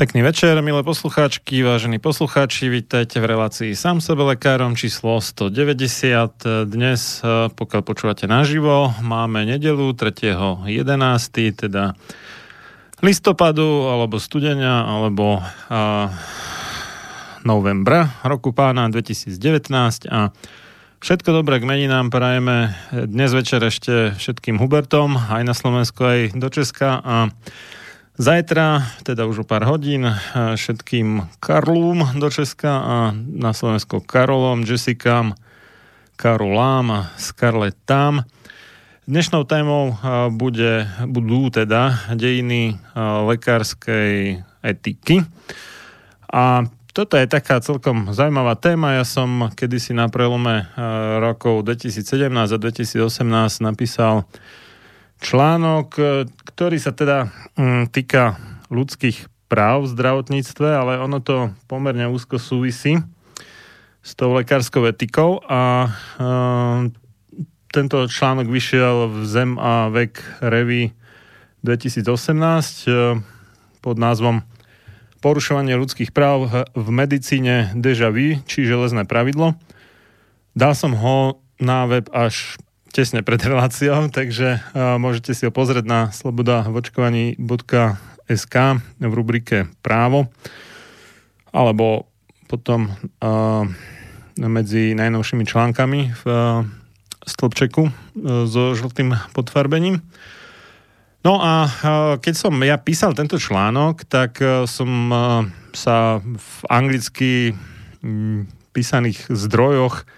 Pekný 0.00 0.24
večer, 0.24 0.56
milé 0.64 0.80
poslucháčky, 0.80 1.60
vážení 1.60 2.00
poslucháči, 2.00 2.72
vítajte 2.72 3.20
v 3.20 3.36
relácii 3.36 3.76
Sám 3.76 4.00
sebe 4.00 4.24
lekárom 4.24 4.72
číslo 4.72 5.20
190. 5.20 6.64
Dnes, 6.64 7.20
eh, 7.20 7.52
pokiaľ 7.52 7.82
počúvate 7.84 8.24
naživo, 8.24 8.96
máme 9.04 9.44
nedelu 9.44 9.92
3.11., 9.92 11.52
teda 11.52 11.92
listopadu, 13.04 13.92
alebo 13.92 14.16
studenia, 14.16 14.88
alebo 14.88 15.44
a, 15.68 16.08
novembra 17.44 18.08
roku 18.24 18.56
pána 18.56 18.88
2019 18.88 20.08
a 20.08 20.32
všetko 21.04 21.44
dobré 21.44 21.60
k 21.60 21.68
meninám 21.68 22.08
prajeme 22.08 22.72
dnes 22.88 23.36
večer 23.36 23.60
ešte 23.68 24.16
všetkým 24.16 24.56
Hubertom, 24.56 25.20
aj 25.28 25.44
na 25.44 25.52
Slovensku, 25.52 26.00
aj 26.08 26.40
do 26.40 26.48
Česka 26.48 27.04
a 27.04 27.28
Zajtra, 28.20 28.84
teda 29.00 29.24
už 29.24 29.38
o 29.38 29.48
pár 29.48 29.64
hodín, 29.64 30.04
všetkým 30.36 31.24
Karlům 31.40 32.20
do 32.20 32.28
Česka 32.28 32.68
a 32.68 33.16
na 33.16 33.56
Slovensku 33.56 34.04
Karolom, 34.04 34.60
Jessicám, 34.60 35.32
Karolám 36.20 36.90
a 36.92 37.00
Scarlettám. 37.16 38.28
Dnešnou 39.08 39.48
témou 39.48 39.96
bude, 40.36 40.84
budú 41.08 41.48
teda 41.48 42.12
dejiny 42.12 42.76
lekárskej 43.24 44.44
etiky. 44.60 45.24
A 46.28 46.68
toto 46.92 47.16
je 47.16 47.24
taká 47.24 47.64
celkom 47.64 48.12
zaujímavá 48.12 48.52
téma. 48.60 49.00
Ja 49.00 49.08
som 49.08 49.48
kedysi 49.56 49.96
na 49.96 50.12
prelome 50.12 50.68
rokov 51.24 51.64
2017 51.64 52.52
a 52.52 52.58
2018 52.60 53.00
napísal 53.64 54.28
článok, 55.20 55.88
e, 55.96 56.02
ktorý 56.48 56.76
sa 56.80 56.96
teda 56.96 57.28
mm, 57.54 57.92
týka 57.92 58.40
ľudských 58.72 59.28
práv 59.50 59.84
v 59.84 59.92
zdravotníctve, 59.92 60.68
ale 60.68 60.92
ono 61.02 61.20
to 61.20 61.52
pomerne 61.68 62.08
úzko 62.08 62.38
súvisí 62.38 63.02
s 64.00 64.16
tou 64.16 64.32
lekárskou 64.32 64.88
etikou 64.88 65.44
a 65.44 65.86
e, 65.86 65.88
tento 67.70 68.08
článok 68.10 68.50
vyšiel 68.50 69.12
v 69.12 69.18
Zem 69.28 69.54
a 69.60 69.92
vek 69.92 70.42
Revy 70.42 70.96
2018 71.62 72.88
e, 72.88 73.20
pod 73.84 73.96
názvom 74.00 74.42
Porušovanie 75.20 75.76
ľudských 75.76 76.16
práv 76.16 76.48
v 76.72 76.88
medicíne 76.88 77.76
deja 77.76 78.08
vu, 78.08 78.40
či 78.48 78.64
železné 78.64 79.04
pravidlo. 79.04 79.52
Dal 80.56 80.72
som 80.72 80.96
ho 80.96 81.44
na 81.60 81.84
web 81.84 82.08
až 82.08 82.56
tesne 82.90 83.22
pred 83.22 83.38
reláciou, 83.38 84.10
takže 84.10 84.58
môžete 84.74 85.30
si 85.34 85.46
ho 85.46 85.52
pozrieť 85.54 85.86
na 85.86 86.10
slobodavočkovaní.sk 86.10 88.54
v 88.98 89.12
rubrike 89.14 89.70
právo 89.82 90.26
alebo 91.50 92.06
potom 92.50 92.90
medzi 94.38 94.94
najnovšími 94.94 95.44
článkami 95.46 96.14
v 96.18 96.24
stĺpčeku 97.26 97.82
uh, 97.84 97.92
so 98.48 98.72
žltým 98.72 99.12
podfarbením. 99.36 100.00
No 101.20 101.36
a 101.36 101.68
keď 102.16 102.32
som 102.32 102.56
ja 102.64 102.80
písal 102.80 103.12
tento 103.12 103.36
článok, 103.36 104.08
tak 104.08 104.40
uh, 104.40 104.64
som 104.64 104.88
uh, 105.12 105.44
sa 105.76 106.24
v 106.24 106.50
anglicky 106.72 107.52
písaných 108.72 109.28
zdrojoch 109.28 110.08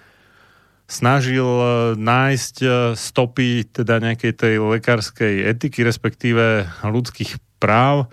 snažil 0.93 1.49
e, 1.49 1.67
nájsť 1.97 2.57
e, 2.61 2.69
stopy 2.93 3.65
teda 3.73 3.97
nejakej 3.97 4.33
tej 4.37 4.55
lekárskej 4.61 5.49
etiky, 5.49 5.81
respektíve 5.81 6.69
ľudských 6.85 7.41
práv. 7.57 8.13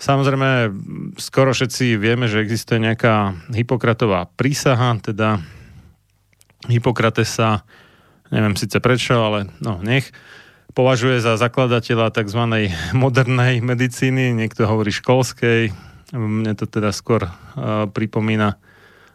Samozrejme, 0.00 0.72
skoro 1.20 1.52
všetci 1.52 2.00
vieme, 2.00 2.24
že 2.24 2.40
existuje 2.40 2.80
nejaká 2.80 3.36
Hipokratová 3.52 4.32
prísaha, 4.32 4.96
teda 5.04 5.44
Hipokrates 6.72 7.28
sa, 7.28 7.68
neviem 8.32 8.56
síce 8.56 8.80
prečo, 8.80 9.20
ale 9.20 9.52
no 9.60 9.78
nech, 9.84 10.08
považuje 10.74 11.22
za 11.22 11.38
zakladateľa 11.38 12.10
tzv. 12.10 12.72
modernej 12.90 13.62
medicíny, 13.62 14.34
niekto 14.34 14.66
hovorí 14.66 14.90
školskej, 14.90 15.70
mne 16.10 16.52
to 16.58 16.66
teda 16.66 16.90
skôr 16.90 17.30
uh, 17.30 17.86
pripomína, 17.86 18.58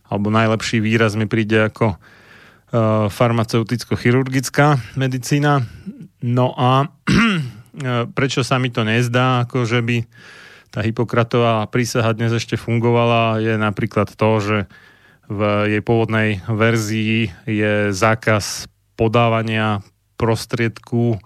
alebo 0.08 0.32
najlepší 0.32 0.80
výraz 0.80 1.20
mi 1.20 1.28
príde 1.28 1.68
ako 1.68 2.00
farmaceuticko-chirurgická 3.10 4.78
medicína. 4.94 5.66
No 6.22 6.54
a 6.54 6.86
prečo 8.18 8.46
sa 8.46 8.62
mi 8.62 8.70
to 8.70 8.86
nezdá, 8.86 9.48
ako 9.48 9.66
že 9.66 9.80
by 9.82 9.98
tá 10.70 10.86
Hipokratová 10.86 11.66
prísaha 11.74 12.14
dnes 12.14 12.30
ešte 12.30 12.54
fungovala, 12.54 13.42
je 13.42 13.58
napríklad 13.58 14.14
to, 14.14 14.32
že 14.38 14.58
v 15.30 15.42
jej 15.78 15.82
pôvodnej 15.82 16.42
verzii 16.46 17.30
je 17.46 17.74
zákaz 17.94 18.70
podávania 18.94 19.82
prostriedku 20.18 21.18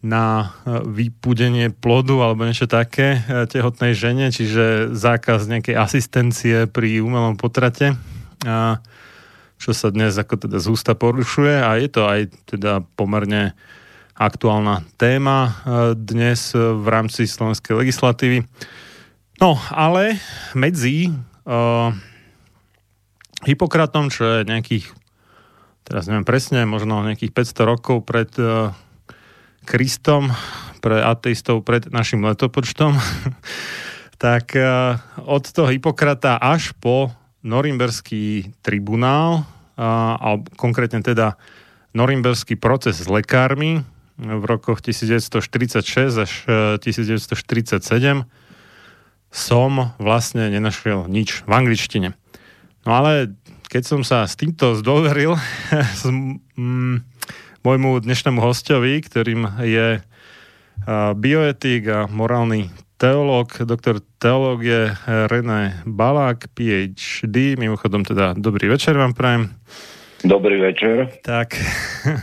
na 0.00 0.56
vypudenie 0.64 1.68
plodu 1.76 2.16
alebo 2.24 2.48
niečo 2.48 2.64
také 2.64 3.20
tehotnej 3.52 3.92
žene, 3.92 4.32
čiže 4.32 4.96
zákaz 4.96 5.44
nejakej 5.44 5.76
asistencie 5.76 6.56
pri 6.64 7.04
umelom 7.04 7.36
potrate, 7.36 8.00
čo 9.60 9.76
sa 9.76 9.92
dnes 9.92 10.16
ako 10.16 10.48
teda 10.48 10.56
z 10.56 10.66
ústa 10.72 10.96
porušuje 10.96 11.60
a 11.60 11.76
je 11.76 11.88
to 11.92 12.08
aj 12.08 12.32
teda 12.48 12.80
pomerne 12.96 13.52
aktuálna 14.16 14.88
téma 14.96 15.38
e, 15.44 15.50
dnes 15.92 16.56
v 16.56 16.86
rámci 16.88 17.28
slovenskej 17.28 17.76
legislatívy. 17.76 18.48
No, 19.40 19.56
ale 19.72 20.20
medzi 20.52 21.08
uh, 21.48 21.88
Hipokratom, 23.48 24.12
čo 24.12 24.20
je 24.28 24.38
nejakých, 24.44 24.92
teraz 25.80 26.04
neviem 26.12 26.28
presne, 26.28 26.68
možno 26.68 27.00
nejakých 27.00 27.32
500 27.56 27.72
rokov 27.72 28.04
pred 28.04 28.28
uh, 28.36 28.76
Kristom, 29.64 30.28
pre 30.84 31.00
ateistov 31.00 31.64
pred 31.64 31.88
našim 31.88 32.20
letopočtom, 32.20 33.00
tak 34.24 34.52
uh, 34.60 35.00
od 35.24 35.48
toho 35.48 35.72
Hipokrata 35.72 36.36
až 36.36 36.76
po 36.76 37.08
Norimberský 37.40 38.52
tribunál, 38.60 39.48
a 39.80 40.36
konkrétne 40.60 41.00
teda 41.00 41.40
Norimberský 41.96 42.60
proces 42.60 43.00
s 43.00 43.08
lekármi, 43.08 43.80
v 44.20 44.44
rokoch 44.44 44.84
1946 44.84 46.20
až 46.20 46.32
1947 46.84 47.80
e, 47.80 48.24
som 49.32 49.70
vlastne 49.96 50.52
nenašiel 50.52 51.08
nič 51.08 51.46
v 51.48 51.50
angličtine. 51.56 52.12
No 52.84 52.90
ale 52.92 53.32
keď 53.70 53.82
som 53.86 54.00
sa 54.04 54.28
s 54.28 54.36
týmto 54.36 54.76
zdôveril 54.76 55.40
s 56.00 56.04
môjmu 57.64 57.90
dnešnému 58.04 58.40
hostovi, 58.42 59.00
ktorým 59.00 59.46
je 59.64 60.00
uh, 60.00 61.12
bioetik 61.14 61.82
a 61.88 61.98
morálny 62.10 62.68
teológ, 63.00 63.48
doktor 63.64 64.04
teológie 64.20 64.92
René 65.08 65.80
Balák, 65.88 66.52
PhD, 66.52 67.56
mimochodom 67.56 68.04
teda 68.04 68.36
dobrý 68.36 68.68
večer 68.68 68.92
vám 68.92 69.16
prajem. 69.16 69.48
Dobrý 70.20 70.60
večer. 70.60 71.08
Tak, 71.24 71.56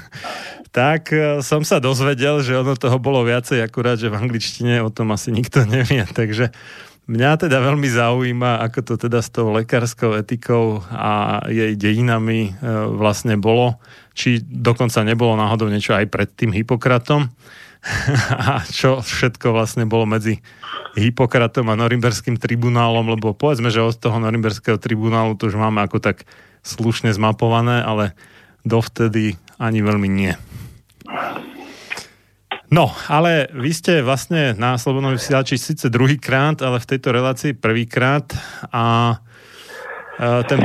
tak 0.70 1.10
e, 1.10 1.42
som 1.42 1.66
sa 1.66 1.82
dozvedel, 1.82 2.46
že 2.46 2.54
ono 2.54 2.78
toho 2.78 3.02
bolo 3.02 3.26
viacej, 3.26 3.66
akurát, 3.66 3.98
že 3.98 4.14
v 4.14 4.22
angličtine 4.22 4.86
o 4.86 4.94
tom 4.94 5.10
asi 5.18 5.34
nikto 5.34 5.66
nevie. 5.66 6.06
Takže 6.22 6.54
mňa 7.10 7.50
teda 7.50 7.58
veľmi 7.58 7.90
zaujíma, 7.90 8.62
ako 8.70 8.80
to 8.86 8.94
teda 9.10 9.26
s 9.26 9.34
tou 9.34 9.50
lekárskou 9.50 10.14
etikou 10.14 10.86
a 10.94 11.42
jej 11.50 11.74
dejinami 11.74 12.54
e, 12.54 12.70
vlastne 12.94 13.34
bolo. 13.34 13.82
Či 14.14 14.46
dokonca 14.46 15.02
nebolo 15.02 15.34
náhodou 15.34 15.74
niečo 15.74 15.98
aj 15.98 16.06
pred 16.06 16.30
tým 16.38 16.54
Hipokratom. 16.54 17.34
a 18.52 18.64
čo 18.68 19.00
všetko 19.00 19.56
vlastne 19.56 19.88
bolo 19.88 20.04
medzi 20.04 20.44
Hipokratom 20.98 21.70
a 21.72 21.80
Norimberským 21.80 22.36
tribunálom, 22.36 23.16
lebo 23.16 23.32
povedzme, 23.32 23.72
že 23.72 23.84
od 23.84 23.96
toho 23.96 24.20
Norimberského 24.20 24.82
tribunálu 24.82 25.38
to 25.40 25.48
už 25.48 25.56
máme 25.56 25.80
ako 25.86 26.02
tak 26.04 26.28
slušne 26.66 27.14
zmapované, 27.16 27.86
ale 27.86 28.18
dovtedy 28.68 29.40
ani 29.62 29.80
veľmi 29.80 30.10
nie. 30.10 30.34
No, 32.68 32.92
ale 33.08 33.48
vy 33.56 33.72
ste 33.72 34.04
vlastne 34.04 34.52
na 34.60 34.76
Slobodnom 34.76 35.16
vysielači 35.16 35.56
síce 35.56 35.88
druhýkrát, 35.88 36.60
ale 36.60 36.84
v 36.84 36.90
tejto 36.90 37.16
relácii 37.16 37.56
prvýkrát 37.56 38.28
a 38.76 39.16
ten, 40.20 40.60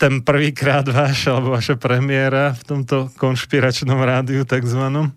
ten 0.00 0.24
prvýkrát 0.24 0.88
váš 0.88 1.28
alebo 1.28 1.52
vaša 1.52 1.76
premiéra 1.76 2.56
v 2.56 2.62
tomto 2.64 3.12
konšpiračnom 3.20 4.00
rádiu 4.00 4.48
takzvanom 4.48 5.12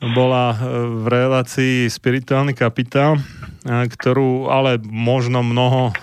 bola 0.00 0.54
e, 0.54 0.56
v 1.02 1.04
relácii 1.06 1.76
Spirituálny 1.86 2.56
kapitál, 2.56 3.20
ktorú 3.64 4.52
ale 4.52 4.76
možno 4.84 5.40
mnoho 5.40 5.96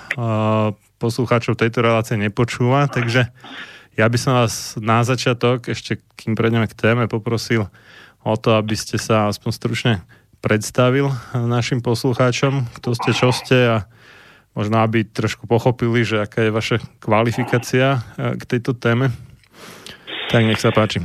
poslucháčov 0.98 1.58
tejto 1.58 1.86
relácie 1.86 2.18
nepočúva, 2.18 2.90
takže 2.90 3.30
ja 3.98 4.06
by 4.08 4.18
som 4.18 4.38
vás 4.38 4.78
na 4.78 5.02
začiatok, 5.06 5.70
ešte 5.70 6.00
kým 6.16 6.38
prejdeme 6.38 6.70
k 6.70 6.78
téme, 6.78 7.06
poprosil 7.06 7.68
o 8.22 8.36
to, 8.38 8.56
aby 8.56 8.78
ste 8.78 9.02
sa 9.02 9.30
aspoň 9.30 9.52
stručne 9.54 9.94
predstavil 10.42 11.10
našim 11.34 11.82
poslucháčom, 11.82 12.70
kto 12.78 12.98
ste, 12.98 13.12
čo 13.14 13.30
ste 13.34 13.58
a 13.66 13.78
možno 14.54 14.82
aby 14.82 15.06
trošku 15.06 15.46
pochopili, 15.46 16.06
že 16.06 16.22
aká 16.22 16.46
je 16.46 16.52
vaša 16.54 16.78
kvalifikácia 17.02 18.02
e, 18.18 18.38
k 18.38 18.44
tejto 18.46 18.78
téme. 18.78 19.10
Tak 20.30 20.48
nech 20.48 20.62
sa 20.62 20.72
páči. 20.72 21.04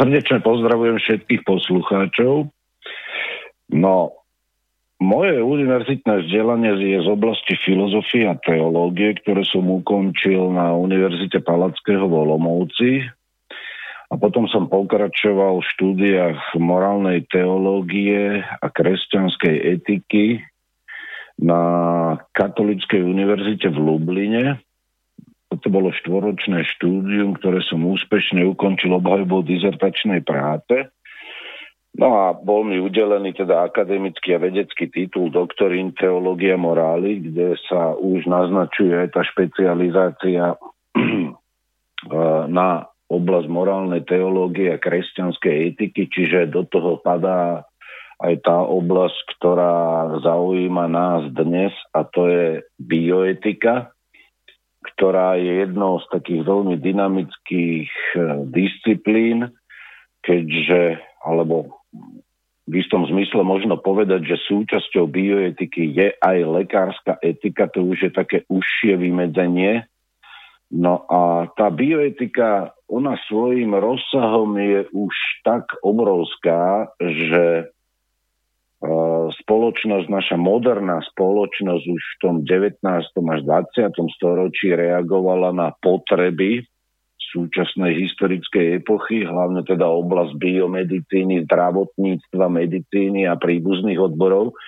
Srdečne 0.00 0.40
pozdravujem 0.40 0.96
všetkých 0.96 1.44
poslucháčov. 1.44 2.48
No, 3.68 3.96
moje 4.96 5.44
univerzitné 5.44 6.24
vzdelanie 6.24 6.72
je 6.80 7.04
z 7.04 7.08
oblasti 7.12 7.52
filozofie 7.60 8.24
a 8.24 8.40
teológie, 8.40 9.12
ktoré 9.20 9.44
som 9.44 9.68
ukončil 9.68 10.56
na 10.56 10.72
Univerzite 10.72 11.44
Palackého 11.44 12.08
v 12.08 12.16
Olomouci 12.16 13.04
a 14.10 14.18
potom 14.18 14.48
som 14.50 14.72
pokračoval 14.72 15.62
v 15.62 15.70
štúdiách 15.76 16.58
morálnej 16.58 17.28
teológie 17.30 18.42
a 18.42 18.66
kresťanskej 18.72 19.56
etiky 19.78 20.42
na 21.38 21.60
Katolíckej 22.34 23.06
univerzite 23.06 23.70
v 23.70 23.78
Lubline. 23.78 24.58
To 25.50 25.66
bolo 25.66 25.90
štvoročné 25.90 26.62
štúdium, 26.78 27.34
ktoré 27.34 27.58
som 27.66 27.82
úspešne 27.82 28.46
ukončil 28.54 28.94
obhajbou 28.94 29.42
dizertačnej 29.42 30.22
práce. 30.22 30.94
No 31.98 32.14
a 32.14 32.24
bol 32.38 32.62
mi 32.62 32.78
udelený 32.78 33.34
teda 33.34 33.66
akademický 33.66 34.38
a 34.38 34.42
vedecký 34.42 34.86
titul 34.94 35.34
doktorín 35.34 35.90
teológia 35.98 36.54
morály, 36.54 37.18
kde 37.18 37.58
sa 37.66 37.98
už 37.98 38.30
naznačuje 38.30 38.94
aj 38.94 39.08
tá 39.10 39.26
špecializácia 39.26 40.54
na 42.56 42.68
oblasť 43.10 43.48
morálnej 43.50 44.06
teológie 44.06 44.70
a 44.70 44.78
kresťanskej 44.78 45.74
etiky, 45.74 46.06
čiže 46.06 46.54
do 46.54 46.62
toho 46.62 47.02
padá 47.02 47.66
aj 48.22 48.38
tá 48.46 48.62
oblasť, 48.62 49.34
ktorá 49.34 49.76
zaujíma 50.22 50.86
nás 50.86 51.26
dnes 51.34 51.74
a 51.90 52.06
to 52.06 52.30
je 52.30 52.46
bioetika, 52.78 53.90
ktorá 54.80 55.36
je 55.36 55.66
jednou 55.66 56.00
z 56.00 56.06
takých 56.08 56.42
veľmi 56.44 56.76
dynamických 56.80 57.90
eh, 58.16 58.20
disciplín, 58.48 59.52
keďže, 60.24 61.00
alebo 61.24 61.80
v 62.70 62.74
istom 62.78 63.02
zmysle 63.02 63.42
možno 63.42 63.82
povedať, 63.82 64.30
že 64.30 64.46
súčasťou 64.46 65.10
bioetiky 65.10 65.90
je 65.90 66.08
aj 66.22 66.38
lekárska 66.46 67.18
etika, 67.18 67.66
to 67.66 67.82
už 67.82 68.06
je 68.06 68.10
také 68.14 68.46
užšie 68.46 68.94
vymedzenie. 68.94 69.90
No 70.70 71.02
a 71.10 71.50
tá 71.58 71.66
bioetika 71.74 72.70
ona 72.86 73.18
svojim 73.26 73.74
rozsahom 73.74 74.54
je 74.54 74.86
už 74.94 75.14
tak 75.42 75.66
obrovská, 75.82 76.94
že 77.02 77.66
e, 77.66 77.79
spoločnosť, 79.44 80.06
naša 80.08 80.36
moderná 80.40 81.04
spoločnosť 81.12 81.84
už 81.84 82.02
v 82.02 82.16
tom 82.24 82.34
19. 82.48 82.80
až 83.12 83.40
20. 83.44 83.92
storočí 84.16 84.72
reagovala 84.72 85.52
na 85.52 85.68
potreby 85.84 86.64
súčasnej 87.30 87.94
historickej 87.94 88.82
epochy, 88.82 89.22
hlavne 89.22 89.62
teda 89.62 89.86
oblasť 89.86 90.34
biomedicíny, 90.34 91.46
zdravotníctva, 91.46 92.46
medicíny 92.50 93.28
a 93.30 93.38
príbuzných 93.38 94.00
odborov, 94.02 94.58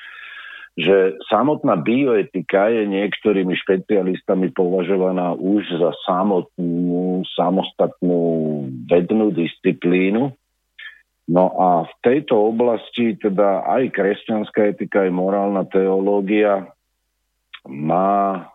že 0.79 1.21
samotná 1.29 1.77
bioetika 1.77 2.73
je 2.73 2.89
niektorými 2.89 3.53
špecialistami 3.61 4.55
považovaná 4.57 5.37
už 5.37 5.69
za 5.69 5.93
samotnú, 6.09 7.27
samostatnú 7.37 8.21
vednú 8.89 9.35
disciplínu. 9.37 10.33
No 11.31 11.55
a 11.55 11.87
v 11.87 11.95
tejto 12.03 12.51
oblasti 12.51 13.15
teda 13.15 13.63
aj 13.63 13.95
kresťanská 13.95 14.75
etika, 14.75 15.07
aj 15.07 15.13
morálna 15.15 15.63
teológia 15.71 16.67
má 17.71 18.51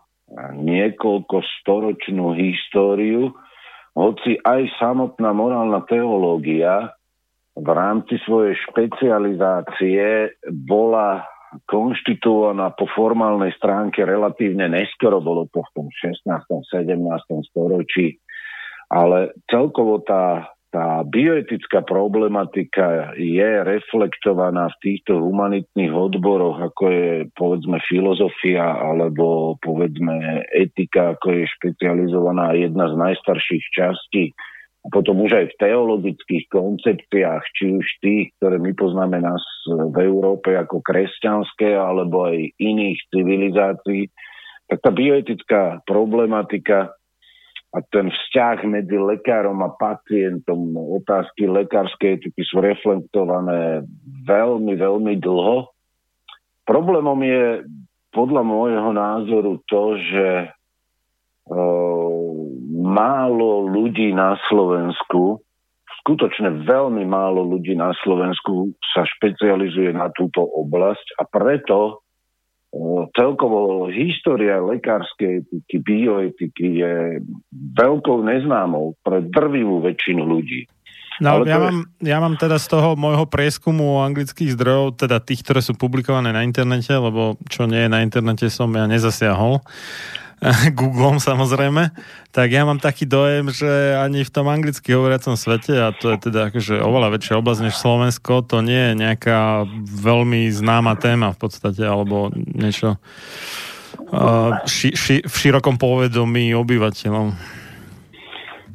niekoľko 0.52 1.40
storočnú 1.64 2.36
históriu, 2.36 3.32
hoci 3.96 4.36
aj 4.44 4.68
samotná 4.78 5.32
morálna 5.32 5.82
teológia 5.88 6.92
v 7.58 7.70
rámci 7.72 8.20
svojej 8.28 8.54
špecializácie 8.70 10.38
bola 10.68 11.26
konštituovaná 11.66 12.76
po 12.76 12.86
formálnej 12.92 13.56
stránke 13.58 14.04
relatívne 14.04 14.70
neskoro, 14.70 15.24
bolo 15.24 15.48
to 15.50 15.64
v 15.64 15.72
tom 15.74 15.88
16. 15.90 16.28
17. 16.28 17.50
storočí, 17.50 18.20
ale 18.92 19.34
celkovo 19.50 20.04
tá 20.04 20.54
tá 20.68 21.00
bioetická 21.08 21.88
problematika 21.88 23.16
je 23.16 23.64
reflektovaná 23.64 24.68
v 24.76 24.80
týchto 24.84 25.16
humanitných 25.16 25.96
odboroch, 25.96 26.60
ako 26.60 26.84
je 26.92 27.12
povedzme 27.40 27.80
filozofia 27.88 28.76
alebo 28.76 29.56
povedzme 29.64 30.44
etika, 30.52 31.16
ako 31.16 31.40
je 31.40 31.44
špecializovaná 31.56 32.52
jedna 32.60 32.92
z 32.92 32.96
najstarších 33.00 33.66
častí. 33.72 34.36
A 34.84 34.88
potom 34.92 35.24
už 35.24 35.36
aj 35.36 35.46
v 35.52 35.60
teologických 35.60 36.46
koncepciách, 36.52 37.44
či 37.56 37.64
už 37.76 37.88
tých, 38.04 38.28
ktoré 38.40 38.60
my 38.60 38.72
poznáme 38.76 39.20
nás 39.20 39.44
v 39.68 39.98
Európe 40.04 40.56
ako 40.56 40.80
kresťanské, 40.84 41.76
alebo 41.76 42.28
aj 42.28 42.56
iných 42.60 43.00
civilizácií, 43.12 44.08
tak 44.68 44.84
tá 44.84 44.92
bioetická 44.92 45.84
problematika 45.88 46.92
a 47.76 47.84
ten 47.92 48.08
vzťah 48.08 48.64
medzi 48.64 48.96
lekárom 48.96 49.60
a 49.60 49.76
pacientom, 49.76 50.72
otázky 50.76 51.52
lekárskej 51.52 52.24
etiky 52.24 52.42
sú 52.48 52.64
reflektované 52.64 53.84
veľmi, 54.24 54.74
veľmi 54.80 55.14
dlho. 55.20 55.68
Problémom 56.64 57.20
je 57.28 57.68
podľa 58.16 58.44
môjho 58.48 58.92
názoru 58.96 59.60
to, 59.68 60.00
že 60.00 60.28
e, 60.42 60.48
málo 62.72 63.68
ľudí 63.68 64.16
na 64.16 64.40
Slovensku, 64.48 65.44
skutočne 66.08 66.64
veľmi 66.64 67.04
málo 67.04 67.44
ľudí 67.44 67.76
na 67.76 67.92
Slovensku 68.00 68.72
sa 68.96 69.04
špecializuje 69.04 69.92
na 69.92 70.08
túto 70.16 70.40
oblasť 70.40 71.20
a 71.20 71.28
preto 71.28 72.07
celkovo 73.16 73.88
história 73.88 74.60
lekárskej 74.60 75.44
etiky, 75.44 75.78
bioetiky 75.82 76.68
je 76.84 76.94
veľkou 77.54 78.22
neznámou 78.28 78.94
pre 79.02 79.24
drvivú 79.24 79.80
väčšinu 79.82 80.24
ľudí. 80.28 80.68
No, 81.18 81.42
ja, 81.42 81.58
je... 81.58 81.64
mám, 81.66 81.78
ja 81.98 82.18
mám 82.22 82.36
teda 82.38 82.62
z 82.62 82.78
toho 82.78 82.94
môjho 82.94 83.26
prieskumu 83.26 84.06
anglických 84.06 84.54
zdrojov, 84.54 85.02
teda 85.02 85.18
tých, 85.18 85.42
ktoré 85.42 85.66
sú 85.66 85.74
publikované 85.74 86.30
na 86.30 86.46
internete, 86.46 86.94
lebo 86.94 87.42
čo 87.50 87.66
nie 87.66 87.88
je 87.88 87.90
na 87.90 88.06
internete 88.06 88.46
som 88.54 88.70
ja 88.70 88.86
nezasiahol, 88.86 89.66
Googlom 90.78 91.18
samozrejme, 91.18 91.90
tak 92.30 92.48
ja 92.54 92.62
mám 92.62 92.78
taký 92.78 93.10
dojem, 93.10 93.50
že 93.50 93.98
ani 93.98 94.22
v 94.22 94.34
tom 94.34 94.46
anglicky 94.46 94.94
hovoriacom 94.94 95.34
svete, 95.34 95.74
a 95.74 95.90
to 95.90 96.14
je 96.14 96.30
teda 96.30 96.54
akože 96.54 96.78
oveľa 96.78 97.18
väčšia 97.18 97.42
oblasť 97.42 97.62
než 97.66 97.76
Slovensko, 97.76 98.46
to 98.46 98.62
nie 98.62 98.94
je 98.94 98.94
nejaká 99.02 99.66
veľmi 99.82 100.46
známa 100.54 100.94
téma 101.02 101.34
v 101.34 101.40
podstate, 101.42 101.82
alebo 101.82 102.30
niečo 102.36 103.02
uh, 104.14 104.62
ši, 104.70 104.94
ši, 104.94 105.16
v 105.26 105.36
širokom 105.36 105.82
povedomí 105.82 106.54
obyvateľom. 106.54 107.58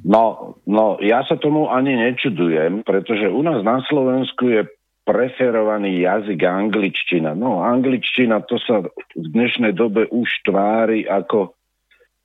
No, 0.03 0.59
no, 0.67 0.99
ja 0.99 1.23
sa 1.31 1.39
tomu 1.39 1.71
ani 1.71 1.95
nečudujem, 1.95 2.83
pretože 2.83 3.31
u 3.31 3.39
nás 3.47 3.63
na 3.63 3.79
Slovensku 3.87 4.51
je 4.51 4.67
preferovaný 5.13 6.09
jazyk 6.09 6.41
angličtina. 6.41 7.37
No, 7.37 7.61
angličtina 7.61 8.41
to 8.49 8.57
sa 8.57 8.81
v 9.13 9.27
dnešnej 9.37 9.77
dobe 9.77 10.09
už 10.09 10.25
tvári 10.49 11.05
ako 11.05 11.53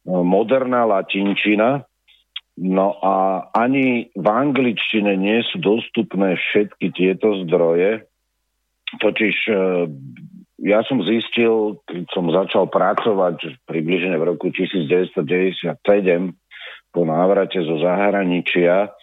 no, 0.07 0.23
moderná 0.23 0.87
latinčina, 0.87 1.83
no 2.55 2.87
a 3.03 3.43
ani 3.51 4.07
v 4.15 4.27
angličtine 4.31 5.19
nie 5.19 5.43
sú 5.51 5.59
dostupné 5.59 6.39
všetky 6.39 6.95
tieto 6.95 7.43
zdroje. 7.43 8.07
Totiž 9.03 9.35
e, 9.51 9.55
ja 10.63 10.79
som 10.87 11.03
zistil, 11.03 11.83
keď 11.91 12.07
som 12.15 12.31
začal 12.31 12.71
pracovať 12.71 13.67
približne 13.67 14.15
v 14.15 14.31
roku 14.31 14.47
1997 14.55 15.75
po 16.95 17.03
návrate 17.03 17.59
zo 17.67 17.83
zahraničia, 17.83 18.95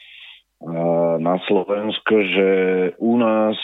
na 1.21 1.37
Slovensko, 1.45 2.15
že 2.25 2.51
u 2.97 3.21
nás 3.21 3.59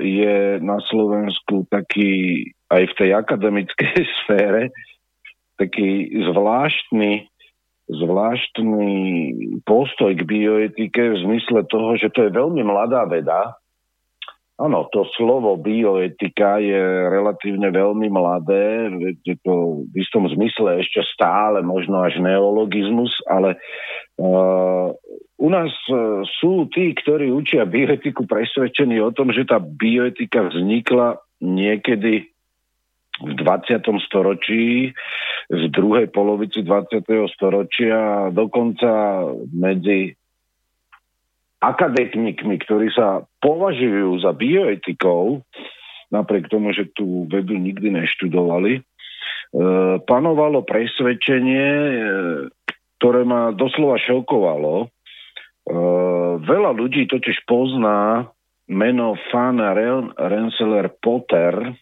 je 0.00 0.56
na 0.64 0.80
Slovensku 0.88 1.68
taký 1.68 2.44
aj 2.72 2.82
v 2.88 2.96
tej 2.96 3.10
akademickej 3.16 3.96
sfére 4.24 4.72
taký 5.58 6.14
zvláštny 6.32 7.26
zvláštny 7.88 8.92
postoj 9.64 10.12
k 10.12 10.22
bioetike 10.28 11.02
v 11.08 11.16
zmysle 11.24 11.64
toho, 11.72 11.96
že 11.96 12.12
to 12.12 12.28
je 12.28 12.36
veľmi 12.36 12.60
mladá 12.60 13.08
veda. 13.08 13.56
Áno, 14.60 14.90
to 14.92 15.08
slovo 15.16 15.56
bioetika 15.56 16.60
je 16.60 16.82
relatívne 17.08 17.72
veľmi 17.72 18.10
mladé, 18.12 18.92
je 19.24 19.38
to 19.40 19.86
v 19.88 19.94
istom 20.02 20.28
zmysle 20.28 20.82
ešte 20.82 21.00
stále 21.14 21.62
možno 21.64 22.02
až 22.04 22.18
neologizmus, 22.20 23.14
ale 23.30 23.56
uh, 24.18 24.90
u 25.38 25.48
nás 25.48 25.70
e, 25.86 25.94
sú 26.42 26.66
tí, 26.74 26.90
ktorí 26.98 27.30
učia 27.30 27.62
bioetiku 27.62 28.26
presvedčení 28.26 28.98
o 28.98 29.14
tom, 29.14 29.30
že 29.30 29.46
tá 29.46 29.62
bioetika 29.62 30.50
vznikla 30.50 31.22
niekedy 31.38 32.26
v 33.22 33.32
20. 33.34 33.86
storočí, 34.06 34.90
v 35.46 35.64
druhej 35.70 36.10
polovici 36.10 36.66
20. 36.66 37.06
storočia, 37.34 38.30
dokonca 38.34 39.22
medzi 39.54 40.14
akademikmi, 41.62 42.58
ktorí 42.62 42.90
sa 42.90 43.22
považujú 43.42 44.22
za 44.22 44.34
bioetikov, 44.34 45.46
napriek 46.10 46.50
tomu, 46.50 46.74
že 46.74 46.90
tú 46.98 47.30
vedu 47.30 47.54
nikdy 47.54 47.94
neštudovali, 47.94 48.72
e, 48.78 48.82
panovalo 50.02 50.66
presvedčenie, 50.66 51.70
ktoré 52.98 53.22
ma 53.22 53.54
doslova 53.54 53.96
šokovalo, 54.02 54.90
Uh, 55.68 56.40
veľa 56.48 56.72
ľudí 56.72 57.04
totiž 57.12 57.44
pozná 57.44 58.24
meno 58.72 59.20
Fan 59.28 59.60
Rensselaer 60.16 60.88
Potter, 60.96 61.76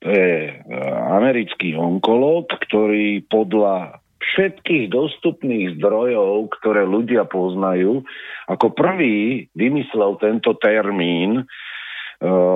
to 0.00 0.08
je 0.08 0.48
uh, 0.48 0.96
americký 1.20 1.76
onkolog, 1.76 2.48
ktorý 2.48 3.20
podľa 3.28 4.00
všetkých 4.24 4.88
dostupných 4.96 5.76
zdrojov, 5.76 6.48
ktoré 6.56 6.88
ľudia 6.88 7.28
poznajú, 7.28 8.00
ako 8.48 8.72
prvý 8.72 9.52
vymyslel 9.52 10.16
tento 10.16 10.56
termín, 10.56 11.44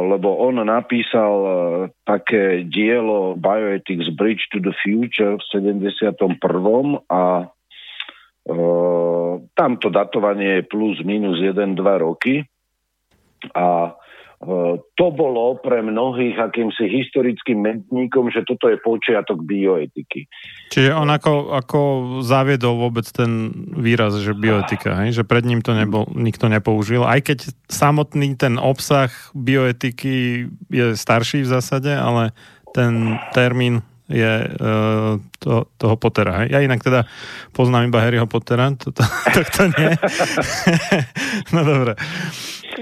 lebo 0.05 0.45
on 0.45 0.61
napísal 0.61 1.33
také 2.05 2.69
dielo 2.69 3.33
Bioethics 3.41 4.13
Bridge 4.13 4.53
to 4.53 4.61
the 4.61 4.77
Future 4.85 5.41
v 5.41 5.45
71. 5.49 6.37
a 7.09 7.49
Uh, 8.45 9.41
tamto 9.57 9.89
datovanie 9.89 10.61
je 10.61 10.69
plus 10.69 11.01
minus 11.01 11.41
1-2 11.41 11.81
roky 11.97 12.45
a 13.57 13.97
to 14.99 15.07
bolo 15.15 15.57
pre 15.63 15.81
mnohých 15.81 16.37
akýmsi 16.37 16.85
historickým 16.91 17.65
mentníkom, 17.65 18.29
že 18.29 18.45
toto 18.45 18.69
je 18.69 18.77
počiatok 18.77 19.41
bioetiky. 19.41 20.29
Čiže 20.69 20.91
on 20.93 21.09
ako, 21.09 21.55
ako 21.55 21.79
zaviedol 22.21 22.77
vôbec 22.77 23.09
ten 23.09 23.55
výraz, 23.73 24.19
že 24.21 24.37
bioetika, 24.37 25.07
hej? 25.07 25.17
že 25.17 25.25
pred 25.25 25.47
ním 25.49 25.65
to 25.65 25.73
nebol, 25.73 26.05
nikto 26.13 26.51
nepoužil, 26.51 27.07
aj 27.07 27.25
keď 27.25 27.39
samotný 27.71 28.37
ten 28.37 28.61
obsah 28.61 29.09
bioetiky 29.33 30.47
je 30.69 30.87
starší 30.99 31.47
v 31.47 31.53
zásade, 31.55 31.95
ale 31.95 32.37
ten 32.75 33.17
termín 33.33 33.87
je 34.05 34.45
uh, 34.45 35.17
to, 35.41 35.65
toho 35.81 35.97
Pottera. 35.97 36.45
Ja 36.45 36.61
inak 36.61 36.85
teda 36.85 37.09
poznám 37.57 37.89
iba 37.89 38.05
Harryho 38.05 38.29
Pottera, 38.29 38.69
to, 38.77 38.93
to, 38.93 39.01
to, 39.35 39.41
to 39.49 39.63
nie. 39.73 39.97
no 41.57 41.65
dobre. 41.65 41.97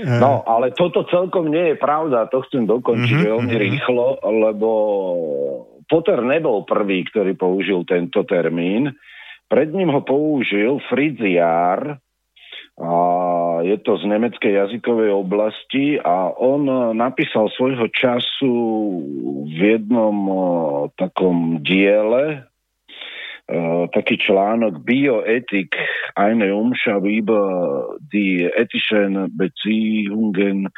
No, 0.00 0.42
ale 0.48 0.72
toto 0.72 1.04
celkom 1.08 1.52
nie 1.52 1.74
je 1.74 1.76
pravda, 1.76 2.30
to 2.32 2.40
chcem 2.48 2.64
dokončiť 2.64 3.18
mm-hmm, 3.18 3.30
veľmi 3.30 3.52
mm-hmm. 3.52 3.66
rýchlo, 3.68 4.06
lebo 4.24 4.70
Potter 5.86 6.24
nebol 6.24 6.64
prvý, 6.64 7.04
ktorý 7.04 7.36
použil 7.36 7.84
tento 7.84 8.24
termín. 8.24 8.96
Pred 9.52 9.76
ním 9.76 9.92
ho 9.92 10.00
použil 10.00 10.80
Fritz 10.88 11.20
Jahr, 11.20 12.00
a 12.80 12.92
je 13.60 13.76
to 13.84 14.00
z 14.00 14.08
nemeckej 14.08 14.52
jazykovej 14.64 15.12
oblasti 15.12 16.00
a 16.00 16.32
on 16.32 16.64
napísal 16.96 17.52
svojho 17.52 17.84
času 17.92 18.54
v 19.44 19.58
jednom 19.76 20.16
takom 20.96 21.60
diele 21.60 22.48
taký 23.92 24.16
článok 24.22 24.86
Bioethik 24.86 25.74
eine 26.14 26.54
Umschau 26.54 27.02
über 27.04 27.44
die 28.12 28.46
ethischen 28.46 29.28
Beziehungen 29.36 30.70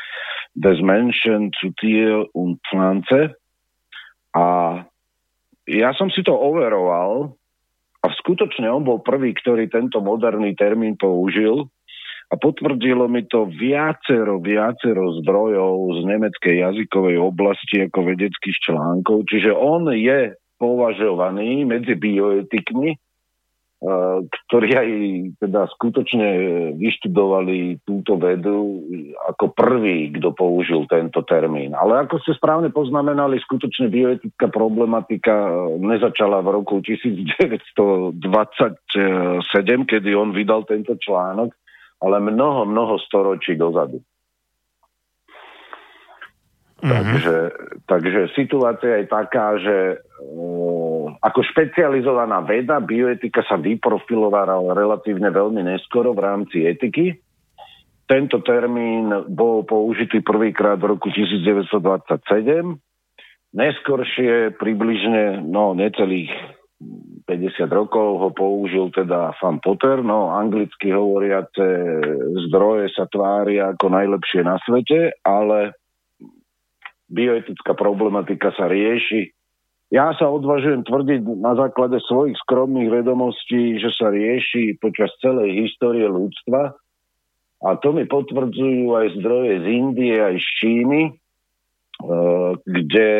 des 0.54 0.80
Menschen 0.80 1.52
zu 1.61 1.71
Tier 1.76 2.26
und 2.33 2.62
Pflanze. 2.66 3.37
A 4.35 4.83
ja 5.66 5.90
som 5.94 6.11
si 6.11 6.23
to 6.26 6.35
overoval 6.35 7.37
a 8.04 8.06
skutočne 8.21 8.68
on 8.68 8.85
bol 8.85 9.00
prvý, 9.00 9.33
ktorý 9.33 9.68
tento 9.73 10.04
moderný 10.04 10.52
termín 10.52 10.99
použil 10.99 11.73
a 12.28 12.35
potvrdilo 12.37 13.06
mi 13.09 13.25
to 13.28 13.49
viacero, 13.49 14.40
viacero 14.40 15.12
zdrojov 15.23 16.00
z 16.00 16.09
nemeckej 16.09 16.56
jazykovej 16.66 17.16
oblasti 17.21 17.85
ako 17.85 18.12
vedeckých 18.12 18.59
článkov, 18.64 19.28
čiže 19.28 19.52
on 19.52 19.92
je 19.92 20.35
považovaný 20.64 21.68
medzi 21.68 21.92
bioetikmi 21.92 22.97
ktorí 24.25 24.68
aj 24.73 24.88
teda 25.44 25.68
skutočne 25.76 26.28
vyštudovali 26.80 27.85
túto 27.85 28.16
vedu 28.16 28.80
ako 29.28 29.52
prvý, 29.52 30.09
kto 30.16 30.33
použil 30.33 30.88
tento 30.88 31.21
termín. 31.21 31.76
Ale 31.76 32.09
ako 32.09 32.16
ste 32.25 32.33
správne 32.33 32.73
poznamenali, 32.73 33.37
skutočne 33.44 33.92
bioetická 33.92 34.49
problematika 34.49 35.52
nezačala 35.76 36.40
v 36.40 36.49
roku 36.56 36.80
1927, 36.80 38.16
kedy 39.85 40.11
on 40.16 40.33
vydal 40.33 40.64
tento 40.64 40.97
článok, 40.97 41.52
ale 42.00 42.25
mnoho, 42.25 42.64
mnoho 42.64 42.97
storočí 43.04 43.52
dozadu. 43.52 44.00
Mm-hmm. 46.85 46.92
Takže, 46.92 47.37
takže 47.88 48.21
situácia 48.37 48.92
je 49.00 49.06
taká, 49.09 49.56
že 49.56 49.76
ako 51.24 51.40
špecializovaná 51.40 52.44
veda 52.44 52.80
bioetika 52.84 53.40
sa 53.48 53.56
vyprofilovala 53.56 54.76
relatívne 54.76 55.32
veľmi 55.32 55.64
neskoro 55.64 56.12
v 56.12 56.20
rámci 56.20 56.68
etiky. 56.68 57.16
Tento 58.04 58.44
termín 58.44 59.08
bol 59.32 59.64
použitý 59.64 60.20
prvýkrát 60.20 60.76
v 60.76 60.92
roku 60.92 61.08
1927. 61.08 62.76
Neskoršie 63.54 64.60
približne 64.60 65.40
no, 65.40 65.72
necelých 65.72 66.28
50 67.24 67.64
rokov 67.72 68.20
ho 68.20 68.28
použil 68.36 68.92
teda 68.92 69.32
Fan 69.40 69.64
Potter, 69.64 70.04
no 70.04 70.36
anglicky 70.36 70.92
hovoriace 70.92 71.64
zdroje 72.48 72.92
sa 72.92 73.08
tvária 73.08 73.72
ako 73.72 73.88
najlepšie 73.88 74.44
na 74.44 74.60
svete, 74.60 75.16
ale 75.24 75.72
bioetická 77.08 77.72
problematika 77.72 78.52
sa 78.52 78.68
rieši. 78.68 79.32
Ja 79.94 80.10
sa 80.18 80.26
odvažujem 80.26 80.82
tvrdiť 80.82 81.22
na 81.38 81.54
základe 81.54 82.02
svojich 82.02 82.34
skromných 82.42 82.90
vedomostí, 82.90 83.78
že 83.78 83.94
sa 83.94 84.10
rieši 84.10 84.74
počas 84.82 85.14
celej 85.22 85.54
histórie 85.54 86.10
ľudstva. 86.10 86.74
A 87.62 87.68
to 87.78 87.94
mi 87.94 88.02
potvrdzujú 88.02 88.90
aj 88.90 89.06
zdroje 89.22 89.62
z 89.62 89.66
Indie, 89.70 90.18
aj 90.18 90.36
z 90.42 90.48
Číny, 90.58 91.02
e, 91.06 91.12
kde 92.66 93.10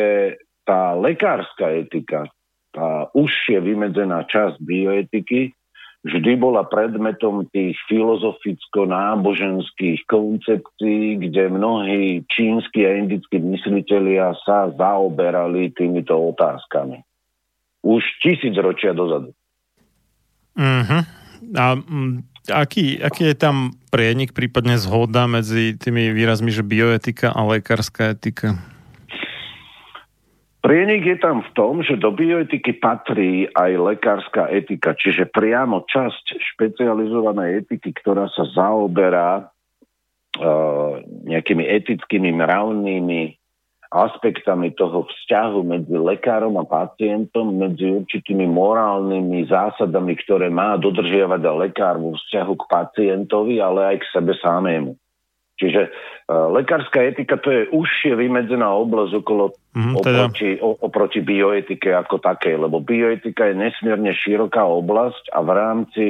tá 0.67 0.99
lekárska 0.99 1.79
etika, 1.79 2.27
tá 2.75 3.07
užšie 3.15 3.63
vymedzená 3.63 4.27
časť 4.27 4.59
bioetiky, 4.59 5.55
vždy 6.05 6.37
bola 6.37 6.69
predmetom 6.69 7.49
tých 7.49 7.73
filozoficko-náboženských 7.89 10.05
koncepcií, 10.05 11.17
kde 11.17 11.49
mnohí 11.49 12.21
čínsky 12.29 12.85
a 12.85 13.01
indickí 13.01 13.41
myslitelia 13.41 14.37
sa 14.45 14.69
zaoberali 14.69 15.73
týmito 15.73 16.13
otázkami. 16.13 17.01
Už 17.81 18.05
tisíc 18.21 18.53
ročia 18.61 18.93
dozadu. 18.93 19.33
Uh-huh. 20.55 21.03
A 21.57 21.73
m, 21.73 22.21
aký, 22.53 23.01
aký 23.01 23.33
je 23.33 23.37
tam 23.37 23.73
prienik, 23.89 24.37
prípadne 24.37 24.77
zhoda 24.77 25.25
medzi 25.25 25.73
tými 25.73 26.13
výrazmi, 26.13 26.53
že 26.53 26.61
bioetika 26.61 27.33
a 27.33 27.41
lekárska 27.43 28.13
etika? 28.13 28.53
Prienik 30.65 31.05
je 31.05 31.17
tam 31.21 31.45
v 31.45 31.49
tom, 31.53 31.85
že 31.85 31.93
do 31.93 32.09
bioetiky 32.09 32.81
patrí 32.81 33.45
aj 33.53 33.69
lekárska 33.77 34.49
etika, 34.49 34.97
čiže 34.97 35.29
priamo 35.29 35.85
časť 35.85 36.41
špecializovanej 36.41 37.61
etiky, 37.61 37.93
ktorá 37.93 38.25
sa 38.33 38.49
zaoberá 38.49 39.45
uh, 39.45 41.05
nejakými 41.05 41.69
etickými, 41.69 42.33
mravnými 42.33 43.37
aspektami 43.93 44.73
toho 44.73 45.05
vzťahu 45.05 45.61
medzi 45.69 46.01
lekárom 46.01 46.57
a 46.57 46.65
pacientom, 46.65 47.53
medzi 47.53 48.01
určitými 48.01 48.49
morálnymi 48.49 49.45
zásadami, 49.45 50.17
ktoré 50.25 50.49
má 50.49 50.81
dodržiavať 50.81 51.45
lekár 51.61 52.01
vo 52.01 52.17
vzťahu 52.17 52.53
k 52.57 52.63
pacientovi, 52.65 53.61
ale 53.61 53.93
aj 53.93 53.97
k 54.01 54.09
sebe 54.17 54.33
samému. 54.41 54.97
Čiže 55.55 55.87
uh, 55.87 56.51
lekárska 56.51 56.99
etika 56.99 57.39
to 57.39 57.47
je 57.47 57.61
užšie 57.71 58.19
vymedzená 58.19 58.67
oblasť 58.75 59.23
okolo, 59.23 59.55
mm, 59.71 59.93
teda. 60.03 60.27
oproti, 60.27 60.49
o, 60.59 60.69
oproti 60.75 61.19
bioetike 61.23 61.95
ako 61.95 62.19
takej, 62.19 62.59
lebo 62.59 62.83
bioetika 62.83 63.47
je 63.47 63.55
nesmierne 63.55 64.11
široká 64.11 64.67
oblasť 64.67 65.31
a 65.31 65.39
v 65.39 65.51
rámci 65.55 66.05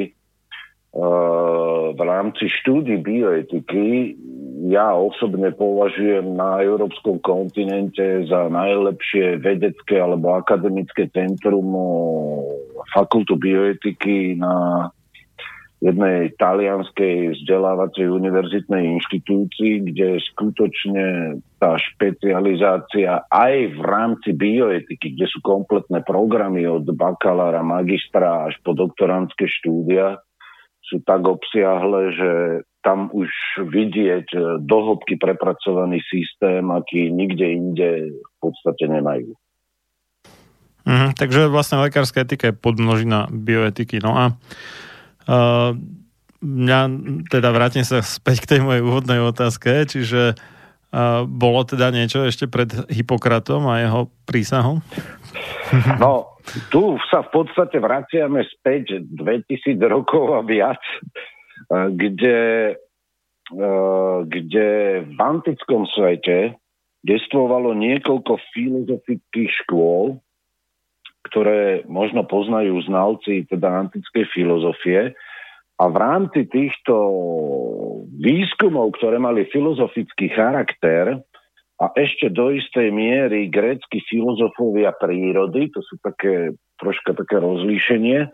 uh, 0.97 1.93
v 1.93 2.01
rámci 2.01 2.49
štúdy 2.49 2.97
bioetiky 3.05 4.17
ja 4.65 4.97
osobne 4.97 5.53
považujem 5.53 6.33
na 6.33 6.57
európskom 6.65 7.21
kontinente 7.21 8.25
za 8.25 8.49
najlepšie 8.49 9.37
vedecké 9.37 10.01
alebo 10.01 10.33
akademické 10.33 11.05
centrum 11.13 11.69
fakultu 12.89 13.37
bioetiky 13.37 14.41
na 14.41 14.89
jednej 15.85 16.33
talianskej 16.41 17.37
vzdelávacej 17.37 18.09
univerzitnej 18.09 18.97
inštitúcii, 18.97 19.73
kde 19.93 20.17
skutočne 20.33 21.37
tá 21.61 21.77
špecializácia 21.77 23.21
aj 23.29 23.53
v 23.77 23.79
rámci 23.85 24.33
bioetiky, 24.33 25.13
kde 25.13 25.29
sú 25.29 25.45
kompletné 25.45 26.01
programy 26.01 26.65
od 26.65 26.89
bakalára, 26.89 27.61
magistra 27.61 28.49
až 28.49 28.57
po 28.65 28.73
doktorantské 28.73 29.45
štúdia, 29.45 30.17
sú 30.85 31.01
tak 31.05 31.21
obsiahle, 31.25 32.13
že 32.13 32.31
tam 32.85 33.09
už 33.09 33.29
vidieť 33.65 34.61
dohlbky 34.61 35.17
prepracovaný 35.17 36.01
systém, 36.05 36.61
aký 36.69 37.09
nikde 37.09 37.45
inde 37.45 37.89
v 38.13 38.35
podstate 38.37 38.85
nemajú. 38.85 39.33
Mhm, 40.85 41.17
takže 41.17 41.49
vlastne 41.49 41.81
lekárska 41.81 42.21
etika 42.21 42.53
je 42.53 42.61
podmnožina 42.61 43.25
bioetiky. 43.33 43.97
No 44.05 44.13
a 44.13 44.37
Uh, 45.25 45.73
mňa, 46.41 46.79
teda 47.33 47.49
vrátim 47.49 47.81
sa 47.81 48.05
späť 48.05 48.45
k 48.45 48.49
tej 48.55 48.59
mojej 48.61 48.85
úvodnej 48.85 49.17
otázke, 49.21 49.89
čiže 49.89 50.37
uh, 50.37 51.25
bolo 51.25 51.65
teda 51.65 51.89
niečo 51.89 52.25
ešte 52.25 52.45
pred 52.45 52.69
Hipokratom 52.89 53.65
a 53.65 53.81
jeho 53.81 54.01
prísahou? 54.25 54.81
No, 55.99 56.37
tu 56.69 57.01
sa 57.09 57.25
v 57.25 57.41
podstate 57.41 57.81
vraciame 57.81 58.45
späť 58.45 59.01
2000 59.01 59.81
rokov 59.89 60.37
a 60.37 60.45
viac, 60.45 60.79
kde, 61.89 62.77
kde 64.29 64.67
v 65.09 65.19
antickom 65.19 65.89
svete 65.89 66.53
gestovalo 67.05 67.77
niekoľko 67.77 68.41
filozofických 68.53 69.51
škôl, 69.65 70.21
ktoré 71.25 71.83
možno 71.89 72.23
poznajú 72.23 72.77
znalci 72.85 73.49
teda 73.49 73.85
antickej 73.87 74.25
filozofie. 74.29 75.17
A 75.75 75.83
v 75.91 75.95
rámci 75.97 76.47
týchto 76.47 76.93
výskumov, 78.15 78.95
ktoré 78.95 79.19
mali 79.19 79.43
filozofický 79.51 80.31
charakter, 80.31 81.19
a 81.75 81.91
ešte 81.91 82.31
do 82.31 82.55
istej 82.55 82.87
miery 82.87 83.51
grécky 83.51 83.99
filozofovia 84.07 84.95
prírody, 84.95 85.67
to 85.75 85.83
sú 85.83 85.99
také 85.99 86.55
troška 86.79 87.11
také 87.11 87.35
rozlíšenie, 87.35 88.31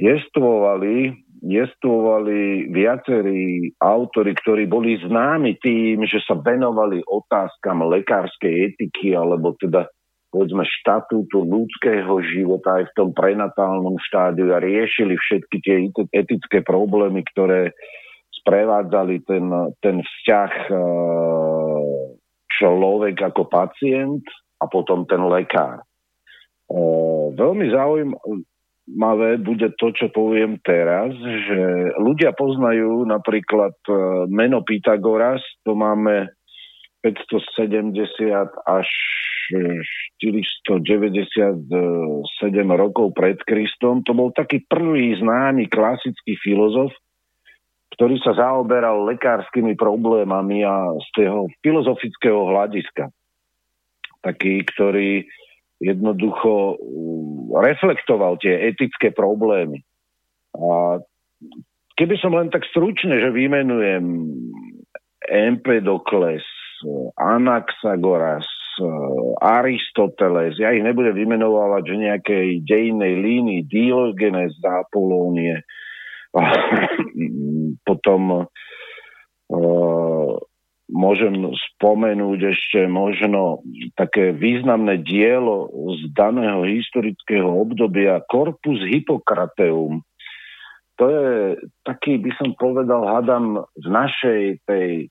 jestvovali, 0.00 1.12
jestvovali 1.44 2.72
viacerí 2.72 3.76
autory, 3.84 4.32
ktorí 4.32 4.64
boli 4.64 4.96
známi 4.96 5.60
tým, 5.60 6.08
že 6.08 6.24
sa 6.24 6.40
venovali 6.40 7.04
otázkam 7.04 7.84
lekárskej 7.84 8.72
etiky 8.72 9.12
alebo 9.12 9.52
teda 9.60 9.84
povedzme 10.30 10.62
štatútu 10.62 11.42
ľudského 11.42 12.22
života 12.30 12.78
aj 12.80 12.84
v 12.90 12.96
tom 12.96 13.10
prenatálnom 13.10 13.98
štádiu 13.98 14.54
a 14.54 14.62
riešili 14.62 15.18
všetky 15.18 15.56
tie 15.60 15.76
etické 16.14 16.62
problémy, 16.62 17.26
ktoré 17.34 17.74
sprevádzali 18.40 19.26
ten, 19.26 19.46
ten 19.84 20.00
vzťah 20.00 20.52
e, 20.70 20.74
človek 22.48 23.16
ako 23.20 23.42
pacient 23.50 24.24
a 24.62 24.64
potom 24.70 25.04
ten 25.04 25.20
lekár. 25.28 25.82
E, 25.82 26.80
veľmi 27.36 27.66
zaujímavé 27.74 29.42
bude 29.44 29.68
to, 29.76 29.92
čo 29.92 30.08
poviem 30.14 30.56
teraz, 30.62 31.12
že 31.20 31.60
ľudia 32.00 32.32
poznajú 32.32 33.04
napríklad 33.04 33.76
e, 33.84 33.92
meno 34.32 34.64
Pythagoras, 34.64 35.42
to 35.66 35.76
máme 35.76 36.32
570 37.00 38.48
až 38.68 38.88
497 40.20 41.66
rokov 42.76 43.06
pred 43.16 43.40
Kristom. 43.42 44.04
To 44.06 44.12
bol 44.14 44.30
taký 44.30 44.62
prvý 44.68 45.16
známy 45.18 45.66
klasický 45.66 46.38
filozof, 46.38 46.92
ktorý 47.96 48.20
sa 48.22 48.36
zaoberal 48.38 49.02
lekárskymi 49.10 49.74
problémami 49.74 50.62
a 50.62 50.94
z 51.02 51.08
toho 51.16 51.50
filozofického 51.64 52.46
hľadiska. 52.46 53.10
Taký, 54.20 54.62
ktorý 54.68 55.24
jednoducho 55.80 56.76
mm, 56.76 57.56
reflektoval 57.56 58.36
tie 58.38 58.68
etické 58.68 59.10
problémy. 59.10 59.80
A 60.54 61.00
keby 61.96 62.20
som 62.20 62.36
len 62.36 62.52
tak 62.52 62.68
stručne, 62.68 63.16
že 63.16 63.32
vymenujem 63.32 64.04
Empedokles, 65.24 66.44
Anaxagoras, 67.16 68.46
Aristoteles, 69.40 70.56
ja 70.56 70.72
ich 70.72 70.84
nebudem 70.84 71.12
vymenovať, 71.12 71.82
že 71.84 71.96
nejakej 71.96 72.46
dejnej 72.64 73.14
línii, 73.20 73.68
Diogenes 73.68 74.56
z 74.56 74.64
Apolónie, 74.64 75.60
potom 77.88 78.48
uh, 79.50 80.32
môžem 80.90 81.34
spomenúť 81.74 82.40
ešte 82.50 82.80
možno 82.90 83.62
také 83.94 84.34
významné 84.34 85.02
dielo 85.06 85.70
z 85.98 86.10
daného 86.14 86.66
historického 86.66 87.46
obdobia 87.46 88.22
Corpus 88.26 88.82
Hippocrateum. 88.90 90.02
To 90.98 91.04
je 91.08 91.56
taký, 91.86 92.20
by 92.20 92.30
som 92.36 92.52
povedal, 92.60 93.08
hadam 93.08 93.64
v 93.72 93.86
našej 93.88 94.42
tej 94.68 95.08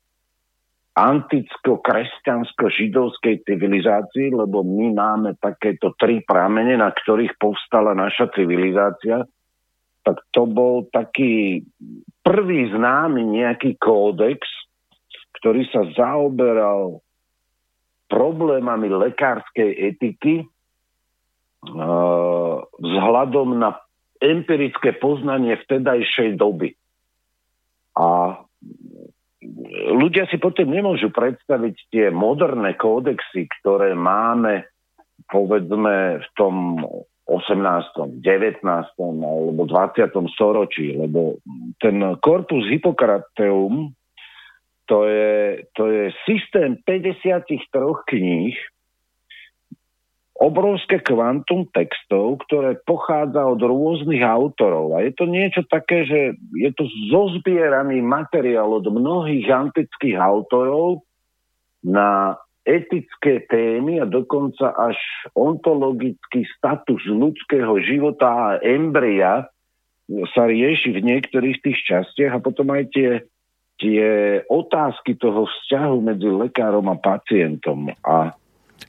anticko-kresťansko-židovskej 0.99 3.47
civilizácii, 3.47 4.35
lebo 4.35 4.67
my 4.67 4.91
máme 4.91 5.39
takéto 5.39 5.95
tri 5.95 6.19
pramene, 6.27 6.75
na 6.75 6.91
ktorých 6.91 7.39
povstala 7.39 7.95
naša 7.95 8.27
civilizácia, 8.35 9.23
tak 10.03 10.19
to 10.35 10.43
bol 10.43 10.83
taký 10.91 11.63
prvý 12.19 12.67
známy 12.75 13.23
nejaký 13.23 13.79
kódex, 13.79 14.43
ktorý 15.39 15.63
sa 15.71 15.87
zaoberal 15.95 16.99
problémami 18.09 18.89
lekárskej 18.89 19.69
etiky 19.95 20.41
uh, 20.43 20.47
vzhľadom 22.75 23.61
na 23.61 23.77
empirické 24.19 24.99
poznanie 24.99 25.55
vtedajšej 25.63 26.35
doby. 26.35 26.75
A 27.95 28.35
ľudia 29.95 30.27
si 30.27 30.37
potom 30.37 30.67
nemôžu 30.67 31.11
predstaviť 31.15 31.75
tie 31.91 32.05
moderné 32.11 32.75
kódexy, 32.75 33.47
ktoré 33.59 33.95
máme 33.95 34.67
povedzme 35.31 36.19
v 36.19 36.27
tom 36.35 36.83
18., 37.29 38.25
19. 38.25 38.65
alebo 38.97 39.61
20. 39.63 40.09
storočí, 40.33 40.97
lebo 40.97 41.37
ten 41.77 42.01
korpus 42.19 42.65
Hippocrateum 42.67 43.93
to 44.89 45.05
je, 45.05 45.61
to 45.77 45.85
je 45.85 46.09
systém 46.25 46.81
53 46.81 47.45
kníh, 48.09 48.57
obrovské 50.39 51.03
kvantum 51.03 51.67
textov, 51.75 52.39
ktoré 52.47 52.79
pochádza 52.87 53.43
od 53.43 53.59
rôznych 53.59 54.23
autorov. 54.23 54.95
A 54.95 55.03
je 55.03 55.11
to 55.11 55.27
niečo 55.27 55.67
také, 55.67 56.07
že 56.07 56.39
je 56.55 56.71
to 56.71 56.87
zozbieraný 57.11 57.99
materiál 57.99 58.71
od 58.71 58.87
mnohých 58.87 59.51
antických 59.51 60.15
autorov 60.15 61.03
na 61.83 62.39
etické 62.63 63.43
témy 63.51 63.99
a 63.99 64.07
dokonca 64.07 64.71
až 64.79 64.95
ontologický 65.35 66.47
status 66.55 67.03
ľudského 67.03 67.75
života 67.83 68.27
a 68.27 68.49
embria 68.63 69.47
sa 70.31 70.47
rieši 70.47 70.95
v 70.95 71.03
niektorých 71.03 71.59
tých 71.59 71.79
častiach 71.83 72.39
a 72.39 72.43
potom 72.43 72.71
aj 72.71 72.83
tie 72.95 73.09
tie 73.79 74.03
otázky 74.51 75.15
toho 75.15 75.47
vzťahu 75.47 75.97
medzi 76.03 76.27
lekárom 76.27 76.91
a 76.91 76.99
pacientom. 76.99 77.87
A 78.03 78.35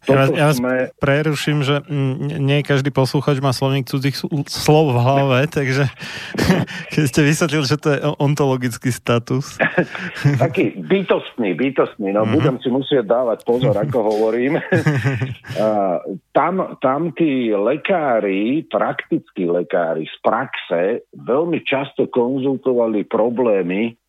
ja 0.08 0.26
ja 0.32 0.46
vás 0.50 0.58
sme... 0.58 0.88
preruším, 0.96 1.60
že 1.62 1.84
nie 2.40 2.64
každý 2.64 2.88
posluchač 2.88 3.38
má 3.44 3.52
slovník 3.52 3.86
cudzích 3.86 4.16
slov 4.48 4.96
v 4.96 4.98
hlave, 4.98 5.38
takže 5.56 5.86
keď 6.92 7.02
ste 7.04 7.20
vysvetlili, 7.22 7.64
že 7.68 7.78
to 7.78 7.88
je 7.94 7.98
ontologický 8.18 8.90
status. 8.90 9.60
Taký 10.44 10.80
bytostný, 10.80 11.52
bytostný, 11.54 12.16
no 12.16 12.24
mm-hmm. 12.24 12.34
budem 12.34 12.56
si 12.64 12.68
musieť 12.72 13.04
dávať 13.04 13.44
pozor, 13.44 13.76
ako 13.76 13.98
hovorím. 14.00 14.58
tam, 16.32 16.80
tam 16.80 17.12
tí 17.12 17.52
lekári, 17.52 18.64
praktickí 18.66 19.46
lekári 19.46 20.08
z 20.08 20.16
praxe 20.24 21.04
veľmi 21.12 21.60
často 21.62 22.08
konzultovali 22.08 23.04
problémy 23.04 24.00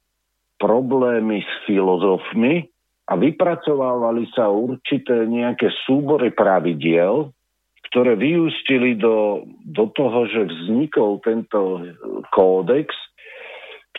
problémy 0.62 1.42
s 1.42 1.52
filozofmi 1.66 2.71
a 3.12 3.20
vypracovávali 3.20 4.32
sa 4.32 4.48
určité 4.48 5.28
nejaké 5.28 5.68
súbory 5.84 6.32
pravidiel, 6.32 7.36
ktoré 7.92 8.16
vyústili 8.16 8.96
do, 8.96 9.44
do 9.68 9.92
toho, 9.92 10.24
že 10.32 10.48
vznikol 10.48 11.20
tento 11.20 11.92
kódex, 12.32 12.96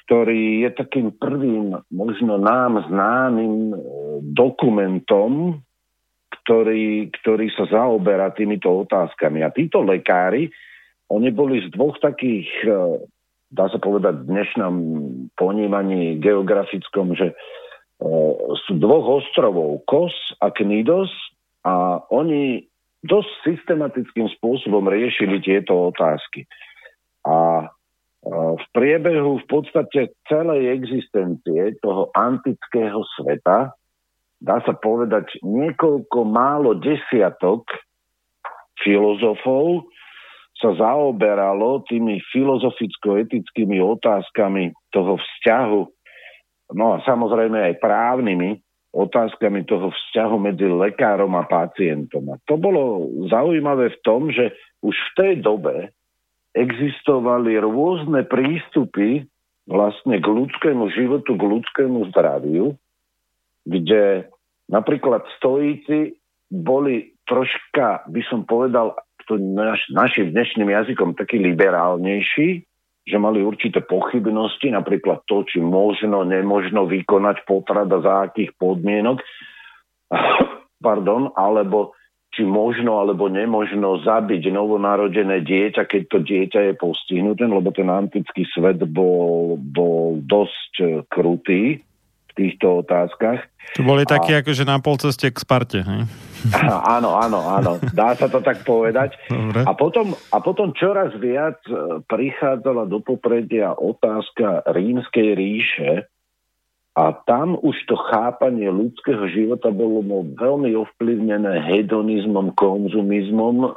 ktorý 0.03 0.65
je 0.65 0.71
takým 0.73 1.13
prvým, 1.13 1.77
možno 1.93 2.41
nám 2.41 2.89
známym 2.89 3.77
e, 3.77 3.77
dokumentom, 4.33 5.61
ktorý, 6.33 7.13
ktorý 7.21 7.53
sa 7.53 7.69
zaoberá 7.69 8.33
týmito 8.33 8.73
otázkami. 8.73 9.45
A 9.45 9.53
títo 9.53 9.85
lekári, 9.85 10.49
oni 11.13 11.29
boli 11.29 11.61
z 11.61 11.69
dvoch 11.77 12.01
takých 12.01 12.49
e, 12.65 13.05
dá 13.53 13.69
sa 13.69 13.77
povedať, 13.77 14.25
v 14.25 14.29
dnešnom 14.33 14.75
ponímaní 15.37 16.17
geografickom, 16.17 17.13
že 17.13 17.37
sú 18.67 18.73
dvoch 18.79 19.23
ostrovov, 19.23 19.87
Kos 19.87 20.15
a 20.43 20.51
Knidos 20.51 21.11
a 21.63 22.03
oni 22.11 22.67
dosť 23.03 23.31
systematickým 23.47 24.31
spôsobom 24.39 24.87
riešili 24.87 25.43
tieto 25.43 25.91
otázky. 25.91 26.47
A 27.27 27.63
e, 27.63 27.67
v 28.59 28.65
priebehu 28.75 29.43
v 29.43 29.47
podstate 29.47 30.15
celej 30.27 30.71
existencie 30.71 31.79
toho 31.83 32.11
antického 32.15 33.03
sveta 33.19 33.75
dá 34.43 34.57
sa 34.67 34.75
povedať 34.75 35.39
niekoľko 35.43 36.19
málo 36.27 36.75
desiatok 36.79 37.67
filozofov 38.83 39.87
sa 40.59 40.75
zaoberalo 40.79 41.83
tými 41.91 42.23
filozoficko-etickými 42.31 43.83
otázkami 43.83 44.71
toho 44.95 45.19
vzťahu, 45.19 45.81
no 46.73 46.97
a 46.97 47.05
samozrejme 47.05 47.57
aj 47.73 47.81
právnymi 47.81 48.61
otázkami 48.93 49.65
toho 49.65 49.89
vzťahu 49.89 50.37
medzi 50.37 50.69
lekárom 50.69 51.33
a 51.41 51.49
pacientom. 51.49 52.29
A 52.29 52.37
to 52.45 52.61
bolo 52.61 53.09
zaujímavé 53.33 53.89
v 53.89 53.99
tom, 54.05 54.29
že 54.29 54.53
už 54.85 54.93
v 54.93 55.11
tej 55.17 55.33
dobe 55.41 55.89
existovali 56.53 57.57
rôzne 57.57 58.29
prístupy 58.29 59.25
vlastne 59.65 60.21
k 60.21 60.27
ľudskému 60.29 60.93
životu, 60.93 61.33
k 61.33 61.43
ľudskému 61.43 62.13
zdraviu, 62.13 62.77
kde 63.65 64.29
napríklad 64.69 65.25
stojíci 65.41 66.21
boli 66.53 67.17
troška, 67.25 68.05
by 68.13 68.23
som 68.29 68.45
povedal, 68.45 68.93
to 69.25 69.39
naš, 69.39 69.81
našim 69.95 70.35
dnešným 70.35 70.69
jazykom 70.69 71.17
taký 71.17 71.41
liberálnejší, 71.41 72.67
že 73.03 73.17
mali 73.19 73.43
určité 73.43 73.83
pochybnosti, 73.83 74.71
napríklad 74.71 75.27
to, 75.27 75.43
či 75.43 75.59
možno, 75.59 76.23
nemožno 76.23 76.87
vykonať 76.87 77.43
potrat 77.43 77.91
a 77.91 77.99
za 77.99 78.15
akých 78.31 78.55
podmienok, 78.55 79.19
pardon, 80.87 81.35
alebo 81.35 81.99
či 82.33 82.49
možno 82.49 82.97
alebo 82.97 83.29
nemožno 83.29 84.01
zabiť 84.01 84.49
novonarodené 84.49 85.45
dieťa, 85.45 85.85
keď 85.85 86.03
to 86.09 86.19
dieťa 86.25 86.61
je 86.73 86.75
postihnuté, 86.81 87.45
lebo 87.45 87.69
ten 87.77 87.93
antický 87.93 88.49
svet 88.49 88.81
bol, 88.89 89.61
bol 89.61 90.17
dosť 90.25 90.73
eh, 90.81 90.89
krutý 91.13 91.85
v 92.33 92.49
týchto 92.49 92.81
otázkach. 92.81 93.45
Tu 93.77 93.85
boli 93.85 94.09
takí 94.09 94.33
akože 94.33 94.65
na 94.65 94.81
pol 94.81 94.97
ceste 94.97 95.29
k 95.29 95.37
Sparte, 95.37 95.85
hej? 95.85 96.03
Áno, 96.99 97.15
áno, 97.15 97.39
áno. 97.47 97.73
Dá 97.95 98.19
sa 98.19 98.27
to 98.27 98.43
tak 98.43 98.67
povedať. 98.67 99.15
Dobre. 99.31 99.63
A 99.63 99.73
potom, 99.79 100.19
a 100.35 100.39
potom 100.43 100.75
čoraz 100.75 101.15
viac 101.23 101.63
e, 101.71 102.03
prichádzala 102.03 102.91
do 102.91 102.99
popredia 102.99 103.71
otázka 103.79 104.67
rímskej 104.67 105.29
ríše 105.39 105.91
a 106.93 107.15
tam 107.25 107.57
už 107.57 107.73
to 107.89 107.97
chápanie 108.11 108.69
ľudského 108.69 109.25
života 109.33 109.73
bolo 109.73 110.05
veľmi 110.37 110.77
ovplyvnené 110.77 111.63
hedonizmom, 111.65 112.53
konzumizmom, 112.59 113.57
e, 113.65 113.71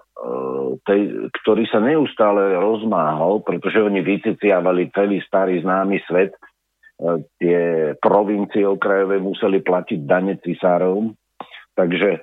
tej, 0.83 1.31
ktorý 1.41 1.63
sa 1.69 1.79
neustále 1.79 2.57
rozmáhal, 2.57 3.45
pretože 3.45 3.77
oni 3.77 4.01
vyciciavali 4.01 4.89
celý 4.91 5.21
starý 5.23 5.61
známy 5.61 6.01
svet, 6.09 6.33
tie 7.39 7.93
provincie 7.99 8.63
okrajové 8.63 9.19
museli 9.19 9.59
platiť 9.59 9.99
dane 10.07 10.39
cisárom, 10.39 11.11
takže 11.75 12.09
e, 12.15 12.19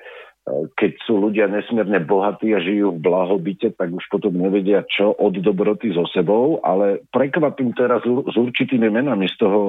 keď 0.72 0.92
sú 1.04 1.20
ľudia 1.20 1.46
nesmierne 1.52 2.00
bohatí 2.00 2.56
a 2.56 2.64
žijú 2.64 2.96
v 2.96 3.04
blahobite, 3.04 3.76
tak 3.76 3.92
už 3.92 4.04
potom 4.08 4.32
nevedia 4.32 4.80
čo 4.88 5.12
od 5.12 5.36
dobroty 5.36 5.92
so 5.92 6.08
sebou, 6.08 6.56
ale 6.64 7.04
prekvapím 7.12 7.76
teraz 7.76 8.00
s 8.04 8.34
určitými 8.34 8.88
menami 8.88 9.28
z 9.28 9.36
toho, 9.36 9.60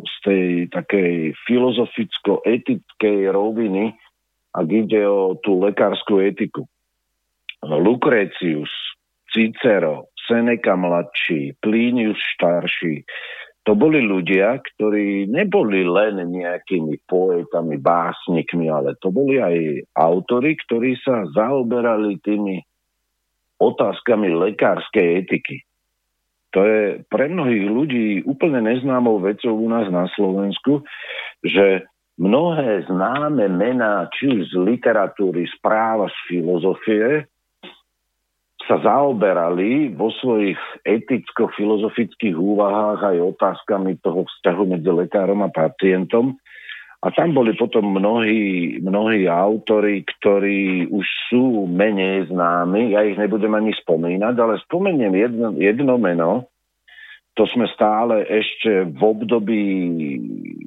z 0.00 0.16
tej 0.24 0.46
takej 0.72 1.36
filozoficko-etickej 1.44 3.18
roviny, 3.28 3.92
ak 4.56 4.66
ide 4.66 5.04
o 5.04 5.36
tú 5.38 5.60
lekárskú 5.60 6.24
etiku. 6.24 6.64
Lucretius, 7.60 8.72
Cicero, 9.30 10.10
Seneca 10.16 10.74
mladší, 10.74 11.60
Plinius 11.60 12.18
starší, 12.34 13.04
to 13.60 13.76
boli 13.76 14.00
ľudia, 14.00 14.56
ktorí 14.56 15.28
neboli 15.28 15.84
len 15.84 16.24
nejakými 16.32 17.04
poetami, 17.04 17.76
básnikmi, 17.76 18.72
ale 18.72 18.96
to 18.98 19.12
boli 19.12 19.36
aj 19.36 19.84
autory, 20.00 20.56
ktorí 20.56 20.96
sa 21.04 21.28
zaoberali 21.28 22.16
tými 22.24 22.56
otázkami 23.60 24.32
lekárskej 24.32 25.06
etiky. 25.24 25.60
To 26.56 26.66
je 26.66 27.04
pre 27.06 27.30
mnohých 27.30 27.66
ľudí 27.68 28.06
úplne 28.26 28.64
neznámou 28.64 29.22
vecou 29.22 29.54
u 29.54 29.68
nás 29.70 29.86
na 29.92 30.10
Slovensku, 30.18 30.82
že 31.44 31.86
mnohé 32.18 32.88
známe 32.90 33.46
mená, 33.46 34.10
či 34.16 34.26
už 34.26 34.50
z 34.50 34.54
literatúry, 34.58 35.46
správa, 35.52 36.10
z 36.10 36.18
filozofie, 36.26 37.28
sa 38.68 38.76
zaoberali 38.80 39.92
vo 39.96 40.12
svojich 40.12 40.58
eticko-filozofických 40.84 42.36
úvahách 42.36 43.00
aj 43.14 43.16
otázkami 43.36 43.96
toho 44.04 44.28
vzťahu 44.28 44.62
medzi 44.76 44.90
lekárom 44.92 45.40
a 45.40 45.48
pacientom. 45.48 46.36
A 47.00 47.08
tam 47.16 47.32
boli 47.32 47.56
potom 47.56 47.96
mnohí, 47.96 48.76
mnohí 48.84 49.24
autory, 49.24 50.04
ktorí 50.04 50.92
už 50.92 51.06
sú 51.32 51.64
menej 51.64 52.28
známi. 52.28 52.92
Ja 52.92 53.00
ich 53.08 53.16
nebudem 53.16 53.56
ani 53.56 53.72
spomínať, 53.72 54.36
ale 54.36 54.60
spomeniem 54.68 55.16
jedno, 55.16 55.48
jedno 55.56 55.96
meno. 55.96 56.52
To 57.40 57.48
sme 57.48 57.64
stále 57.72 58.28
ešte 58.28 58.84
v 58.84 59.00
období 59.00 59.64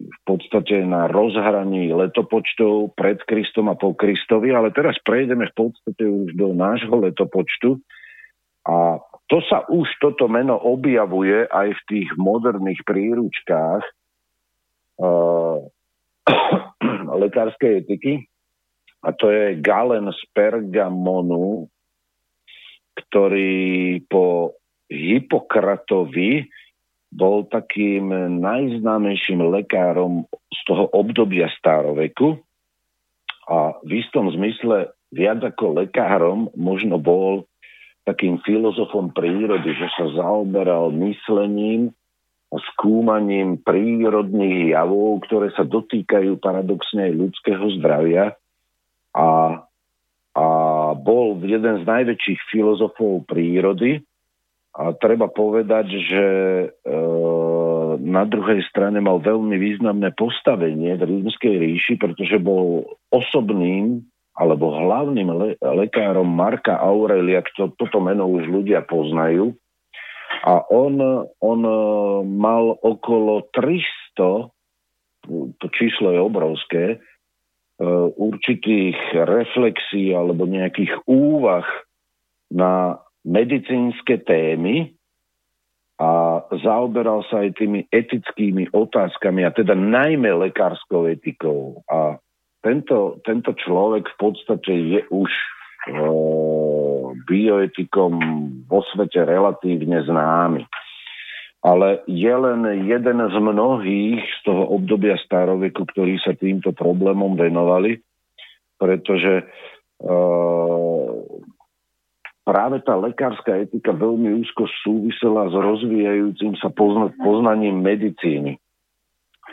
v 0.09 0.19
podstate 0.25 0.81
na 0.81 1.05
rozhraní 1.05 1.93
letopočtov 1.93 2.97
pred 2.97 3.21
Kristom 3.29 3.69
a 3.69 3.77
po 3.77 3.93
Kristovi, 3.93 4.49
ale 4.49 4.73
teraz 4.73 4.97
prejdeme 5.05 5.53
v 5.53 5.69
podstate 5.69 6.01
už 6.01 6.33
do 6.33 6.49
nášho 6.57 6.97
letopočtu. 6.97 7.77
A 8.65 8.97
to 9.29 9.45
sa 9.45 9.69
už 9.69 9.85
toto 10.01 10.25
meno 10.25 10.57
objavuje 10.57 11.45
aj 11.45 11.77
v 11.77 11.81
tých 11.93 12.09
moderných 12.17 12.81
príručkách 12.89 13.83
uh, 14.97 15.61
lekárskej 17.21 17.85
etiky. 17.85 18.25
A 19.05 19.13
to 19.13 19.29
je 19.29 19.61
Galen 19.61 20.09
z 20.09 20.21
Pergamonu, 20.33 21.69
ktorý 22.97 24.01
po 24.09 24.57
Hippokratovi 24.89 26.62
bol 27.13 27.45
takým 27.45 28.09
najznámejším 28.41 29.45
lekárom 29.53 30.25
z 30.49 30.59
toho 30.65 30.89
obdobia 30.89 31.45
staroveku 31.61 32.41
a 33.45 33.77
v 33.85 34.01
istom 34.01 34.33
zmysle 34.33 34.89
viac 35.13 35.45
ako 35.45 35.85
lekárom 35.85 36.49
možno 36.57 36.97
bol 36.97 37.45
takým 38.03 38.41
filozofom 38.43 39.15
prírody, 39.15 39.77
že 39.77 39.87
sa 39.95 40.09
zaoberal 40.11 40.91
myslením 40.91 41.93
a 42.53 42.57
skúmaním 42.73 43.57
prírodných 43.61 44.75
javov, 44.75 45.25
ktoré 45.25 45.49
sa 45.55 45.63
dotýkajú 45.63 46.37
paradoxne 46.37 47.09
aj 47.09 47.13
ľudského 47.17 47.65
zdravia. 47.79 48.37
A, 49.13 49.61
a 50.37 50.45
bol 50.97 51.37
jeden 51.41 51.81
z 51.81 51.83
najväčších 51.85 52.39
filozofov 52.53 53.25
prírody 53.25 54.05
a 54.73 54.89
treba 54.97 55.29
povedať, 55.29 55.85
že 55.85 56.25
e, 56.65 56.67
na 58.01 58.25
druhej 58.25 58.65
strane 58.65 58.97
mal 58.97 59.21
veľmi 59.21 59.53
významné 59.53 60.17
postavenie 60.17 60.97
v 60.97 61.03
rímskej 61.05 61.61
ríši, 61.61 61.93
pretože 62.01 62.41
bol 62.41 62.97
osobným 63.13 64.01
alebo 64.33 64.73
hlavným 64.73 65.29
le- 65.29 65.57
lekárom 65.61 66.25
Marka 66.25 66.81
Aurelia, 66.81 67.45
to, 67.53 67.69
toto 67.77 68.01
meno 68.01 68.25
už 68.25 68.49
ľudia 68.49 68.81
poznajú. 68.81 69.53
A 70.41 70.65
on, 70.73 70.97
on 71.37 71.61
e, 71.61 71.77
mal 72.25 72.73
okolo 72.81 73.45
300, 73.53 74.49
to 75.61 75.65
číslo 75.77 76.17
je 76.17 76.19
obrovské, 76.19 76.83
e, 76.89 76.97
určitých 78.17 78.97
reflexí 79.21 80.17
alebo 80.17 80.49
nejakých 80.49 81.05
úvah 81.05 81.69
na 82.49 82.97
medicínske 83.23 84.19
témy 84.23 84.91
a 85.99 86.43
zaoberal 86.59 87.23
sa 87.31 87.47
aj 87.47 87.55
tými 87.55 87.87
etickými 87.87 88.67
otázkami 88.75 89.47
a 89.47 89.55
teda 89.55 89.71
najmä 89.77 90.35
lekárskou 90.49 91.07
etikou. 91.07 91.79
A 91.87 92.19
tento, 92.59 93.23
tento 93.23 93.55
človek 93.55 94.07
v 94.11 94.17
podstate 94.19 94.71
je 94.73 95.01
už 95.11 95.31
e, 95.31 95.43
bioetikom 97.23 98.13
vo 98.67 98.81
svete 98.91 99.23
relatívne 99.23 100.03
známy. 100.03 100.63
Ale 101.63 102.03
je 102.11 102.33
len 102.35 102.67
jeden 102.83 103.19
z 103.23 103.35
mnohých 103.39 104.19
z 104.19 104.39
toho 104.43 104.75
obdobia 104.75 105.15
staroveku, 105.23 105.87
ktorí 105.87 106.19
sa 106.19 106.35
týmto 106.35 106.75
problémom 106.75 107.39
venovali, 107.39 108.03
pretože 108.75 109.39
e, 109.39 109.45
práve 112.43 112.83
tá 112.83 112.95
lekárska 112.99 113.63
etika 113.63 113.95
veľmi 113.95 114.43
úzko 114.43 114.67
súvisela 114.83 115.47
s 115.47 115.55
rozvíjajúcim 115.55 116.59
sa 116.59 116.69
poznaním 117.19 117.79
medicíny. 117.79 118.59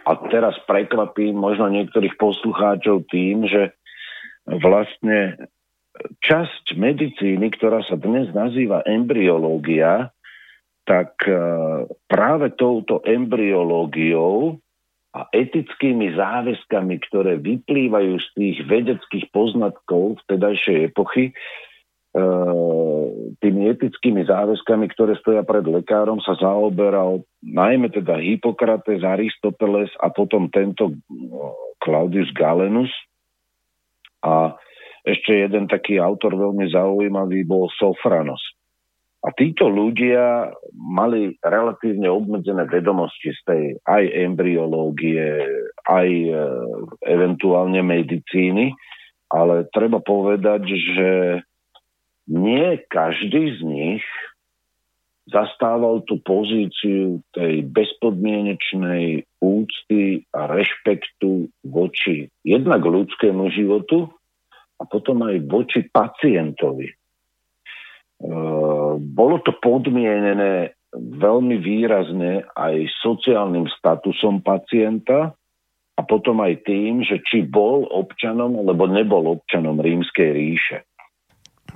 A 0.07 0.16
teraz 0.31 0.59
prekvapím 0.66 1.38
možno 1.38 1.70
niektorých 1.70 2.18
poslucháčov 2.18 3.07
tým, 3.11 3.46
že 3.46 3.74
vlastne 4.46 5.38
časť 6.24 6.74
medicíny, 6.74 7.53
ktorá 7.55 7.85
sa 7.85 7.98
dnes 8.00 8.33
nazýva 8.33 8.83
embryológia, 8.88 10.11
tak 10.88 11.22
e, 11.29 11.37
práve 12.09 12.57
touto 12.57 13.05
embryológiou 13.05 14.59
a 15.11 15.26
etickými 15.35 16.14
záväzkami, 16.14 16.94
ktoré 17.11 17.37
vyplývajú 17.38 18.14
z 18.16 18.29
tých 18.35 18.57
vedeckých 18.66 19.26
poznatkov 19.35 20.22
vtedajšej 20.24 20.94
epochy, 20.94 21.35
tými 23.40 23.70
etickými 23.70 24.27
záväzkami, 24.27 24.90
ktoré 24.92 25.14
stoja 25.23 25.46
pred 25.46 25.62
lekárom, 25.62 26.18
sa 26.20 26.35
zaoberal 26.37 27.23
najmä 27.40 27.88
teda 27.88 28.18
Hippokrates, 28.18 29.07
Aristoteles 29.07 29.88
a 30.03 30.11
potom 30.12 30.51
tento 30.51 30.90
e, 30.90 30.94
Claudius 31.81 32.29
Galenus. 32.37 32.90
A 34.20 34.53
ešte 35.07 35.49
jeden 35.49 35.64
taký 35.70 35.96
autor 35.96 36.37
veľmi 36.37 36.68
zaujímavý 36.68 37.49
bol 37.49 37.73
Sofranos. 37.81 38.42
A 39.20 39.33
títo 39.37 39.68
ľudia 39.68 40.53
mali 40.73 41.37
relatívne 41.44 42.09
obmedzené 42.09 42.64
vedomosti 42.68 43.33
z 43.37 43.40
tej 43.44 43.62
aj 43.85 44.05
embryológie, 44.16 45.44
aj 45.88 46.09
e, 46.09 46.33
eventuálne 47.09 47.81
medicíny, 47.81 48.77
ale 49.31 49.68
treba 49.73 50.03
povedať, 50.03 50.62
že 50.66 51.09
nie 52.31 52.79
každý 52.87 53.59
z 53.59 53.61
nich 53.66 54.05
zastával 55.31 56.03
tú 56.07 56.19
pozíciu 56.23 57.23
tej 57.35 57.62
bezpodmienečnej 57.71 59.27
úcty 59.38 60.27
a 60.35 60.51
rešpektu 60.51 61.51
voči 61.66 62.31
jednak 62.43 62.83
ľudskému 62.83 63.51
životu 63.55 64.11
a 64.81 64.83
potom 64.87 65.23
aj 65.27 65.37
voči 65.47 65.87
pacientovi. 65.87 66.88
E, 66.90 66.95
bolo 68.99 69.37
to 69.47 69.55
podmienené 69.61 70.75
veľmi 70.97 71.57
výrazne 71.62 72.43
aj 72.59 72.90
sociálnym 72.99 73.71
statusom 73.79 74.43
pacienta 74.43 75.31
a 75.95 76.01
potom 76.03 76.43
aj 76.43 76.66
tým, 76.66 77.07
že 77.07 77.23
či 77.23 77.47
bol 77.47 77.87
občanom 77.87 78.66
alebo 78.66 78.90
nebol 78.90 79.38
občanom 79.38 79.79
rímskej 79.79 80.31
ríše. 80.35 80.89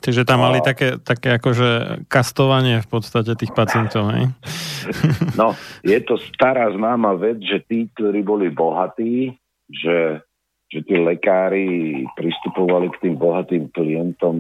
Čiže 0.04 0.28
tam 0.28 0.44
mali 0.44 0.60
také, 0.60 1.00
také 1.00 1.40
akože 1.40 2.04
kastovanie 2.12 2.84
v 2.84 2.88
podstate 2.92 3.32
tých 3.40 3.56
pacientov, 3.56 4.12
hej? 4.12 4.28
No, 5.40 5.56
je 5.80 5.96
to 6.04 6.20
stará 6.20 6.68
známa 6.76 7.16
vec, 7.16 7.40
že 7.40 7.64
tí, 7.64 7.88
ktorí 7.96 8.20
boli 8.20 8.52
bohatí, 8.52 9.32
že, 9.72 10.20
že 10.68 10.84
tí 10.84 11.00
lekári 11.00 12.04
pristupovali 12.12 12.92
k 12.92 13.00
tým 13.08 13.14
bohatým 13.16 13.72
klientom 13.72 14.36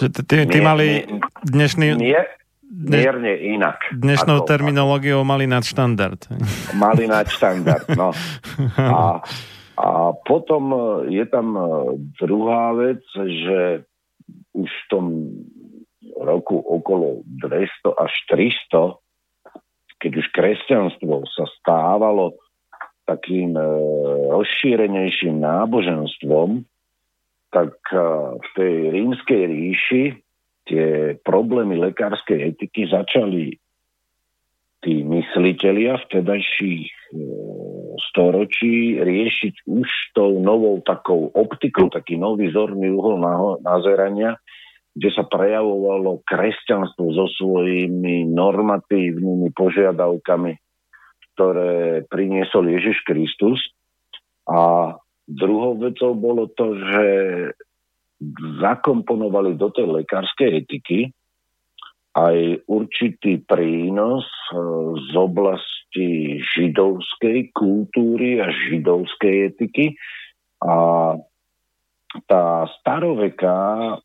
Čiže 0.00 0.24
tí, 0.24 0.36
tí 0.48 0.58
mali 0.64 1.04
dnešný... 1.44 2.00
Nie, 2.00 2.24
mierne 2.72 3.36
inak. 3.36 3.92
Dnešnou 3.92 4.40
ako, 4.40 4.48
terminológiou 4.48 5.20
mali 5.20 5.44
nadštandard. 5.44 6.32
Mali 6.80 7.04
nadštandard, 7.04 7.92
no. 7.92 8.16
A, 8.80 9.20
a 9.76 9.88
potom 10.24 10.72
je 11.12 11.24
tam 11.28 11.52
druhá 12.16 12.72
vec, 12.72 13.04
že 13.12 13.84
už 14.52 14.68
v 14.68 14.84
tom 14.90 15.06
roku 16.18 16.58
okolo 16.58 17.22
200 17.46 17.94
až 17.96 18.12
300, 18.30 18.98
keď 20.02 20.12
už 20.18 20.26
kresťanstvo 20.34 21.22
sa 21.30 21.46
stávalo 21.62 22.34
takým 23.06 23.54
e, 23.54 23.64
rozšírenejším 24.34 25.38
náboženstvom, 25.42 26.66
tak 27.54 27.74
e, 27.90 27.98
v 28.38 28.48
tej 28.58 28.74
rímskej 28.90 29.42
ríši 29.46 30.04
tie 30.66 31.14
problémy 31.22 31.78
lekárskej 31.78 32.54
etiky 32.54 32.90
začali 32.90 33.61
tí 34.82 35.06
mysliteľia 35.06 36.02
vtedajších 36.04 36.90
e, 36.90 36.94
storočí 38.10 38.98
riešiť 38.98 39.70
už 39.70 39.88
tou 40.12 40.42
novou 40.42 40.82
takou 40.82 41.30
optikou, 41.30 41.86
taký 41.86 42.18
nový 42.18 42.50
zorný 42.50 42.90
uhol 42.90 43.22
nazerania, 43.62 44.36
kde 44.92 45.08
sa 45.14 45.24
prejavovalo 45.24 46.20
kresťanstvo 46.26 47.06
so 47.14 47.26
svojimi 47.40 48.28
normatívnymi 48.28 49.54
požiadavkami, 49.54 50.52
ktoré 51.32 52.04
priniesol 52.10 52.68
Ježiš 52.76 53.00
Kristus. 53.08 53.62
A 54.50 54.92
druhou 55.24 55.78
vecou 55.78 56.12
bolo 56.12 56.50
to, 56.52 56.76
že 56.76 57.06
zakomponovali 58.60 59.56
do 59.56 59.70
tej 59.70 60.02
lekárskej 60.02 60.66
etiky 60.66 61.14
aj 62.12 62.68
určitý 62.68 63.40
prínos 63.40 64.28
e, 64.52 64.54
z 65.00 65.12
oblasti 65.16 66.40
židovskej 66.44 67.56
kultúry 67.56 68.40
a 68.44 68.52
židovskej 68.52 69.52
etiky. 69.52 69.96
A 70.60 70.76
tá 72.28 72.68
staroveká 72.80 73.96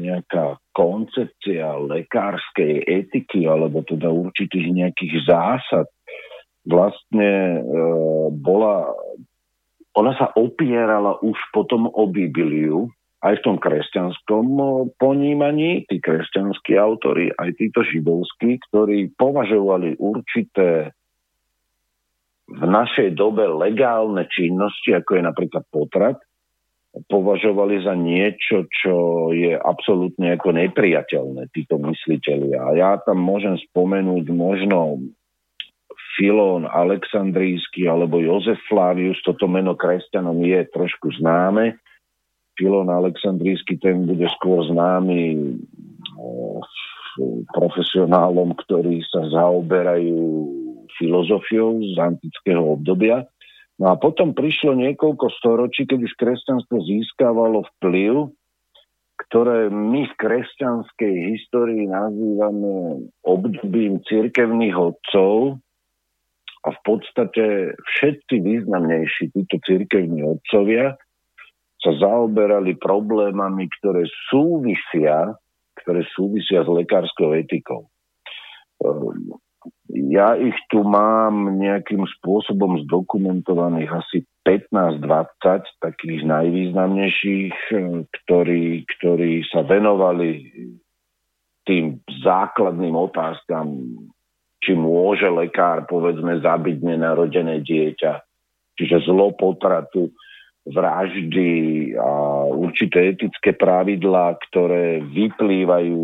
nejaká 0.00 0.56
koncepcia 0.72 1.76
lekárskej 1.84 2.88
etiky 2.88 3.44
alebo 3.44 3.84
teda 3.84 4.08
určitých 4.08 4.72
nejakých 4.72 5.28
zásad 5.28 5.84
vlastne 6.64 7.60
e, 7.60 7.60
bola, 8.32 8.88
ona 9.92 10.12
sa 10.16 10.32
opierala 10.32 11.20
už 11.20 11.36
potom 11.52 11.92
o 11.92 12.04
Bibliu, 12.08 12.88
aj 13.20 13.34
v 13.36 13.44
tom 13.44 13.56
kresťanskom 13.60 14.46
ponímaní, 14.96 15.84
tí 15.84 16.00
kresťanskí 16.00 16.72
autory, 16.80 17.28
aj 17.36 17.52
títo 17.60 17.84
židovskí, 17.84 18.56
ktorí 18.70 19.12
považovali 19.12 20.00
určité 20.00 20.96
v 22.50 22.64
našej 22.66 23.14
dobe 23.14 23.46
legálne 23.46 24.26
činnosti, 24.26 24.96
ako 24.96 25.20
je 25.20 25.22
napríklad 25.22 25.64
potrat, 25.70 26.18
považovali 27.06 27.86
za 27.86 27.94
niečo, 27.94 28.66
čo 28.66 28.94
je 29.30 29.54
absolútne 29.54 30.34
ako 30.34 30.58
nepriateľné, 30.58 31.46
títo 31.54 31.78
mysliteľi. 31.78 32.50
A 32.58 32.66
ja 32.74 32.90
tam 33.06 33.22
môžem 33.22 33.54
spomenúť 33.70 34.26
možno 34.34 34.98
Filón 36.18 36.66
Aleksandrijský 36.66 37.86
alebo 37.86 38.18
Jozef 38.18 38.58
Flavius, 38.66 39.22
toto 39.22 39.46
meno 39.46 39.78
kresťanom 39.78 40.42
je 40.42 40.66
trošku 40.74 41.14
známe, 41.22 41.78
Filon 42.60 42.92
Aleksandrijský, 42.92 43.80
ten 43.80 44.04
bude 44.04 44.28
skôr 44.36 44.60
známy 44.68 45.56
profesionálom, 47.56 48.52
ktorí 48.52 49.00
sa 49.08 49.24
zaoberajú 49.32 50.20
filozofiou 51.00 51.80
z 51.80 51.96
antického 51.96 52.76
obdobia. 52.76 53.24
No 53.80 53.88
a 53.88 53.94
potom 53.96 54.36
prišlo 54.36 54.76
niekoľko 54.76 55.32
storočí, 55.40 55.88
keď 55.88 56.04
už 56.04 56.12
kresťanstvo 56.20 56.84
získavalo 56.84 57.64
vplyv, 57.80 58.28
ktoré 59.24 59.72
my 59.72 60.04
v 60.04 60.14
kresťanskej 60.20 61.14
histórii 61.32 61.88
nazývame 61.88 63.08
obdobím 63.24 64.04
cirkevných 64.04 64.76
odcov 64.76 65.56
a 66.60 66.68
v 66.76 66.80
podstate 66.84 67.72
všetci 67.72 68.36
významnejší 68.36 69.32
títo 69.32 69.56
cirkevní 69.64 70.28
odcovia 70.28 71.00
sa 71.80 71.96
zaoberali 71.96 72.76
problémami, 72.76 73.68
ktoré 73.80 74.04
súvisia, 74.28 75.32
ktoré 75.80 76.04
súvisia 76.12 76.60
s 76.60 76.68
lekárskou 76.68 77.32
etikou. 77.32 77.88
Ehm, 78.84 79.32
ja 80.12 80.36
ich 80.36 80.56
tu 80.68 80.84
mám 80.84 81.56
nejakým 81.56 82.04
spôsobom 82.20 82.84
zdokumentovaných 82.84 83.90
asi 83.92 84.24
15-20 84.44 85.80
takých 85.80 86.22
najvýznamnejších, 86.28 87.56
ehm, 87.72 88.04
ktorí, 88.08 88.84
ktorí 88.84 89.48
sa 89.48 89.64
venovali 89.64 90.52
tým 91.64 92.00
základným 92.24 92.96
otázkam, 92.96 93.72
či 94.60 94.76
môže 94.76 95.24
lekár, 95.32 95.88
povedzme, 95.88 96.44
zabiť 96.44 96.84
nenarodené 96.84 97.64
dieťa, 97.64 98.12
čiže 98.76 99.08
zlo 99.08 99.32
potratu, 99.32 100.12
vraždy 100.68 101.50
a 101.96 102.44
určité 102.52 103.16
etické 103.16 103.56
pravidlá, 103.56 104.36
ktoré 104.50 105.00
vyplývajú 105.00 106.00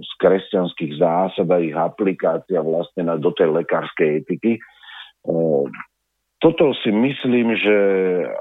z 0.00 0.10
kresťanských 0.16 0.92
zásad 0.96 1.46
a 1.52 1.60
ich 1.60 1.76
aplikácia 1.76 2.64
vlastne 2.64 3.04
na, 3.04 3.20
do 3.20 3.30
tej 3.36 3.52
lekárskej 3.52 4.24
etiky. 4.24 4.56
Toto 6.42 6.74
si 6.82 6.90
myslím, 6.90 7.54
že 7.54 7.78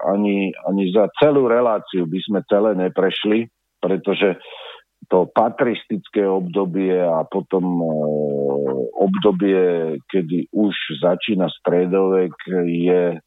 ani, 0.08 0.56
ani 0.66 0.90
za 0.90 1.12
celú 1.20 1.46
reláciu 1.46 2.08
by 2.08 2.20
sme 2.26 2.40
celé 2.48 2.72
neprešli, 2.74 3.46
pretože 3.78 4.40
to 5.12 5.28
patristické 5.36 6.24
obdobie 6.26 6.96
a 6.96 7.28
potom 7.28 7.84
obdobie, 8.96 9.98
kedy 10.08 10.48
už 10.56 10.74
začína 11.04 11.52
stredovek, 11.62 12.32
je 12.66 13.20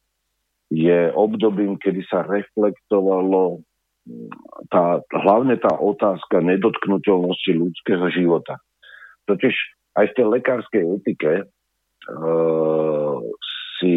je 0.73 1.13
obdobím, 1.13 1.77
kedy 1.77 2.01
sa 2.09 2.25
reflektovalo 2.25 3.61
mm, 4.09 4.29
tá, 4.73 5.01
hlavne 5.13 5.57
tá 5.61 5.77
otázka 5.77 6.41
nedotknutelnosti 6.41 7.51
ľudského 7.53 8.09
života. 8.09 8.57
Totiž 9.29 9.53
aj 9.97 10.05
v 10.11 10.15
tej 10.17 10.25
lekárskej 10.27 10.83
etike 11.01 11.31
e, 11.41 11.45
si 13.79 13.95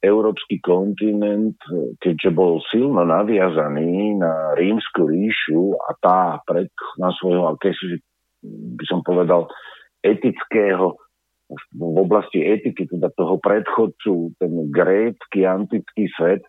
európsky 0.00 0.62
kontinent, 0.62 1.58
keďže 1.98 2.30
bol 2.32 2.62
silno 2.70 3.02
naviazaný 3.04 4.16
na 4.16 4.54
rímsku 4.54 5.06
ríšu 5.06 5.76
a 5.76 5.90
tá 5.98 6.20
pred, 6.46 6.70
na 6.96 7.10
svojho, 7.18 7.52
akési, 7.52 8.00
by 8.76 8.84
som 8.86 9.02
povedal, 9.02 9.50
etického 10.00 10.96
v 11.50 11.96
oblasti 11.98 12.46
etiky, 12.46 12.86
teda 12.86 13.10
toho 13.18 13.42
predchodcu, 13.42 14.34
ten 14.38 14.52
grécky 14.70 15.42
antický 15.42 16.06
svet, 16.14 16.46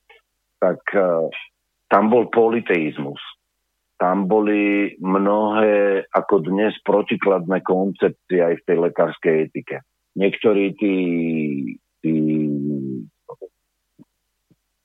tak 0.62 0.82
uh, 0.94 1.26
tam 1.90 2.14
bol 2.14 2.30
politeizmus. 2.30 3.20
Tam 3.98 4.26
boli 4.26 4.94
mnohé, 4.98 6.06
ako 6.10 6.42
dnes, 6.46 6.74
protikladné 6.82 7.62
koncepcie 7.62 8.42
aj 8.42 8.62
v 8.62 8.66
tej 8.66 8.78
lekárskej 8.90 9.36
etike. 9.50 9.86
Niektorí 10.18 10.74
tí, 10.78 10.96
tí 12.02 12.16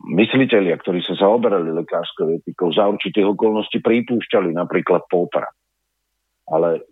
mysliteľia, 0.06 0.76
ktorí 0.78 1.00
sa 1.02 1.16
zaoberali 1.16 1.72
lekárskou 1.72 2.28
etikou, 2.38 2.70
za 2.70 2.86
určitých 2.86 3.26
okolností 3.34 3.80
pripúšťali 3.80 4.52
napríklad 4.52 5.08
potrat. 5.10 5.50
Ale 6.46 6.84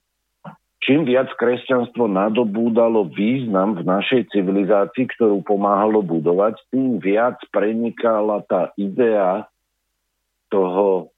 čím 0.84 1.08
viac 1.08 1.32
kresťanstvo 1.40 2.06
nadobúdalo 2.06 3.08
význam 3.08 3.80
v 3.80 3.88
našej 3.88 4.30
civilizácii, 4.36 5.08
ktorú 5.16 5.40
pomáhalo 5.40 6.04
budovať, 6.04 6.60
tým 6.68 7.00
viac 7.00 7.40
prenikala 7.48 8.44
tá 8.44 8.70
idea 8.76 9.48
toho 10.52 11.10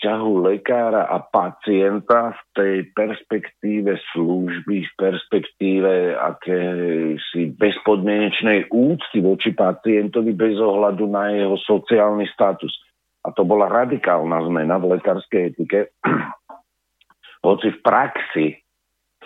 vzťahu 0.00 0.32
lekára 0.48 1.04
a 1.04 1.20
pacienta 1.20 2.32
v 2.32 2.40
tej 2.56 2.76
perspektíve 2.96 4.00
služby, 4.16 4.88
v 4.88 4.92
perspektíve 4.96 6.16
akési 6.16 7.52
bezpodmienečnej 7.52 8.72
úcty 8.72 9.20
voči 9.20 9.52
pacientovi 9.52 10.32
bez 10.32 10.56
ohľadu 10.56 11.04
na 11.04 11.36
jeho 11.36 11.60
sociálny 11.68 12.24
status. 12.32 12.72
A 13.20 13.36
to 13.36 13.44
bola 13.44 13.68
radikálna 13.68 14.40
zmena 14.48 14.80
v 14.80 14.96
lekárskej 14.96 15.52
etike. 15.52 15.92
Hoci 17.46 17.68
v 17.68 17.78
praxi 17.84 18.46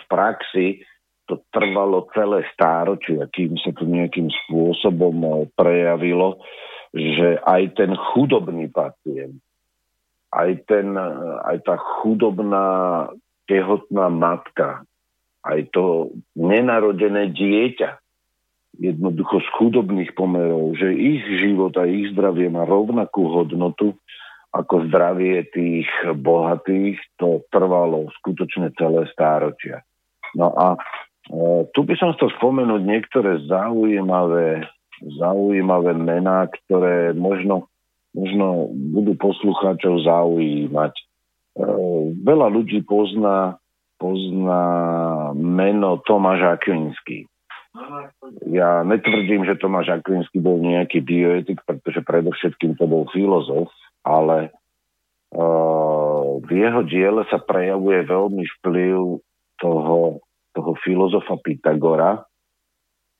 praxi 0.07 0.85
to 1.25 1.41
trvalo 1.49 2.05
celé 2.13 2.45
stáročie, 2.53 3.17
kým 3.33 3.57
sa 3.57 3.73
to 3.73 3.85
nejakým 3.85 4.29
spôsobom 4.45 5.15
eh, 5.25 5.33
prejavilo, 5.57 6.41
že 6.93 7.41
aj 7.43 7.75
ten 7.75 7.91
chudobný 8.13 8.69
pacient, 8.69 9.41
aj, 10.31 10.51
ten, 10.69 10.93
eh, 10.93 11.37
aj 11.49 11.57
tá 11.65 11.75
chudobná 11.77 12.65
tehotná 13.49 14.09
matka, 14.09 14.85
aj 15.45 15.69
to 15.73 16.13
nenarodené 16.33 17.29
dieťa, 17.33 18.01
jednoducho 18.81 19.39
z 19.39 19.49
chudobných 19.55 20.11
pomerov, 20.13 20.75
že 20.75 20.91
ich 20.91 21.23
život 21.41 21.73
a 21.79 21.87
ich 21.87 22.11
zdravie 22.11 22.51
má 22.51 22.67
rovnakú 22.67 23.29
hodnotu 23.31 23.95
ako 24.55 24.87
zdravie 24.87 25.51
tých 25.51 25.87
bohatých, 26.15 26.95
to 27.19 27.43
trvalo 27.51 28.07
skutočne 28.23 28.71
celé 28.79 29.03
stáročia. 29.11 29.83
No 30.35 30.51
a 30.51 30.75
e, 30.75 30.79
tu 31.71 31.87
by 31.87 31.95
som 31.95 32.11
chcel 32.15 32.29
spomenúť 32.37 32.81
niektoré 32.83 33.39
zaujímavé, 33.47 34.67
zaujímavé 35.15 35.95
mená, 35.95 36.51
ktoré 36.51 37.15
možno, 37.15 37.71
možno 38.11 38.69
budú 38.91 39.15
poslucháčov 39.15 40.03
zaujímať. 40.03 40.93
E, 40.93 41.03
veľa 42.19 42.47
ľudí 42.51 42.83
pozná, 42.83 43.57
pozná 43.95 44.65
meno 45.33 46.03
Tomáš 46.03 46.59
Akvinský. 46.59 47.31
ja 48.51 48.83
netvrdím, 48.83 49.47
že 49.47 49.59
Tomáš 49.59 49.99
Akvinsky 49.99 50.39
bol 50.43 50.59
nejaký 50.59 50.99
bioetik, 51.03 51.63
pretože 51.63 52.03
predovšetkým 52.03 52.75
to 52.75 52.85
bol 52.87 53.07
filozof, 53.11 53.71
ale 54.03 54.51
uh, 55.35 56.39
v 56.39 56.49
jeho 56.51 56.81
diele 56.87 57.23
sa 57.27 57.41
prejavuje 57.41 58.05
veľmi 58.05 58.43
vplyv 58.59 59.19
toho, 59.59 60.24
toho 60.55 60.73
filozofa 60.79 61.35
Pythagora, 61.43 62.23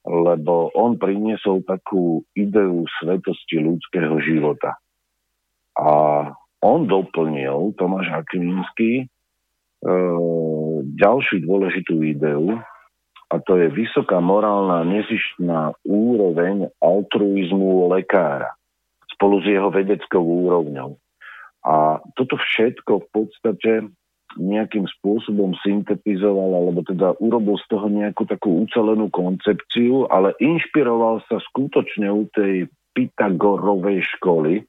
lebo 0.07 0.71
on 0.71 0.95
priniesol 0.95 1.65
takú 1.67 2.23
ideu 2.37 2.87
svetosti 3.01 3.59
ľudského 3.59 4.15
života. 4.23 4.79
A 5.75 5.89
on 6.63 6.87
doplnil, 6.87 7.75
Tomáš 7.75 8.23
Akvinsky, 8.23 9.03
e, 9.03 9.05
ďalšiu 10.95 11.43
dôležitú 11.43 11.99
ideu, 12.05 12.55
a 13.25 13.41
to 13.41 13.57
je 13.57 13.67
vysoká 13.73 14.21
morálna 14.21 14.85
nezištná 14.85 15.73
úroveň 15.81 16.69
altruizmu 16.77 17.89
lekára 17.89 18.53
spolu 19.17 19.41
s 19.41 19.45
jeho 19.49 19.73
vedeckou 19.73 20.21
úrovňou. 20.21 20.95
A 21.65 21.97
toto 22.13 22.37
všetko 22.37 23.01
v 23.01 23.07
podstate 23.09 23.71
nejakým 24.35 24.85
spôsobom 24.99 25.55
syntetizoval, 25.63 26.51
alebo 26.59 26.83
teda 26.83 27.15
urobil 27.23 27.55
z 27.59 27.65
toho 27.71 27.87
nejakú 27.87 28.27
takú 28.27 28.63
ucelenú 28.67 29.07
koncepciu, 29.11 30.07
ale 30.11 30.35
inšpiroval 30.43 31.23
sa 31.27 31.39
skutočne 31.39 32.11
u 32.11 32.27
tej 32.31 32.67
Pythagorovej 32.95 34.03
školy, 34.15 34.63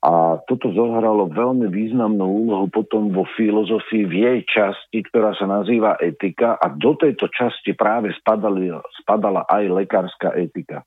a 0.00 0.40
toto 0.48 0.72
zohralo 0.72 1.28
veľmi 1.28 1.68
významnú 1.68 2.24
úlohu 2.24 2.72
potom 2.72 3.12
vo 3.12 3.28
filozofii 3.36 4.08
v 4.08 4.14
jej 4.16 4.40
časti, 4.48 5.04
ktorá 5.04 5.36
sa 5.36 5.44
nazýva 5.44 6.00
etika 6.00 6.56
a 6.56 6.72
do 6.72 6.96
tejto 6.96 7.28
časti 7.28 7.76
práve 7.76 8.08
spadali, 8.16 8.72
spadala 9.04 9.44
aj 9.44 9.68
lekárska 9.68 10.32
etika. 10.40 10.80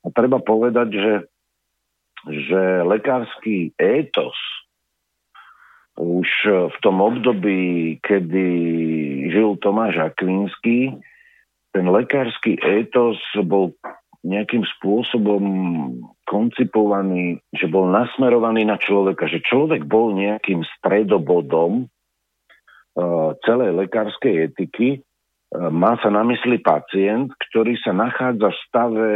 A 0.00 0.06
treba 0.08 0.40
povedať, 0.40 0.88
že, 0.88 1.14
že 2.32 2.80
lekársky 2.88 3.76
étos 3.76 4.32
už 5.96 6.28
v 6.72 6.76
tom 6.84 7.00
období, 7.00 7.96
kedy 8.04 8.48
žil 9.32 9.56
Tomáš 9.64 10.12
Akvinský, 10.12 10.92
ten 11.72 11.86
lekársky 11.88 12.56
étos 12.60 13.20
bol 13.44 13.76
nejakým 14.26 14.66
spôsobom 14.76 15.44
koncipovaný, 16.26 17.38
že 17.54 17.70
bol 17.70 17.86
nasmerovaný 17.86 18.66
na 18.66 18.74
človeka, 18.80 19.30
že 19.30 19.44
človek 19.44 19.86
bol 19.86 20.10
nejakým 20.16 20.66
stredobodom 20.78 21.86
uh, 21.86 23.38
celej 23.46 23.86
lekárskej 23.86 24.50
etiky. 24.50 24.88
Uh, 25.54 25.70
má 25.70 25.94
sa 26.02 26.10
na 26.10 26.26
mysli 26.26 26.58
pacient, 26.58 27.30
ktorý 27.50 27.78
sa 27.78 27.94
nachádza 27.94 28.50
v 28.50 28.60
stave 28.66 29.06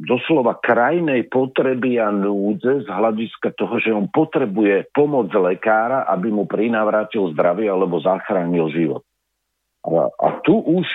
doslova 0.00 0.56
krajnej 0.56 1.28
potreby 1.28 2.00
a 2.00 2.08
núdze 2.08 2.84
z 2.84 2.88
hľadiska 2.88 3.52
toho, 3.52 3.76
že 3.76 3.92
on 3.92 4.08
potrebuje 4.08 4.88
pomoc 4.96 5.28
lekára, 5.36 6.08
aby 6.08 6.32
mu 6.32 6.48
prinavrátil 6.48 7.28
zdravie 7.36 7.68
alebo 7.68 8.00
zachránil 8.00 8.72
život. 8.72 9.04
A, 9.84 10.08
a 10.08 10.28
tu 10.40 10.56
už 10.56 10.88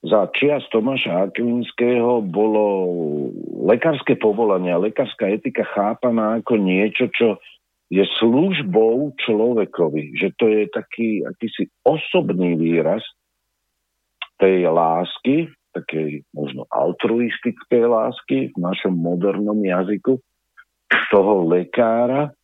za 0.00 0.32
čias 0.32 0.64
Tomáša 0.72 1.28
Akvinského 1.28 2.24
bolo 2.24 2.64
lekárske 3.68 4.16
povolanie, 4.16 4.72
lekárska 4.72 5.28
etika 5.28 5.62
chápaná 5.76 6.40
ako 6.40 6.56
niečo, 6.56 7.12
čo 7.12 7.36
je 7.92 8.02
službou 8.18 9.12
človekovi. 9.20 10.16
Že 10.16 10.28
to 10.40 10.44
je 10.48 10.62
taký 10.72 11.08
akýsi 11.26 11.68
osobný 11.84 12.56
výraz 12.56 13.04
tej 14.40 14.72
lásky, 14.72 15.52
takej 15.74 16.22
možno 16.34 16.66
altruistickej 16.70 17.84
lásky 17.86 18.38
v 18.52 18.58
našom 18.58 18.94
modernom 18.94 19.58
jazyku 19.58 20.18
toho 21.10 21.32
lekára 21.46 22.34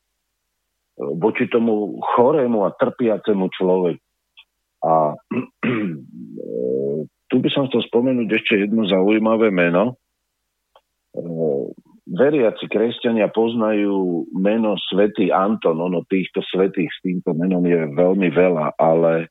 voči 0.96 1.44
tomu 1.52 2.00
chorému 2.16 2.64
a 2.64 2.72
trpiacemu 2.72 3.46
človeku. 3.52 4.04
A 4.86 5.12
tu 7.28 7.36
by 7.42 7.48
som 7.52 7.68
chcel 7.68 7.84
spomenúť 7.84 8.28
ešte 8.32 8.54
jedno 8.64 8.88
zaujímavé 8.88 9.52
meno. 9.52 10.00
Veriaci 12.06 12.70
kresťania 12.70 13.34
poznajú 13.34 14.28
meno 14.36 14.78
svätý 14.88 15.34
Anton. 15.34 15.82
Ono 15.82 16.06
týchto 16.06 16.38
svetých 16.46 16.92
s 16.92 16.98
týmto 17.02 17.34
menom 17.34 17.66
je 17.66 17.82
veľmi 17.92 18.30
veľa, 18.30 18.78
ale 18.78 19.26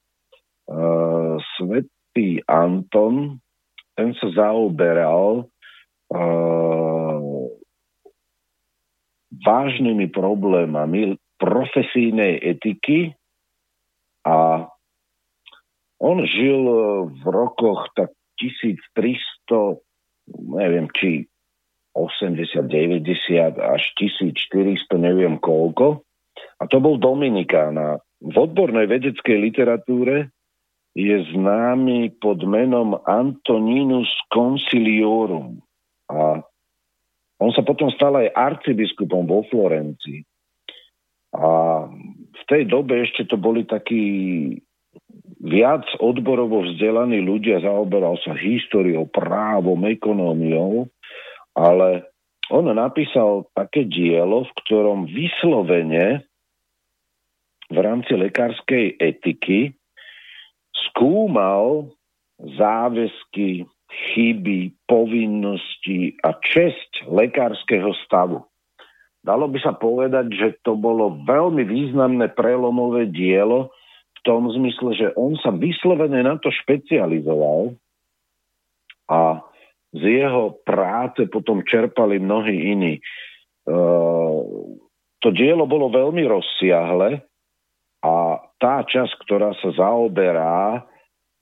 uh, 0.68 1.40
svätý 1.56 2.44
Anton, 2.52 3.40
ten 3.96 4.12
sa 4.20 4.28
zaoberal 4.36 5.48
uh, 6.12 7.20
vážnymi 9.44 10.08
problémami 10.12 11.20
profesijnej 11.36 12.40
etiky 12.40 13.12
a 14.24 14.68
on 16.00 16.18
žil 16.28 16.62
e, 16.66 16.78
v 17.08 17.24
rokoch 17.24 17.88
tak 17.96 18.12
1300, 18.40 19.80
neviem, 20.60 20.92
či 20.92 21.28
80, 21.96 22.68
90 22.68 23.56
až 23.56 23.84
1400, 23.96 24.92
neviem 25.00 25.40
koľko. 25.40 26.04
A 26.60 26.64
to 26.68 26.84
bol 26.84 27.00
Dominikán. 27.00 27.80
V 28.20 28.36
odbornej 28.36 28.92
vedeckej 28.92 29.38
literatúre 29.40 30.35
je 30.96 31.16
známy 31.36 32.16
pod 32.24 32.40
menom 32.48 32.96
Antoninus 33.04 34.08
Consiliorum. 34.32 35.60
A 36.08 36.40
on 37.36 37.52
sa 37.52 37.62
potom 37.68 37.92
stal 37.92 38.16
aj 38.16 38.32
arcibiskupom 38.32 39.28
vo 39.28 39.44
Florencii. 39.52 40.24
A 41.36 41.84
v 42.32 42.44
tej 42.48 42.64
dobe 42.72 43.04
ešte 43.04 43.28
to 43.28 43.36
boli 43.36 43.68
takí 43.68 44.04
viac 45.44 45.84
odborovo 46.00 46.64
vzdelaní 46.64 47.20
ľudia, 47.20 47.60
zaoberal 47.60 48.16
sa 48.24 48.32
históriou, 48.32 49.04
právom, 49.12 49.84
ekonómiou, 49.84 50.88
ale 51.52 52.08
on 52.48 52.72
napísal 52.72 53.52
také 53.52 53.84
dielo, 53.84 54.48
v 54.48 54.52
ktorom 54.64 55.12
vyslovene 55.12 56.24
v 57.68 57.78
rámci 57.84 58.16
lekárskej 58.16 58.96
etiky 58.96 59.76
skúmal 60.96 61.92
záväzky, 62.40 63.68
chyby, 63.92 64.72
povinnosti 64.88 66.16
a 66.24 66.32
česť 66.40 67.12
lekárskeho 67.12 67.92
stavu. 68.08 68.40
Dalo 69.20 69.52
by 69.52 69.60
sa 69.60 69.76
povedať, 69.76 70.32
že 70.32 70.48
to 70.64 70.80
bolo 70.80 71.20
veľmi 71.28 71.68
významné 71.68 72.32
prelomové 72.32 73.12
dielo, 73.12 73.76
tom 74.26 74.50
zmysle, 74.50 74.98
že 74.98 75.08
on 75.14 75.38
sa 75.38 75.54
vyslovene 75.54 76.26
na 76.26 76.42
to 76.42 76.50
špecializoval 76.50 77.78
a 79.06 79.46
z 79.94 80.02
jeho 80.02 80.58
práce 80.66 81.30
potom 81.30 81.62
čerpali 81.62 82.18
mnohí 82.18 82.74
iní. 82.74 82.94
Uh, 83.70 84.42
to 85.22 85.30
dielo 85.30 85.70
bolo 85.70 85.94
veľmi 85.94 86.26
rozsiahle 86.26 87.22
a 88.06 88.38
tá 88.62 88.86
časť, 88.86 89.18
ktorá 89.26 89.58
sa 89.58 89.74
zaoberá 89.74 90.86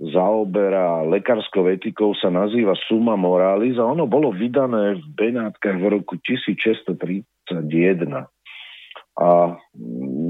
zaoberá 0.01 1.05
lekárskou 1.07 1.69
etikou, 1.69 2.11
sa 2.17 2.27
nazýva 2.27 2.73
Suma 2.89 3.15
Moralis 3.15 3.79
a 3.79 3.87
ono 3.87 4.09
bolo 4.09 4.33
vydané 4.33 4.99
v 4.99 5.05
Benátkach 5.15 5.79
v 5.79 5.85
roku 5.87 6.19
1631. 6.19 7.23
A 9.13 9.27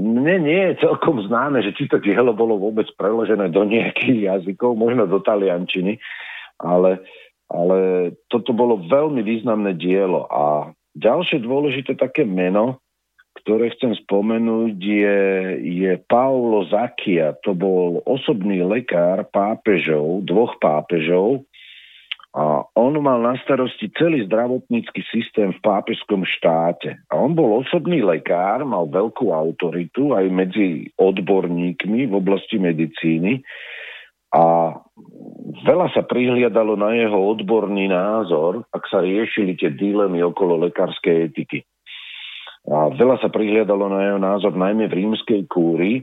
mne 0.04 0.36
nie 0.44 0.62
je 0.70 0.84
celkom 0.84 1.24
známe, 1.24 1.64
že 1.64 1.72
či 1.72 1.88
to 1.88 1.96
dielo 1.98 2.36
bolo 2.36 2.60
vôbec 2.60 2.84
preložené 3.00 3.48
do 3.48 3.64
nejakých 3.64 4.28
jazykov, 4.28 4.76
možno 4.76 5.08
do 5.08 5.24
taliančiny, 5.24 5.96
ale, 6.60 7.00
ale 7.48 8.12
toto 8.28 8.52
bolo 8.52 8.84
veľmi 8.84 9.24
významné 9.24 9.72
dielo. 9.80 10.28
A 10.28 10.76
ďalšie 10.92 11.40
dôležité 11.40 11.96
také 11.96 12.28
meno, 12.28 12.83
ktoré 13.44 13.76
chcem 13.76 13.92
spomenúť, 13.92 14.76
je, 14.80 15.20
je 15.60 15.92
Paolo 16.08 16.64
Zakia. 16.72 17.36
To 17.44 17.52
bol 17.52 18.00
osobný 18.08 18.64
lekár 18.64 19.28
pápežov, 19.28 20.24
dvoch 20.24 20.56
pápežov, 20.56 21.44
a 22.34 22.66
on 22.74 22.98
mal 22.98 23.22
na 23.22 23.38
starosti 23.46 23.94
celý 23.94 24.26
zdravotnícky 24.26 25.06
systém 25.06 25.54
v 25.54 25.62
pápežskom 25.62 26.26
štáte. 26.26 26.98
A 27.06 27.14
on 27.14 27.38
bol 27.38 27.62
osobný 27.62 28.02
lekár, 28.02 28.66
mal 28.66 28.90
veľkú 28.90 29.30
autoritu 29.30 30.18
aj 30.18 30.34
medzi 30.34 30.90
odborníkmi 30.98 32.10
v 32.10 32.14
oblasti 32.18 32.58
medicíny 32.58 33.38
a 34.34 34.74
veľa 35.62 35.94
sa 35.94 36.02
prihliadalo 36.02 36.74
na 36.74 36.90
jeho 36.98 37.22
odborný 37.22 37.86
názor, 37.86 38.66
ak 38.74 38.82
sa 38.90 38.98
riešili 38.98 39.54
tie 39.54 39.70
dilemy 39.70 40.18
okolo 40.26 40.58
lekárskej 40.66 41.30
etiky. 41.30 41.62
A 42.64 42.88
veľa 42.92 43.20
sa 43.20 43.28
prihliadalo 43.28 43.92
na 43.92 44.00
jeho 44.08 44.20
názor 44.20 44.56
najmä 44.56 44.88
v 44.88 44.96
rímskej 45.04 45.44
kúrii, 45.52 46.00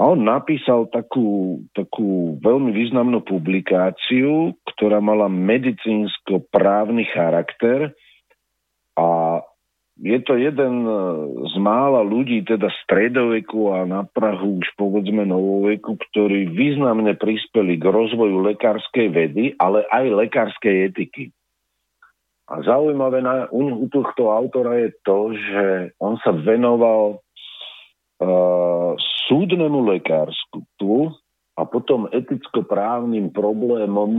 A 0.00 0.16
on 0.16 0.24
napísal 0.24 0.88
takú, 0.88 1.60
takú 1.76 2.40
veľmi 2.40 2.72
významnú 2.72 3.20
publikáciu, 3.20 4.56
ktorá 4.64 4.96
mala 4.96 5.28
medicínsko-právny 5.28 7.04
charakter 7.12 7.92
a 8.96 9.40
je 10.00 10.16
to 10.24 10.40
jeden 10.40 10.88
z 11.44 11.54
mála 11.60 12.00
ľudí, 12.00 12.40
teda 12.48 12.72
stredoveku 12.88 13.76
a 13.76 13.84
na 13.84 14.08
Prahu 14.08 14.64
už 14.64 14.72
povedzme 14.80 15.28
novoveku, 15.28 16.00
ktorí 16.08 16.48
významne 16.48 17.20
prispeli 17.20 17.76
k 17.76 17.84
rozvoju 17.84 18.40
lekárskej 18.40 19.12
vedy, 19.12 19.52
ale 19.60 19.84
aj 19.92 20.04
lekárskej 20.24 20.88
etiky. 20.88 21.36
A 22.50 22.66
zaujímavé 22.66 23.22
na, 23.22 23.46
u 23.54 23.86
tohto 23.86 24.34
autora 24.34 24.74
je 24.74 24.90
to, 25.06 25.18
že 25.38 25.94
on 26.02 26.18
sa 26.18 26.34
venoval 26.34 27.22
uh, 27.22 28.92
súdnemu 29.30 29.86
lekárstvu 29.86 31.14
a 31.54 31.62
potom 31.62 32.10
eticko-právnym 32.10 33.30
problémom 33.30 34.10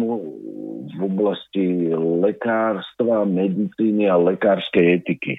v 0.95 0.99
oblasti 1.03 1.91
lekárstva, 2.23 3.27
medicíny 3.27 4.07
a 4.07 4.15
lekárskej 4.15 5.03
etiky. 5.03 5.35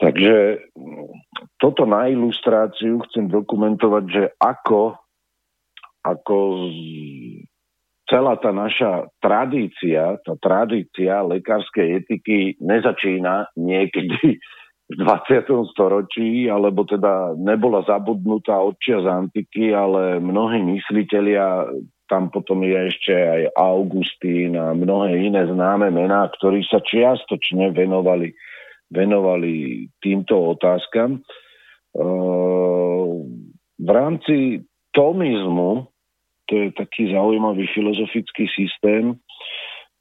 Takže 0.00 0.64
toto 1.60 1.84
na 1.84 2.08
ilustráciu 2.08 3.04
chcem 3.08 3.28
dokumentovať, 3.28 4.04
že 4.08 4.24
ako, 4.40 4.96
ako 6.04 6.36
celá 8.10 8.34
tá 8.42 8.50
naša 8.50 9.06
tradícia, 9.22 10.18
tá 10.26 10.34
tradícia 10.42 11.22
lekárskej 11.22 12.02
etiky 12.02 12.58
nezačína 12.58 13.54
niekedy 13.54 14.42
v 14.90 14.94
20. 14.98 15.70
storočí, 15.70 16.50
alebo 16.50 16.82
teda 16.82 17.38
nebola 17.38 17.86
zabudnutá 17.86 18.58
od 18.58 18.74
čias 18.82 19.06
antiky, 19.06 19.70
ale 19.70 20.18
mnohí 20.18 20.58
mysliteľia, 20.66 21.70
tam 22.10 22.26
potom 22.34 22.66
je 22.66 22.90
ešte 22.90 23.14
aj 23.14 23.54
Augustín 23.54 24.58
a 24.58 24.74
mnohé 24.74 25.14
iné 25.30 25.46
známe 25.46 25.94
mená, 25.94 26.26
ktorí 26.34 26.66
sa 26.66 26.82
čiastočne 26.82 27.70
venovali, 27.70 28.34
venovali 28.90 29.86
týmto 30.02 30.58
otázkam. 30.58 31.22
Ehm, 31.94 33.30
v 33.78 33.88
rámci 33.94 34.66
tomizmu 34.90 35.86
to 36.50 36.66
je 36.66 36.68
taký 36.74 37.14
zaujímavý 37.14 37.70
filozofický 37.70 38.50
systém, 38.50 39.14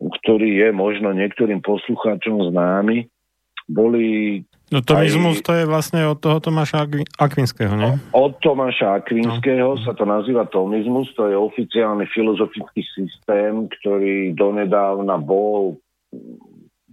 ktorý 0.02 0.66
je 0.66 0.70
možno 0.74 1.14
niektorým 1.14 1.62
poslucháčom 1.62 2.50
známy. 2.50 3.06
Boli 3.70 4.42
No 4.70 4.86
tomizmus 4.86 5.42
aj... 5.42 5.46
to 5.46 5.54
je 5.58 5.66
vlastne 5.66 6.02
od 6.06 6.18
toho 6.22 6.38
Tomáša 6.38 6.86
Akvinského, 7.18 7.74
nie? 7.74 7.98
Od 8.14 8.38
Tomáša 8.38 9.02
Akvinského 9.02 9.78
no. 9.78 9.82
sa 9.82 9.98
to 9.98 10.06
nazýva 10.06 10.46
tomizmus, 10.46 11.10
to 11.18 11.26
je 11.26 11.38
oficiálny 11.38 12.06
filozofický 12.14 12.86
systém, 12.94 13.66
ktorý 13.66 14.38
donedávna 14.38 15.18
bol 15.18 15.82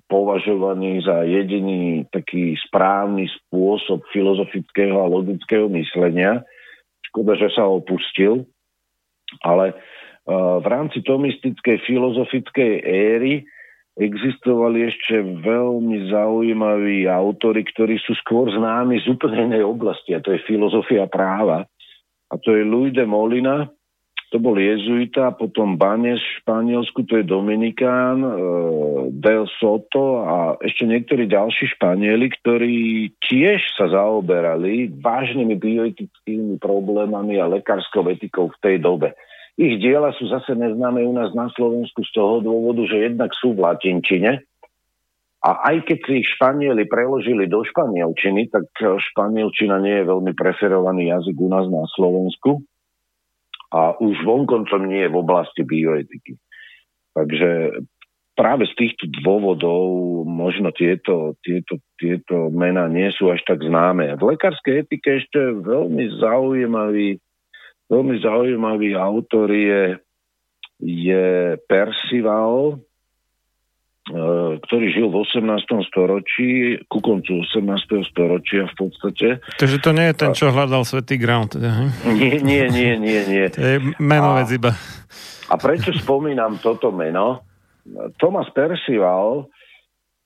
považovaný 0.08 1.04
za 1.04 1.28
jediný 1.28 2.08
taký 2.08 2.56
správny 2.64 3.28
spôsob 3.28 4.00
filozofického 4.12 4.96
a 4.96 5.10
logického 5.10 5.68
myslenia. 5.76 6.48
Škoda, 7.12 7.36
že 7.36 7.52
sa 7.52 7.68
opustil. 7.68 8.48
Ale 9.42 9.74
uh, 9.74 10.58
v 10.62 10.66
rámci 10.66 11.02
tomistickej 11.02 11.82
filozofickej 11.86 12.72
éry 12.86 13.46
existovali 13.96 14.92
ešte 14.92 15.24
veľmi 15.40 16.12
zaujímaví 16.12 17.08
autory, 17.08 17.64
ktorí 17.64 17.96
sú 18.04 18.12
skôr 18.20 18.52
známi 18.52 19.00
z 19.00 19.08
úplne 19.08 19.52
inej 19.52 19.64
oblasti, 19.64 20.12
a 20.12 20.20
to 20.20 20.36
je 20.36 20.44
filozofia 20.44 21.08
práva. 21.08 21.64
A 22.28 22.34
to 22.36 22.52
je 22.52 22.62
Louis 22.66 22.92
de 22.92 23.08
Molina, 23.08 23.72
to 24.34 24.42
bol 24.42 24.58
jezuita, 24.58 25.38
potom 25.38 25.78
Banes 25.78 26.18
v 26.18 26.34
Španielsku, 26.42 27.06
to 27.06 27.22
je 27.22 27.24
Dominikán, 27.24 28.18
e, 28.18 28.30
Del 29.14 29.46
Soto 29.62 30.26
a 30.26 30.36
ešte 30.58 30.82
niektorí 30.82 31.30
ďalší 31.30 31.70
Španieli, 31.78 32.26
ktorí 32.42 32.76
tiež 33.22 33.62
sa 33.78 33.86
zaoberali 33.86 34.90
vážnymi 34.98 35.54
bioetickými 35.54 36.58
problémami 36.58 37.38
a 37.38 37.46
lekárskou 37.46 38.02
etikou 38.10 38.50
v 38.50 38.58
tej 38.58 38.76
dobe. 38.82 39.14
Ich 39.56 39.78
diela 39.78 40.12
sú 40.18 40.28
zase 40.28 40.52
neznáme 40.58 41.00
u 41.06 41.14
nás 41.14 41.32
na 41.32 41.48
Slovensku 41.54 42.02
z 42.04 42.10
toho 42.12 42.42
dôvodu, 42.42 42.82
že 42.84 43.08
jednak 43.08 43.32
sú 43.38 43.54
v 43.54 43.62
latinčine, 43.62 44.42
a 45.46 45.50
aj 45.70 45.86
keď 45.86 45.98
si 46.02 46.12
ich 46.26 46.28
Španieli 46.34 46.90
preložili 46.90 47.46
do 47.46 47.62
španielčiny, 47.62 48.50
tak 48.50 48.66
španielčina 48.82 49.78
nie 49.78 50.02
je 50.02 50.10
veľmi 50.10 50.34
preferovaný 50.34 51.14
jazyk 51.14 51.36
u 51.38 51.46
nás 51.46 51.70
na 51.70 51.86
Slovensku 51.94 52.66
a 53.72 53.98
už 53.98 54.22
vonkoncom 54.22 54.86
nie 54.86 55.06
je 55.06 55.12
v 55.12 55.20
oblasti 55.20 55.62
bioetiky. 55.66 56.38
Takže 57.16 57.82
práve 58.36 58.68
z 58.68 58.74
týchto 58.76 59.08
dôvodov 59.24 60.22
možno 60.28 60.70
tieto, 60.70 61.34
tieto, 61.40 61.80
tieto 61.96 62.52
mená 62.52 62.86
nie 62.86 63.08
sú 63.16 63.32
až 63.32 63.40
tak 63.48 63.64
známe. 63.64 64.14
V 64.20 64.36
lekárskej 64.36 64.84
etike 64.84 65.24
ešte 65.24 65.40
veľmi 65.64 66.20
zaujímavý 66.20 67.18
Veľmi 67.86 68.18
zaujímavý 68.18 68.98
autor 68.98 69.46
je, 69.46 69.94
je 70.82 71.54
Percival, 71.70 72.82
ktorý 74.06 74.86
žil 74.94 75.10
v 75.10 75.26
18. 75.26 75.90
storočí, 75.90 76.78
ku 76.86 77.02
koncu 77.02 77.42
18. 77.42 78.06
storočia 78.06 78.70
v 78.70 78.74
podstate. 78.78 79.28
Takže 79.58 79.82
to 79.82 79.90
nie 79.90 80.06
je 80.10 80.14
ten, 80.14 80.30
čo 80.30 80.54
hľadal 80.54 80.86
Svetý 80.86 81.18
Ground. 81.18 81.58
Teda, 81.58 81.90
nie, 82.06 82.38
nie, 82.38 82.70
nie, 82.70 82.94
nie, 82.94 83.20
nie. 83.26 83.44
To 83.50 83.66
je 83.66 83.78
menovec 83.98 84.46
iba. 84.54 84.78
A 85.50 85.54
prečo 85.58 85.90
spomínam 85.90 86.62
toto 86.62 86.94
meno? 86.94 87.42
Thomas 88.18 88.46
Percival 88.54 89.50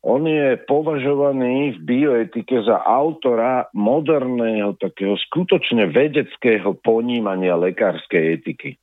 on 0.01 0.25
je 0.25 0.57
považovaný 0.65 1.77
v 1.77 1.79
bioetike 1.85 2.65
za 2.65 2.81
autora 2.81 3.69
moderného, 3.77 4.73
takého 4.81 5.13
skutočne 5.29 5.93
vedeckého 5.93 6.73
ponímania 6.81 7.53
lekárskej 7.61 8.41
etiky. 8.41 8.81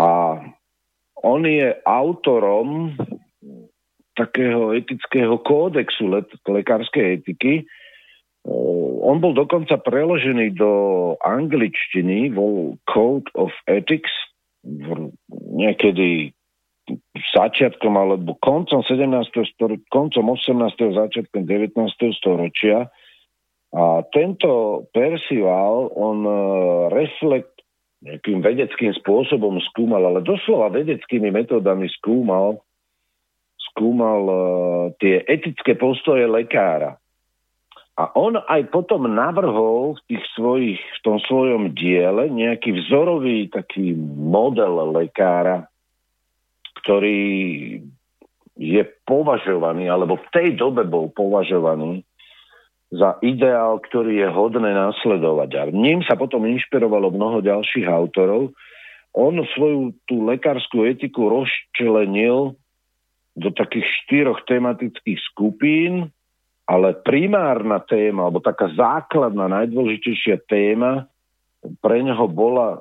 A 0.00 0.40
on 1.20 1.44
je 1.44 1.76
autorom 1.84 2.96
takého 4.20 4.76
etického 4.76 5.40
kódexu 5.40 6.04
le- 6.04 6.28
lekárskej 6.44 7.24
etiky. 7.24 7.64
On 9.00 9.16
bol 9.20 9.32
dokonca 9.32 9.80
preložený 9.80 10.56
do 10.56 10.72
angličtiny, 11.24 12.32
bol 12.32 12.76
Code 12.84 13.28
of 13.36 13.52
Ethics, 13.64 14.12
niekedy 15.56 16.36
začiatkom 17.36 17.94
alebo 17.94 18.36
koncom 18.40 18.82
17. 18.82 19.06
storočia, 19.54 19.84
koncom 19.92 20.34
18. 20.34 20.98
začiatkom 21.00 21.46
19. 21.46 21.76
storočia. 22.18 22.90
A 23.70 24.02
tento 24.10 24.82
Percival, 24.90 25.94
on 25.94 26.26
e, 26.26 26.34
reflekt 26.90 27.62
nejakým 28.02 28.42
vedeckým 28.42 28.90
spôsobom 28.98 29.62
skúmal, 29.70 30.02
ale 30.02 30.26
doslova 30.26 30.74
vedeckými 30.74 31.30
metodami 31.30 31.86
skúmal, 32.00 32.58
skúmal 33.72 34.22
uh, 34.26 34.38
tie 34.98 35.22
etické 35.24 35.78
postoje 35.78 36.26
lekára. 36.26 37.00
A 38.00 38.08
on 38.16 38.40
aj 38.40 38.72
potom 38.72 39.04
navrhol 39.04 39.92
v, 39.92 40.00
tých 40.08 40.24
svojich, 40.32 40.80
v 40.80 40.98
tom 41.04 41.20
svojom 41.20 41.76
diele 41.76 42.32
nejaký 42.32 42.72
vzorový 42.72 43.52
taký 43.52 43.92
model 44.16 44.96
lekára, 44.96 45.68
ktorý 46.80 47.20
je 48.56 48.82
považovaný, 49.04 49.92
alebo 49.92 50.16
v 50.16 50.28
tej 50.32 50.48
dobe 50.56 50.88
bol 50.88 51.12
považovaný 51.12 52.04
za 52.88 53.20
ideál, 53.22 53.78
ktorý 53.84 54.26
je 54.26 54.28
hodné 54.32 54.72
nasledovať. 54.72 55.50
A 55.60 55.62
ním 55.68 56.00
sa 56.02 56.16
potom 56.16 56.48
inšpirovalo 56.48 57.12
mnoho 57.12 57.44
ďalších 57.44 57.86
autorov. 57.86 58.50
On 59.12 59.34
svoju 59.54 59.94
tú 60.08 60.24
lekárskú 60.26 60.88
etiku 60.88 61.28
rozčlenil 61.30 62.56
do 63.40 63.50
takých 63.56 63.88
štyroch 64.04 64.44
tematických 64.44 65.18
skupín, 65.32 66.12
ale 66.68 66.94
primárna 67.00 67.80
téma, 67.82 68.28
alebo 68.28 68.38
taká 68.38 68.70
základná, 68.76 69.48
najdôležitejšia 69.48 70.44
téma 70.46 71.08
pre 71.80 72.04
neho 72.04 72.28
bola, 72.28 72.78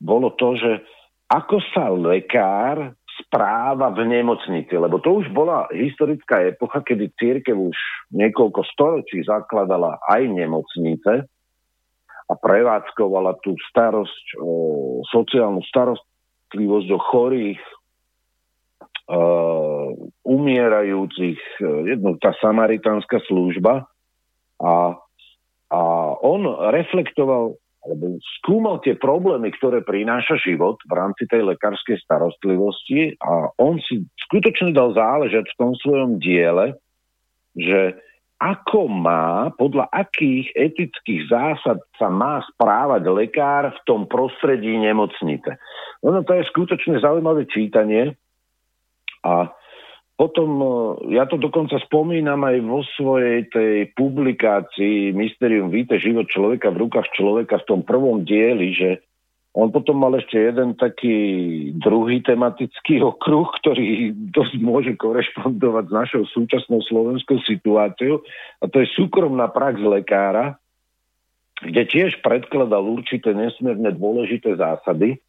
bolo 0.00 0.32
to, 0.38 0.56
že 0.56 0.80
ako 1.28 1.56
sa 1.74 1.92
lekár 1.92 2.96
správa 3.20 3.92
v 3.92 4.08
nemocnici, 4.08 4.72
lebo 4.72 4.96
to 4.98 5.20
už 5.20 5.28
bola 5.36 5.68
historická 5.68 6.48
epocha, 6.48 6.80
kedy 6.80 7.12
církev 7.20 7.54
už 7.54 7.76
niekoľko 8.16 8.64
storočí 8.72 9.20
zakladala 9.20 10.00
aj 10.08 10.22
nemocnice 10.32 11.28
a 12.28 12.32
prevádzkovala 12.32 13.36
tú 13.44 13.52
starosť, 13.68 14.40
o, 14.40 14.52
sociálnu 15.12 15.60
starostlivosť 15.68 16.88
o 16.88 17.00
chorých, 17.12 17.62
umierajúcich, 20.22 21.38
jedno, 21.60 22.16
tá 22.22 22.32
samaritánska 22.38 23.20
služba 23.26 23.84
a, 24.62 24.96
a 25.68 25.80
on 26.22 26.46
reflektoval 26.70 27.58
alebo 27.82 28.22
skúmal 28.38 28.78
tie 28.78 28.94
problémy, 28.94 29.50
ktoré 29.58 29.82
prináša 29.82 30.38
život 30.38 30.78
v 30.86 30.92
rámci 30.94 31.26
tej 31.26 31.50
lekárskej 31.50 31.98
starostlivosti 32.06 33.18
a 33.18 33.50
on 33.58 33.82
si 33.82 34.06
skutočne 34.30 34.70
dal 34.70 34.94
záležať 34.94 35.50
v 35.50 35.58
tom 35.58 35.72
svojom 35.82 36.22
diele, 36.22 36.78
že 37.58 37.98
ako 38.38 38.90
má, 38.90 39.54
podľa 39.54 39.86
akých 39.90 40.50
etických 40.54 41.30
zásad 41.30 41.78
sa 41.94 42.10
má 42.10 42.42
správať 42.54 43.02
lekár 43.06 43.70
v 43.70 43.80
tom 43.86 44.06
prostredí 44.10 44.78
nemocnice. 44.78 45.58
Ono 46.02 46.22
to 46.26 46.38
je 46.38 46.50
skutočne 46.50 46.98
zaujímavé 46.98 47.46
čítanie 47.50 48.18
a 49.22 49.54
potom, 50.22 50.50
e, 50.60 50.68
ja 51.18 51.26
to 51.26 51.40
dokonca 51.40 51.80
spomínam 51.82 52.46
aj 52.46 52.56
vo 52.62 52.86
svojej 52.94 53.48
tej 53.50 53.90
publikácii 53.98 55.10
Mysterium 55.16 55.72
Víte, 55.72 55.98
život 55.98 56.30
človeka 56.30 56.70
v 56.70 56.86
rukách 56.86 57.08
človeka 57.16 57.58
v 57.62 57.66
tom 57.66 57.80
prvom 57.82 58.22
dieli, 58.22 58.70
že 58.76 59.02
on 59.52 59.68
potom 59.68 60.00
mal 60.00 60.16
ešte 60.16 60.40
jeden 60.40 60.80
taký 60.80 61.16
druhý 61.76 62.24
tematický 62.24 63.02
okruh, 63.10 63.50
ktorý 63.60 64.14
dosť 64.32 64.54
môže 64.60 64.92
korešpondovať 64.96 65.84
s 65.88 65.92
našou 65.92 66.22
súčasnou 66.30 66.80
slovenskou 66.86 67.40
situáciou 67.42 68.22
a 68.60 68.64
to 68.68 68.84
je 68.84 68.94
súkromná 68.94 69.48
prax 69.50 69.80
lekára, 69.80 70.60
kde 71.62 71.82
tiež 71.86 72.22
predkladal 72.26 72.82
určité 72.82 73.34
nesmierne 73.34 73.94
dôležité 73.94 74.58
zásady, 74.58 75.22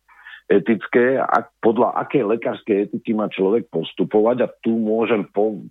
etické, 0.51 1.19
a 1.19 1.47
podľa 1.63 1.95
akej 2.03 2.23
lekárskej 2.37 2.89
etiky 2.89 3.15
má 3.15 3.31
človek 3.31 3.67
postupovať. 3.71 4.37
A 4.45 4.47
tu 4.61 4.75
môžem 4.75 5.23
po, 5.31 5.63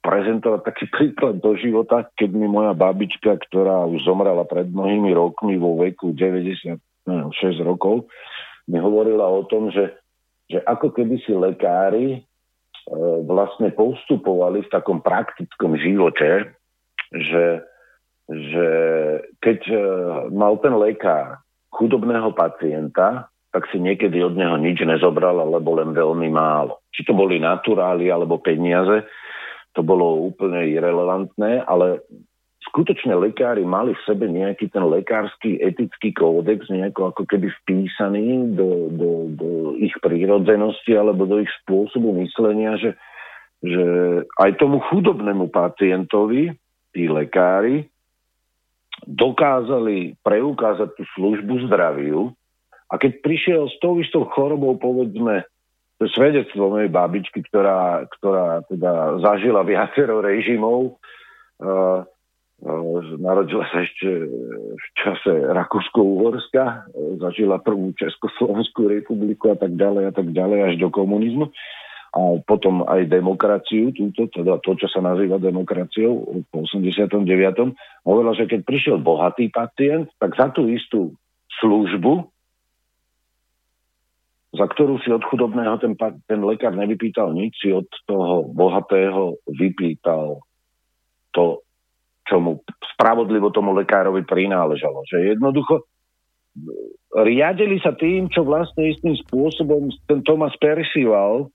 prezentovať 0.00 0.60
taký 0.64 0.84
príklad 0.96 1.38
do 1.38 1.52
života, 1.56 2.08
keď 2.16 2.30
mi 2.32 2.48
moja 2.48 2.72
babička, 2.72 3.36
ktorá 3.48 3.84
už 3.86 4.04
zomrela 4.04 4.44
pred 4.48 4.68
mnohými 4.68 5.12
rokmi 5.12 5.60
vo 5.60 5.76
veku 5.80 6.16
96 6.16 6.80
rokov, 7.64 8.08
mi 8.68 8.78
hovorila 8.80 9.26
o 9.26 9.44
tom, 9.48 9.68
že, 9.72 9.92
že 10.46 10.62
ako 10.62 10.94
keby 10.94 11.18
si 11.26 11.32
lekári 11.34 12.06
e, 12.14 12.20
vlastne 13.26 13.74
postupovali 13.74 14.62
v 14.62 14.72
takom 14.72 15.02
praktickom 15.02 15.74
živote, 15.74 16.54
že, 17.10 17.66
že 18.30 18.68
keď 19.42 19.58
e, 19.66 19.78
mal 20.30 20.54
ten 20.62 20.74
lekár 20.78 21.42
chudobného 21.74 22.30
pacienta, 22.30 23.26
tak 23.50 23.66
si 23.74 23.82
niekedy 23.82 24.22
od 24.22 24.38
neho 24.38 24.54
nič 24.56 24.82
nezobral, 24.86 25.42
alebo 25.42 25.74
len 25.78 25.90
veľmi 25.90 26.30
málo. 26.30 26.86
Či 26.94 27.10
to 27.10 27.12
boli 27.14 27.42
naturály 27.42 28.06
alebo 28.06 28.38
peniaze, 28.38 29.06
to 29.74 29.82
bolo 29.82 30.26
úplne 30.26 30.66
irrelevantné, 30.70 31.66
ale 31.66 32.02
skutočne 32.70 33.18
lekári 33.18 33.66
mali 33.66 33.94
v 33.94 34.04
sebe 34.06 34.30
nejaký 34.30 34.70
ten 34.70 34.86
lekársky 34.86 35.58
etický 35.58 36.14
kódex, 36.14 36.70
nejako 36.70 37.10
ako 37.10 37.22
keby 37.26 37.50
vpísaný 37.62 38.54
do, 38.54 38.90
do, 38.94 39.10
do 39.34 39.48
ich 39.82 39.94
prírodzenosti 39.98 40.94
alebo 40.94 41.26
do 41.26 41.42
ich 41.42 41.50
spôsobu 41.66 42.14
myslenia, 42.22 42.78
že, 42.78 42.94
že 43.66 43.86
aj 44.38 44.62
tomu 44.62 44.78
chudobnému 44.90 45.50
pacientovi 45.50 46.54
tí 46.94 47.10
lekári 47.10 47.90
dokázali 49.06 50.20
preukázať 50.20 50.94
tú 50.94 51.04
službu 51.16 51.66
zdraviu, 51.70 52.36
a 52.90 52.94
keď 52.98 53.22
prišiel 53.22 53.62
s 53.70 53.76
tou 53.78 54.02
istou 54.02 54.26
chorobou, 54.26 54.74
povedzme, 54.74 55.46
svedectvo 56.00 56.74
mojej 56.74 56.90
babičky, 56.90 57.44
ktorá, 57.46 58.08
ktorá 58.18 58.64
teda 58.66 59.20
zažila 59.20 59.62
viacero 59.62 60.24
režimov, 60.24 60.96
uh, 61.60 62.02
narodila 63.20 63.64
sa 63.68 63.84
ešte 63.84 64.08
v 64.76 64.86
čase 64.96 65.32
Rakúsko-Uhorska, 65.54 66.64
uh, 66.64 67.20
zažila 67.20 67.60
prvú 67.60 67.92
Československú 68.00 68.88
republiku 68.88 69.52
a 69.52 69.56
tak 69.60 69.76
ďalej 69.76 70.04
a 70.08 70.12
tak 70.16 70.32
ďalej 70.32 70.58
až 70.72 70.74
do 70.80 70.88
komunizmu 70.88 71.52
a 72.10 72.42
potom 72.42 72.82
aj 72.90 73.06
demokraciu, 73.06 73.94
túto, 73.94 74.26
teda 74.34 74.58
to, 74.66 74.74
čo 74.74 74.90
sa 74.90 74.98
nazýva 74.98 75.38
demokraciou 75.38 76.42
po 76.50 76.66
89. 76.66 77.22
Hovorila, 78.02 78.34
že 78.34 78.50
keď 78.50 78.66
prišiel 78.66 78.96
bohatý 78.98 79.46
pacient, 79.46 80.10
tak 80.18 80.34
za 80.34 80.50
tú 80.50 80.66
istú 80.66 81.14
službu 81.62 82.26
za 84.60 84.68
ktorú 84.68 85.00
si 85.00 85.08
od 85.08 85.24
chudobného 85.24 85.80
ten, 85.80 85.96
ten 86.28 86.40
lekár 86.44 86.76
nevypýtal 86.76 87.32
nič, 87.32 87.64
si 87.64 87.72
od 87.72 87.88
toho 88.04 88.44
bohatého 88.52 89.40
vypýtal 89.48 90.44
to, 91.32 91.64
čo 92.28 92.36
mu 92.36 92.60
spravodlivo 92.92 93.48
tomu 93.48 93.72
lekárovi 93.72 94.20
prináležalo. 94.28 95.00
Že 95.08 95.32
jednoducho 95.32 95.80
e, 95.80 95.84
riadili 97.24 97.80
sa 97.80 97.96
tým, 97.96 98.28
čo 98.28 98.44
vlastne 98.44 98.92
istým 98.92 99.16
spôsobom 99.24 99.88
ten 100.04 100.20
Thomas 100.28 100.52
Percival 100.60 101.48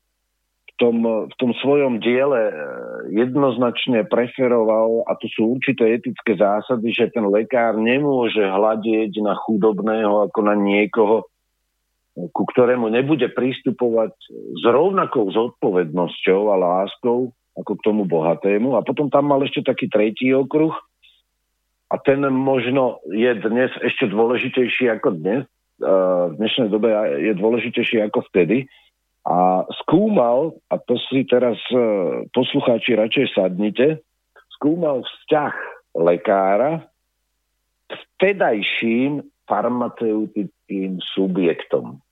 v 0.66 0.72
tom, 0.82 1.06
v 1.30 1.36
tom 1.38 1.54
svojom 1.62 2.02
diele 2.02 2.42
e, 2.50 2.54
jednoznačne 3.22 4.10
preferoval, 4.10 5.06
a 5.06 5.14
to 5.22 5.30
sú 5.30 5.62
určité 5.62 5.94
etické 5.94 6.34
zásady, 6.34 6.90
že 6.90 7.14
ten 7.14 7.30
lekár 7.30 7.78
nemôže 7.78 8.42
hľadieť 8.42 9.14
na 9.22 9.38
chudobného 9.38 10.26
ako 10.26 10.40
na 10.42 10.58
niekoho, 10.58 11.30
ku 12.16 12.44
ktorému 12.56 12.88
nebude 12.88 13.28
pristupovať 13.28 14.16
s 14.32 14.64
rovnakou 14.64 15.28
zodpovednosťou 15.36 16.42
a 16.52 16.56
láskou 16.56 17.36
ako 17.56 17.72
k 17.76 17.84
tomu 17.84 18.04
bohatému. 18.08 18.76
A 18.80 18.84
potom 18.84 19.12
tam 19.12 19.32
mal 19.32 19.44
ešte 19.44 19.64
taký 19.64 19.92
tretí 19.92 20.32
okruh 20.32 20.76
a 21.92 21.96
ten 22.00 22.24
možno 22.32 23.04
je 23.12 23.32
dnes 23.40 23.72
ešte 23.84 24.10
dôležitejší 24.10 24.90
ako 25.00 25.16
dnes. 25.20 25.44
V 25.80 26.40
dnešnej 26.40 26.72
dobe 26.72 26.88
je 27.20 27.36
dôležitejší 27.36 28.00
ako 28.08 28.24
vtedy. 28.32 28.72
A 29.26 29.68
skúmal, 29.84 30.56
a 30.70 30.78
to 30.78 31.02
si 31.10 31.26
teraz 31.26 31.58
e, 31.74 31.82
poslucháči 32.30 32.94
radšej 32.94 33.34
sadnite, 33.34 34.06
skúmal 34.54 35.02
vzťah 35.02 35.56
lekára 35.98 36.86
k 37.90 37.92
vtedajším 37.98 39.26
farmaceutickým 39.50 41.02
subjektom 41.18 42.05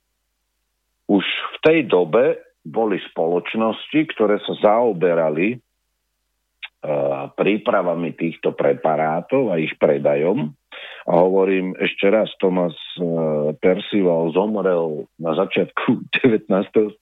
už 1.09 1.23
v 1.25 1.57
tej 1.63 1.79
dobe 1.87 2.39
boli 2.63 2.99
spoločnosti, 3.11 3.99
ktoré 4.15 4.39
sa 4.39 4.53
zaoberali 4.63 5.59
uh, 5.59 7.27
prípravami 7.35 8.15
týchto 8.15 8.55
preparátov 8.55 9.51
a 9.51 9.59
ich 9.59 9.75
predajom. 9.75 10.55
A 11.03 11.11
hovorím 11.19 11.75
ešte 11.75 12.07
raz, 12.07 12.31
Thomas 12.39 12.73
uh, 12.97 13.51
Percival 13.59 14.31
zomrel 14.31 15.11
na 15.19 15.35
začiatku 15.35 16.07
19. 16.23 16.47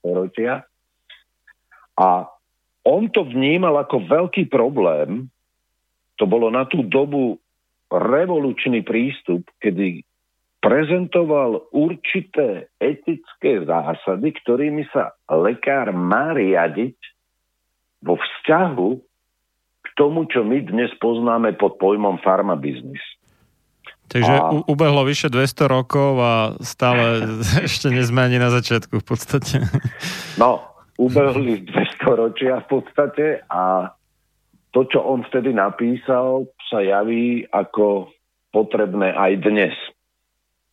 storočia 0.02 0.66
a 1.96 2.26
on 2.82 3.06
to 3.14 3.22
vnímal 3.22 3.78
ako 3.78 4.02
veľký 4.10 4.50
problém. 4.50 5.30
To 6.18 6.26
bolo 6.26 6.50
na 6.50 6.66
tú 6.66 6.82
dobu 6.82 7.38
revolučný 7.92 8.82
prístup, 8.82 9.46
kedy 9.62 10.02
prezentoval 10.62 11.66
určité 11.74 12.70
etické 12.78 13.66
zásady, 13.66 14.30
ktorými 14.30 14.86
sa 14.94 15.18
lekár 15.26 15.90
má 15.90 16.30
riadiť 16.32 16.94
vo 18.06 18.14
vzťahu 18.14 18.90
k 19.82 19.88
tomu, 19.98 20.30
čo 20.30 20.46
my 20.46 20.62
dnes 20.62 20.94
poznáme 21.02 21.58
pod 21.58 21.82
pojmom 21.82 22.22
farmabiznis. 22.22 23.02
Takže 24.06 24.34
a... 24.38 24.62
ubehlo 24.70 25.02
vyše 25.02 25.26
200 25.32 25.66
rokov 25.66 26.10
a 26.22 26.34
stále 26.62 27.26
ešte 27.66 27.90
nezme 27.90 28.22
ani 28.22 28.38
na 28.38 28.54
začiatku 28.54 29.02
v 29.02 29.06
podstate. 29.06 29.66
No, 30.38 30.62
ubehli 30.94 31.66
200 31.66 32.22
ročia 32.22 32.62
v 32.62 32.66
podstate 32.78 33.42
a 33.50 33.90
to, 34.72 34.88
čo 34.88 35.04
on 35.04 35.26
vtedy 35.26 35.52
napísal, 35.52 36.48
sa 36.70 36.80
javí 36.80 37.44
ako 37.50 38.08
potrebné 38.54 39.12
aj 39.12 39.32
dnes. 39.44 39.74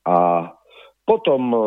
A 0.07 0.49
potom 1.09 1.41
e, 1.49 1.61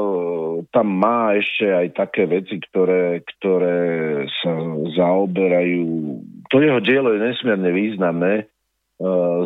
tam 0.70 0.86
má 0.86 1.34
ešte 1.34 1.66
aj 1.66 1.86
také 1.98 2.30
veci, 2.30 2.62
ktoré, 2.62 3.26
ktoré 3.26 4.22
sa 4.38 4.54
zaoberajú. 4.94 6.22
To 6.46 6.56
jeho 6.62 6.78
dielo 6.78 7.10
je 7.10 7.26
nesmierne 7.26 7.70
významné. 7.74 8.34
E, 8.38 8.44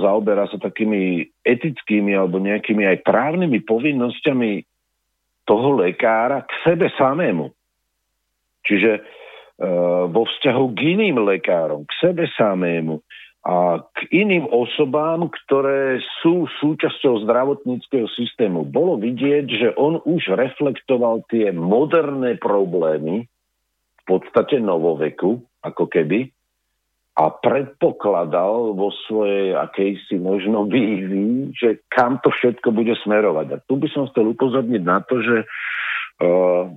zaoberá 0.05 0.53
sa 0.53 0.61
takými 0.61 1.24
etickými 1.41 2.12
alebo 2.12 2.37
nejakými 2.37 2.84
aj 2.84 3.09
právnymi 3.09 3.64
povinnosťami 3.64 4.53
toho 5.49 5.80
lekára 5.80 6.45
k 6.45 6.53
sebe 6.61 6.93
samému. 6.93 7.49
Čiže 8.68 9.01
e, 9.01 9.03
vo 10.12 10.28
vzťahu 10.28 10.64
k 10.76 10.78
iným 10.93 11.24
lekárom, 11.24 11.89
k 11.89 11.93
sebe 12.05 12.28
samému, 12.37 13.01
a 13.47 13.78
k 13.78 13.99
iným 14.11 14.51
osobám, 14.51 15.30
ktoré 15.30 16.03
sú 16.18 16.51
súčasťou 16.59 17.22
zdravotníckého 17.22 18.11
systému. 18.18 18.66
Bolo 18.66 18.99
vidieť, 18.99 19.47
že 19.47 19.68
on 19.78 20.03
už 20.03 20.34
reflektoval 20.34 21.22
tie 21.30 21.55
moderné 21.55 22.42
problémy 22.42 23.30
v 24.03 24.03
podstate 24.03 24.59
novoveku, 24.59 25.38
ako 25.62 25.86
keby, 25.86 26.26
a 27.16 27.32
predpokladal 27.32 28.74
vo 28.74 28.90
svojej 29.09 29.55
akejsi 29.55 30.20
možno 30.20 30.66
vízii, 30.66 31.55
že 31.55 31.80
kam 31.88 32.18
to 32.20 32.28
všetko 32.28 32.74
bude 32.74 32.92
smerovať. 33.07 33.47
A 33.57 33.62
tu 33.64 33.78
by 33.78 33.88
som 33.88 34.11
chcel 34.11 34.36
upozorniť 34.36 34.82
na 34.84 35.01
to, 35.01 35.22
že 35.24 35.36
uh, 35.47 36.68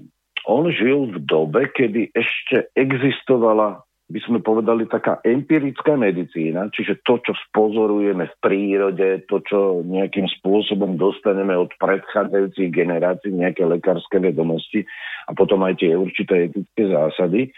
on 0.47 0.63
žil 0.71 1.11
v 1.11 1.17
dobe, 1.27 1.67
kedy 1.75 2.15
ešte 2.15 2.71
existovala 2.77 3.83
by 4.09 4.19
sme 4.25 4.39
povedali, 4.41 4.89
taká 4.89 5.21
empirická 5.21 5.93
medicína, 5.93 6.73
čiže 6.73 7.05
to, 7.05 7.21
čo 7.21 7.37
spozorujeme 7.49 8.25
v 8.25 8.35
prírode, 8.41 9.21
to, 9.29 9.37
čo 9.45 9.85
nejakým 9.85 10.25
spôsobom 10.41 10.97
dostaneme 10.97 11.53
od 11.53 11.69
predchádzajúcich 11.77 12.73
generácií, 12.73 13.29
nejaké 13.29 13.69
lekárske 13.69 14.17
vedomosti 14.17 14.81
a 15.29 15.31
potom 15.37 15.61
aj 15.61 15.85
tie 15.85 15.93
určité 15.93 16.49
etické 16.49 16.89
zásady. 16.89 17.53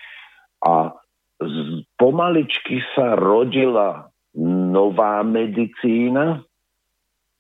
A 0.68 0.92
z, 1.40 1.88
pomaličky 1.96 2.84
sa 3.00 3.16
rodila 3.16 4.12
nová 4.76 5.24
medicína 5.24 6.44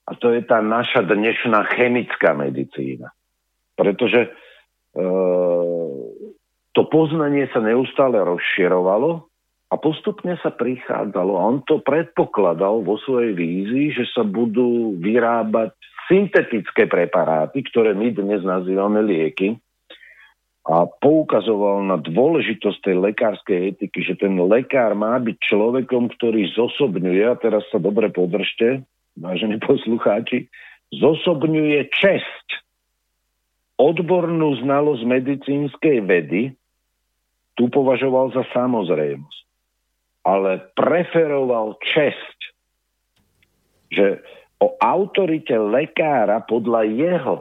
a 0.07 0.12
to 0.16 0.32
je 0.32 0.41
tá 0.47 0.64
naša 0.64 1.03
dnešná 1.03 1.68
chemická 1.76 2.32
medicína. 2.32 3.12
Pretože 3.76 4.28
e, 4.28 4.30
to 6.72 6.88
poznanie 6.88 7.51
sa 7.51 7.59
neustále 7.59 8.15
rozširovalo 8.24 9.28
a 9.72 9.76
postupne 9.80 10.36
sa 10.39 10.51
prichádzalo. 10.51 11.32
A 11.36 11.41
on 11.47 11.57
to 11.67 11.84
predpokladal 11.84 12.84
vo 12.84 12.95
svojej 12.99 13.36
vízii, 13.36 13.91
že 13.95 14.07
sa 14.11 14.24
budú 14.24 14.95
vyrábať 14.99 15.76
syntetické 16.07 16.88
preparáty, 16.91 17.63
ktoré 17.67 17.95
my 17.95 18.11
dnes 18.11 18.43
nazývame 18.43 19.03
lieky. 19.03 19.55
A 20.61 20.86
poukazoval 20.86 21.82
na 21.89 21.97
dôležitosť 21.97 22.80
tej 22.86 22.95
lekárskej 23.01 23.57
etiky, 23.74 24.05
že 24.05 24.13
ten 24.13 24.38
lekár 24.38 24.93
má 24.93 25.17
byť 25.17 25.38
človekom, 25.41 26.13
ktorý 26.19 26.53
zosobňuje, 26.53 27.24
a 27.26 27.34
teraz 27.39 27.65
sa 27.74 27.82
dobre 27.82 28.13
podržte, 28.13 28.86
vážení 29.17 29.57
poslucháči, 29.57 30.45
zosobňuje 30.93 31.89
česť, 31.97 32.47
odbornú 33.82 34.61
znalosť 34.61 35.01
medicínskej 35.01 35.97
vedy, 36.05 36.53
tu 37.55 37.67
považoval 37.67 38.31
za 38.31 38.43
samozrejmosť. 38.55 39.39
Ale 40.21 40.61
preferoval 40.77 41.81
česť, 41.81 42.37
že 43.89 44.21
o 44.61 44.77
autorite 44.77 45.57
lekára 45.57 46.45
podľa 46.45 46.85
jeho 46.85 47.35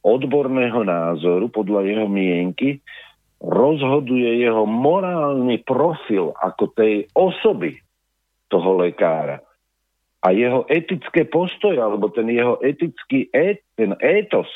odborného 0.00 0.82
názoru, 0.88 1.52
podľa 1.52 1.84
jeho 1.84 2.06
mienky, 2.08 2.80
rozhoduje 3.38 4.42
jeho 4.42 4.66
morálny 4.66 5.62
profil 5.62 6.34
ako 6.42 6.74
tej 6.74 7.06
osoby 7.14 7.78
toho 8.50 8.80
lekára. 8.80 9.38
A 10.24 10.34
jeho 10.34 10.66
etické 10.66 11.22
postoje, 11.22 11.78
alebo 11.78 12.10
ten 12.10 12.26
jeho 12.26 12.58
etický 12.58 13.30
et, 13.30 13.62
ten 13.78 13.94
étos, 14.02 14.50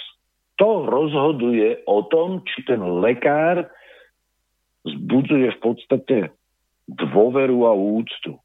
to 0.58 0.82
rozhoduje 0.90 1.78
o 1.86 2.02
tom, 2.10 2.42
či 2.42 2.66
ten 2.66 2.82
lekár 2.98 3.70
zbudzuje 4.82 5.48
v 5.54 5.58
podstate 5.62 6.16
dôveru 6.90 7.66
a 7.66 7.72
úctu. 7.74 8.38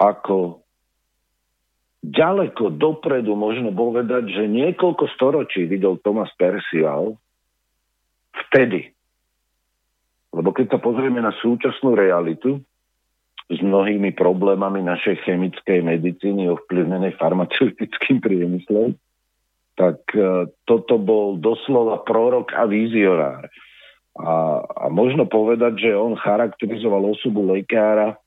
Ako 0.00 0.60
ďaleko 2.00 2.72
dopredu 2.76 3.36
možno 3.36 3.72
povedať, 3.72 4.32
že 4.32 4.44
niekoľko 4.48 5.04
storočí 5.16 5.68
videl 5.68 6.00
Thomas 6.00 6.32
Percival 6.36 7.16
vtedy. 8.48 8.92
Lebo 10.30 10.54
keď 10.54 10.76
sa 10.76 10.78
pozrieme 10.78 11.20
na 11.20 11.34
súčasnú 11.42 11.98
realitu 11.98 12.62
s 13.50 13.58
mnohými 13.58 14.14
problémami 14.14 14.78
našej 14.86 15.26
chemickej 15.26 15.82
medicíny 15.82 16.46
ovplyvnenej 16.54 17.18
farmaceutickým 17.18 18.22
priemyslom, 18.24 18.94
tak 19.74 19.98
uh, 20.14 20.46
toto 20.68 21.00
bol 21.00 21.40
doslova 21.40 22.04
prorok 22.06 22.54
a 22.54 22.68
vizionár. 22.68 23.50
A, 24.20 24.60
a 24.64 24.84
možno 24.92 25.24
povedať, 25.24 25.88
že 25.88 25.90
on 25.96 26.12
charakterizoval 26.12 27.08
osobu 27.08 27.56
lekára, 27.56 28.20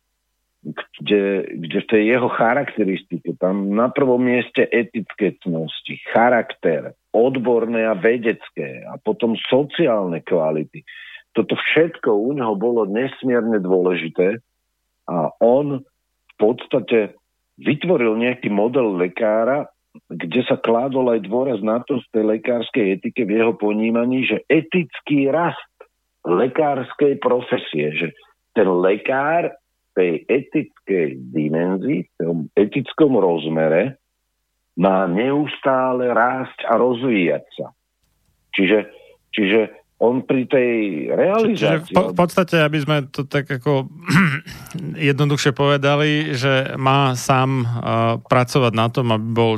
kde, 0.64 1.44
kde 1.60 1.78
v 1.84 1.89
tej 1.91 2.04
jeho 2.16 2.30
charakteristike, 2.32 3.36
tam 3.36 3.76
na 3.76 3.91
prvom 3.91 4.24
mieste 4.24 4.64
etické 4.72 5.36
cnosti, 5.44 6.00
charakter, 6.16 6.96
odborné 7.12 7.84
a 7.84 8.00
vedecké 8.00 8.88
a 8.88 8.96
potom 8.96 9.36
sociálne 9.52 10.24
kvality. 10.24 10.88
Toto 11.36 11.60
všetko 11.60 12.10
u 12.16 12.32
neho 12.32 12.56
bolo 12.56 12.88
nesmierne 12.88 13.60
dôležité 13.60 14.39
a 15.10 15.36
on 15.44 15.84
v 15.84 16.34
podstate 16.39 17.20
vytvoril 17.60 18.16
nejaký 18.18 18.48
model 18.48 18.96
lekára, 18.96 19.68
kde 20.10 20.41
sa 20.48 20.58
kládol 20.58 21.14
aj 21.14 21.28
dôraz 21.28 21.60
na 21.62 21.84
to 21.86 22.02
z 22.02 22.06
tej 22.10 22.24
lekárskej 22.39 22.98
etike 22.98 23.30
v 23.30 23.44
jeho 23.44 23.54
ponímaní, 23.54 24.26
že 24.26 24.41
etický 24.50 25.30
rast 25.30 25.62
lekárskej 26.24 27.20
profesie, 27.20 27.92
že 27.96 28.08
ten 28.56 28.68
lekár 28.70 29.52
tej 29.94 30.26
etickej 30.26 31.22
dimenzii, 31.32 32.06
v 32.06 32.12
tom 32.18 32.38
etickom 32.58 33.14
rozmere 33.18 34.02
má 34.74 35.06
neustále 35.06 36.10
rásť 36.10 36.66
a 36.66 36.82
rozvíjať 36.82 37.46
sa. 37.54 37.68
Čiže, 38.58 38.90
čiže 39.30 39.60
on 40.02 40.26
pri 40.26 40.50
tej 40.50 40.72
realizácii... 41.14 41.94
Čiže 41.94 41.94
v, 41.94 41.96
po, 41.96 42.04
podstate, 42.18 42.58
aby 42.60 42.78
sme 42.82 42.98
to 43.14 43.24
tak 43.30 43.46
ako 43.48 43.86
jednoduchšie 45.14 45.54
povedali, 45.54 46.34
že 46.34 46.74
má 46.76 47.14
sám 47.14 47.64
uh, 47.64 47.68
pracovať 48.26 48.74
na 48.74 48.88
tom, 48.90 49.14
aby 49.14 49.28
bol 49.30 49.52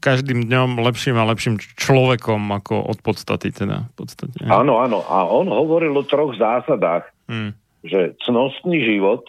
každým 0.00 0.46
dňom 0.48 0.80
lepším 0.82 1.16
a 1.18 1.28
lepším 1.28 1.58
človekom 1.58 2.40
ako 2.52 2.86
od 2.88 2.98
podstaty 3.02 3.52
teda. 3.54 3.88
V 3.92 4.06
podstate, 4.06 4.36
áno, 4.46 4.82
áno. 4.82 5.04
A 5.06 5.26
on 5.28 5.50
hovoril 5.50 5.92
o 5.94 6.04
troch 6.06 6.34
zásadách. 6.38 7.06
Hmm. 7.26 7.54
Že 7.82 8.14
cnostný 8.22 8.82
život, 8.86 9.26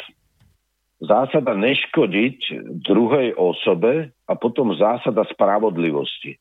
zásada 1.04 1.51
neškodiť 1.58 2.39
druhej 2.86 3.36
osobe 3.36 4.16
a 4.30 4.34
potom 4.39 4.72
zásada 4.78 5.28
spravodlivosti. 5.28 6.39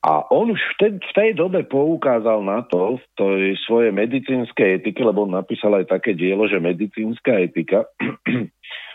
A 0.00 0.24
on 0.32 0.48
už 0.48 0.60
v 0.60 0.74
tej, 0.80 0.92
v 0.96 1.12
tej 1.12 1.30
dobe 1.36 1.60
poukázal 1.68 2.40
na 2.40 2.64
to 2.64 2.96
v 2.96 3.04
tej 3.20 3.44
svojej 3.68 3.92
medicínskej 3.92 4.80
etike, 4.80 5.04
lebo 5.04 5.28
on 5.28 5.36
napísal 5.36 5.76
aj 5.76 5.92
také 5.92 6.16
dielo, 6.16 6.48
že 6.48 6.56
medicínska 6.56 7.36
etika, 7.36 7.84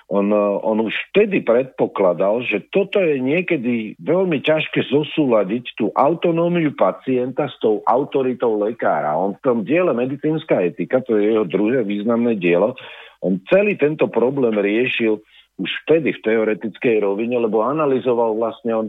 on, 0.05 0.29
eh, 0.29 0.55
on 0.61 0.85
už 0.85 0.93
vtedy 1.11 1.41
predpokladal, 1.41 2.45
že 2.45 2.61
toto 2.69 3.01
je 3.01 3.17
niekedy 3.17 3.97
veľmi 3.97 4.41
ťažké 4.45 4.85
zosúľadiť 4.93 5.77
tú 5.77 5.89
autonómiu 5.97 6.77
pacienta 6.77 7.49
s 7.49 7.57
tou 7.57 7.81
autoritou 7.89 8.53
lekára. 8.61 9.17
On 9.17 9.33
v 9.33 9.41
tom 9.41 9.57
diele 9.65 9.93
medicínska 9.97 10.61
etika, 10.61 11.01
to 11.01 11.17
je 11.17 11.33
jeho 11.33 11.45
druhé 11.45 11.81
významné 11.81 12.37
dielo, 12.37 12.77
on 13.25 13.41
celý 13.49 13.73
tento 13.73 14.05
problém 14.05 14.53
riešil 14.53 15.17
už 15.57 15.69
vtedy 15.87 16.13
v 16.13 16.23
teoretickej 16.23 17.01
rovine, 17.01 17.41
lebo 17.41 17.65
analyzoval 17.65 18.37
vlastne 18.37 18.71
on, 18.75 18.87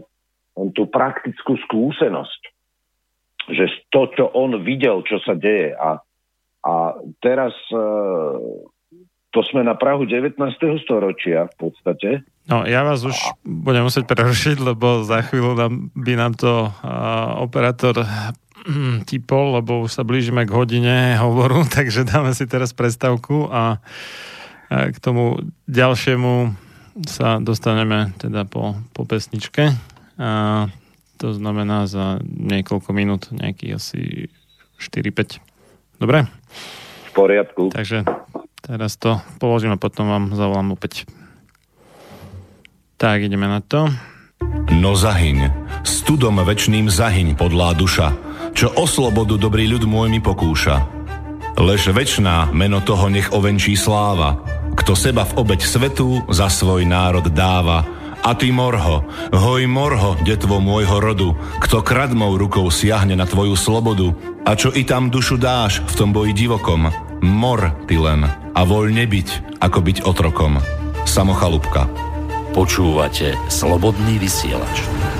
on 0.53 0.69
tú 0.75 0.85
praktickú 0.85 1.57
skúsenosť. 1.65 2.41
Že 3.47 3.65
to, 3.89 4.01
čo 4.13 4.25
on 4.35 4.61
videl, 4.61 5.01
čo 5.07 5.17
sa 5.23 5.33
deje. 5.33 5.71
A, 5.73 6.03
a 6.67 6.73
teraz 7.23 7.55
e, 7.71 7.79
to 9.37 9.45
sme 9.45 9.61
na 9.61 9.77
Prahu 9.77 10.09
19. 10.09 10.33
storočia 10.81 11.45
v 11.53 11.69
podstate. 11.69 12.25
No, 12.49 12.65
ja 12.65 12.81
vás 12.81 13.05
už 13.05 13.13
budem 13.45 13.85
musieť 13.85 14.09
prerušiť, 14.09 14.57
lebo 14.57 15.05
za 15.05 15.21
chvíľu 15.21 15.53
nám, 15.53 15.93
by 15.93 16.13
nám 16.17 16.33
to 16.33 16.65
uh, 16.65 17.37
operátor 17.37 18.01
hm, 18.65 19.05
typol, 19.05 19.61
lebo 19.61 19.85
už 19.85 19.93
sa 19.93 20.01
blížime 20.01 20.49
k 20.49 20.55
hodine 20.57 21.21
hovoru, 21.21 21.61
takže 21.77 22.09
dáme 22.09 22.33
si 22.33 22.49
teraz 22.49 22.73
prestavku 22.73 23.45
a, 23.53 23.77
a 24.73 24.89
k 24.89 24.97
tomu 24.97 25.37
ďalšiemu 25.69 26.57
sa 27.05 27.37
dostaneme 27.37 28.17
teda 28.17 28.49
po, 28.49 28.73
po 28.97 29.05
pesničke. 29.05 29.69
A 30.17 30.65
to 31.21 31.29
znamená 31.29 31.85
za 31.85 32.17
niekoľko 32.25 32.89
minút, 32.89 33.29
nejakých 33.29 33.77
asi 33.77 34.01
4-5. 34.81 36.01
Dobre? 36.01 36.25
V 37.05 37.11
poriadku. 37.13 37.69
Takže 37.69 38.01
Teraz 38.61 38.97
to 38.99 39.21
položím 39.37 39.75
a 39.75 39.81
potom 39.81 40.09
vám 40.09 40.25
zavolám 40.33 40.73
opäť. 40.73 41.07
Tak, 42.97 43.21
ideme 43.21 43.45
na 43.45 43.61
to. 43.61 43.93
No 44.73 44.97
zahyň, 44.97 45.49
studom 45.85 46.41
večným 46.41 46.89
zahyň 46.89 47.37
podlá 47.37 47.73
duša, 47.77 48.13
čo 48.53 48.73
o 48.73 48.85
slobodu 48.89 49.37
dobrý 49.37 49.69
ľud 49.69 49.85
môj 49.85 50.09
mi 50.13 50.21
pokúša. 50.21 50.81
Lež 51.57 51.89
večná 51.89 52.53
meno 52.53 52.81
toho 52.85 53.09
nech 53.09 53.33
ovenčí 53.33 53.73
sláva, 53.73 54.37
kto 54.77 54.93
seba 54.93 55.25
v 55.25 55.41
obeď 55.41 55.61
svetu 55.65 56.21
za 56.29 56.49
svoj 56.53 56.85
národ 56.85 57.25
dáva. 57.33 57.81
A 58.21 58.33
ty 58.37 58.53
morho, 58.53 59.05
hoj 59.33 59.65
morho, 59.65 60.17
detvo 60.21 60.61
môjho 60.61 60.97
rodu, 61.01 61.29
kto 61.61 61.81
kradmou 61.81 62.33
rukou 62.37 62.65
siahne 62.69 63.13
na 63.13 63.25
tvoju 63.25 63.57
slobodu, 63.57 64.13
a 64.45 64.53
čo 64.53 64.73
i 64.73 64.85
tam 64.85 65.09
dušu 65.09 65.37
dáš 65.37 65.81
v 65.85 65.93
tom 65.97 66.09
boji 66.13 66.33
divokom, 66.33 67.06
mor 67.21 67.73
ty 67.89 67.97
len 67.97 68.25
a 68.27 68.61
voľne 68.65 69.05
byť, 69.05 69.59
ako 69.61 69.79
byť 69.81 69.97
otrokom. 70.05 70.61
Samochalúbka. 71.07 71.89
Počúvate 72.53 73.37
Slobodný 73.47 74.17
vysielač. 74.17 75.16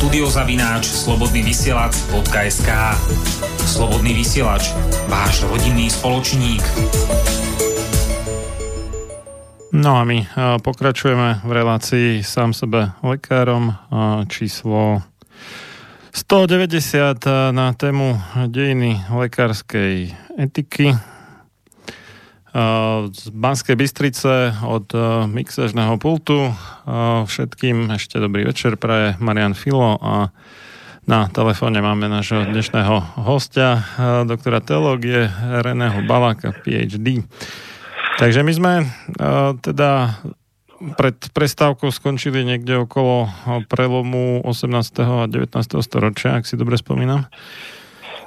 Napíš 0.00 0.24
na 0.24 0.40
studiozavináč 0.40 0.84
slobodnyvysielac.sk 1.04 2.70
Slobodný 3.68 4.16
vysielač, 4.16 4.72
váš 5.12 5.44
rodinný 5.44 5.92
spoločník. 5.92 6.64
No 9.76 10.00
a 10.00 10.02
my 10.08 10.24
pokračujeme 10.64 11.44
v 11.44 11.50
relácii 11.52 12.24
sám 12.24 12.56
sebe 12.56 12.96
lekárom 13.04 13.76
číslo 14.32 15.04
190 16.16 17.52
na 17.52 17.76
tému 17.76 18.16
dejiny 18.48 19.04
lekárskej 19.12 20.16
etiky 20.40 20.96
z 23.10 23.22
Banskej 23.30 23.78
Bystrice 23.78 24.54
od 24.66 24.90
mixažného 25.30 25.94
pultu. 26.02 26.50
Všetkým 27.26 27.94
ešte 27.94 28.18
dobrý 28.18 28.50
večer 28.50 28.74
praje 28.74 29.14
Marian 29.22 29.54
Filo 29.54 29.98
a 30.02 30.34
Na 31.10 31.26
telefóne 31.32 31.80
máme 31.80 32.12
nášho 32.12 32.44
dnešného 32.44 33.24
hostia, 33.24 33.82
doktora 34.28 34.62
teológie 34.62 35.32
Reného 35.64 36.04
Baláka, 36.04 36.52
PhD. 36.52 37.26
Takže 38.20 38.44
my 38.44 38.52
sme 38.52 38.72
teda 39.64 40.20
pred 40.94 41.16
prestávkou 41.32 41.88
skončili 41.88 42.44
niekde 42.44 42.84
okolo 42.84 43.26
prelomu 43.66 44.44
18. 44.46 44.70
a 45.02 45.26
19. 45.26 45.50
storočia, 45.80 46.38
ak 46.38 46.44
si 46.44 46.54
dobre 46.60 46.76
spomínam. 46.76 47.26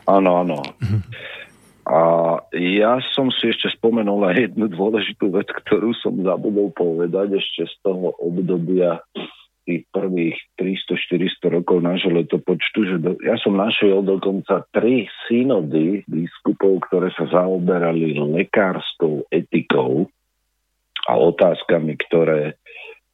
Áno, 0.03 0.43
áno. 0.43 0.65
A 1.83 1.99
ja 2.55 3.03
som 3.11 3.27
si 3.27 3.51
ešte 3.51 3.67
spomenul 3.75 4.23
aj 4.23 4.51
jednu 4.51 4.71
dôležitú 4.71 5.35
vec, 5.35 5.51
ktorú 5.51 5.91
som 5.99 6.15
zabudol 6.23 6.71
povedať 6.71 7.43
ešte 7.43 7.67
z 7.67 7.75
toho 7.83 8.15
obdobia 8.23 9.03
tých 9.63 9.87
prvých 9.95 10.35
300-400 10.59 11.55
rokov 11.59 11.77
nášho 11.83 12.11
letopočtu, 12.11 12.79
že 12.83 12.95
do, 12.99 13.15
ja 13.23 13.39
som 13.39 13.55
našiel 13.55 14.03
dokonca 14.03 14.67
tri 14.75 15.07
synody 15.27 16.03
biskupov, 16.07 16.83
ktoré 16.87 17.11
sa 17.15 17.27
zaoberali 17.31 18.15
lekárskou 18.19 19.27
etikou 19.31 20.11
a 21.07 21.13
otázkami, 21.15 21.95
ktoré, 22.07 22.59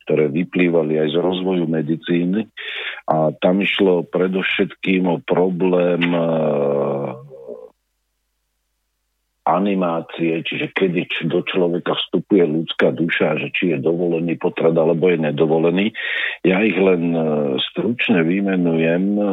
ktoré 0.05 0.30
vyplývali 0.30 0.97
aj 0.97 1.07
z 1.13 1.17
rozvoju 1.22 1.65
medicíny. 1.70 2.49
A 3.09 3.34
tam 3.41 3.61
išlo 3.61 4.05
predovšetkým 4.09 5.05
o 5.09 5.17
problém 5.22 6.01
e, 6.13 6.22
animácie, 9.49 10.45
čiže 10.45 10.69
kedy 10.77 11.09
do 11.25 11.41
človeka 11.41 11.97
vstupuje 11.97 12.45
ľudská 12.45 12.93
duša, 12.93 13.41
že 13.41 13.47
či 13.55 13.63
je 13.73 13.77
dovolený 13.81 14.37
potrat 14.37 14.77
alebo 14.77 15.09
je 15.09 15.17
nedovolený. 15.17 15.91
Ja 16.45 16.61
ich 16.61 16.77
len 16.77 17.13
e, 17.13 17.21
stručne 17.73 18.21
vymenujem. 18.21 19.03
E, 19.17 19.23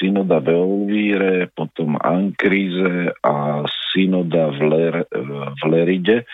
synoda 0.00 0.40
v 0.40 0.48
Elvíre, 0.50 1.34
potom 1.54 2.00
Ankríze 2.00 3.14
a 3.20 3.62
synoda 3.92 4.50
v, 4.56 4.60
Ler, 4.64 4.96
v 5.54 5.62
Leride. 5.68 6.24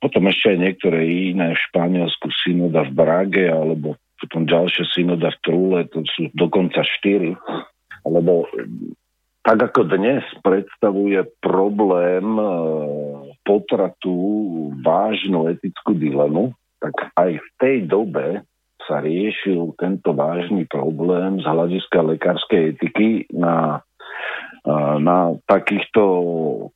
Potom 0.00 0.22
ešte 0.30 0.56
aj 0.56 0.58
niektoré 0.60 1.04
iné 1.34 1.52
v 1.52 1.64
Španielsku, 1.68 2.32
synoda 2.32 2.88
v 2.88 2.96
Brage, 2.96 3.44
alebo 3.50 4.00
potom 4.22 4.46
ďalšia 4.46 4.86
synoda 4.94 5.34
v 5.34 5.38
Trúle, 5.42 5.78
to 5.90 6.06
sú 6.06 6.30
dokonca 6.32 6.86
štyri. 6.86 7.34
Lebo 8.06 8.46
tak 9.42 9.58
ako 9.58 9.90
dnes 9.90 10.22
predstavuje 10.42 11.26
problém 11.42 12.26
e, 12.38 12.46
potratu 13.42 14.14
vážnu 14.78 15.50
etickú 15.50 15.98
dilemu, 15.98 16.54
tak 16.78 17.10
aj 17.18 17.30
v 17.42 17.48
tej 17.58 17.76
dobe 17.90 18.46
sa 18.86 19.02
riešil 19.02 19.74
tento 19.78 20.14
vážny 20.14 20.66
problém 20.66 21.42
z 21.42 21.46
hľadiska 21.46 21.98
lekárskej 22.14 22.78
etiky 22.78 23.26
na, 23.34 23.82
e, 24.62 24.74
na 25.02 25.34
takýchto, 25.50 26.04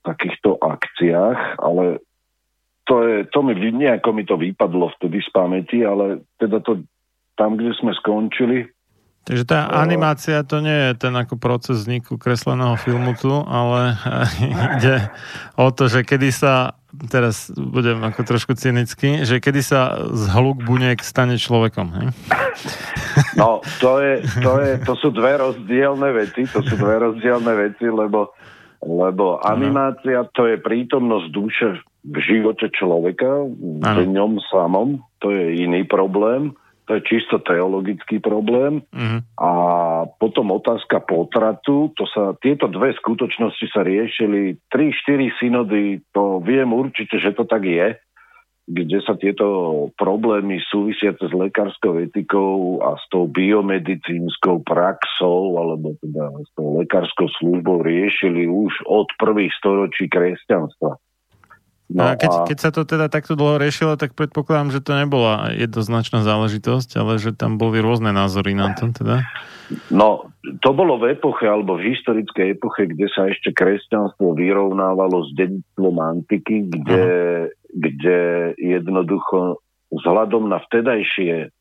takýchto 0.02 0.58
akciách, 0.58 1.62
ale 1.62 2.02
to, 2.86 3.02
je, 3.02 3.16
to 3.30 3.42
mi, 3.42 3.54
nejako 3.58 4.10
mi 4.14 4.22
to 4.22 4.38
vypadlo 4.38 4.90
vtedy 4.98 5.18
z 5.22 5.30
pamäti, 5.34 5.82
ale 5.82 6.22
teda 6.38 6.62
to 6.62 6.86
tam, 7.34 7.58
kde 7.58 7.74
sme 7.78 7.92
skončili. 7.98 8.70
Takže 9.26 9.42
tá 9.42 9.66
animácia 9.82 10.46
to 10.46 10.62
nie 10.62 10.94
je 10.94 11.02
ten 11.02 11.10
ako 11.10 11.34
proces 11.34 11.82
vzniku 11.82 12.14
kresleného 12.14 12.78
filmu 12.78 13.18
tu, 13.18 13.34
ale 13.34 13.98
ide 14.78 15.10
o 15.58 15.66
to, 15.74 15.90
že 15.90 16.06
kedy 16.06 16.30
sa, 16.30 16.78
teraz 17.10 17.50
budem 17.50 18.06
ako 18.06 18.22
trošku 18.22 18.54
cynický, 18.54 19.26
že 19.26 19.42
kedy 19.42 19.66
sa 19.66 19.98
z 20.14 20.30
hluk 20.30 20.62
buniek 20.62 21.02
stane 21.02 21.42
človekom. 21.42 21.86
Hej? 21.98 22.08
No, 23.32 23.64
to, 23.80 24.00
je, 24.00 24.20
to, 24.44 24.60
je, 24.60 24.72
to 24.84 24.92
sú 25.00 25.08
dve 25.08 25.40
rozdielne 25.40 26.08
veci, 26.12 26.44
to 26.48 26.60
sú 26.60 26.76
dve 26.76 27.00
rozdielne 27.00 27.48
veci, 27.52 27.88
lebo, 27.88 28.36
lebo 28.84 29.40
animácia 29.40 30.24
to 30.36 30.44
je 30.44 30.60
prítomnosť 30.60 31.26
duše 31.32 31.80
v 32.04 32.16
živote 32.20 32.68
človeka, 32.72 33.48
v 33.80 34.04
ňom 34.08 34.36
samom, 34.52 35.00
to 35.20 35.32
je 35.32 35.64
iný 35.64 35.88
problém, 35.88 36.52
to 36.86 36.96
je 36.96 37.02
čisto 37.02 37.42
teologický 37.42 38.22
problém. 38.22 38.80
Uh-huh. 38.94 39.18
A 39.42 39.50
potom 40.22 40.54
otázka 40.54 41.02
potratu, 41.02 41.90
to 41.98 42.06
sa, 42.06 42.38
tieto 42.38 42.70
dve 42.70 42.94
skutočnosti 42.94 43.66
sa 43.74 43.82
riešili 43.82 44.62
3-4 44.70 45.42
synody, 45.42 46.00
to 46.14 46.38
viem 46.46 46.70
určite, 46.70 47.18
že 47.18 47.34
to 47.34 47.42
tak 47.42 47.66
je, 47.66 47.98
kde 48.66 48.98
sa 49.06 49.14
tieto 49.14 49.46
problémy 49.94 50.58
súvisiace 50.58 51.30
s 51.30 51.34
lekárskou 51.34 52.02
etikou 52.02 52.82
a 52.82 52.98
s 52.98 53.04
tou 53.14 53.30
biomedicínskou 53.30 54.66
praxou 54.66 55.54
alebo 55.54 55.94
teda 56.02 56.34
s 56.42 56.50
tou 56.58 56.74
lekárskou 56.82 57.30
službou 57.38 57.86
riešili 57.86 58.50
už 58.50 58.74
od 58.90 59.06
prvých 59.22 59.54
storočí 59.62 60.10
kresťanstva. 60.10 60.98
No 61.86 62.02
a 62.02 62.18
keď, 62.18 62.32
a 62.34 62.38
keď 62.50 62.58
sa 62.58 62.70
to 62.74 62.82
teda 62.82 63.06
takto 63.06 63.38
dlho 63.38 63.62
riešilo, 63.62 63.94
tak 63.94 64.18
predpokladám, 64.18 64.74
že 64.74 64.82
to 64.82 64.98
nebola 64.98 65.54
jednoznačná 65.54 66.26
záležitosť, 66.26 66.98
ale 66.98 67.22
že 67.22 67.30
tam 67.30 67.62
boli 67.62 67.78
rôzne 67.78 68.10
názory 68.10 68.58
na 68.58 68.74
to 68.74 68.90
teda. 68.90 69.22
No, 69.94 70.34
to 70.62 70.70
bolo 70.74 70.98
v 70.98 71.14
epoche, 71.14 71.46
alebo 71.46 71.78
v 71.78 71.94
historickej 71.94 72.58
epoche, 72.58 72.90
kde 72.90 73.06
sa 73.10 73.30
ešte 73.30 73.54
kresťanstvo 73.54 74.34
vyrovnávalo 74.34 75.26
s 75.26 75.34
dedictvom 75.38 75.96
antiky, 76.02 76.66
kde, 76.70 77.06
kde 77.70 78.18
jednoducho 78.58 79.62
vzhľadom 79.94 80.50
na 80.50 80.58
vtedajšie 80.66 81.54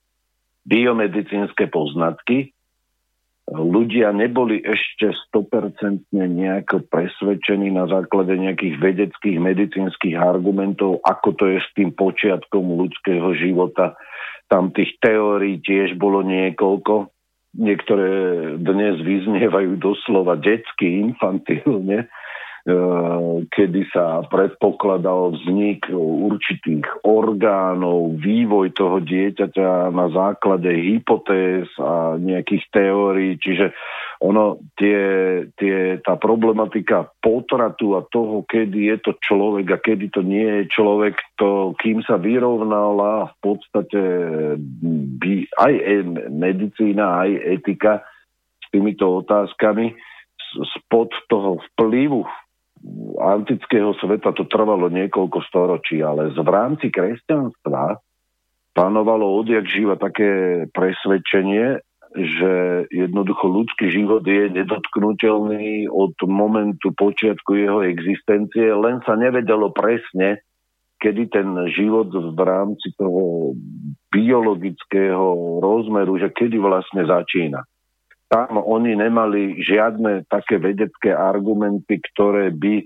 biomedicínske 0.65 1.69
poznatky 1.69 2.49
ľudia 3.45 4.09
neboli 4.09 4.57
ešte 4.65 5.13
100% 5.29 6.09
nejako 6.13 6.89
presvedčení 6.89 7.69
na 7.69 7.85
základe 7.85 8.33
nejakých 8.33 8.81
vedeckých, 8.81 9.37
medicínskych 9.37 10.17
argumentov, 10.17 10.97
ako 11.05 11.29
to 11.37 11.45
je 11.53 11.59
s 11.61 11.69
tým 11.77 11.93
počiatkom 11.93 12.65
ľudského 12.65 13.37
života. 13.37 13.93
Tam 14.49 14.73
tých 14.73 14.97
teórií 14.97 15.61
tiež 15.61 15.97
bolo 15.97 16.25
niekoľko. 16.25 17.13
Niektoré 17.55 18.09
dnes 18.59 18.99
vyznievajú 18.99 19.77
doslova 19.77 20.35
detsky, 20.41 21.05
infantilne 21.05 22.09
kedy 23.53 23.85
sa 23.93 24.25
predpokladal 24.25 25.37
vznik 25.37 25.85
určitých 25.93 27.05
orgánov, 27.05 28.17
vývoj 28.17 28.73
toho 28.73 28.97
dieťaťa 29.05 29.93
na 29.93 30.09
základe 30.09 30.73
hypotéz 30.73 31.69
a 31.77 32.17
nejakých 32.17 32.65
teórií. 32.73 33.37
Čiže 33.37 33.69
ono, 34.25 34.57
tie, 34.81 34.97
tie, 35.61 36.01
tá 36.01 36.17
problematika 36.17 37.05
potratu 37.21 38.01
a 38.01 38.01
toho, 38.09 38.41
kedy 38.49 38.89
je 38.89 38.97
to 38.97 39.11
človek 39.21 39.67
a 39.69 39.77
kedy 39.77 40.09
to 40.09 40.25
nie 40.25 40.65
je 40.65 40.73
človek, 40.73 41.21
to 41.37 41.77
kým 41.77 42.01
sa 42.01 42.17
vyrovnala 42.17 43.29
v 43.29 43.35
podstate 43.45 44.01
by, 45.21 45.45
aj 45.61 45.73
medicína, 46.33 47.29
aj 47.29 47.61
etika 47.61 48.01
s 48.57 48.65
týmito 48.73 49.21
otázkami, 49.21 49.93
spod 50.81 51.13
toho 51.29 51.61
vplyvu 51.73 52.25
antického 53.19 53.95
sveta 53.97 54.35
to 54.35 54.45
trvalo 54.45 54.91
niekoľko 54.91 55.39
storočí, 55.47 56.03
ale 56.03 56.29
v 56.31 56.49
rámci 56.49 56.93
kresťanstva 56.93 57.97
panovalo 58.75 59.39
odjak 59.39 59.65
živa 59.65 59.95
také 59.95 60.63
presvedčenie, 60.75 61.79
že 62.15 62.53
jednoducho 62.91 63.51
ľudský 63.51 63.91
život 63.91 64.23
je 64.23 64.47
nedotknutelný 64.47 65.91
od 65.91 66.15
momentu 66.23 66.95
počiatku 66.95 67.59
jeho 67.59 67.83
existencie, 67.83 68.71
len 68.71 69.03
sa 69.03 69.19
nevedelo 69.19 69.75
presne, 69.75 70.39
kedy 71.03 71.27
ten 71.27 71.47
život 71.75 72.07
v 72.15 72.39
rámci 72.39 72.95
toho 72.95 73.51
biologického 74.15 75.59
rozmeru, 75.59 76.15
že 76.15 76.31
kedy 76.31 76.55
vlastne 76.55 77.03
začína 77.03 77.67
tam 78.25 78.57
oni 78.57 78.97
nemali 78.97 79.61
žiadne 79.61 80.25
také 80.25 80.57
vedecké 80.57 81.13
argumenty, 81.13 82.01
ktoré 82.01 82.49
by 82.49 82.85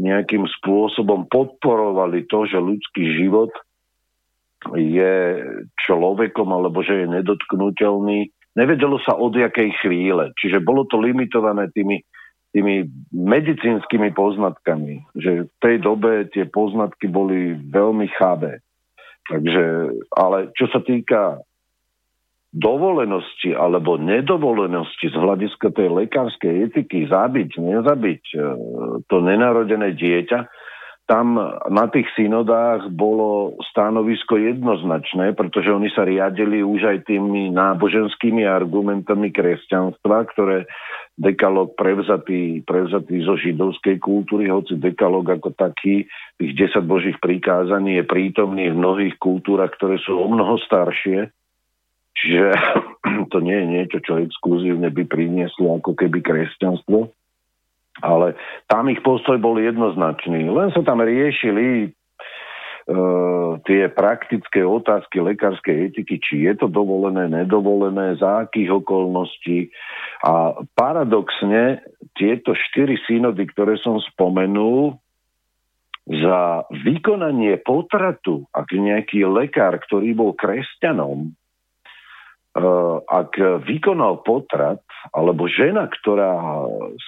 nejakým 0.00 0.48
spôsobom 0.60 1.30
podporovali 1.30 2.26
to, 2.26 2.48
že 2.50 2.58
ľudský 2.58 3.04
život 3.14 3.52
je 4.74 5.44
človekom 5.84 6.48
alebo 6.48 6.80
že 6.80 7.04
je 7.04 7.06
nedotknutelný. 7.20 8.32
Nevedelo 8.56 8.96
sa 9.04 9.14
od 9.14 9.36
jakej 9.36 9.76
chvíle. 9.84 10.32
Čiže 10.40 10.64
bolo 10.64 10.88
to 10.88 10.96
limitované 10.96 11.68
tými, 11.70 12.00
tými 12.50 12.88
medicínskymi 13.12 14.16
poznatkami. 14.16 15.04
Že 15.14 15.30
v 15.46 15.56
tej 15.60 15.76
dobe 15.84 16.26
tie 16.32 16.48
poznatky 16.48 17.06
boli 17.12 17.54
veľmi 17.54 18.08
chabé. 18.16 18.64
Takže, 19.28 19.94
ale 20.16 20.52
čo 20.56 20.68
sa 20.72 20.80
týka 20.80 21.44
dovolenosti 22.54 23.50
alebo 23.50 23.98
nedovolenosti 23.98 25.10
z 25.10 25.16
hľadiska 25.18 25.74
tej 25.74 25.90
lekárskej 25.90 26.70
etiky 26.70 27.10
zabiť, 27.10 27.58
nezabiť 27.58 28.22
e, 28.30 28.36
to 29.10 29.16
nenarodené 29.18 29.98
dieťa, 29.98 30.46
tam 31.04 31.36
na 31.68 31.84
tých 31.92 32.08
synodách 32.16 32.88
bolo 32.88 33.60
stanovisko 33.68 34.40
jednoznačné, 34.40 35.36
pretože 35.36 35.68
oni 35.68 35.92
sa 35.92 36.08
riadili 36.08 36.64
už 36.64 36.80
aj 36.80 36.98
tými 37.04 37.52
náboženskými 37.52 38.48
argumentami 38.48 39.28
kresťanstva, 39.28 40.24
ktoré 40.32 40.64
dekalog 41.20 41.76
prevzatý, 41.76 42.64
prevzatý 42.64 43.20
zo 43.20 43.36
židovskej 43.36 44.00
kultúry, 44.00 44.48
hoci 44.48 44.80
dekalog 44.80 45.28
ako 45.28 45.52
taký, 45.52 46.08
tých 46.40 46.72
10 46.72 46.80
božích 46.88 47.20
prikázaní 47.20 48.00
je 48.00 48.04
prítomný 48.08 48.72
v 48.72 48.80
mnohých 48.80 49.20
kultúrach, 49.20 49.76
ktoré 49.76 50.00
sú 50.00 50.16
o 50.16 50.26
mnoho 50.32 50.56
staršie. 50.64 51.28
Čiže 52.14 52.54
to 53.32 53.38
nie 53.42 53.56
je 53.58 53.66
niečo, 53.66 53.98
čo 54.02 54.22
exkluzívne 54.22 54.88
by 54.90 55.02
prinieslo 55.06 55.78
ako 55.78 55.98
keby 55.98 56.22
kresťanstvo 56.22 57.10
ale 58.02 58.34
tam 58.66 58.90
ich 58.90 58.98
postoj 59.06 59.38
bol 59.38 59.54
jednoznačný. 59.60 60.50
Len 60.50 60.74
sa 60.74 60.82
tam 60.82 60.98
riešili 60.98 61.86
e, 61.86 61.88
tie 63.62 63.86
praktické 63.92 64.66
otázky 64.66 65.22
lekárskej 65.22 65.92
etiky, 65.92 66.18
či 66.18 66.34
je 66.50 66.58
to 66.58 66.66
dovolené, 66.66 67.30
nedovolené, 67.30 68.18
za 68.18 68.48
akých 68.48 68.82
okolností. 68.82 69.70
A 70.26 70.58
paradoxne 70.74 71.86
tieto 72.18 72.56
štyri 72.58 72.98
synody, 73.06 73.46
ktoré 73.46 73.78
som 73.78 74.02
spomenul, 74.02 74.98
za 76.04 76.68
vykonanie 76.84 77.56
potratu, 77.64 78.44
ak 78.52 78.76
nejaký 78.76 79.24
lekár, 79.24 79.80
ktorý 79.80 80.12
bol 80.12 80.36
kresťanom, 80.36 81.32
ak 83.04 83.34
vykonal 83.66 84.22
potrat, 84.22 84.78
alebo 85.10 85.50
žena, 85.50 85.90
ktorá 85.90 86.38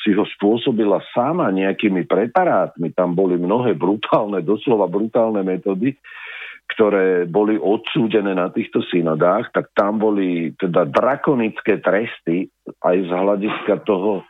si 0.02 0.10
ho 0.10 0.26
spôsobila 0.26 0.98
sama 1.14 1.54
nejakými 1.54 2.02
preparátmi, 2.02 2.90
tam 2.90 3.14
boli 3.14 3.38
mnohé 3.38 3.78
brutálne, 3.78 4.42
doslova 4.42 4.90
brutálne 4.90 5.46
metódy, 5.46 5.94
ktoré 6.66 7.30
boli 7.30 7.54
odsúdené 7.54 8.34
na 8.34 8.50
týchto 8.50 8.82
synodách, 8.90 9.54
tak 9.54 9.70
tam 9.70 10.02
boli 10.02 10.50
teda 10.58 10.82
drakonické 10.90 11.78
tresty 11.78 12.50
aj 12.82 12.96
z 13.06 13.10
hľadiska 13.14 13.86
toho 13.86 14.26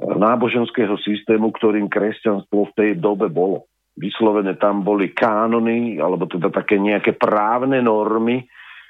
náboženského 0.00 0.96
systému, 1.04 1.52
ktorým 1.52 1.92
kresťanstvo 1.92 2.72
v 2.72 2.76
tej 2.78 2.90
dobe 2.96 3.28
bolo. 3.28 3.68
Vyslovene 3.98 4.56
tam 4.56 4.80
boli 4.80 5.12
kánony, 5.12 6.00
alebo 6.00 6.24
teda 6.24 6.48
také 6.48 6.80
nejaké 6.80 7.18
právne 7.18 7.84
normy, 7.84 8.48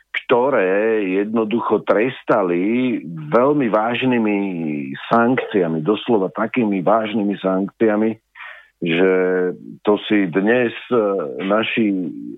ktoré 0.08 1.04
jednoducho 1.24 1.84
trestali 1.84 3.00
veľmi 3.32 3.68
vážnymi 3.68 4.36
sankciami, 5.08 5.84
doslova 5.84 6.32
takými 6.32 6.80
vážnymi 6.80 7.36
sankciami, 7.38 8.16
že 8.78 9.12
to 9.82 9.98
si 10.06 10.30
dnes 10.30 10.70
e, 10.86 10.96
naši 11.42 11.86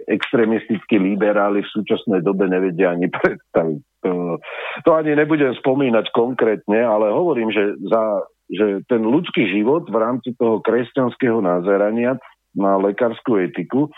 extrémistickí 0.09 0.97
liberáli 0.97 1.61
v 1.61 1.73
súčasnej 1.77 2.25
dobe 2.25 2.49
nevedia 2.49 2.97
ani 2.97 3.12
predstaviť. 3.12 3.81
To, 4.09 4.41
to 4.89 4.91
ani 4.97 5.12
nebudem 5.12 5.53
spomínať 5.61 6.09
konkrétne, 6.16 6.81
ale 6.81 7.12
hovorím, 7.12 7.53
že, 7.53 7.77
za, 7.85 8.25
že 8.49 8.81
ten 8.89 9.05
ľudský 9.05 9.53
život 9.53 9.85
v 9.93 9.97
rámci 10.01 10.33
toho 10.41 10.64
kresťanského 10.64 11.45
nazerania 11.45 12.16
na 12.57 12.81
lekárskú 12.81 13.37
etiku 13.37 13.93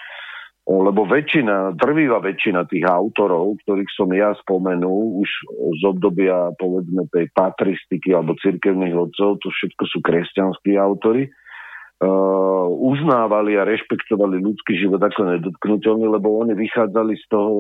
lebo 0.63 1.03
väčšina, 1.11 1.75
drvivá 1.75 2.23
väčšina 2.23 2.71
tých 2.71 2.87
autorov, 2.87 3.59
ktorých 3.67 3.91
som 3.99 4.07
ja 4.15 4.31
spomenul, 4.47 5.19
už 5.19 5.31
z 5.75 5.83
obdobia 5.91 6.55
povedzme 6.55 7.11
tej 7.11 7.27
patristiky 7.35 8.15
alebo 8.15 8.39
cirkevných 8.39 8.95
odcov, 8.95 9.43
to 9.43 9.49
všetko 9.51 9.85
sú 9.91 9.99
kresťanskí 10.07 10.79
autory, 10.79 11.27
uh, 11.27 12.67
uznávali 12.71 13.59
a 13.59 13.67
rešpektovali 13.67 14.39
ľudský 14.39 14.79
život 14.79 15.03
ako 15.03 15.35
nedotknutelný, 15.35 16.07
lebo 16.07 16.47
oni 16.47 16.55
vychádzali 16.55 17.19
z 17.19 17.25
toho 17.27 17.53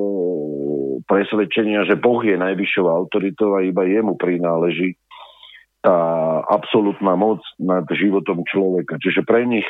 presvedčenia, 1.10 1.82
že 1.82 1.98
Boh 1.98 2.22
je 2.22 2.38
najvyššou 2.38 2.86
autoritou 2.86 3.58
a 3.58 3.66
iba 3.66 3.82
jemu 3.82 4.14
prináleží 4.14 4.94
tá 5.82 5.98
absolútna 6.46 7.18
moc 7.18 7.42
nad 7.58 7.82
životom 7.90 8.46
človeka. 8.46 9.02
Čiže 9.02 9.26
pre 9.26 9.42
nich 9.42 9.66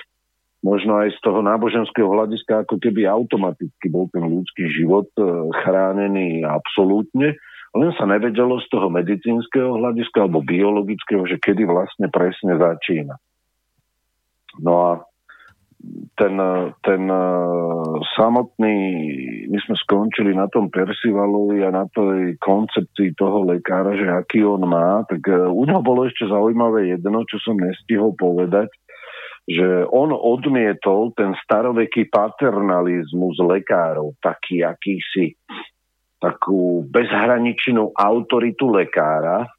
možno 0.63 1.03
aj 1.03 1.11
z 1.15 1.19
toho 1.27 1.43
náboženského 1.43 2.07
hľadiska 2.07 2.65
ako 2.65 2.79
keby 2.79 3.05
automaticky 3.05 3.91
bol 3.91 4.07
ten 4.15 4.23
ľudský 4.23 4.71
život 4.71 5.11
e, 5.19 5.23
chránený 5.63 6.47
absolútne, 6.47 7.35
len 7.75 7.91
sa 7.99 8.07
nevedelo 8.07 8.63
z 8.63 8.67
toho 8.71 8.87
medicínskeho 8.89 9.77
hľadiska 9.83 10.23
alebo 10.23 10.47
biologického, 10.47 11.27
že 11.27 11.43
kedy 11.43 11.67
vlastne 11.67 12.07
presne 12.09 12.55
začína. 12.57 13.19
No 14.63 14.73
a 14.87 14.91
ten, 16.15 16.39
ten 16.87 17.03
e, 17.11 17.25
samotný, 18.15 18.77
my 19.51 19.59
sme 19.67 19.75
skončili 19.83 20.31
na 20.31 20.47
tom 20.47 20.71
Persivalovi 20.71 21.67
a 21.67 21.75
na 21.75 21.91
tej 21.91 22.39
koncepcii 22.39 23.19
toho 23.19 23.43
lekára, 23.43 23.99
že 23.99 24.07
aký 24.07 24.47
on 24.47 24.63
má, 24.63 25.03
tak 25.11 25.27
e, 25.27 25.35
u 25.35 25.63
neho 25.67 25.83
bolo 25.83 26.07
ešte 26.07 26.31
zaujímavé 26.31 26.95
jedno, 26.95 27.27
čo 27.27 27.43
som 27.43 27.59
nestihol 27.59 28.15
povedať, 28.15 28.71
že 29.47 29.85
on 29.91 30.15
odmietol 30.15 31.11
ten 31.19 31.35
staroveký 31.43 32.07
paternalizmus 32.09 33.43
lekárov, 33.43 34.15
taký 34.23 34.63
akýsi 34.63 35.35
takú 36.23 36.87
bezhraničnú 36.87 37.91
autoritu 37.99 38.71
lekára, 38.71 39.51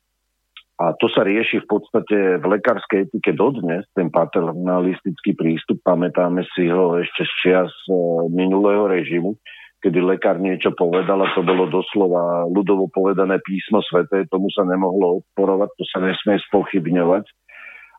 a 0.82 0.92
to 0.98 1.06
sa 1.08 1.22
rieši 1.22 1.64
v 1.64 1.68
podstate 1.70 2.18
v 2.42 2.46
lekárskej 2.50 3.06
etike 3.08 3.32
dodnes, 3.38 3.86
ten 3.94 4.10
paternalistický 4.10 5.38
prístup. 5.38 5.78
Pamätáme 5.86 6.42
si 6.58 6.66
ho 6.66 6.98
ešte 6.98 7.30
z 7.30 7.34
čias 7.40 7.72
e, 7.88 7.94
minulého 8.34 8.90
režimu, 8.90 9.38
kedy 9.86 10.02
lekár 10.02 10.42
niečo 10.42 10.74
povedal 10.74 11.22
a 11.22 11.32
to 11.38 11.46
bolo 11.46 11.70
doslova 11.70 12.50
ľudovo 12.50 12.90
povedané 12.90 13.38
písmo 13.46 13.86
sveté, 13.86 14.26
tomu 14.34 14.50
sa 14.50 14.66
nemohlo 14.66 15.22
odporovať, 15.22 15.70
to 15.78 15.84
sa 15.94 16.02
nesmie 16.02 16.42
spochybňovať. 16.50 17.30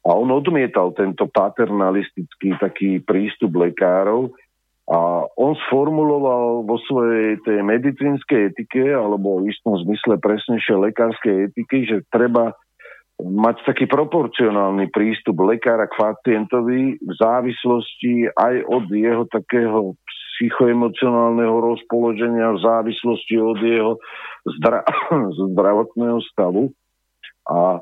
A 0.05 0.11
on 0.13 0.29
odmietal 0.29 0.93
tento 0.93 1.25
paternalistický 1.33 2.61
taký 2.61 3.01
prístup 3.01 3.57
lekárov 3.57 4.37
a 4.85 5.25
on 5.41 5.57
sformuloval 5.65 6.69
vo 6.69 6.77
svojej 6.85 7.41
tej 7.41 7.65
medicínskej 7.65 8.53
etike, 8.53 8.85
alebo 8.93 9.41
v 9.41 9.49
istom 9.49 9.81
zmysle 9.81 10.21
presnejšie 10.21 10.77
lekárskej 10.77 11.49
etiky, 11.49 11.89
že 11.89 11.97
treba 12.13 12.53
mať 13.17 13.65
taký 13.65 13.89
proporcionálny 13.89 14.93
prístup 14.93 15.41
lekára 15.41 15.89
k 15.89 15.97
pacientovi 15.97 17.01
v 17.01 17.13
závislosti 17.17 18.29
aj 18.37 18.55
od 18.69 18.85
jeho 18.93 19.25
takého 19.33 19.97
psychoemocionálneho 20.37 21.57
rozpoloženia, 21.63 22.59
v 22.59 22.61
závislosti 22.61 23.35
od 23.41 23.59
jeho 23.65 23.93
zdra- 24.59 24.85
zdravotného 25.55 26.21
stavu. 26.29 26.75
A 27.49 27.81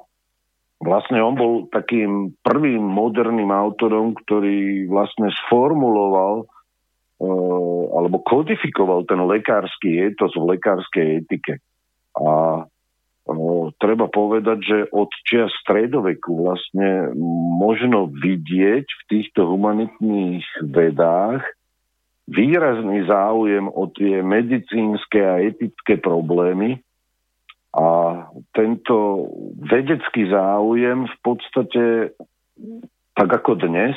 Vlastne 0.83 1.23
on 1.23 1.39
bol 1.39 1.55
takým 1.71 2.35
prvým 2.43 2.83
moderným 2.83 3.55
autorom, 3.55 4.19
ktorý 4.19 4.91
vlastne 4.91 5.31
sformuloval 5.47 6.43
uh, 6.43 7.83
alebo 7.95 8.19
kodifikoval 8.27 9.07
ten 9.07 9.23
lekársky 9.23 10.03
etos 10.03 10.35
v 10.35 10.59
lekárskej 10.59 11.07
etike. 11.23 11.63
A 12.19 12.67
uh, 12.67 13.63
treba 13.79 14.11
povedať, 14.11 14.59
že 14.59 14.79
od 14.91 15.07
čia 15.23 15.47
stredoveku 15.63 16.51
vlastne 16.51 17.15
možno 17.63 18.11
vidieť 18.11 18.87
v 18.87 19.03
týchto 19.07 19.47
humanitných 19.47 20.43
vedách 20.67 21.47
výrazný 22.27 23.07
záujem 23.07 23.67
o 23.71 23.87
tie 23.91 24.23
medicínske 24.23 25.21
a 25.23 25.43
etické 25.43 25.99
problémy, 25.99 26.83
a 27.73 27.87
tento 28.53 29.29
vedecký 29.57 30.29
záujem 30.29 31.09
v 31.09 31.17
podstate, 31.25 31.85
tak 33.17 33.29
ako 33.33 33.65
dnes, 33.65 33.97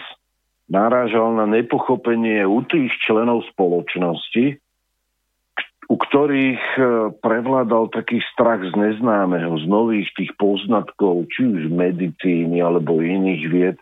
narážal 0.72 1.36
na 1.36 1.46
nepochopenie 1.46 2.48
u 2.48 2.64
tých 2.64 2.90
členov 3.04 3.44
spoločnosti, 3.52 4.58
u 5.86 5.96
ktorých 6.02 6.64
e, 6.76 6.82
prevládal 7.22 7.94
taký 7.94 8.18
strach 8.34 8.64
z 8.66 8.74
neznámeho, 8.74 9.54
z 9.62 9.66
nových 9.70 10.10
tých 10.18 10.34
poznatkov, 10.40 11.30
či 11.30 11.46
už 11.46 11.70
medicíny 11.70 12.58
alebo 12.58 13.06
iných 13.06 13.44
vied. 13.54 13.78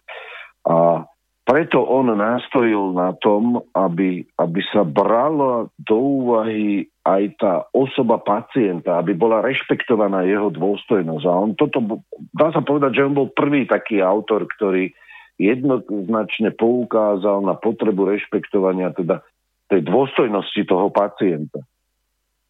A 0.67 1.07
preto 1.43 1.83
on 1.83 2.07
nastojil 2.15 2.95
na 2.95 3.11
tom, 3.19 3.59
aby, 3.75 4.23
aby 4.39 4.61
sa 4.71 4.87
brala 4.87 5.67
do 5.75 5.95
úvahy 5.99 6.87
aj 7.03 7.23
tá 7.35 7.53
osoba 7.75 8.15
pacienta, 8.23 8.95
aby 8.95 9.11
bola 9.11 9.43
rešpektovaná 9.43 10.23
jeho 10.23 10.47
dôstojnosť. 10.55 11.23
A 11.27 11.33
on 11.35 11.51
toto, 11.59 11.99
dá 12.31 12.47
sa 12.55 12.63
povedať, 12.63 12.95
že 12.95 13.05
on 13.11 13.13
bol 13.13 13.27
prvý 13.35 13.67
taký 13.67 13.99
autor, 13.99 14.47
ktorý 14.55 14.95
jednoznačne 15.35 16.55
poukázal 16.55 17.43
na 17.43 17.59
potrebu 17.59 18.07
rešpektovania 18.07 18.95
teda 18.95 19.19
tej 19.67 19.83
dôstojnosti 19.83 20.63
toho 20.63 20.87
pacienta. 20.95 21.59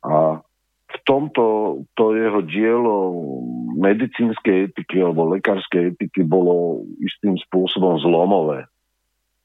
A 0.05 0.37
v 0.93 0.97
tomto 1.09 1.43
to 1.97 2.13
jeho 2.13 2.45
dielo 2.45 2.95
medicínskej 3.81 4.69
etiky 4.69 5.01
alebo 5.01 5.33
lekárskej 5.33 5.97
etiky 5.97 6.21
bolo 6.21 6.85
istým 7.01 7.33
spôsobom 7.49 7.97
zlomové. 7.97 8.69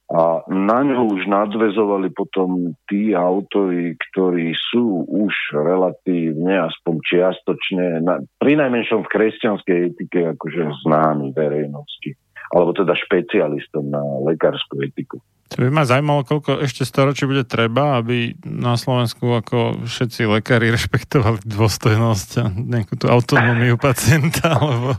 A 0.09 0.41
na 0.49 0.81
ňo 0.89 1.13
už 1.13 1.29
nadvezovali 1.29 2.09
potom 2.17 2.73
tí 2.89 3.13
autori, 3.13 3.93
ktorí 4.09 4.57
sú 4.57 5.05
už 5.05 5.53
relatívne, 5.53 6.65
aspoň 6.65 6.95
čiastočne, 7.05 8.01
na, 8.01 8.25
pri 8.41 8.57
najmenšom 8.57 9.05
v 9.05 9.13
kresťanskej 9.13 9.79
etike, 9.93 10.33
akože 10.33 10.81
známi 10.89 11.37
verejnosti. 11.37 12.17
Alebo 12.49 12.73
teda 12.73 12.97
špecialistom 12.97 13.93
na 13.93 14.01
lekárskú 14.25 14.81
etiku. 14.81 15.21
To 15.49 15.65
by 15.65 15.69
ma 15.73 15.85
zaujímalo, 15.89 16.29
koľko 16.29 16.61
ešte 16.61 16.85
storočí 16.85 17.25
bude 17.25 17.45
treba, 17.45 17.97
aby 18.01 18.37
na 18.45 18.77
Slovensku 18.77 19.33
ako 19.33 19.85
všetci 19.89 20.29
lekári 20.29 20.69
rešpektovali 20.77 21.45
dôstojnosť 21.45 22.31
a 22.41 22.45
nejakú 22.53 22.97
tú 23.01 23.13
autonómiu 23.13 23.81
pacienta, 23.81 24.53
alebo 24.57 24.97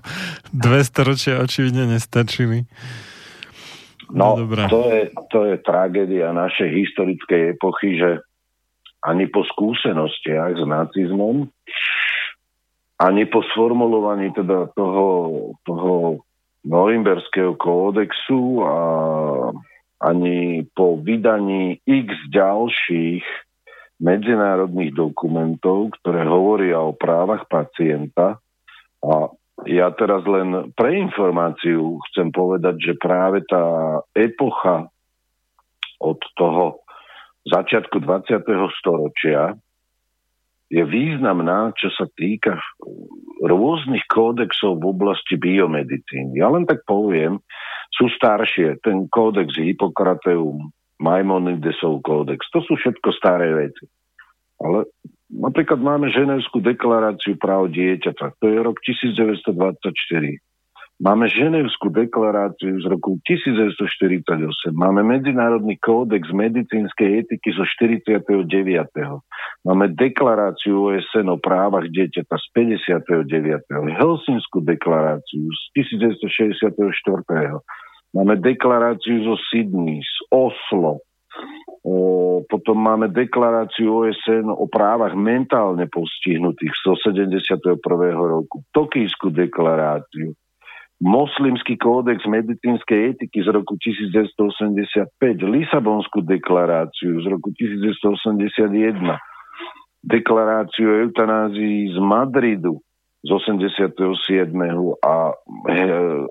dve 0.53 0.81
storočia 0.85 1.41
očividne 1.41 1.89
nestačili. 1.97 2.69
No, 4.09 4.41
no 4.41 4.65
to, 4.69 4.89
je, 4.89 5.13
to 5.29 5.39
je 5.45 5.55
tragédia 5.61 6.33
našej 6.33 6.69
historickej 6.69 7.53
epochy, 7.53 8.01
že 8.01 8.25
ani 9.05 9.29
po 9.29 9.45
skúsenostiach 9.45 10.59
s 10.59 10.63
nacizmom, 10.65 11.47
ani 12.99 13.23
po 13.29 13.45
sformulovaní 13.53 14.35
teda 14.35 14.73
toho, 14.75 15.07
toho 15.63 16.25
Norimberského 16.67 17.55
kódexu 17.55 18.59
a 18.67 18.77
ani 20.03 20.67
po 20.75 20.99
vydaní 20.99 21.79
x 21.87 22.11
ďalších 22.31 23.23
medzinárodných 23.99 24.95
dokumentov, 24.95 25.95
ktoré 25.99 26.23
hovoria 26.27 26.79
o 26.83 26.95
právach 26.95 27.47
pacienta 27.47 28.39
a 28.99 29.13
ja 29.67 29.91
teraz 29.95 30.23
len 30.23 30.71
pre 30.77 30.95
informáciu 30.99 31.99
chcem 32.11 32.31
povedať, 32.31 32.75
že 32.79 32.93
práve 33.01 33.43
tá 33.47 33.99
epocha 34.15 34.87
od 35.99 36.19
toho 36.39 36.83
začiatku 37.47 37.99
20. 37.99 38.45
storočia 38.79 39.57
je 40.69 40.85
významná, 40.85 41.73
čo 41.73 41.89
sa 41.97 42.05
týka 42.13 42.61
rôznych 43.41 44.05
kódexov 44.05 44.77
v 44.77 44.85
oblasti 44.93 45.33
biomedicíny. 45.35 46.37
Ja 46.37 46.53
len 46.53 46.69
tak 46.69 46.85
poviem, 46.85 47.41
sú 47.89 48.05
staršie, 48.13 48.77
ten 48.85 49.09
kódex 49.09 49.57
Hippokrateum, 49.57 50.69
Maimonidesov 51.01 52.05
kódex, 52.05 52.45
to 52.53 52.61
sú 52.61 52.77
všetko 52.77 53.09
staré 53.17 53.49
veci. 53.55 53.89
Ale 54.61 54.85
Napríklad 55.29 55.77
máme 55.77 56.09
Ženevskú 56.09 56.57
deklaráciu 56.57 57.37
práv 57.37 57.69
dieťaťa, 57.69 58.41
to 58.41 58.45
je 58.49 58.57
rok 58.65 58.81
1924. 58.81 60.41
Máme 60.99 61.31
Ženevskú 61.31 61.95
deklaráciu 61.95 62.75
z 62.83 62.85
roku 62.91 63.23
1948. 63.23 64.35
Máme 64.75 64.99
Medzinárodný 64.99 65.79
kódex 65.79 66.27
medicínskej 66.27 67.23
etiky 67.23 67.55
zo 67.55 67.63
49. 67.63 68.19
Máme 69.63 69.95
deklaráciu 69.95 70.91
OSN 70.91 71.31
o 71.31 71.39
právach 71.39 71.87
dieťaťa 71.87 72.35
z 72.35 72.45
59. 72.51 73.95
Helsinskú 73.95 74.59
deklaráciu 74.59 75.47
z 75.47 75.61
1964. 76.11 76.67
Máme 78.11 78.35
deklaráciu 78.35 79.23
zo 79.23 79.39
Sydney, 79.47 80.03
z 80.03 80.15
Oslo, 80.35 80.99
Potom 82.49 82.77
máme 82.81 83.13
deklaráciu 83.13 84.03
OSN 84.03 84.49
o 84.49 84.65
právach 84.65 85.13
mentálne 85.13 85.85
postihnutých 85.85 86.73
zo 86.81 86.97
71. 86.97 87.77
roku, 88.15 88.65
Tokijskú 88.73 89.29
deklaráciu, 89.29 90.33
Moslimský 90.99 91.79
kódex 91.79 92.27
medicínskej 92.27 93.15
etiky 93.15 93.39
z 93.39 93.49
roku 93.55 93.79
1985, 93.79 95.15
Lisabonskú 95.47 96.19
deklaráciu 96.25 97.23
z 97.23 97.25
roku 97.31 97.55
1981, 97.55 99.15
deklaráciu 100.03 100.85
o 100.91 100.99
eutanázii 101.07 101.95
z 101.95 101.97
Madridu 102.03 102.83
z 103.19 103.29
87. 103.29 103.89
a 105.03 105.15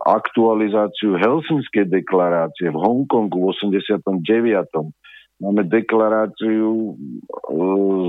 aktualizáciu 0.09 1.21
Helsinskej 1.21 1.85
deklarácie 1.93 2.73
v 2.73 2.79
Hongkongu 2.81 3.45
v 3.45 3.53
89 3.53 4.09
Máme 5.39 5.71
deklaráciu 5.71 6.67
e, 6.67 6.93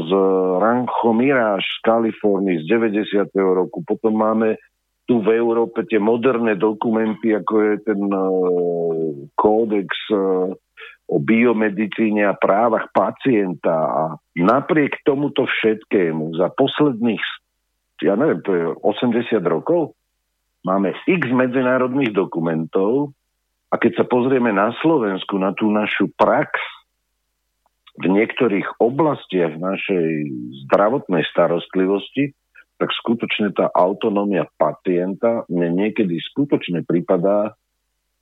z 0.09 0.11
Rancho 0.57 1.13
Mirage 1.13 1.61
z 1.61 1.77
Kalifornii 1.85 2.65
z 2.65 2.73
90. 2.73 3.29
roku. 3.37 3.85
Potom 3.85 4.17
máme 4.17 4.57
tu 5.05 5.21
v 5.21 5.37
Európe 5.37 5.85
tie 5.85 6.01
moderné 6.01 6.57
dokumenty, 6.57 7.33
ako 7.33 7.53
je 7.65 7.73
ten 7.81 8.01
uh, 8.13 9.25
kódex 9.33 9.89
uh, 10.13 10.53
o 11.09 11.17
biomedicíne 11.17 12.29
a 12.29 12.37
právach 12.37 12.93
pacienta. 12.93 13.73
A 13.73 14.03
napriek 14.37 15.01
tomuto 15.01 15.49
všetkému 15.49 16.37
za 16.37 16.53
posledných, 16.53 17.25
ja 18.03 18.13
neviem, 18.15 18.41
to 18.43 18.51
je 18.55 18.65
80 18.83 19.39
rokov, 19.45 19.95
máme 20.63 20.95
x 21.07 21.23
medzinárodných 21.31 22.11
dokumentov 22.11 23.15
a 23.69 23.75
keď 23.77 24.03
sa 24.03 24.05
pozrieme 24.07 24.49
na 24.51 24.73
Slovensku, 24.81 25.37
na 25.37 25.53
tú 25.53 25.69
našu 25.69 26.09
prax, 26.17 26.57
v 27.99 28.05
niektorých 28.07 28.79
oblastiach 28.79 29.59
našej 29.59 30.07
zdravotnej 30.65 31.27
starostlivosti, 31.35 32.31
tak 32.79 32.95
skutočne 32.95 33.51
tá 33.51 33.67
autonómia 33.75 34.47
pacienta 34.55 35.43
mne 35.51 35.75
niekedy 35.75 36.15
skutočne 36.31 36.87
pripadá, 36.87 37.59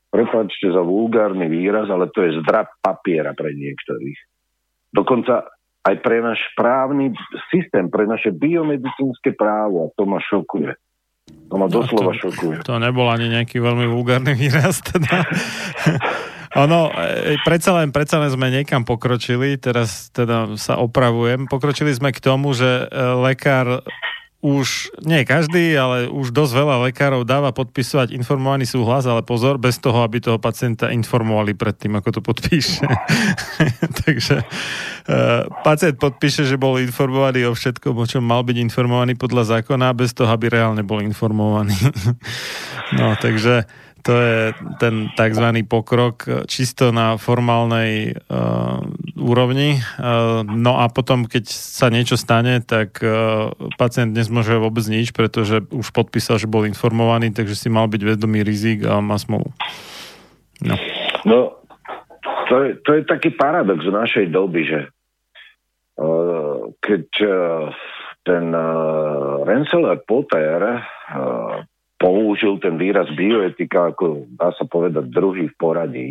prepáčte 0.10 0.74
za 0.74 0.82
vulgárny 0.82 1.46
výraz, 1.46 1.86
ale 1.94 2.10
to 2.10 2.26
je 2.26 2.42
zdrab 2.42 2.74
papiera 2.82 3.38
pre 3.38 3.54
niektorých. 3.54 4.20
Dokonca 4.90 5.46
aj 5.88 5.96
pre 6.04 6.20
náš 6.20 6.40
právny 6.60 7.16
systém, 7.48 7.88
pre 7.88 8.04
naše 8.04 8.36
biomedicínske 8.36 9.32
právo, 9.40 9.88
a 9.88 9.94
to 9.96 10.04
ma 10.04 10.20
šokuje. 10.20 10.76
To 11.48 11.56
ma 11.56 11.72
no, 11.72 11.74
doslova 11.80 12.12
to, 12.20 12.28
šokuje. 12.28 12.68
To 12.68 12.76
nebol 12.80 13.08
ani 13.08 13.32
nejaký 13.32 13.64
veľmi 13.64 13.88
vulgárny 13.88 14.36
výraz, 14.36 14.84
teda. 14.84 15.24
Ono, 16.64 16.90
e, 16.92 17.38
predsa 17.44 17.76
len, 17.76 17.92
predsa 17.92 18.18
len 18.18 18.32
sme 18.32 18.48
niekam 18.50 18.88
pokročili, 18.88 19.60
teraz 19.60 20.10
teda 20.10 20.56
sa 20.56 20.80
opravujem. 20.80 21.46
Pokročili 21.46 21.92
sme 21.92 22.16
k 22.16 22.24
tomu, 22.24 22.56
že 22.56 22.88
e, 22.88 23.00
lekár 23.24 23.84
už, 24.48 24.96
nie 25.04 25.28
každý, 25.28 25.76
ale 25.76 26.08
už 26.08 26.32
dosť 26.32 26.54
veľa 26.56 26.76
lekárov 26.88 27.28
dáva 27.28 27.52
podpisovať 27.52 28.16
informovaný 28.16 28.64
súhlas, 28.64 29.04
ale 29.04 29.20
pozor, 29.20 29.60
bez 29.60 29.76
toho, 29.76 30.08
aby 30.08 30.24
toho 30.24 30.40
pacienta 30.40 30.88
informovali 30.88 31.52
predtým, 31.52 32.00
ako 32.00 32.10
to 32.16 32.22
podpíše. 32.24 32.88
Takže 34.08 34.48
uh, 34.48 35.52
pacient 35.68 36.00
podpíše, 36.00 36.48
že 36.48 36.56
bol 36.56 36.80
informovaný 36.80 37.52
o 37.52 37.54
všetkom, 37.54 37.92
o 37.92 38.08
čom 38.08 38.24
mal 38.24 38.48
byť 38.48 38.58
informovaný 38.64 39.20
podľa 39.20 39.60
zákona, 39.60 39.92
bez 39.92 40.16
toho, 40.16 40.32
aby 40.32 40.48
reálne 40.48 40.88
bol 40.88 41.04
informovaný. 41.04 41.76
no, 43.00 43.20
takže 43.20 43.68
to 44.08 44.16
je 44.16 44.56
ten 44.80 45.12
tzv. 45.12 45.46
pokrok 45.68 46.48
čisto 46.48 46.96
na 46.96 47.20
formálnej 47.20 48.16
uh, 48.32 48.80
úrovni. 49.18 49.82
Uh, 49.98 50.46
no 50.46 50.80
a 50.80 50.88
potom, 50.88 51.26
keď 51.26 51.50
sa 51.50 51.90
niečo 51.90 52.16
stane, 52.16 52.62
tak 52.62 53.02
uh, 53.02 53.52
pacient 53.76 54.14
nezmôže 54.14 54.56
vôbec 54.62 54.86
nič, 54.86 55.12
pretože 55.12 55.66
už 55.74 55.90
podpísal, 55.92 56.38
že 56.38 56.48
bol 56.50 56.70
informovaný, 56.70 57.34
takže 57.34 57.58
si 57.58 57.68
mal 57.68 57.90
byť 57.90 58.02
vedomý 58.16 58.46
rizik 58.46 58.86
a 58.86 59.02
má 59.02 59.18
smolu. 59.18 59.50
No, 60.64 60.76
no 61.26 61.38
to, 62.50 62.56
je, 62.64 62.70
to 62.82 62.90
je 62.98 63.02
taký 63.06 63.34
paradox 63.34 63.84
v 63.84 63.94
našej 63.94 64.26
doby, 64.32 64.62
že 64.66 64.80
uh, 65.98 66.72
keď 66.82 67.04
ten 68.28 68.52
Rensselaer 69.48 70.04
Potter 70.04 70.84
použil 71.98 72.62
ten 72.62 72.78
výraz 72.78 73.10
bioetika 73.16 73.92
ako, 73.96 74.30
dá 74.38 74.54
sa 74.54 74.68
povedať, 74.70 75.10
druhý 75.10 75.50
v 75.50 75.56
poradí. 75.58 76.10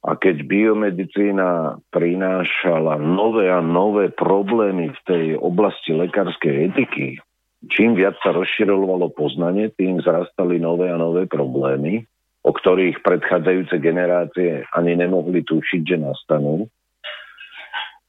A 0.00 0.16
keď 0.16 0.48
biomedicína 0.48 1.76
prinášala 1.92 2.96
nové 2.96 3.52
a 3.52 3.60
nové 3.60 4.08
problémy 4.08 4.96
v 4.96 5.00
tej 5.04 5.24
oblasti 5.36 5.92
lekárskej 5.92 6.72
etiky, 6.72 7.20
čím 7.68 7.92
viac 7.92 8.16
sa 8.24 8.32
rozširovalo 8.32 9.12
poznanie, 9.12 9.68
tým 9.76 10.00
zrastali 10.00 10.56
nové 10.56 10.88
a 10.88 10.96
nové 10.96 11.28
problémy, 11.28 12.08
o 12.40 12.50
ktorých 12.56 13.04
predchádzajúce 13.04 13.76
generácie 13.76 14.64
ani 14.72 14.96
nemohli 14.96 15.44
tušiť, 15.44 15.82
že 15.84 15.96
nastanú 16.00 16.64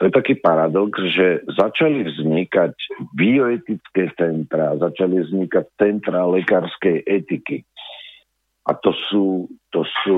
to 0.02 0.10
je 0.10 0.18
taký 0.18 0.34
paradox, 0.42 0.98
že 1.14 1.46
začali 1.46 2.02
vznikať 2.02 2.74
bioetické 3.14 4.10
centra, 4.18 4.74
začali 4.82 5.22
vznikať 5.22 5.78
centra 5.78 6.26
lekárskej 6.26 7.06
etiky. 7.06 7.62
A 8.62 8.78
to 8.78 8.94
sú, 9.10 9.50
to 9.74 9.82
sú 10.06 10.18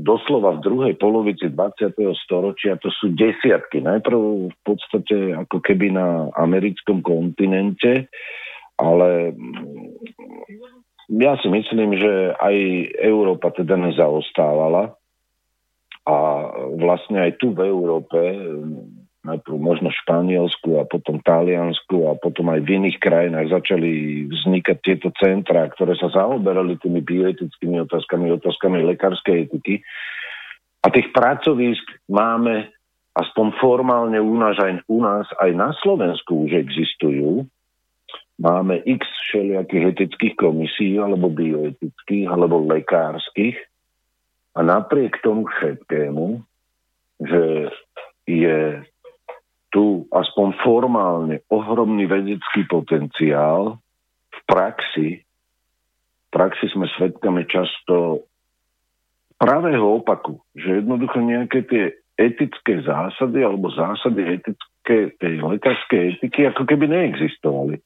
doslova 0.00 0.56
v 0.56 0.64
druhej 0.64 0.94
polovici 0.96 1.52
20. 1.52 1.92
storočia, 2.24 2.80
to 2.80 2.88
sú 2.88 3.12
desiatky. 3.12 3.84
Najprv 3.84 4.48
v 4.48 4.58
podstate 4.64 5.36
ako 5.36 5.60
keby 5.60 5.92
na 5.92 6.32
americkom 6.40 7.04
kontinente, 7.04 8.08
ale 8.80 9.36
ja 11.12 11.36
si 11.44 11.48
myslím, 11.52 12.00
že 12.00 12.32
aj 12.40 12.56
Európa 13.04 13.52
teda 13.52 13.76
nezaostávala 13.76 14.96
A 16.02 16.16
vlastne 16.82 17.30
aj 17.30 17.38
tu 17.38 17.54
v 17.54 17.62
Európe, 17.62 18.18
najprv 19.22 19.54
možno 19.54 19.88
Španielsku 19.94 20.82
a 20.82 20.84
potom 20.84 21.22
Taliansku 21.22 22.10
a 22.10 22.18
potom 22.18 22.50
aj 22.50 22.66
v 22.66 22.82
iných 22.82 22.98
krajinách 22.98 23.54
začali 23.54 23.90
vznikať 24.26 24.76
tieto 24.82 25.08
centra, 25.14 25.70
ktoré 25.70 25.94
sa 25.94 26.10
zaoberali 26.10 26.74
tými 26.82 26.98
bioetickými 26.98 27.86
otázkami, 27.86 28.34
otázkami 28.42 28.82
lekárskej 28.94 29.46
etiky. 29.46 29.86
A 30.82 30.90
tých 30.90 31.14
pracovísk 31.14 31.86
máme 32.10 32.74
aspoň 33.14 33.46
formálne 33.62 34.18
u 34.18 34.34
nás, 34.34 34.58
aj, 34.58 34.82
u 34.90 34.98
nás 34.98 35.30
aj 35.38 35.50
na 35.54 35.70
Slovensku 35.78 36.50
už 36.50 36.58
existujú. 36.58 37.46
Máme 38.42 38.82
x 38.82 39.06
všelijakých 39.30 39.84
etických 39.94 40.34
komisí, 40.34 40.98
alebo 40.98 41.30
bioetických, 41.30 42.26
alebo 42.26 42.58
lekárskych. 42.66 43.54
A 44.58 44.60
napriek 44.66 45.22
tomu 45.22 45.46
všetkému, 45.46 46.42
že 47.22 47.70
je 48.26 48.82
tu 49.72 50.04
aspoň 50.12 50.48
formálne 50.60 51.36
ohromný 51.48 52.04
vedecký 52.04 52.68
potenciál, 52.68 53.80
v 54.32 54.40
praxi, 54.44 55.08
v 55.24 56.28
praxi 56.28 56.68
sme 56.72 56.86
svedkami 56.92 57.48
často 57.48 58.28
pravého 59.40 60.04
opaku, 60.04 60.38
že 60.52 60.84
jednoducho 60.84 61.18
nejaké 61.24 61.64
tie 61.66 61.84
etické 62.20 62.84
zásady 62.84 63.42
alebo 63.42 63.72
zásady 63.72 64.38
etické, 64.38 65.16
tej 65.16 65.40
lekárskej 65.40 66.20
etiky 66.20 66.52
ako 66.52 66.68
keby 66.68 66.86
neexistovali. 66.92 67.80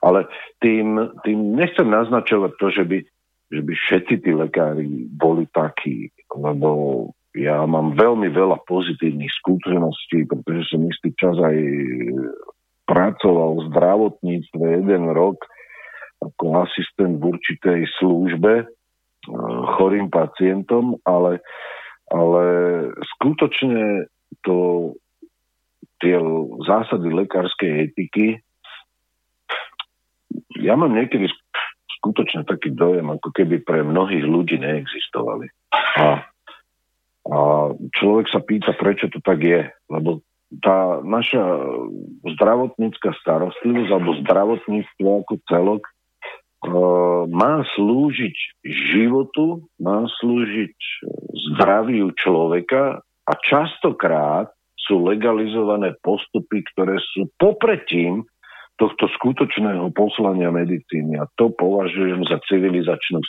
Ale 0.00 0.24
tým, 0.64 0.96
tým 1.26 1.58
nechcem 1.58 1.84
naznačovať 1.84 2.52
to, 2.56 2.66
že 2.72 2.84
by, 2.88 2.98
že 3.52 3.60
by 3.60 3.72
všetci 3.76 4.14
tí 4.24 4.30
lekári 4.32 4.88
boli 5.12 5.44
takí, 5.52 6.08
lebo 6.32 6.70
ja 7.32 7.64
mám 7.64 7.96
veľmi 7.96 8.28
veľa 8.28 8.60
pozitívnych 8.68 9.32
skúseností, 9.40 10.28
pretože 10.28 10.68
som 10.72 10.84
istý 10.84 11.10
čas 11.16 11.36
aj 11.40 11.56
pracoval 12.84 13.50
v 13.56 13.66
zdravotníctve 13.72 14.64
jeden 14.84 15.04
rok 15.16 15.40
ako 16.22 16.62
asistent 16.62 17.18
v 17.18 17.34
určitej 17.34 17.80
službe 17.98 18.52
e, 18.62 18.66
chorým 19.74 20.06
pacientom, 20.06 21.00
ale, 21.02 21.42
ale 22.12 22.44
skutočne 23.18 24.06
to, 24.46 24.92
tie 25.98 26.14
zásady 26.68 27.10
lekárskej 27.10 27.90
etiky 27.90 28.38
ja 30.62 30.78
mám 30.78 30.94
niekedy 30.94 31.28
skutočne 32.00 32.46
taký 32.46 32.72
dojem, 32.72 33.06
ako 33.10 33.30
keby 33.34 33.62
pre 33.62 33.82
mnohých 33.82 34.24
ľudí 34.24 34.56
neexistovali. 34.58 35.50
A, 35.98 36.24
a 37.22 37.70
človek 37.94 38.26
sa 38.34 38.40
pýta, 38.42 38.74
prečo 38.74 39.06
to 39.06 39.22
tak 39.22 39.38
je. 39.42 39.70
Lebo 39.86 40.26
tá 40.60 41.00
naša 41.00 41.40
zdravotnícka 42.36 43.14
starostlivosť 43.22 43.90
alebo 43.94 44.20
zdravotníctvo 44.20 45.08
ako 45.24 45.34
celok 45.48 45.82
e, 45.86 45.92
má 47.32 47.64
slúžiť 47.72 48.36
životu, 48.92 49.64
má 49.80 50.04
slúžiť 50.20 50.76
zdraviu 51.54 52.12
človeka 52.18 53.00
a 53.00 53.32
častokrát 53.48 54.52
sú 54.76 55.00
legalizované 55.06 55.94
postupy, 56.02 56.66
ktoré 56.74 56.98
sú 57.14 57.30
popretím 57.38 58.26
tohto 58.76 59.06
skutočného 59.14 59.94
poslania 59.94 60.50
medicíny 60.50 61.16
a 61.16 61.30
to 61.38 61.54
považujem 61.54 62.26
za 62.26 62.42
civilizačnú. 62.50 63.22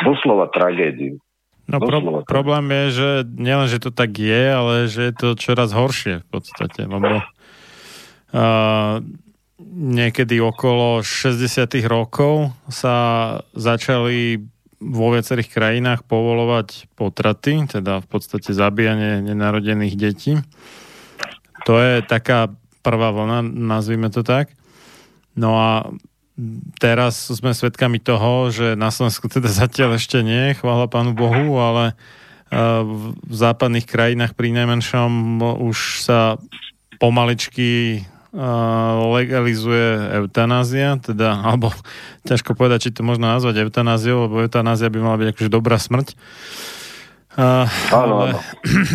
Doslova 0.00 0.48
tragédiu. 0.54 1.18
No 1.64 1.80
pro, 1.80 2.22
problém 2.28 2.68
je, 2.70 2.84
že 2.90 3.10
nielen, 3.24 3.68
že 3.68 3.80
to 3.80 3.88
tak 3.88 4.12
je, 4.20 4.44
ale 4.52 4.74
že 4.84 5.08
je 5.08 5.14
to 5.16 5.28
čoraz 5.32 5.72
horšie 5.72 6.20
v 6.20 6.28
podstate, 6.28 6.84
lebo 6.84 7.24
uh, 7.24 9.00
niekedy 9.74 10.44
okolo 10.44 11.00
60 11.00 11.64
rokov 11.88 12.52
sa 12.68 12.96
začali 13.56 14.44
vo 14.84 15.06
viacerých 15.08 15.48
krajinách 15.48 16.04
povolovať 16.04 16.92
potraty, 16.92 17.64
teda 17.64 18.04
v 18.04 18.06
podstate 18.06 18.52
zabíjanie 18.52 19.24
nenarodených 19.24 19.94
detí. 19.96 20.36
To 21.64 21.80
je 21.80 22.04
taká 22.04 22.52
prvá 22.84 23.08
vlna, 23.08 23.40
nazvime 23.40 24.12
to 24.12 24.20
tak. 24.20 24.52
No 25.32 25.56
a 25.56 25.68
teraz 26.82 27.30
sme 27.30 27.54
svedkami 27.54 28.02
toho, 28.02 28.50
že 28.50 28.74
na 28.74 28.90
Slovensku 28.90 29.30
teda 29.30 29.46
zatiaľ 29.50 29.96
ešte 29.98 30.20
nie, 30.20 30.58
chvála 30.58 30.90
pánu 30.90 31.14
Bohu, 31.14 31.58
ale 31.62 31.92
e, 31.92 31.94
v 33.14 33.34
západných 33.34 33.86
krajinách 33.86 34.34
pri 34.34 34.50
najmenšom 34.50 35.40
už 35.62 36.02
sa 36.02 36.36
pomaličky 36.98 37.98
e, 37.98 38.00
legalizuje 39.14 40.18
eutanázia, 40.24 40.98
teda, 40.98 41.38
alebo 41.38 41.70
ťažko 42.26 42.58
povedať, 42.58 42.90
či 42.90 42.94
to 42.94 43.06
možno 43.06 43.30
nazvať 43.30 43.62
eutanáziou, 43.62 44.26
lebo 44.26 44.42
eutanázia 44.42 44.90
by 44.90 44.98
mala 44.98 45.20
byť 45.22 45.28
akože 45.34 45.50
dobrá 45.50 45.78
smrť. 45.78 46.14
Uh, 46.14 46.74
ale, 47.36 48.38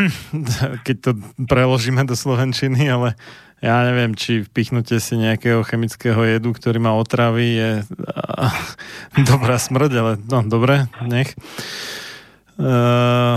keď 0.88 0.98
to 1.00 1.12
preložíme 1.44 2.04
do 2.08 2.16
Slovenčiny, 2.16 2.88
ale 2.88 3.20
ja 3.60 3.84
neviem, 3.84 4.16
či 4.16 4.48
vpichnutie 4.48 5.04
si 5.04 5.20
nejakého 5.20 5.68
chemického 5.68 6.24
jedu, 6.24 6.56
ktorý 6.56 6.80
má 6.80 6.96
otravy, 6.96 7.48
je 7.60 7.72
uh, 7.84 8.56
dobrá 9.32 9.60
smrť, 9.60 9.92
ale 10.00 10.12
no, 10.32 10.48
dobre, 10.48 10.88
nech. 11.04 11.36
Uh, 12.56 13.36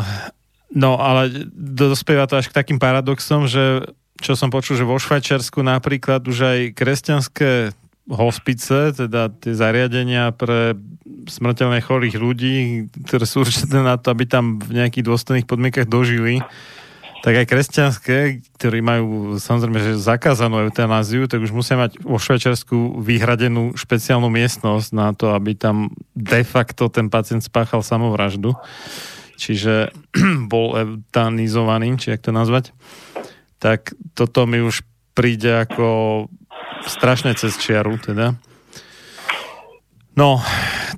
no, 0.70 0.98
ale 0.98 1.50
dospieva 1.54 2.30
to 2.30 2.38
až 2.38 2.50
k 2.50 2.56
takým 2.58 2.78
paradoxom, 2.78 3.50
že 3.50 3.90
čo 4.22 4.38
som 4.38 4.54
počul, 4.54 4.78
že 4.78 4.86
vo 4.86 4.94
Švajčiarsku 4.94 5.58
napríklad 5.66 6.22
už 6.22 6.38
aj 6.46 6.58
kresťanské 6.78 7.74
hospice, 8.10 8.90
teda 8.94 9.30
tie 9.30 9.54
zariadenia 9.54 10.34
pre 10.34 10.74
smrteľne 11.30 11.78
chorých 11.78 12.16
ľudí, 12.18 12.56
ktoré 13.06 13.24
sú 13.26 13.46
určené 13.46 13.78
na 13.82 13.94
to, 13.94 14.10
aby 14.10 14.26
tam 14.26 14.58
v 14.58 14.82
nejakých 14.82 15.06
dôstojných 15.06 15.46
podmienkach 15.46 15.86
dožili, 15.86 16.42
tak 17.22 17.38
aj 17.38 17.46
kresťanské, 17.46 18.42
ktorí 18.58 18.82
majú 18.82 19.38
samozrejme 19.38 19.78
že 19.78 20.02
zakázanú 20.02 20.66
eutanáziu, 20.66 21.30
tak 21.30 21.46
už 21.46 21.54
musia 21.54 21.78
mať 21.78 22.02
vo 22.02 22.18
Švajčiarsku 22.18 22.98
vyhradenú 22.98 23.78
špeciálnu 23.78 24.26
miestnosť 24.26 24.88
na 24.90 25.14
to, 25.14 25.30
aby 25.30 25.54
tam 25.54 25.94
de 26.18 26.42
facto 26.42 26.90
ten 26.90 27.06
pacient 27.06 27.46
spáchal 27.46 27.86
samovraždu. 27.86 28.58
Čiže 29.38 29.94
bol 30.52 30.74
eutanizovaný, 30.74 31.94
či 32.02 32.10
jak 32.10 32.26
to 32.26 32.34
nazvať. 32.34 32.74
Tak 33.62 33.94
toto 34.18 34.50
mi 34.50 34.58
už 34.58 34.82
príde 35.14 35.62
ako 35.62 36.26
strašne 36.86 37.34
cez 37.34 37.54
čiaru, 37.58 37.98
teda. 37.98 38.34
No, 40.12 40.44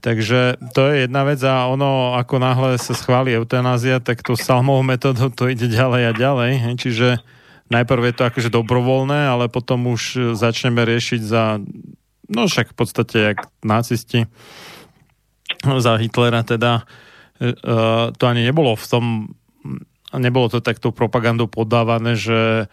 takže 0.02 0.58
to 0.74 0.90
je 0.90 1.06
jedna 1.06 1.22
vec 1.22 1.38
a 1.46 1.70
ono, 1.70 2.18
ako 2.18 2.42
náhle 2.42 2.70
sa 2.82 2.98
schváli 2.98 3.30
eutanázia, 3.38 4.02
tak 4.02 4.26
to 4.26 4.34
salmovou 4.34 4.82
metodou 4.82 5.30
to 5.38 5.46
ide 5.46 5.70
ďalej 5.70 6.02
a 6.10 6.12
ďalej. 6.12 6.52
Čiže 6.74 7.22
najprv 7.70 8.02
je 8.10 8.14
to 8.14 8.22
akože 8.26 8.50
dobrovoľné, 8.50 9.30
ale 9.30 9.46
potom 9.46 9.86
už 9.86 10.34
začneme 10.34 10.82
riešiť 10.82 11.20
za, 11.22 11.62
no 12.26 12.50
však 12.50 12.74
v 12.74 12.76
podstate 12.76 13.16
jak 13.32 13.38
nacisti 13.62 14.26
za 15.64 15.96
Hitlera 15.96 16.42
teda, 16.42 16.82
e, 17.38 17.54
e, 17.54 17.76
to 18.12 18.24
ani 18.26 18.42
nebolo 18.44 18.74
v 18.74 18.86
tom, 18.90 19.04
nebolo 20.12 20.50
to 20.50 20.58
takto 20.58 20.90
propagandou 20.90 21.46
podávané, 21.46 22.18
že 22.18 22.66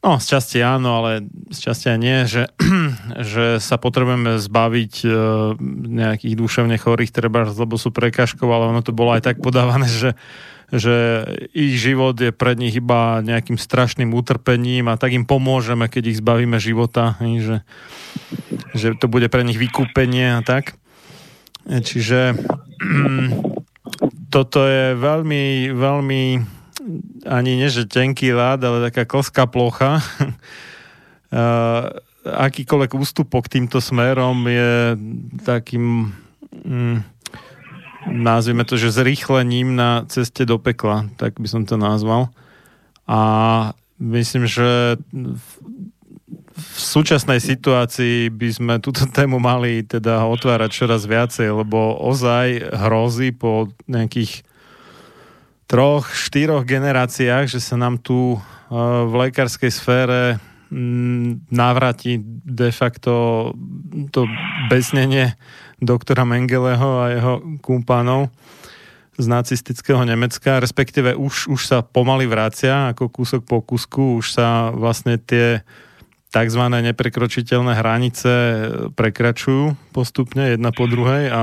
No, 0.00 0.16
z 0.16 0.32
časti 0.32 0.64
áno, 0.64 1.04
ale 1.04 1.28
z 1.52 1.58
časti 1.60 1.92
nie, 2.00 2.24
že, 2.24 2.48
že 3.36 3.60
sa 3.60 3.76
potrebujeme 3.76 4.40
zbaviť 4.40 4.94
e, 5.04 5.08
nejakých 5.92 6.34
duševne 6.40 6.80
chorých, 6.80 7.12
treba, 7.12 7.44
lebo 7.44 7.76
sú 7.76 7.92
prekážkov, 7.92 8.48
ale 8.48 8.72
ono 8.72 8.80
to 8.80 8.96
bolo 8.96 9.12
aj 9.12 9.28
tak 9.28 9.36
podávané, 9.44 9.84
že, 9.92 10.16
že 10.72 11.28
ich 11.52 11.76
život 11.76 12.16
je 12.16 12.32
pred 12.32 12.56
nich 12.56 12.80
iba 12.80 13.20
nejakým 13.20 13.60
strašným 13.60 14.16
utrpením 14.16 14.88
a 14.88 14.96
tak 14.96 15.12
im 15.12 15.28
pomôžeme, 15.28 15.84
keď 15.92 16.16
ich 16.16 16.20
zbavíme 16.24 16.56
života, 16.56 17.20
že, 17.20 17.60
že 18.72 18.96
to 18.96 19.04
bude 19.04 19.28
pre 19.28 19.44
nich 19.44 19.60
vykúpenie 19.60 20.32
a 20.32 20.40
tak. 20.40 20.80
E, 21.68 21.84
čiže 21.84 22.40
toto 24.34 24.64
je 24.64 24.96
veľmi, 24.96 25.76
veľmi 25.76 26.22
ani 27.26 27.56
nie, 27.56 27.68
že 27.68 27.88
tenký 27.88 28.32
rád, 28.32 28.64
ale 28.64 28.90
taká 28.90 29.04
klská 29.04 29.44
plocha. 29.48 30.00
Akýkoľvek 32.20 32.92
ústupok 32.96 33.48
týmto 33.48 33.80
smerom 33.80 34.44
je 34.44 34.98
takým 35.44 36.12
mm, 36.52 37.00
nazvime 38.08 38.64
to, 38.64 38.80
že 38.80 38.92
zrýchlením 38.92 39.76
na 39.76 40.04
ceste 40.08 40.48
do 40.48 40.56
pekla, 40.56 41.08
tak 41.20 41.36
by 41.36 41.48
som 41.48 41.62
to 41.68 41.76
nazval. 41.76 42.32
A 43.04 43.20
myslím, 43.98 44.46
že 44.46 44.96
v, 45.12 45.50
v 46.56 46.76
súčasnej 46.78 47.42
situácii 47.42 48.30
by 48.32 48.48
sme 48.48 48.74
túto 48.80 49.04
tému 49.04 49.42
mali 49.42 49.84
teda 49.84 50.24
otvárať 50.24 50.70
čoraz 50.70 51.04
viacej, 51.04 51.52
lebo 51.52 51.98
ozaj 52.00 52.72
hrozí 52.72 53.34
po 53.34 53.68
nejakých 53.90 54.46
troch, 55.70 56.10
štyroch 56.10 56.66
generáciách, 56.66 57.46
že 57.46 57.62
sa 57.62 57.78
nám 57.78 58.02
tu 58.02 58.34
v 59.06 59.12
lekárskej 59.14 59.70
sfére 59.70 60.42
navráti 61.50 62.18
de 62.46 62.70
facto 62.74 63.50
to 64.10 64.26
besnenie 64.66 65.34
doktora 65.82 66.26
Mengeleho 66.26 66.90
a 67.02 67.04
jeho 67.14 67.34
kumpánov 67.62 68.30
z 69.18 69.26
nacistického 69.26 70.02
Nemecka, 70.06 70.62
respektíve 70.62 71.14
už, 71.14 71.50
už 71.50 71.60
sa 71.66 71.78
pomaly 71.82 72.26
vracia 72.30 72.94
ako 72.94 73.10
kúsok 73.10 73.42
po 73.46 73.62
kúsku, 73.62 74.22
už 74.22 74.26
sa 74.38 74.70
vlastne 74.74 75.18
tie 75.18 75.62
tzv. 76.30 76.62
neprekročiteľné 76.62 77.74
hranice 77.74 78.30
prekračujú 78.94 79.74
postupne 79.90 80.54
jedna 80.54 80.70
po 80.70 80.86
druhej 80.86 81.30
a 81.30 81.42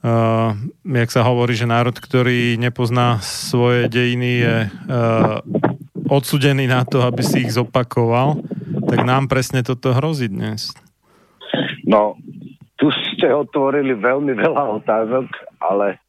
Uh, 0.00 0.56
jak 0.80 1.12
sa 1.12 1.20
hovorí, 1.28 1.52
že 1.52 1.68
národ, 1.68 1.92
ktorý 1.92 2.56
nepozná 2.56 3.20
svoje 3.20 3.84
dejiny, 3.92 4.30
je 4.40 4.56
uh, 4.88 5.44
odsudený 6.08 6.64
na 6.64 6.88
to, 6.88 7.04
aby 7.04 7.20
si 7.20 7.44
ich 7.44 7.52
zopakoval, 7.52 8.40
tak 8.88 9.04
nám 9.04 9.28
presne 9.28 9.60
toto 9.60 9.92
hrozí 9.92 10.32
dnes. 10.32 10.72
No, 11.84 12.16
tu 12.80 12.88
ste 13.12 13.28
otvorili 13.28 13.92
veľmi 13.92 14.32
veľa 14.40 14.80
otázok, 14.80 15.28
ale 15.60 16.00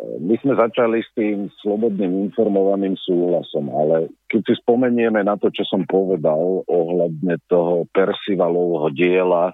my 0.00 0.34
sme 0.40 0.56
začali 0.56 1.04
s 1.04 1.10
tým 1.12 1.52
slobodným 1.60 2.32
informovaným 2.32 2.96
súhlasom, 2.96 3.70
ale 3.70 4.10
keď 4.32 4.40
si 4.48 4.54
spomenieme 4.64 5.22
na 5.22 5.36
to, 5.36 5.52
čo 5.52 5.62
som 5.68 5.84
povedal 5.84 6.64
ohľadne 6.66 7.38
toho 7.46 7.86
Persivalovho 7.92 8.90
diela 8.90 9.52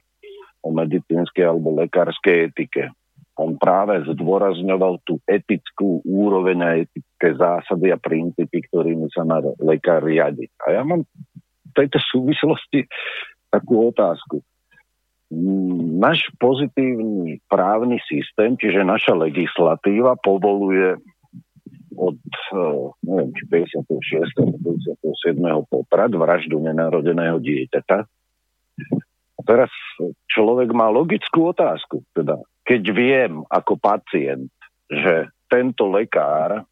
o 0.62 0.68
medicínskej 0.72 1.44
alebo 1.44 1.76
lekárskej 1.76 2.54
etike, 2.54 2.88
on 3.40 3.56
práve 3.56 4.04
zdôrazňoval 4.04 5.00
tú 5.08 5.16
etickú 5.24 6.04
úroveň 6.04 6.58
a 6.60 6.70
etické 6.84 7.32
zásady 7.32 7.88
a 7.88 7.96
princípy, 7.96 8.68
ktorými 8.68 9.08
sa 9.08 9.24
má 9.24 9.40
lekár 9.64 10.04
riadiť. 10.04 10.50
A 10.68 10.76
ja 10.76 10.82
mám 10.84 11.08
v 11.08 11.72
tejto 11.72 11.96
súvislosti 12.12 12.84
takú 13.48 13.88
otázku. 13.88 14.44
Náš 15.96 16.26
pozitívny 16.36 17.40
právny 17.48 18.02
systém, 18.04 18.58
čiže 18.58 18.82
naša 18.82 19.14
legislatíva 19.14 20.18
povoluje 20.20 20.98
od 21.96 22.18
eh, 22.18 22.82
neviem, 23.06 23.30
či 23.34 23.44
56. 23.46 24.36
57. 25.00 25.38
poprad 25.70 26.10
vraždu 26.14 26.58
nenarodeného 26.58 27.38
dieťaťa. 27.38 27.98
Teraz 29.40 29.72
človek 30.28 30.70
má 30.76 30.92
logickú 30.92 31.50
otázku, 31.50 32.04
teda 32.12 32.38
keď 32.70 32.82
viem 32.94 33.42
ako 33.50 33.74
pacient, 33.82 34.54
že 34.86 35.26
tento 35.50 35.90
lekár 35.90 36.62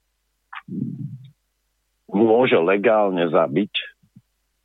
môže 2.07 2.55
legálne 2.55 3.27
zabiť 3.27 3.99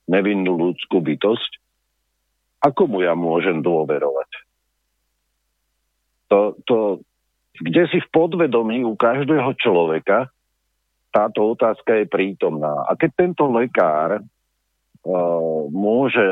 nevinnú 0.05 0.53
ľudskú 0.53 1.01
bytosť, 1.01 1.57
ako 2.61 2.81
mu 2.85 3.01
ja 3.01 3.17
môžem 3.17 3.65
dôverovať? 3.65 4.29
To, 6.29 6.53
to, 6.69 6.77
kde 7.57 7.89
si 7.89 7.97
v 7.97 8.11
podvedomí 8.13 8.85
u 8.85 8.93
každého 8.93 9.57
človeka 9.57 10.29
táto 11.09 11.57
otázka 11.57 11.97
je 11.97 12.05
prítomná. 12.13 12.85
A 12.85 12.93
keď 12.93 13.09
tento 13.25 13.49
lekár 13.49 14.21
môže 15.67 16.23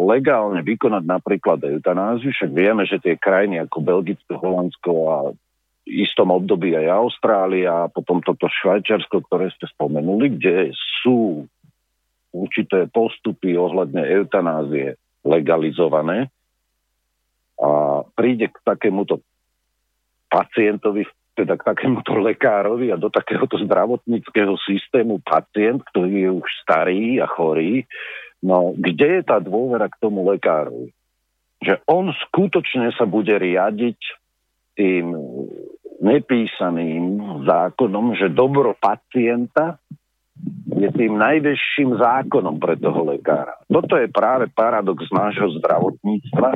legálne 0.00 0.64
vykonať 0.64 1.04
napríklad 1.04 1.60
eutanáziu, 1.60 2.32
však 2.32 2.50
vieme, 2.56 2.88
že 2.88 2.96
tie 2.96 3.20
krajiny 3.20 3.60
ako 3.60 3.84
Belgicko, 3.84 4.40
Holandsko 4.40 4.92
a 5.12 5.16
v 5.32 5.38
istom 5.84 6.32
období 6.32 6.72
aj 6.72 6.88
Austrália 6.88 7.84
a 7.84 7.92
potom 7.92 8.24
toto 8.24 8.48
Švajčiarsko, 8.48 9.28
ktoré 9.28 9.52
ste 9.52 9.68
spomenuli, 9.68 10.40
kde 10.40 10.72
sú 11.04 11.44
určité 12.32 12.88
postupy 12.88 13.52
ohľadne 13.54 14.00
eutanázie 14.00 14.96
legalizované. 15.20 16.32
A 17.60 18.02
príde 18.16 18.48
k 18.48 18.56
takémuto 18.64 19.20
pacientovi, 20.32 21.04
teda 21.34 21.58
k 21.58 21.66
takémuto 21.66 22.14
lekárovi 22.14 22.94
a 22.94 22.96
do 22.96 23.10
takéhoto 23.10 23.58
zdravotníckého 23.58 24.54
systému 24.62 25.18
pacient, 25.20 25.82
ktorý 25.90 26.14
je 26.14 26.30
už 26.30 26.48
starý 26.62 27.18
a 27.18 27.26
chorý, 27.26 27.82
No, 28.44 28.76
kde 28.76 29.08
je 29.18 29.22
tá 29.24 29.40
dôvera 29.40 29.88
k 29.88 29.96
tomu 30.04 30.28
lekárovi? 30.28 30.92
Že 31.64 31.80
on 31.88 32.12
skutočne 32.12 32.92
sa 32.92 33.08
bude 33.08 33.32
riadiť 33.32 33.96
tým 34.76 35.16
nepísaným 36.04 37.40
zákonom, 37.48 38.20
že 38.20 38.28
dobro 38.28 38.76
pacienta 38.76 39.80
je 40.74 40.88
tým 40.90 41.14
najvyšším 41.16 41.96
zákonom 41.96 42.58
pre 42.58 42.74
toho 42.76 43.06
lekára. 43.06 43.54
Toto 43.70 43.94
je 43.94 44.10
práve 44.10 44.50
paradox 44.50 45.06
nášho 45.14 45.54
zdravotníctva 45.62 46.50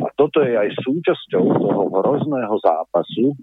a 0.00 0.08
toto 0.14 0.40
je 0.40 0.54
aj 0.54 0.70
súčasťou 0.80 1.44
toho 1.44 1.82
hrozného 2.00 2.56
zápasu 2.62 3.26
e, 3.32 3.36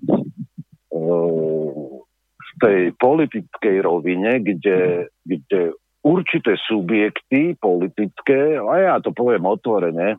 v 2.37 2.51
tej 2.63 2.81
politickej 2.97 3.77
rovine, 3.83 4.39
kde, 4.41 5.11
kde 5.27 5.75
určité 6.07 6.55
subjekty 6.65 7.59
politické, 7.59 8.55
a 8.57 8.73
ja 8.79 8.95
to 9.03 9.11
poviem 9.11 9.43
otvorene, 9.43 10.17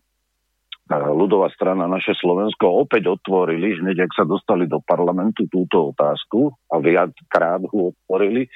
ľudová 0.96 1.52
strana 1.52 1.84
naše 1.84 2.16
Slovensko 2.16 2.64
opäť 2.88 3.12
otvorili, 3.12 3.76
hneď 3.76 4.08
ak 4.08 4.12
sa 4.16 4.24
dostali 4.24 4.64
do 4.64 4.80
parlamentu 4.80 5.44
túto 5.52 5.92
otázku 5.92 6.48
a 6.72 6.80
viackrát 6.80 7.60
ho 7.68 7.92
otvorili, 7.92 8.48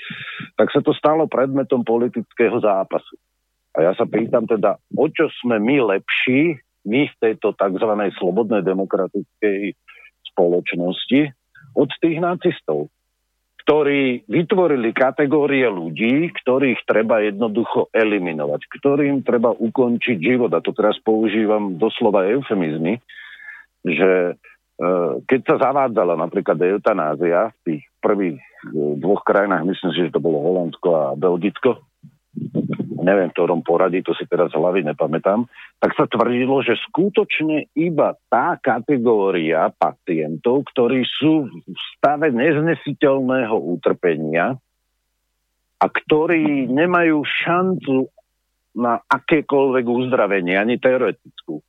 tak 0.57 0.73
sa 0.73 0.81
to 0.81 0.97
stalo 0.97 1.29
predmetom 1.29 1.85
politického 1.85 2.57
zápasu. 2.57 3.21
A 3.77 3.85
ja 3.85 3.93
sa 3.93 4.09
pýtam 4.09 4.49
teda, 4.49 4.81
o 4.97 5.07
čo 5.13 5.29
sme 5.45 5.61
my 5.61 5.97
lepší, 5.97 6.57
my 6.89 7.09
v 7.09 7.15
tejto 7.21 7.53
tzv. 7.53 7.91
slobodnej 8.17 8.65
demokratickej 8.65 9.77
spoločnosti 10.33 11.21
od 11.77 11.91
tých 12.01 12.19
nacistov 12.21 12.89
ktorí 13.63 14.27
vytvorili 14.27 14.91
kategórie 14.91 15.71
ľudí, 15.71 16.35
ktorých 16.35 16.83
treba 16.83 17.23
jednoducho 17.23 17.95
eliminovať, 17.95 18.67
ktorým 18.67 19.23
treba 19.23 19.55
ukončiť 19.55 20.19
život. 20.19 20.51
A 20.51 20.59
to 20.59 20.75
teraz 20.75 20.99
používam 20.99 21.79
doslova 21.79 22.27
eufemizmy, 22.27 22.99
že 23.87 24.35
e, 24.35 24.85
keď 25.23 25.41
sa 25.47 25.57
zavádzala 25.71 26.19
napríklad 26.19 26.59
eutanázia 26.59 27.55
v 27.55 27.59
tých 27.63 27.83
prvých 28.03 28.43
e, 28.43 28.45
dvoch 28.99 29.23
krajinách, 29.23 29.63
myslím 29.71 29.91
si, 29.95 29.99
že 30.11 30.15
to 30.15 30.19
bolo 30.19 30.43
Holandsko 30.43 30.89
a 30.91 31.05
Belgicko, 31.15 31.79
neviem 33.03 33.29
v 33.29 33.37
ktorom 33.37 33.61
poradí, 33.67 34.01
to 34.01 34.15
si 34.15 34.25
teraz 34.31 34.55
hlavy 34.55 34.87
nepamätám, 34.87 35.45
tak 35.83 35.93
sa 35.99 36.07
tvrdilo, 36.07 36.63
že 36.63 36.79
skutočne 36.89 37.69
iba 37.75 38.15
tá 38.31 38.57
kategória 38.63 39.69
pacientov, 39.75 40.71
ktorí 40.71 41.03
sú 41.05 41.51
v 41.51 41.79
stave 41.99 42.31
neznesiteľného 42.31 43.59
utrpenia 43.59 44.55
a 45.83 45.87
ktorí 45.91 46.71
nemajú 46.71 47.27
šancu 47.27 48.07
na 48.79 49.03
akékoľvek 49.05 49.85
uzdravenie, 49.85 50.57
ani 50.57 50.79
teoretickú. 50.79 51.61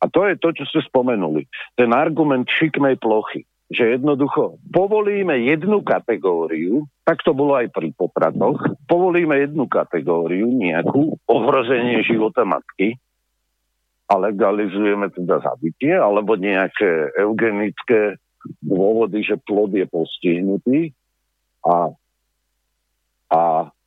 A 0.00 0.08
to 0.08 0.24
je 0.28 0.38
to, 0.38 0.54
čo 0.54 0.64
ste 0.70 0.80
spomenuli. 0.86 1.44
Ten 1.74 1.90
argument 1.92 2.46
šikmej 2.46 2.96
plochy 3.02 3.44
že 3.66 3.98
jednoducho 3.98 4.62
povolíme 4.70 5.42
jednu 5.42 5.82
kategóriu, 5.82 6.86
tak 7.02 7.22
to 7.26 7.34
bolo 7.34 7.58
aj 7.58 7.70
pri 7.74 7.90
popratoch, 7.94 8.62
povolíme 8.86 9.34
jednu 9.42 9.66
kategóriu, 9.66 10.46
nejakú, 10.46 11.18
ohrozenie 11.26 12.06
života 12.06 12.46
matky, 12.46 12.94
a 14.06 14.14
legalizujeme 14.14 15.10
teda 15.10 15.42
zabitie, 15.42 15.90
alebo 15.90 16.38
nejaké 16.38 17.10
eugenické 17.18 18.14
dôvody, 18.62 19.26
že 19.26 19.34
plod 19.42 19.74
je 19.74 19.86
postihnutý 19.90 20.94
a, 21.66 21.90
a 23.34 23.42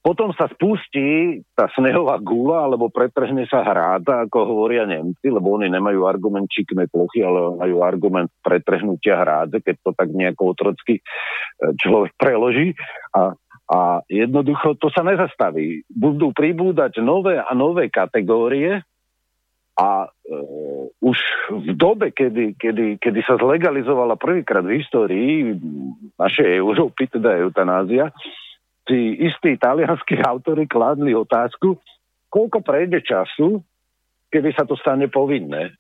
potom 0.10 0.34
sa 0.34 0.50
spustí 0.50 1.38
tá 1.54 1.70
snehová 1.78 2.18
gula, 2.18 2.66
alebo 2.66 2.90
pretrhne 2.90 3.46
sa 3.46 3.62
hráda, 3.62 4.26
ako 4.26 4.42
hovoria 4.42 4.90
Nemci, 4.90 5.30
lebo 5.30 5.54
oni 5.54 5.70
nemajú 5.70 6.10
argument 6.10 6.50
čiknej 6.50 6.90
plochy, 6.90 7.22
ale 7.22 7.54
majú 7.54 7.86
argument 7.86 8.34
pretrhnutia 8.42 9.22
hrádze, 9.22 9.62
keď 9.62 9.76
to 9.86 9.92
tak 9.94 10.10
nejako 10.10 10.58
otrocky 10.58 10.98
e, 10.98 11.02
človek 11.78 12.18
preloží. 12.18 12.74
A, 13.14 13.38
a 13.70 14.02
jednoducho 14.10 14.82
to 14.82 14.90
sa 14.90 15.06
nezastaví. 15.06 15.86
Budú 15.86 16.34
pribúdať 16.34 17.06
nové 17.06 17.38
a 17.38 17.54
nové 17.54 17.94
kategórie, 17.94 18.82
a 19.80 20.12
uh, 20.12 20.92
už 21.00 21.16
v 21.56 21.72
dobe, 21.72 22.12
kedy, 22.12 22.60
kedy, 22.60 23.00
kedy 23.00 23.24
sa 23.24 23.40
zlegalizovala 23.40 24.20
prvýkrát 24.20 24.60
v 24.60 24.76
histórii 24.76 25.56
našej 26.20 26.60
Európy, 26.60 27.08
teda 27.08 27.40
eutanázia, 27.40 28.12
si 28.90 29.22
istí 29.22 29.54
talianskí 29.62 30.18
autory 30.34 30.66
kladli 30.66 31.14
otázku, 31.14 31.78
koľko 32.34 32.66
prejde 32.66 33.06
času, 33.06 33.62
kedy 34.34 34.50
sa 34.58 34.66
to 34.66 34.74
stane 34.74 35.06
povinné. 35.08 35.78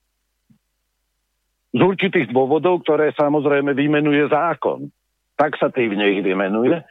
Z 1.69 1.81
určitých 1.81 2.33
dôvodov, 2.33 2.81
ktoré 2.81 3.13
samozrejme 3.13 3.73
vymenuje 3.77 4.29
zákon. 4.29 4.89
taxatívne 5.37 6.17
ich 6.17 6.21
vymenuje 6.25 6.81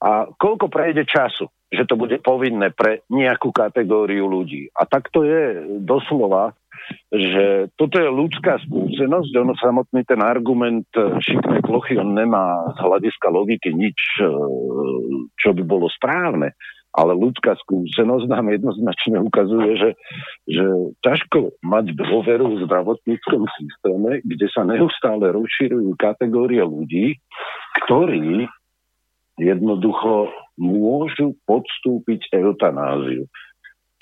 a 0.00 0.30
koľko 0.32 0.72
prejde 0.72 1.04
času, 1.04 1.50
že 1.68 1.84
to 1.84 1.98
bude 1.98 2.16
povinné 2.24 2.72
pre 2.72 3.04
nejakú 3.12 3.52
kategóriu 3.52 4.24
ľudí. 4.24 4.72
A 4.72 4.88
tak 4.88 5.12
to 5.12 5.26
je 5.26 5.66
doslova, 5.82 6.56
že 7.10 7.70
toto 7.74 7.98
je 7.98 8.06
ľudská 8.06 8.62
skúsenosť, 8.66 9.30
ono 9.34 9.54
samotný 9.58 10.06
ten 10.06 10.22
argument 10.22 10.86
e, 10.94 11.18
šiknej 11.22 11.62
plochy, 11.66 11.98
on 11.98 12.14
nemá 12.14 12.70
z 12.74 12.78
hľadiska 12.86 13.28
logiky 13.30 13.74
nič, 13.74 13.98
e, 14.22 14.30
čo 15.38 15.50
by 15.54 15.62
bolo 15.66 15.90
správne 15.90 16.54
ale 16.90 17.14
ľudská 17.14 17.54
skúsenosť 17.54 18.26
nám 18.26 18.50
jednoznačne 18.50 19.22
ukazuje, 19.22 19.78
že, 19.78 19.90
že 20.50 20.66
ťažko 21.06 21.62
mať 21.62 21.94
dôveru 21.94 22.58
v 22.58 22.66
zdravotníckom 22.66 23.46
systéme, 23.46 24.18
kde 24.26 24.46
sa 24.50 24.66
neustále 24.66 25.30
rozširujú 25.30 25.94
kategórie 25.94 26.62
ľudí, 26.66 27.22
ktorí 27.86 28.50
jednoducho 29.38 30.34
môžu 30.58 31.38
podstúpiť 31.46 32.34
eutanáziu, 32.34 33.30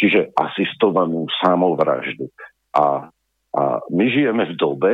čiže 0.00 0.32
asistovanú 0.34 1.28
samovraždu. 1.44 2.32
A, 2.78 3.10
a 3.58 3.62
my 3.90 4.04
žijeme 4.06 4.46
v 4.46 4.54
dobe, 4.54 4.92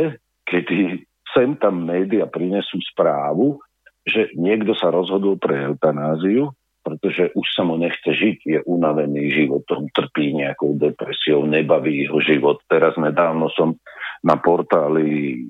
kedy 0.48 1.04
sem 1.36 1.60
tam 1.60 1.84
média 1.84 2.24
prinesú 2.24 2.80
správu, 2.94 3.60
že 4.08 4.32
niekto 4.36 4.72
sa 4.72 4.88
rozhodol 4.88 5.36
pre 5.36 5.68
eutanáziu 5.68 6.52
pretože 6.84 7.32
už 7.32 7.48
sa 7.56 7.64
mu 7.64 7.80
nechce 7.80 8.12
žiť, 8.12 8.38
je 8.44 8.58
unavený 8.68 9.32
životom, 9.32 9.88
trpí 9.88 10.36
nejakou 10.36 10.76
depresiou, 10.76 11.48
nebaví 11.48 12.04
jeho 12.04 12.20
život. 12.20 12.60
Teraz 12.68 12.92
nedávno 13.00 13.48
som 13.56 13.80
na 14.20 14.36
portáli 14.36 15.40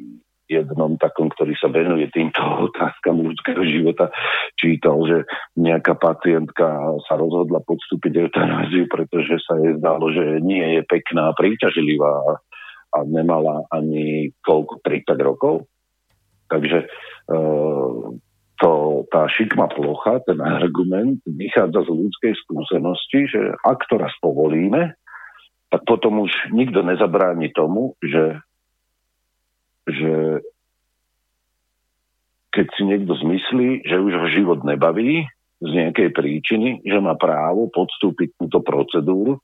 jednom 0.48 1.00
takom, 1.00 1.32
ktorý 1.32 1.56
sa 1.56 1.72
venuje 1.72 2.08
týmto 2.12 2.40
otázkam 2.70 3.24
ľudského 3.24 3.62
života, 3.64 4.12
čítal, 4.58 5.00
že 5.08 5.18
nejaká 5.56 5.96
pacientka 5.96 6.66
sa 7.08 7.14
rozhodla 7.16 7.64
podstúpiť 7.64 8.28
eutanáziu, 8.28 8.84
pretože 8.88 9.40
sa 9.44 9.56
jej 9.60 9.76
zdalo, 9.80 10.12
že 10.12 10.40
nie 10.44 10.80
je 10.80 10.82
pekná, 10.84 11.32
príťažlivá 11.36 12.40
a 12.94 12.98
nemala 13.02 13.66
ani 13.74 14.30
koľko, 14.46 14.78
30 14.86 15.18
rokov. 15.18 15.66
Takže 16.46 16.86
e, 16.86 16.86
to, 18.62 18.70
tá 19.10 19.26
šikma 19.26 19.66
plocha, 19.74 20.22
ten 20.22 20.38
argument 20.38 21.18
vychádza 21.26 21.82
z 21.82 21.90
ľudskej 21.90 22.34
skúsenosti, 22.46 23.26
že 23.26 23.40
ak 23.66 23.82
to 23.90 23.98
raz 23.98 24.14
povolíme, 24.22 24.94
tak 25.74 25.82
potom 25.90 26.22
už 26.22 26.54
nikto 26.54 26.86
nezabráni 26.86 27.50
tomu, 27.50 27.98
že, 27.98 28.38
že 29.88 30.40
keď 32.54 32.66
si 32.78 32.82
niekto 32.86 33.12
zmyslí, 33.18 33.82
že 33.82 33.96
už 33.98 34.12
ho 34.14 34.26
život 34.30 34.60
nebaví 34.62 35.26
z 35.58 35.70
nejakej 35.70 36.14
príčiny, 36.14 36.70
že 36.86 36.98
má 37.02 37.18
právo 37.18 37.66
podstúpiť 37.72 38.38
túto 38.38 38.62
procedúru. 38.62 39.42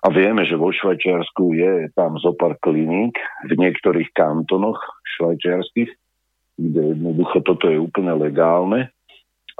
A 0.00 0.08
vieme, 0.08 0.48
že 0.48 0.56
vo 0.56 0.72
Švajčiarsku 0.72 1.56
je 1.56 1.72
tam 1.92 2.16
zopar 2.20 2.56
kliník 2.60 3.16
v 3.48 3.52
niektorých 3.52 4.12
kantonoch 4.16 4.80
švajčiarských, 5.16 5.90
kde 6.56 6.80
jednoducho 6.96 7.44
toto 7.44 7.68
je 7.68 7.76
úplne 7.76 8.16
legálne 8.16 8.88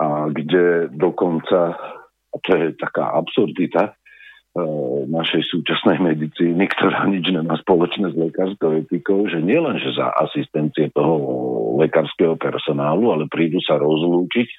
a 0.00 0.32
kde 0.32 0.88
dokonca, 0.96 1.76
a 2.32 2.36
to 2.40 2.50
je 2.56 2.72
taká 2.80 3.12
absurdita, 3.20 3.99
našej 5.06 5.46
súčasnej 5.46 6.02
medicíny, 6.02 6.66
ktorá 6.74 7.06
nič 7.06 7.30
nemá 7.30 7.54
spoločné 7.62 8.10
s 8.10 8.16
lekárskou 8.18 8.82
etikou, 8.82 9.22
že 9.30 9.38
nielen, 9.38 9.78
že 9.78 9.94
za 9.94 10.10
asistencie 10.18 10.90
toho 10.90 11.14
lekárskeho 11.78 12.34
personálu, 12.34 13.14
ale 13.14 13.30
prídu 13.30 13.62
sa 13.62 13.78
rozlúčiť 13.78 14.48
e, 14.50 14.56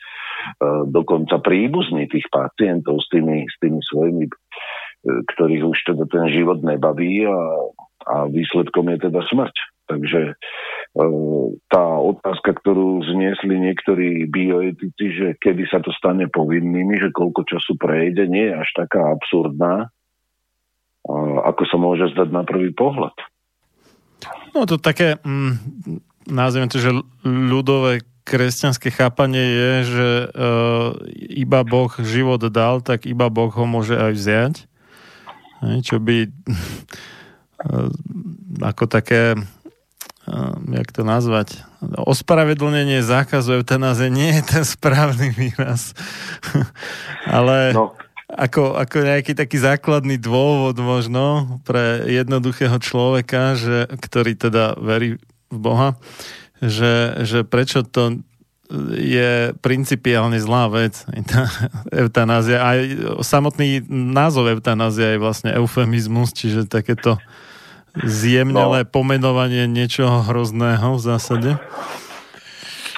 dokonca 0.88 1.44
príbuzní 1.44 2.08
tých 2.08 2.24
pacientov 2.32 3.04
s 3.04 3.08
tými, 3.12 3.44
s 3.44 3.56
tými 3.60 3.82
svojimi, 3.84 4.26
e, 4.28 4.34
ktorých 5.36 5.64
už 5.68 5.78
teda 5.84 6.08
ten 6.08 6.26
život 6.32 6.64
nebaví 6.64 7.28
a, 7.28 7.40
a 8.08 8.16
výsledkom 8.32 8.96
je 8.96 9.12
teda 9.12 9.22
smrť. 9.28 9.56
Takže 9.92 10.22
e, 10.24 10.34
tá 11.72 11.84
otázka, 12.04 12.52
ktorú 12.52 13.00
zniesli 13.08 13.56
niektorí 13.56 14.28
bioetici, 14.28 15.06
že 15.16 15.28
kedy 15.40 15.64
sa 15.72 15.80
to 15.80 15.96
stane 15.96 16.28
povinnými, 16.28 17.00
že 17.00 17.16
koľko 17.16 17.48
času 17.48 17.80
prejde, 17.80 18.28
nie 18.28 18.52
je 18.52 18.60
až 18.60 18.70
taká 18.76 19.16
absurdná, 19.16 19.88
ako 21.48 21.64
sa 21.64 21.78
môže 21.80 22.12
zdať 22.12 22.30
na 22.36 22.44
prvý 22.44 22.76
pohľad. 22.76 23.16
No 24.52 24.68
to 24.68 24.76
také, 24.76 25.16
mm, 25.24 25.56
nazviem 26.28 26.68
to, 26.68 26.78
že 26.78 26.92
ľudové 27.24 28.04
kresťanské 28.28 28.92
chápanie 28.92 29.42
je, 29.42 29.72
že 29.88 30.10
e, 30.12 30.28
iba 31.42 31.64
Boh 31.66 31.90
život 32.04 32.44
dal, 32.52 32.84
tak 32.84 33.10
iba 33.10 33.32
Boh 33.32 33.50
ho 33.50 33.66
môže 33.66 33.98
aj 33.98 34.12
vziať. 34.14 34.56
Čo 35.82 35.98
by 36.04 36.18
e, 36.28 36.32
ako 38.62 38.84
také 38.92 39.40
jak 40.70 40.90
to 40.94 41.02
nazvať, 41.02 41.66
ospravedlnenie 41.82 43.02
zákazu 43.02 43.62
eutanázie 43.62 44.14
nie 44.14 44.38
je 44.38 44.44
ten 44.46 44.64
správny 44.64 45.34
výraz. 45.34 45.98
Ale 47.26 47.74
no. 47.74 47.98
ako, 48.30 48.78
ako 48.78 48.96
nejaký 49.02 49.34
taký 49.34 49.58
základný 49.58 50.22
dôvod 50.22 50.78
možno 50.78 51.58
pre 51.66 52.06
jednoduchého 52.06 52.78
človeka, 52.78 53.58
že, 53.58 53.90
ktorý 53.90 54.38
teda 54.38 54.78
verí 54.78 55.18
v 55.50 55.58
Boha, 55.58 55.98
že, 56.62 57.26
že 57.26 57.42
prečo 57.42 57.82
to 57.82 58.22
je 58.96 59.52
principiálne 59.60 60.40
zlá 60.40 60.72
vec, 60.72 61.04
eutanázia. 61.92 62.64
Aj 62.64 62.80
samotný 63.20 63.84
názov 63.92 64.48
eutanázia 64.48 65.18
je 65.18 65.20
vlastne 65.20 65.52
eufemizmus, 65.52 66.32
čiže 66.32 66.72
takéto 66.72 67.20
zjemnelé 68.00 68.84
no, 68.84 68.90
pomenovanie 68.90 69.68
niečoho 69.68 70.24
hrozného 70.24 70.96
v 70.96 71.02
zásade? 71.02 71.52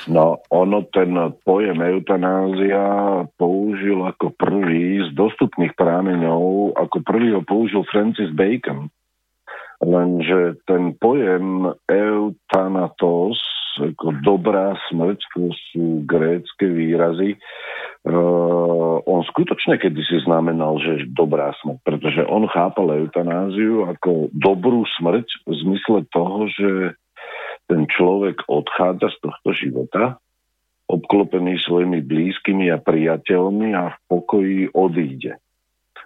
No, 0.04 0.44
ono 0.52 0.84
ten 0.92 1.16
pojem 1.48 1.80
eutanázia 1.80 2.84
použil 3.40 4.04
ako 4.04 4.36
prvý 4.36 5.00
z 5.08 5.16
dostupných 5.16 5.72
prámeňov, 5.80 6.76
ako 6.76 6.98
prvý 7.08 7.32
ho 7.32 7.42
použil 7.42 7.88
Francis 7.88 8.28
Bacon. 8.36 8.92
Lenže 9.80 10.60
ten 10.68 10.96
pojem 11.00 11.72
eutanatos, 11.88 13.40
ako 13.80 14.16
dobrá 14.24 14.76
smrť, 14.92 15.20
to 15.36 15.52
sú 15.72 16.04
grécké 16.04 16.68
výrazy, 16.68 17.40
on 18.04 19.24
skutočne 19.32 19.80
kedysi 19.80 20.28
znamenal, 20.28 20.76
že 20.84 21.08
dobrá 21.08 21.56
smrť, 21.64 21.80
pretože 21.88 22.22
on 22.28 22.44
chápal 22.52 22.92
eutanáziu 23.00 23.88
ako 23.88 24.28
dobrú 24.36 24.84
smrť 25.00 25.28
v 25.48 25.52
zmysle 25.64 26.04
toho, 26.12 26.52
že 26.52 27.00
ten 27.72 27.88
človek 27.88 28.44
odchádza 28.52 29.08
z 29.08 29.18
tohto 29.24 29.50
života, 29.56 30.04
obklopený 30.92 31.64
svojimi 31.64 32.04
blízkymi 32.04 32.68
a 32.76 32.78
priateľmi 32.84 33.72
a 33.72 33.96
v 33.96 33.98
pokoji 34.12 34.60
odíde. 34.76 35.40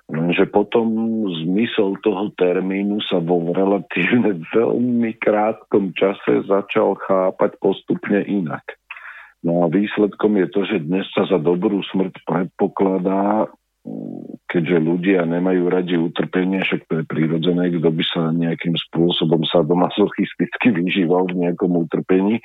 Lenže 0.07 0.48
potom 0.48 0.88
zmysel 1.44 1.99
toho 1.99 2.32
termínu 2.40 3.03
sa 3.11 3.19
vo 3.19 3.44
relatívne 3.52 4.40
veľmi 4.56 5.18
krátkom 5.19 5.91
čase 5.98 6.48
začal 6.48 6.95
chápať 6.95 7.60
postupne 7.60 8.24
inak. 8.24 8.64
No 9.45 9.65
a 9.65 9.65
výsledkom 9.69 10.39
je 10.41 10.47
to, 10.49 10.61
že 10.65 10.85
dnes 10.85 11.05
sa 11.14 11.30
za 11.30 11.38
dobrú 11.38 11.85
smrť 11.93 12.26
predpokladá, 12.26 13.45
keďže 14.47 14.77
ľudia 14.80 15.22
nemajú 15.27 15.64
radi 15.69 15.95
utrpenie, 15.99 16.64
však 16.64 16.81
to 16.89 16.93
je 17.01 17.05
prirodzené, 17.05 17.69
kto 17.77 17.89
by 17.91 18.03
sa 18.07 18.22
nejakým 18.34 18.76
spôsobom 18.89 19.43
sadomasochisticky 19.47 20.73
vyžíval 20.80 21.30
v 21.30 21.47
nejakom 21.47 21.72
utrpení, 21.88 22.41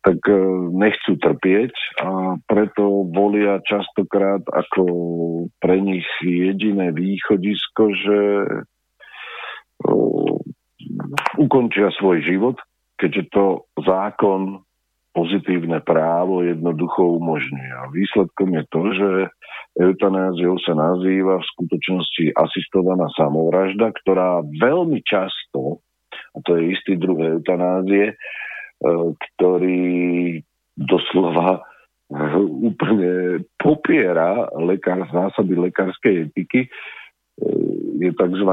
tak 0.00 0.16
e, 0.28 0.36
nechcú 0.72 1.20
trpieť 1.20 1.74
a 2.00 2.40
preto 2.48 3.04
volia 3.12 3.60
častokrát 3.68 4.40
ako 4.48 4.84
pre 5.60 5.76
nich 5.76 6.08
jediné 6.24 6.88
východisko, 6.96 7.82
že 7.92 8.18
e, 8.40 8.48
ukončia 11.36 11.92
svoj 12.00 12.24
život, 12.24 12.56
keďže 12.96 13.28
to 13.28 13.44
zákon 13.84 14.64
pozitívne 15.10 15.82
právo 15.82 16.46
jednoducho 16.46 17.18
umožňuje. 17.18 17.70
A 17.74 17.90
výsledkom 17.90 18.54
je 18.54 18.64
to, 18.70 18.82
že 18.94 19.10
eutanáziou 19.78 20.58
sa 20.62 20.74
nazýva 20.74 21.38
v 21.38 21.50
skutočnosti 21.56 22.24
asistovaná 22.34 23.10
samovražda, 23.14 23.90
ktorá 24.02 24.42
veľmi 24.58 25.02
často, 25.02 25.82
a 26.34 26.38
to 26.46 26.58
je 26.58 26.74
istý 26.74 26.94
druh 26.94 27.18
eutanázie, 27.38 28.14
e, 28.14 28.16
ktorý 29.18 29.82
doslova 30.78 31.66
úplne 32.34 33.42
popiera 33.54 34.50
lekár, 34.58 35.06
zásady 35.14 35.54
lekárskej 35.54 36.14
etiky, 36.26 36.66
je 38.00 38.10
tzv. 38.16 38.50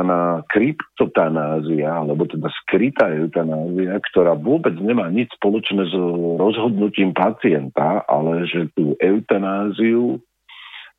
kryptotanázia, 0.51 2.03
alebo 2.03 2.27
teda 2.27 2.51
skrytá 2.63 3.07
eutanázia, 3.15 3.95
ktorá 4.11 4.35
vôbec 4.35 4.75
nemá 4.75 5.07
nič 5.07 5.31
spoločné 5.39 5.87
s 5.87 5.95
rozhodnutím 6.35 7.15
pacienta, 7.15 8.03
ale 8.11 8.43
že 8.43 8.67
tú 8.75 8.99
eutanáziu 8.99 10.15
e, 10.15 10.19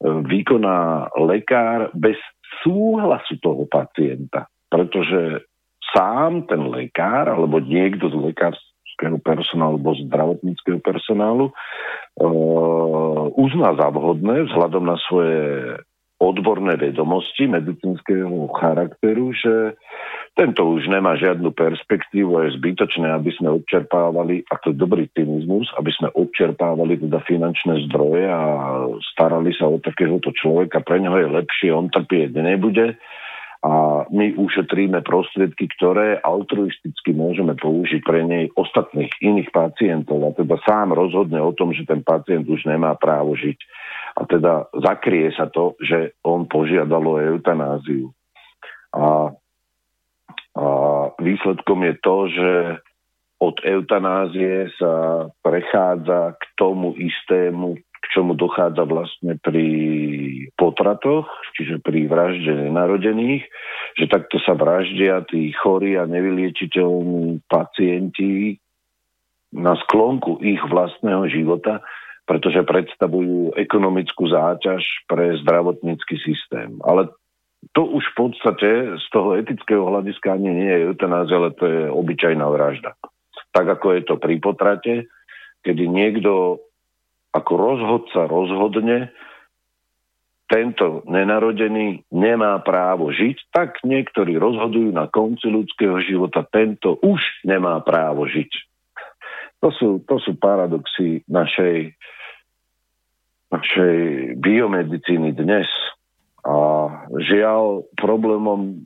vykoná 0.05 1.13
lekár 1.21 1.93
bez 1.93 2.17
súhlasu 2.65 3.37
toho 3.45 3.69
pacienta. 3.69 4.49
Pretože 4.73 5.45
sám 5.93 6.49
ten 6.49 6.69
lekár 6.69 7.29
alebo 7.29 7.61
niekto 7.61 8.13
z 8.13 8.17
lekárského 8.17 9.21
personálu 9.25 9.81
alebo 9.81 9.97
zdravotníckého 9.97 10.81
personálu 10.85 11.49
uh, 12.21 13.25
uzná 13.39 13.73
za 13.79 13.89
vhodné 13.89 14.45
vzhľadom 14.51 14.85
na 14.85 14.97
svoje 15.09 15.39
odborné 16.19 16.75
vedomosti 16.75 17.47
medicínskeho 17.47 18.51
charakteru, 18.59 19.31
že 19.31 19.79
tento 20.35 20.67
už 20.67 20.91
nemá 20.91 21.15
žiadnu 21.15 21.55
perspektívu 21.55 22.39
a 22.39 22.47
je 22.47 22.59
zbytočné, 22.59 23.07
aby 23.11 23.31
sme 23.39 23.55
odčerpávali, 23.55 24.43
a 24.51 24.55
to 24.59 24.75
je 24.75 24.83
dobrý 24.83 25.07
cynizmus, 25.15 25.71
aby 25.79 25.91
sme 25.95 26.11
odčerpávali 26.15 26.99
teda 26.99 27.23
finančné 27.23 27.87
zdroje 27.91 28.27
a 28.27 28.43
starali 29.15 29.55
sa 29.55 29.71
o 29.71 29.79
takéhoto 29.79 30.35
človeka. 30.35 30.83
Pre 30.83 30.99
neho 30.99 31.15
je 31.19 31.29
lepšie, 31.31 31.71
on 31.71 31.91
trpieť 31.91 32.35
nebude 32.35 32.99
a 33.59 34.07
my 34.15 34.39
ušetríme 34.39 35.03
prostriedky, 35.03 35.67
ktoré 35.75 36.23
altruisticky 36.23 37.11
môžeme 37.11 37.59
použiť 37.59 38.07
pre 38.07 38.23
nej 38.23 38.47
ostatných 38.55 39.11
iných 39.19 39.51
pacientov 39.51 40.23
a 40.23 40.31
teda 40.31 40.63
sám 40.63 40.95
rozhodne 40.95 41.43
o 41.43 41.51
tom, 41.51 41.75
že 41.75 41.83
ten 41.83 42.07
pacient 42.07 42.47
už 42.47 42.71
nemá 42.71 42.95
právo 42.95 43.35
žiť. 43.35 43.59
A 44.15 44.21
teda 44.31 44.71
zakrie 44.79 45.35
sa 45.35 45.51
to, 45.51 45.75
že 45.83 46.15
on 46.23 46.47
požiadal 46.47 47.03
o 47.03 47.19
eutanáziu. 47.19 48.15
A, 48.95 49.35
a 50.55 50.67
výsledkom 51.19 51.83
je 51.83 51.95
to, 51.99 52.17
že 52.31 52.53
od 53.39 53.59
eutanázie 53.63 54.71
sa 54.79 55.27
prechádza 55.43 56.35
k 56.39 56.43
tomu 56.59 56.95
istému 56.99 57.79
čomu 58.15 58.35
dochádza 58.39 58.83
vlastne 58.87 59.37
pri 59.39 59.67
potratoch, 60.55 61.29
čiže 61.59 61.83
pri 61.83 62.07
vražde 62.07 62.71
nenarodených, 62.71 63.45
že 63.99 64.05
takto 64.07 64.39
sa 64.43 64.55
vraždia 64.55 65.23
tí 65.27 65.51
chorí 65.55 65.99
a 65.99 66.07
nevyliečiteľní 66.07 67.47
pacienti 67.51 68.59
na 69.55 69.75
sklonku 69.87 70.39
ich 70.45 70.61
vlastného 70.69 71.27
života, 71.29 71.81
pretože 72.29 72.61
predstavujú 72.61 73.57
ekonomickú 73.57 74.29
záťaž 74.29 74.85
pre 75.09 75.41
zdravotnícky 75.41 76.21
systém. 76.21 76.77
Ale 76.85 77.09
to 77.73 77.89
už 77.89 78.05
v 78.13 78.15
podstate 78.15 78.71
z 79.01 79.07
toho 79.11 79.35
etického 79.35 79.83
hľadiska 79.89 80.37
ani 80.37 80.51
nie 80.53 80.71
je 80.71 80.85
eutanázia, 80.93 81.37
ale 81.41 81.51
to 81.57 81.65
je 81.65 81.83
obyčajná 81.91 82.47
vražda. 82.47 82.95
Tak 83.51 83.67
ako 83.81 83.97
je 83.97 84.03
to 84.05 84.15
pri 84.21 84.37
potrate, 84.39 84.95
kedy 85.65 85.89
niekto 85.89 86.63
ako 87.33 87.53
rozhodca 87.55 88.25
rozhodne, 88.25 89.13
tento 90.49 91.05
nenarodený 91.05 92.09
nemá 92.09 92.57
právo 92.65 93.13
žiť, 93.13 93.53
tak 93.53 93.85
niektorí 93.85 94.41
rozhodujú 94.41 94.89
na 94.97 95.05
konci 95.13 95.53
ľudského 95.53 96.01
života, 96.01 96.41
tento 96.49 96.97
už 97.05 97.21
nemá 97.45 97.77
právo 97.85 98.25
žiť. 98.25 98.49
To 99.61 99.69
sú, 99.75 99.89
to 100.09 100.17
sú 100.25 100.41
paradoxy 100.41 101.21
našej, 101.29 101.93
našej 103.53 103.99
biomedicíny 104.41 105.37
dnes. 105.37 105.69
A 106.49 106.57
žiaľ, 107.29 107.85
problémom, 108.01 108.81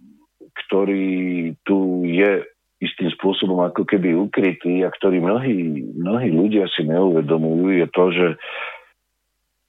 ktorý 0.67 1.55
tu 1.63 2.03
je 2.11 2.43
istým 2.83 3.15
spôsobom 3.15 3.63
ako 3.63 3.87
keby 3.87 4.19
ukrytý 4.19 4.83
a 4.83 4.91
ktorý 4.91 5.23
mnohí, 5.23 5.87
mnohí 5.95 6.29
ľudia 6.35 6.67
si 6.75 6.83
neuvedomujú, 6.83 7.79
je 7.79 7.87
to, 7.95 8.05
že 8.11 8.27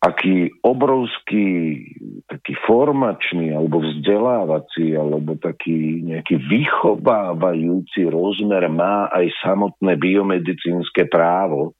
aký 0.03 0.51
obrovský 0.59 1.79
taký 2.27 2.59
formačný 2.67 3.55
alebo 3.55 3.79
vzdelávací 3.79 4.99
alebo 4.99 5.39
taký 5.39 6.03
nejaký 6.03 6.43
vychovávajúci 6.43 8.11
rozmer 8.11 8.67
má 8.67 9.07
aj 9.15 9.31
samotné 9.39 9.95
biomedicínske 9.95 11.07
právo, 11.07 11.71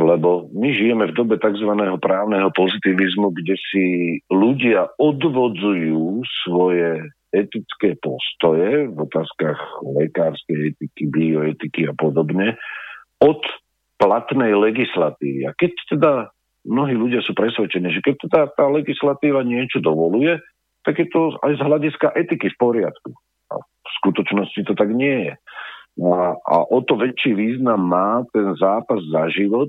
lebo 0.00 0.48
my 0.56 0.72
žijeme 0.72 1.12
v 1.12 1.16
dobe 1.18 1.36
tzv. 1.36 1.68
právneho 2.00 2.48
pozitivizmu, 2.56 3.36
kde 3.36 3.54
si 3.68 3.84
ľudia 4.32 4.88
odvodzujú 4.96 6.24
svoje 6.48 7.04
etické 7.30 7.94
postoje 8.02 8.90
v 8.90 8.96
otázkach 8.98 9.58
lekárskej 9.86 10.74
etiky, 10.74 11.02
bioetiky 11.10 11.86
a 11.86 11.94
podobne 11.94 12.58
od 13.22 13.40
platnej 14.00 14.56
legislatívy. 14.56 15.46
A 15.46 15.52
keď 15.54 15.72
teda 15.92 16.12
mnohí 16.66 16.96
ľudia 16.96 17.20
sú 17.24 17.36
presvedčení, 17.36 17.92
že 17.92 18.04
keď 18.04 18.14
teda 18.28 18.40
tá 18.56 18.66
legislatíva 18.68 19.44
niečo 19.44 19.78
dovoluje, 19.80 20.40
tak 20.84 20.96
je 20.96 21.06
to 21.12 21.36
aj 21.44 21.60
z 21.60 21.62
hľadiska 21.62 22.08
etiky 22.16 22.48
v 22.48 22.60
poriadku. 22.60 23.10
A 23.52 23.60
v 23.60 23.90
skutočnosti 24.00 24.60
to 24.64 24.72
tak 24.72 24.88
nie 24.90 25.28
je. 25.28 25.34
A, 26.00 26.32
a 26.40 26.56
o 26.64 26.80
to 26.80 26.96
väčší 26.96 27.36
význam 27.36 27.84
má 27.84 28.24
ten 28.32 28.56
zápas 28.56 29.04
za 29.12 29.28
život 29.28 29.68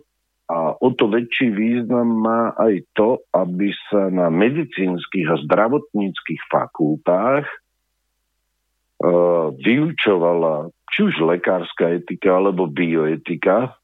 a 0.51 0.75
o 0.75 0.91
to 0.91 1.07
väčší 1.07 1.47
význam 1.47 2.27
má 2.27 2.51
aj 2.59 2.83
to, 2.91 3.23
aby 3.31 3.71
sa 3.87 4.11
na 4.11 4.27
medicínskych 4.27 5.31
a 5.31 5.39
zdravotníckých 5.47 6.43
fakultách 6.51 7.47
uh, 7.47 9.55
vyučovala 9.55 10.67
či 10.91 11.07
už 11.07 11.23
lekárska 11.23 11.95
etika 11.95 12.35
alebo 12.35 12.67
bioetika, 12.67 13.79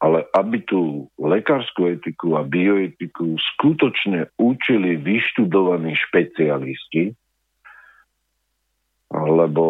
ale 0.00 0.24
aby 0.32 0.64
tú 0.64 1.12
lekárskú 1.20 1.92
etiku 1.92 2.40
a 2.40 2.42
bioetiku 2.42 3.36
skutočne 3.36 4.32
učili 4.40 4.96
vyštudovaní 4.96 5.92
špecialisti, 6.08 7.12
lebo 9.12 9.64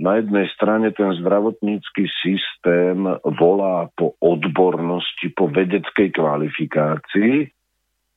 na 0.00 0.16
jednej 0.24 0.48
strane 0.56 0.88
ten 0.96 1.12
zdravotnícky 1.20 2.08
systém 2.24 3.04
volá 3.36 3.92
po 3.92 4.16
odbornosti, 4.24 5.28
po 5.36 5.52
vedeckej 5.52 6.16
kvalifikácii, 6.16 7.52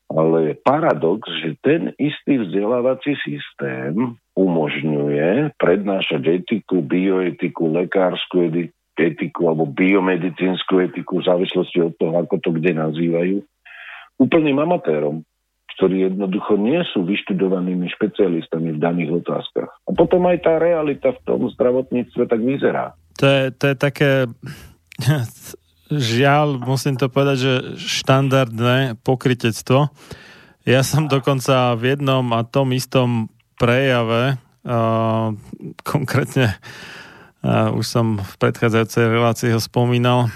ale 0.09 0.37
je 0.41 0.53
paradox, 0.63 1.27
že 1.43 1.59
ten 1.61 1.93
istý 1.99 2.41
vzdelávací 2.41 3.13
systém 3.21 4.17
umožňuje 4.33 5.53
prednášať 5.59 6.41
etiku, 6.41 6.81
bioetiku, 6.81 7.75
lekárskú 7.75 8.47
etiku 8.95 9.41
alebo 9.51 9.67
biomedicínsku 9.67 10.79
etiku 10.79 11.19
v 11.19 11.27
závislosti 11.27 11.79
od 11.83 11.93
toho, 11.99 12.15
ako 12.23 12.35
to 12.39 12.49
kde 12.55 12.71
nazývajú, 12.73 13.37
úplným 14.17 14.57
amatérom 14.63 15.27
ktorí 15.79 16.11
jednoducho 16.11 16.59
nie 16.59 16.83
sú 16.91 17.07
vyštudovanými 17.07 17.87
špecialistami 17.95 18.75
v 18.75 18.83
daných 18.83 19.23
otázkach. 19.23 19.71
A 19.87 19.91
potom 19.95 20.27
aj 20.27 20.43
tá 20.43 20.59
realita 20.59 21.15
v 21.15 21.23
tom 21.23 21.47
zdravotníctve 21.55 22.27
tak 22.27 22.43
vyzerá. 22.43 22.99
To 23.15 23.23
je, 23.23 23.43
to 23.55 23.63
je 23.71 23.75
také, 23.79 24.11
žiaľ, 25.87 26.59
musím 26.59 26.99
to 26.99 27.07
povedať, 27.07 27.37
že 27.39 27.53
štandardné 27.79 28.99
pokrytectvo. 29.07 29.87
Ja 30.67 30.83
som 30.83 31.07
dokonca 31.07 31.79
v 31.79 31.95
jednom 31.95 32.27
a 32.35 32.43
tom 32.43 32.75
istom 32.75 33.31
prejave, 33.55 34.35
uh, 34.67 35.31
konkrétne 35.87 36.59
uh, 37.39 37.71
už 37.71 37.87
som 37.87 38.19
v 38.19 38.33
predchádzajúcej 38.35 39.05
relácii 39.15 39.55
ho 39.55 39.63
spomínal, 39.63 40.27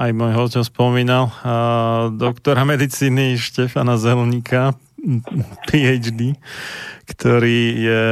aj 0.00 0.10
môj 0.16 0.32
host 0.32 0.56
ho 0.56 0.64
spomínal, 0.64 1.28
uh, 1.44 2.08
doktora 2.16 2.64
medicíny 2.64 3.36
Štefana 3.36 4.00
Zelníka, 4.00 4.72
PhD, 5.70 6.34
ktorý 7.06 7.60
je 7.78 8.04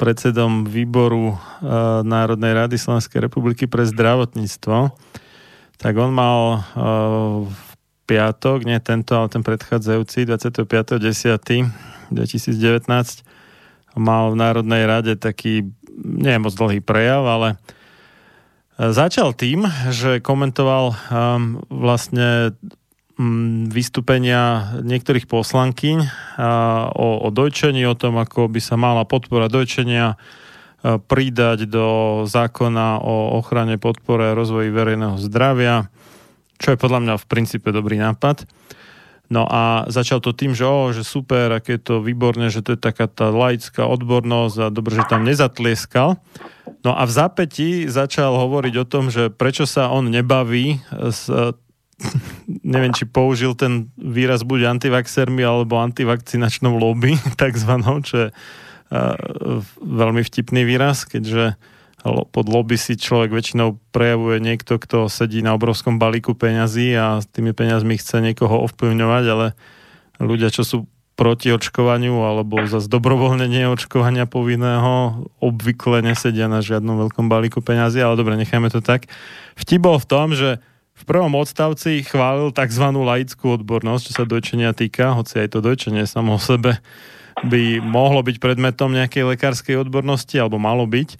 predsedom 0.00 0.64
výboru 0.64 1.36
uh, 1.36 2.00
Národnej 2.00 2.56
rady 2.56 2.80
Slovenskej 2.80 3.20
republiky 3.28 3.68
pre 3.68 3.84
zdravotníctvo, 3.84 4.96
tak 5.76 5.94
on 6.00 6.10
mal 6.10 6.40
uh, 6.56 7.44
v 7.44 7.60
piatok, 8.08 8.64
nie 8.64 8.80
tento, 8.80 9.12
ale 9.12 9.28
ten 9.28 9.44
predchádzajúci, 9.44 10.24
25.10.2019, 10.24 12.16
mal 14.00 14.32
v 14.32 14.36
Národnej 14.40 14.88
rade 14.88 15.12
taký, 15.20 15.68
nie 16.00 16.36
moc 16.40 16.56
dlhý 16.56 16.80
prejav, 16.80 17.28
ale 17.28 17.60
začal 18.78 19.34
tým, 19.36 19.66
že 19.92 20.22
komentoval 20.24 20.94
vlastne 21.68 22.54
vystúpenia 23.68 24.74
niektorých 24.86 25.26
poslankyň 25.26 25.98
o, 26.94 27.08
o 27.26 27.28
dojčení, 27.34 27.82
o 27.90 27.98
tom, 27.98 28.14
ako 28.14 28.46
by 28.46 28.62
sa 28.62 28.78
mala 28.78 29.02
podpora 29.02 29.50
dojčenia 29.50 30.14
pridať 30.86 31.66
do 31.66 31.86
zákona 32.30 33.02
o 33.02 33.42
ochrane, 33.42 33.82
podpore 33.82 34.30
a 34.30 34.38
rozvoji 34.38 34.70
verejného 34.70 35.18
zdravia, 35.18 35.90
čo 36.62 36.74
je 36.74 36.78
podľa 36.78 37.00
mňa 37.02 37.14
v 37.18 37.26
princípe 37.26 37.74
dobrý 37.74 37.98
nápad. 37.98 38.46
No 39.28 39.44
a 39.44 39.84
začal 39.90 40.24
to 40.24 40.32
tým, 40.32 40.56
že, 40.56 40.64
oh, 40.64 40.94
že 40.94 41.04
super, 41.04 41.52
aké 41.52 41.76
je 41.76 41.82
to 41.82 41.94
výborné, 42.00 42.48
že 42.48 42.64
to 42.64 42.78
je 42.78 42.80
taká 42.80 43.10
tá 43.10 43.28
laická 43.28 43.84
odbornosť 43.84 44.56
a 44.62 44.66
dobre, 44.72 44.96
že 44.96 45.10
tam 45.10 45.26
nezatlieskal. 45.26 46.16
No 46.80 46.90
a 46.96 47.02
v 47.04 47.12
zápäti 47.12 47.68
začal 47.90 48.32
hovoriť 48.38 48.74
o 48.80 48.88
tom, 48.88 49.12
že 49.12 49.28
prečo 49.28 49.68
sa 49.68 49.92
on 49.92 50.08
nebaví 50.08 50.80
s 50.94 51.28
neviem, 52.62 52.94
či 52.94 53.04
použil 53.04 53.58
ten 53.58 53.90
výraz 53.98 54.46
buď 54.46 54.78
antivaxermi 54.78 55.42
alebo 55.42 55.82
antivakcinačnou 55.82 56.78
lobby, 56.78 57.18
takzvanou, 57.40 58.02
čo 58.02 58.16
je 58.16 58.28
veľmi 59.84 60.24
vtipný 60.24 60.64
výraz, 60.64 61.04
keďže 61.04 61.60
pod 62.06 62.46
lobby 62.48 62.78
si 62.80 62.96
človek 62.96 63.34
väčšinou 63.34 63.76
prejavuje 63.92 64.40
niekto, 64.40 64.80
kto 64.80 65.10
sedí 65.10 65.44
na 65.44 65.52
obrovskom 65.58 66.00
balíku 66.00 66.32
peňazí 66.32 66.94
a 66.94 67.20
s 67.20 67.26
tými 67.28 67.52
peňazmi 67.52 67.98
chce 67.98 68.22
niekoho 68.22 68.64
ovplyvňovať, 68.70 69.24
ale 69.28 69.46
ľudia, 70.22 70.48
čo 70.48 70.62
sú 70.64 70.78
proti 71.18 71.50
očkovaniu 71.50 72.22
alebo 72.22 72.62
za 72.70 72.78
dobrovoľne 72.78 73.50
neočkovania 73.50 74.30
povinného 74.30 75.26
obvykle 75.42 75.98
nesedia 75.98 76.46
na 76.46 76.62
žiadnom 76.62 77.10
veľkom 77.10 77.26
balíku 77.26 77.58
peňazí, 77.58 77.98
ale 77.98 78.14
dobre, 78.14 78.38
nechajme 78.38 78.70
to 78.70 78.78
tak. 78.78 79.10
Vtip 79.58 79.82
bol 79.82 79.98
v 79.98 80.06
tom, 80.06 80.30
že 80.38 80.62
v 80.98 81.04
prvom 81.06 81.32
odstavci 81.38 82.02
chválil 82.02 82.50
tzv. 82.50 82.86
laickú 82.90 83.54
odbornosť, 83.54 84.02
čo 84.02 84.12
sa 84.18 84.24
dojčenia 84.26 84.74
týka, 84.74 85.14
hoci 85.14 85.46
aj 85.46 85.54
to 85.54 85.58
dojčenie 85.62 86.04
samo 86.04 86.36
o 86.36 86.42
sebe 86.42 86.82
by 87.38 87.78
mohlo 87.78 88.18
byť 88.26 88.42
predmetom 88.42 88.90
nejakej 88.90 89.38
lekárskej 89.38 89.78
odbornosti, 89.78 90.34
alebo 90.34 90.58
malo 90.58 90.82
byť 90.90 91.14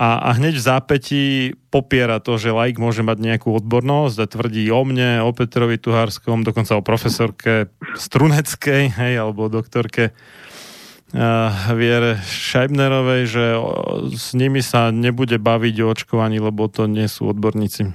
a, 0.00 0.16
a 0.16 0.28
hneď 0.40 0.56
v 0.56 0.64
zápätí 0.64 1.24
popiera 1.68 2.24
to, 2.24 2.40
že 2.40 2.56
laik 2.56 2.80
môže 2.80 3.04
mať 3.04 3.20
nejakú 3.20 3.52
odbornosť 3.52 4.16
a 4.22 4.30
tvrdí 4.30 4.64
o 4.72 4.80
mne, 4.80 5.20
o 5.26 5.30
Petrovi 5.36 5.76
Tuhárskom, 5.76 6.40
dokonca 6.40 6.78
o 6.78 6.86
profesorke 6.86 7.68
Struneckej, 8.00 8.96
hej, 8.96 9.14
alebo 9.20 9.52
doktorke 9.52 10.16
uh, 10.16 11.74
Viere 11.76 12.16
Scheibnerovej, 12.22 13.22
že 13.28 13.44
s 14.16 14.32
nimi 14.32 14.64
sa 14.64 14.88
nebude 14.88 15.36
baviť 15.36 15.74
o 15.84 15.90
očkovaní, 15.92 16.40
lebo 16.40 16.70
to 16.72 16.88
nie 16.88 17.04
sú 17.04 17.28
odborníci. 17.28 17.92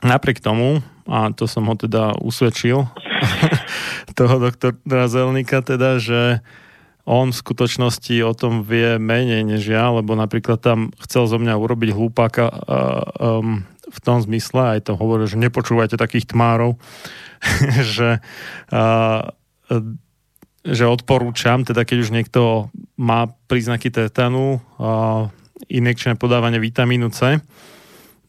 Napriek 0.00 0.40
tomu, 0.40 0.80
a 1.04 1.28
to 1.36 1.44
som 1.44 1.68
ho 1.68 1.74
teda 1.76 2.16
usvedčil, 2.20 2.88
toho 4.18 4.36
doktora 4.40 5.06
Zelnika 5.08 5.60
teda, 5.60 6.00
že 6.00 6.40
on 7.08 7.32
v 7.32 7.40
skutočnosti 7.40 8.14
o 8.22 8.32
tom 8.36 8.62
vie 8.62 9.00
menej 9.00 9.42
než 9.42 9.66
ja, 9.66 9.88
lebo 9.90 10.14
napríklad 10.14 10.60
tam 10.60 10.94
chcel 11.02 11.26
zo 11.26 11.40
mňa 11.40 11.56
urobiť 11.56 11.90
hlúpaka 11.96 12.44
uh, 12.46 13.40
um, 13.40 13.66
v 13.90 13.98
tom 14.04 14.22
zmysle, 14.22 14.78
aj 14.78 14.86
to 14.86 14.92
hovorí, 14.94 15.26
že 15.26 15.40
nepočúvajte 15.40 15.98
takých 15.98 16.30
tmárov, 16.30 16.78
že, 17.96 18.22
uh, 18.70 19.22
že 20.62 20.84
odporúčam, 20.86 21.66
teda 21.66 21.82
keď 21.82 21.96
už 22.04 22.10
niekto 22.14 22.70
má 22.94 23.26
príznaky 23.48 23.90
tetanu, 23.90 24.62
uh, 24.78 25.26
inekčné 25.66 26.14
podávanie 26.14 26.62
vitamínu 26.62 27.10
C, 27.10 27.42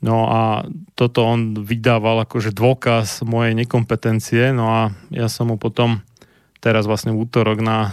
No 0.02 0.26
a 0.26 0.66
toto 0.98 1.22
on 1.30 1.62
vydával 1.62 2.26
akože 2.26 2.58
dôkaz 2.58 3.22
mojej 3.22 3.54
nekompetencie, 3.54 4.50
no 4.50 4.66
a 4.74 4.82
ja 5.14 5.30
som 5.30 5.54
mu 5.54 5.62
potom 5.62 6.02
teraz 6.58 6.90
vlastne 6.90 7.14
v 7.14 7.22
útorok 7.26 7.62
na 7.62 7.78
e, 7.86 7.92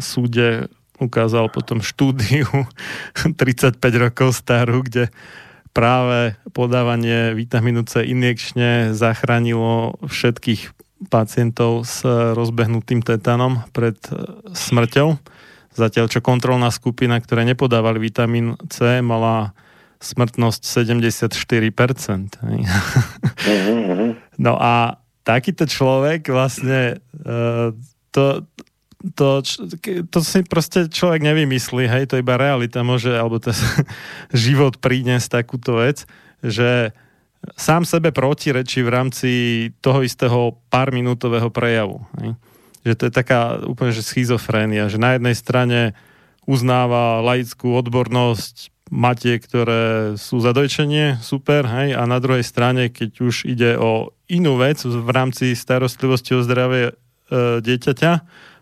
súde 0.00 0.72
ukázal 1.00 1.48
potom 1.52 1.80
štúdiu 1.84 2.48
35 3.40 3.76
rokov 3.96 4.36
starú, 4.36 4.84
kde 4.84 5.12
práve 5.72 6.36
podávanie 6.52 7.32
vitamínu 7.36 7.88
C 7.88 8.04
injekčne 8.08 8.92
zachránilo 8.96 9.96
všetkých 10.04 10.76
pacientov 11.08 11.88
s 11.88 12.04
rozbehnutým 12.36 13.00
tetanom 13.00 13.64
pred 13.72 13.96
e, 14.08 14.16
smrťou. 14.52 15.16
Zatiaľ, 15.70 16.12
čo 16.12 16.20
kontrolná 16.20 16.68
skupina, 16.68 17.16
ktoré 17.16 17.48
nepodávali 17.48 18.00
vitamín 18.02 18.60
C, 18.68 19.00
mala 19.00 19.56
smrtnosť 20.00 20.60
74%. 20.64 22.40
Mhm, 22.40 24.06
no 24.40 24.52
a 24.56 24.96
takýto 25.22 25.68
človek 25.68 26.32
vlastne 26.32 26.98
uh, 27.20 27.76
to, 28.10 28.48
to, 29.14 29.44
to 30.08 30.18
si 30.24 30.40
proste 30.48 30.88
človek 30.88 31.20
nevymyslí, 31.20 31.84
hej, 31.84 32.04
to 32.08 32.16
iba 32.16 32.40
realita 32.40 32.80
môže, 32.80 33.12
alebo 33.12 33.36
to 33.36 33.52
život 34.32 34.80
prídnes 34.80 35.28
takúto 35.28 35.78
vec, 35.78 36.08
že 36.40 36.96
sám 37.56 37.84
sebe 37.84 38.12
protirečí 38.12 38.84
v 38.84 38.92
rámci 38.92 39.30
toho 39.80 40.04
istého 40.04 40.60
pár 40.68 40.92
minútového 40.92 41.48
prejavu. 41.48 42.04
Hej. 42.20 42.36
Že 42.80 42.94
to 42.96 43.02
je 43.04 43.12
taká 43.12 43.40
úplne 43.68 43.92
že 43.92 44.04
schizofrénia, 44.04 44.88
že 44.88 44.96
na 44.96 45.16
jednej 45.16 45.36
strane 45.36 45.80
uznáva 46.48 47.20
laickú 47.20 47.76
odbornosť 47.76 48.72
máte, 48.90 49.38
ktoré 49.38 50.14
sú 50.18 50.42
za 50.42 50.50
dojčenie, 50.50 51.22
super, 51.22 51.64
hej, 51.64 51.94
a 51.94 52.02
na 52.04 52.18
druhej 52.18 52.42
strane, 52.42 52.90
keď 52.90 53.10
už 53.22 53.46
ide 53.46 53.78
o 53.78 54.12
inú 54.26 54.58
vec 54.58 54.82
v 54.82 55.08
rámci 55.08 55.54
starostlivosti 55.54 56.34
o 56.34 56.44
zdravie 56.44 56.90
e, 56.90 56.94
dieťaťa, 57.62 58.12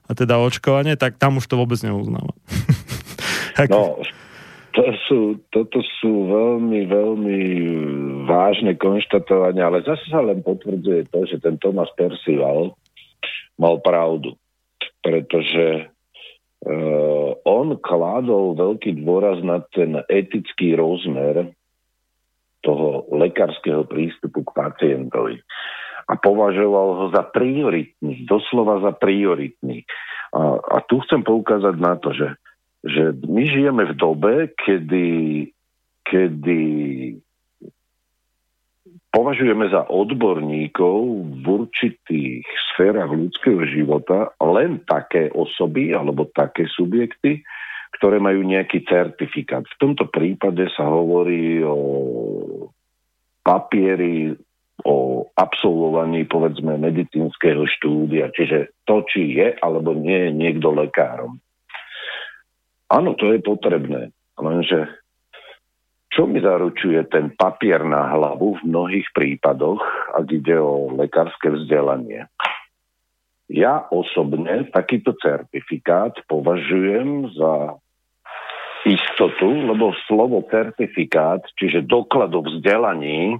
a 0.09 0.17
teda 0.17 0.41
očkovanie, 0.41 0.97
tak 0.97 1.21
tam 1.21 1.37
už 1.37 1.45
to 1.45 1.61
vôbec 1.61 1.77
neuznáva. 1.85 2.33
no, 3.73 4.01
to 4.73 4.85
sú, 5.05 5.21
toto 5.53 5.85
sú 6.01 6.33
veľmi, 6.33 6.89
veľmi 6.89 7.39
vážne 8.25 8.73
konštatovania, 8.81 9.69
ale 9.69 9.85
zase 9.85 10.09
sa 10.09 10.25
len 10.25 10.41
potvrdzuje 10.41 11.13
to, 11.13 11.29
že 11.29 11.37
ten 11.45 11.61
Thomas 11.61 11.93
Percival 11.93 12.73
mal 13.61 13.77
pravdu. 13.85 14.33
Pretože 15.05 15.93
uh, 16.67 17.31
on 17.45 17.79
kládol 17.79 18.59
veľký 18.59 19.03
dôraz 19.05 19.43
na 19.45 19.63
ten 19.71 20.01
etický 20.11 20.75
rozmer 20.75 21.55
toho 22.63 23.07
lekárskeho 23.15 23.87
prístupu 23.87 24.43
k 24.43 24.51
pacientovi 24.51 25.39
a 26.09 26.17
považoval 26.17 26.89
ho 27.05 27.07
za 27.13 27.23
prioritný, 27.29 28.25
doslova 28.25 28.81
za 28.81 28.97
prioritný. 28.97 29.85
A, 30.33 30.57
a 30.57 30.77
tu 30.89 31.05
chcem 31.05 31.21
poukázať 31.21 31.77
na 31.77 32.01
to, 32.01 32.17
že, 32.17 32.29
že 32.81 33.13
my 33.29 33.45
žijeme 33.45 33.85
v 33.93 33.95
dobe, 33.95 34.35
kedy, 34.57 35.09
kedy 36.09 36.63
považujeme 39.19 39.67
za 39.67 39.83
odborníkov 39.91 40.97
v 41.43 41.45
určitých 41.45 42.47
sférach 42.71 43.11
ľudského 43.11 43.67
života 43.67 44.31
len 44.39 44.79
také 44.87 45.27
osoby 45.35 45.91
alebo 45.91 46.31
také 46.31 46.71
subjekty, 46.71 47.43
ktoré 47.99 48.23
majú 48.23 48.47
nejaký 48.47 48.87
certifikát. 48.87 49.67
V 49.67 49.79
tomto 49.83 50.07
prípade 50.07 50.71
sa 50.71 50.87
hovorí 50.87 51.59
o 51.67 52.71
papieri 53.43 54.39
o 54.87 55.27
absolvovaní 55.35 56.23
povedzme 56.31 56.79
medicínskeho 56.79 57.67
štúdia, 57.67 58.31
čiže 58.31 58.71
to, 58.87 59.03
či 59.11 59.35
je 59.35 59.59
alebo 59.59 59.99
nie 59.99 60.31
je 60.31 60.31
niekto 60.31 60.71
lekárom. 60.71 61.43
Áno, 62.87 63.19
to 63.19 63.35
je 63.35 63.43
potrebné, 63.43 64.15
lenže 64.39 64.98
čo 66.19 66.27
mi 66.27 66.43
zaručuje 66.43 67.07
ten 67.15 67.31
papier 67.31 67.87
na 67.87 68.11
hlavu 68.11 68.59
v 68.59 68.67
mnohých 68.67 69.07
prípadoch, 69.15 69.79
ak 70.19 70.27
ide 70.35 70.59
o 70.59 70.91
lekárske 70.99 71.47
vzdelanie? 71.47 72.27
Ja 73.47 73.87
osobne 73.95 74.67
takýto 74.75 75.15
certifikát 75.23 76.19
považujem 76.27 77.31
za 77.39 77.79
istotu, 78.83 79.47
lebo 79.47 79.95
slovo 80.11 80.43
certifikát, 80.51 81.47
čiže 81.55 81.87
doklad 81.87 82.35
o 82.35 82.43
vzdelaní, 82.43 83.39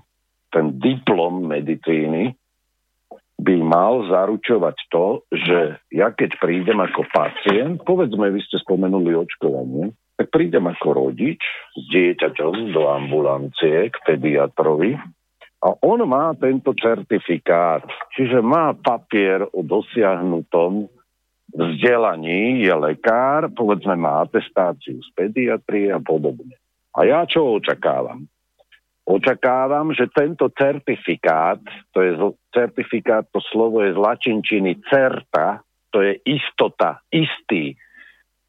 ten 0.55 0.79
diplom 0.79 1.51
medicíny 1.51 2.39
by 3.43 3.55
mal 3.59 4.07
zaručovať 4.07 4.77
to, 4.87 5.27
že 5.35 5.83
ja 5.91 6.15
keď 6.15 6.39
prídem 6.39 6.79
ako 6.79 7.03
pacient, 7.11 7.83
povedzme, 7.83 8.31
vy 8.31 8.39
ste 8.47 8.63
spomenuli 8.63 9.19
očkovanie, 9.19 9.91
tak 10.19 10.35
prídem 10.35 10.67
ako 10.67 11.07
rodič 11.07 11.39
s 11.79 11.83
dieťaťom 11.95 12.75
do 12.75 12.91
ambulancie 12.91 13.87
k 13.95 13.97
pediatrovi 14.03 14.99
a 15.59 15.69
on 15.83 16.03
má 16.07 16.35
tento 16.39 16.75
certifikát, 16.75 17.87
čiže 18.15 18.43
má 18.43 18.75
papier 18.75 19.47
o 19.51 19.63
dosiahnutom 19.63 20.91
vzdelaní, 21.51 22.63
je 22.63 22.75
lekár, 22.75 23.51
povedzme 23.55 23.99
má 23.99 24.23
atestáciu 24.23 24.99
z 25.03 25.09
pediatrie 25.19 25.91
a 25.91 25.99
podobne. 25.99 26.55
A 26.95 27.07
ja 27.07 27.27
čo 27.27 27.59
očakávam? 27.59 28.27
Očakávam, 29.09 29.97
že 29.97 30.11
tento 30.13 30.53
certifikát, 30.53 31.63
to 31.97 32.05
je 32.05 32.13
certifikát, 32.53 33.25
to 33.33 33.41
slovo 33.49 33.81
je 33.81 33.97
z 33.97 33.99
latinčiny 33.99 34.79
certa, 34.87 35.65
to 35.89 36.05
je 36.05 36.21
istota, 36.29 37.01
istý. 37.09 37.73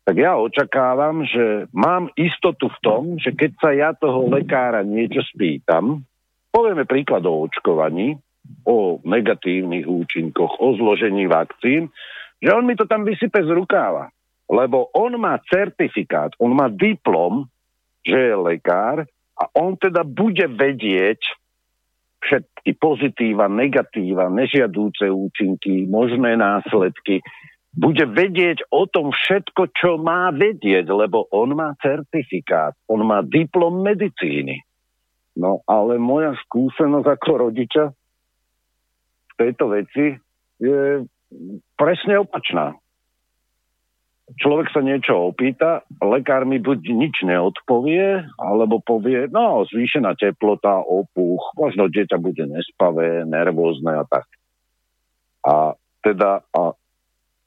Tak 0.09 0.17
ja 0.17 0.41
očakávam, 0.41 1.21
že 1.21 1.69
mám 1.69 2.09
istotu 2.17 2.65
v 2.65 2.81
tom, 2.81 3.01
že 3.21 3.29
keď 3.29 3.51
sa 3.61 3.69
ja 3.77 3.93
toho 3.93 4.25
lekára 4.25 4.81
niečo 4.81 5.21
spýtam, 5.21 6.01
povieme 6.49 6.89
príklad 6.89 7.21
o 7.29 7.45
očkovaní, 7.45 8.17
o 8.65 8.97
negatívnych 9.05 9.85
účinkoch, 9.85 10.57
o 10.65 10.73
zložení 10.81 11.29
vakcín, 11.29 11.93
že 12.41 12.49
on 12.49 12.65
mi 12.65 12.73
to 12.73 12.89
tam 12.89 13.05
vysype 13.05 13.37
z 13.37 13.53
rukáva. 13.53 14.09
Lebo 14.49 14.89
on 14.97 15.13
má 15.21 15.37
certifikát, 15.45 16.33
on 16.41 16.57
má 16.57 16.73
diplom, 16.73 17.45
že 18.01 18.17
je 18.17 18.33
lekár 18.33 19.05
a 19.37 19.43
on 19.53 19.77
teda 19.77 20.01
bude 20.01 20.49
vedieť 20.49 21.21
všetky 22.25 22.81
pozitíva, 22.81 23.45
negatíva, 23.45 24.25
nežiadúce 24.33 25.05
účinky, 25.05 25.85
možné 25.85 26.33
následky. 26.33 27.21
Bude 27.69 28.09
vedieť 28.09 28.65
o 28.73 28.89
tom 28.89 29.13
všetko, 29.13 29.69
čo 29.77 30.01
má 30.01 30.33
vedieť, 30.33 30.89
lebo 30.89 31.29
on 31.29 31.53
má 31.53 31.77
certifikát, 31.77 32.73
on 32.89 33.05
má 33.05 33.21
diplom 33.21 33.85
medicíny. 33.85 34.65
No 35.37 35.61
ale 35.69 36.01
moja 36.01 36.33
skúsenosť 36.49 37.07
ako 37.07 37.31
rodiča 37.47 37.83
v 37.93 39.33
tejto 39.37 39.65
veci 39.71 40.17
je 40.59 41.05
presne 41.77 42.19
opačná. 42.19 42.75
Človek 44.29 44.69
sa 44.69 44.85
niečo 44.85 45.33
opýta, 45.33 45.81
lekár 46.05 46.45
mi 46.45 46.61
buď 46.61 46.79
nič 46.93 47.25
neodpovie, 47.25 48.29
alebo 48.37 48.77
povie, 48.77 49.25
no, 49.25 49.65
zvýšená 49.65 50.13
teplota, 50.21 50.85
opuch, 50.85 51.57
možno 51.57 51.89
dieťa 51.89 52.17
bude 52.21 52.45
nespavé, 52.45 53.25
nervózne 53.25 53.97
a 53.97 54.05
tak. 54.05 54.29
A 55.41 55.73
teda 56.05 56.45
a 56.53 56.77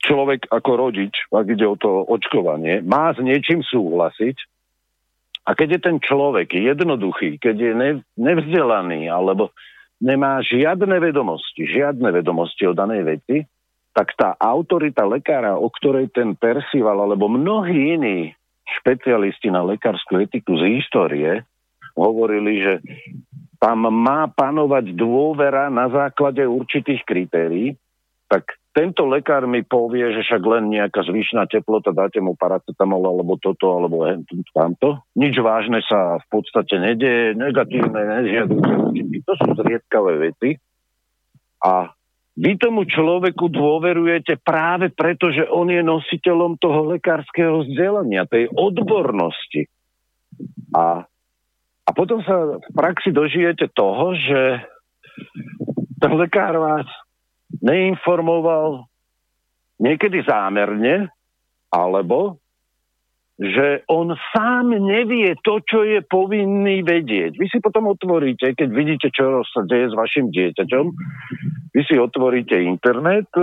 človek 0.02 0.50
ako 0.50 0.70
rodič, 0.76 1.14
ak 1.30 1.46
ide 1.46 1.66
o 1.66 1.78
to 1.78 2.02
očkovanie, 2.06 2.82
má 2.82 3.14
s 3.14 3.22
niečím 3.22 3.62
súhlasiť, 3.62 4.36
a 5.42 5.58
keď 5.58 5.68
je 5.78 5.80
ten 5.82 5.98
človek 5.98 6.54
jednoduchý, 6.54 7.42
keď 7.42 7.56
je 7.58 7.72
nevzdelaný 8.14 9.10
alebo 9.10 9.50
nemá 9.98 10.38
žiadne 10.38 11.02
vedomosti, 11.02 11.66
žiadne 11.66 12.14
vedomosti 12.14 12.62
o 12.70 12.74
danej 12.74 13.02
veci, 13.18 13.42
tak 13.90 14.14
tá 14.14 14.38
autorita 14.38 15.02
lekára, 15.02 15.58
o 15.58 15.66
ktorej 15.66 16.14
ten 16.14 16.38
Percival 16.38 17.02
alebo 17.02 17.26
mnohí 17.26 17.98
iní 17.98 18.32
špecialisti 18.80 19.50
na 19.50 19.66
lekárskú 19.66 20.22
etiku 20.22 20.56
z 20.62 20.78
histórie 20.78 21.42
hovorili, 21.98 22.62
že 22.62 22.74
tam 23.58 23.84
má 23.90 24.30
panovať 24.30 24.94
dôvera 24.96 25.68
na 25.68 25.90
základe 25.90 26.40
určitých 26.46 27.04
kritérií, 27.04 27.76
tak 28.30 28.61
tento 28.72 29.04
lekár 29.04 29.44
mi 29.44 29.60
povie, 29.60 30.16
že 30.16 30.24
však 30.24 30.42
len 30.48 30.72
nejaká 30.72 31.04
zvyšná 31.04 31.44
teplota, 31.44 31.92
dáte 31.92 32.24
mu 32.24 32.32
paracetamol 32.32 33.04
alebo 33.04 33.36
toto, 33.36 33.68
alebo 33.68 34.08
tamto. 34.56 35.04
Nič 35.12 35.36
vážne 35.44 35.84
sa 35.84 36.16
v 36.16 36.26
podstate 36.32 36.80
nedieje, 36.80 37.36
negatívne, 37.36 38.00
nežiaduce 38.00 38.72
účinky. 38.72 39.20
To 39.28 39.32
sú 39.36 39.48
zriedkavé 39.60 40.12
veci. 40.32 40.56
A 41.60 41.92
vy 42.32 42.56
tomu 42.56 42.88
človeku 42.88 43.52
dôverujete 43.52 44.40
práve 44.40 44.88
preto, 44.88 45.28
že 45.28 45.44
on 45.52 45.68
je 45.68 45.84
nositeľom 45.84 46.56
toho 46.56 46.96
lekárskeho 46.96 47.68
vzdelania, 47.68 48.24
tej 48.24 48.48
odbornosti. 48.56 49.68
A, 50.72 51.04
a 51.84 51.90
potom 51.92 52.24
sa 52.24 52.56
v 52.56 52.68
praxi 52.72 53.12
dožijete 53.12 53.68
toho, 53.76 54.16
že 54.16 54.64
ten 56.00 56.12
lekár 56.16 56.56
vás 56.56 56.88
neinformoval 57.60 58.88
niekedy 59.82 60.22
zámerne, 60.24 61.10
alebo 61.68 62.42
že 63.42 63.82
on 63.90 64.14
sám 64.30 64.70
nevie 64.70 65.34
to, 65.42 65.58
čo 65.66 65.82
je 65.82 66.04
povinný 66.06 66.84
vedieť. 66.86 67.34
Vy 67.34 67.50
si 67.50 67.58
potom 67.58 67.90
otvoríte, 67.90 68.54
keď 68.54 68.68
vidíte, 68.70 69.08
čo 69.10 69.42
sa 69.42 69.66
deje 69.66 69.90
s 69.90 69.98
vašim 69.98 70.30
dieťaťom, 70.30 70.86
vy 71.74 71.80
si 71.88 71.96
otvoríte 71.98 72.54
internet, 72.54 73.26
e, 73.34 73.42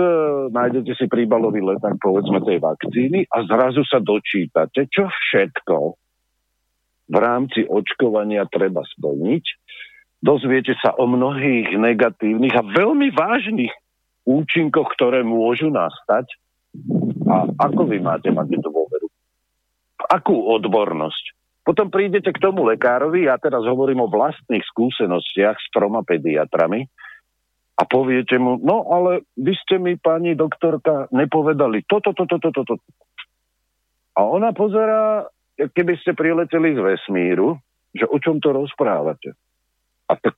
nájdete 0.54 0.94
si 0.94 1.04
príbalový 1.10 1.60
leták, 1.60 1.98
povedzme, 2.00 2.40
tej 2.40 2.62
vakcíny 2.62 3.28
a 3.28 3.44
zrazu 3.44 3.82
sa 3.84 3.98
dočítate, 4.00 4.88
čo 4.88 5.10
všetko 5.10 5.76
v 7.10 7.16
rámci 7.18 7.66
očkovania 7.66 8.46
treba 8.46 8.86
splniť. 8.86 9.44
Dozviete 10.22 10.78
sa 10.78 10.94
o 10.96 11.10
mnohých 11.10 11.74
negatívnych 11.74 12.54
a 12.54 12.62
veľmi 12.62 13.10
vážnych 13.10 13.74
účinkoch, 14.30 14.94
ktoré 14.94 15.26
môžu 15.26 15.74
nastať. 15.74 16.30
A 17.26 17.50
ako 17.66 17.90
vy 17.90 17.98
máte 17.98 18.30
mať 18.30 18.62
dôveru? 18.62 19.10
akú 20.10 20.34
odbornosť. 20.58 21.38
Potom 21.62 21.92
prídete 21.92 22.34
k 22.34 22.42
tomu 22.42 22.66
lekárovi, 22.66 23.30
ja 23.30 23.38
teraz 23.38 23.62
hovorím 23.62 24.02
o 24.02 24.10
vlastných 24.10 24.64
skúsenostiach 24.74 25.54
s 25.60 25.66
troma 25.70 26.02
pediatrami 26.02 26.88
a 27.78 27.82
poviete 27.86 28.40
mu, 28.40 28.58
no 28.58 28.90
ale 28.90 29.28
vy 29.38 29.54
ste 29.54 29.76
mi, 29.78 29.94
pani 30.00 30.34
doktorka, 30.34 31.06
nepovedali 31.14 31.86
toto, 31.86 32.10
toto, 32.16 32.42
toto, 32.42 32.64
toto. 32.66 32.84
A 34.18 34.26
ona 34.26 34.50
pozerá, 34.50 35.28
keby 35.54 36.00
ste 36.00 36.16
prileteli 36.16 36.74
z 36.74 36.80
vesmíru, 36.80 37.60
že 37.94 38.08
o 38.08 38.16
čom 38.18 38.42
to 38.42 38.50
rozprávate. 38.50 39.36
A 40.10 40.18
tak 40.18 40.36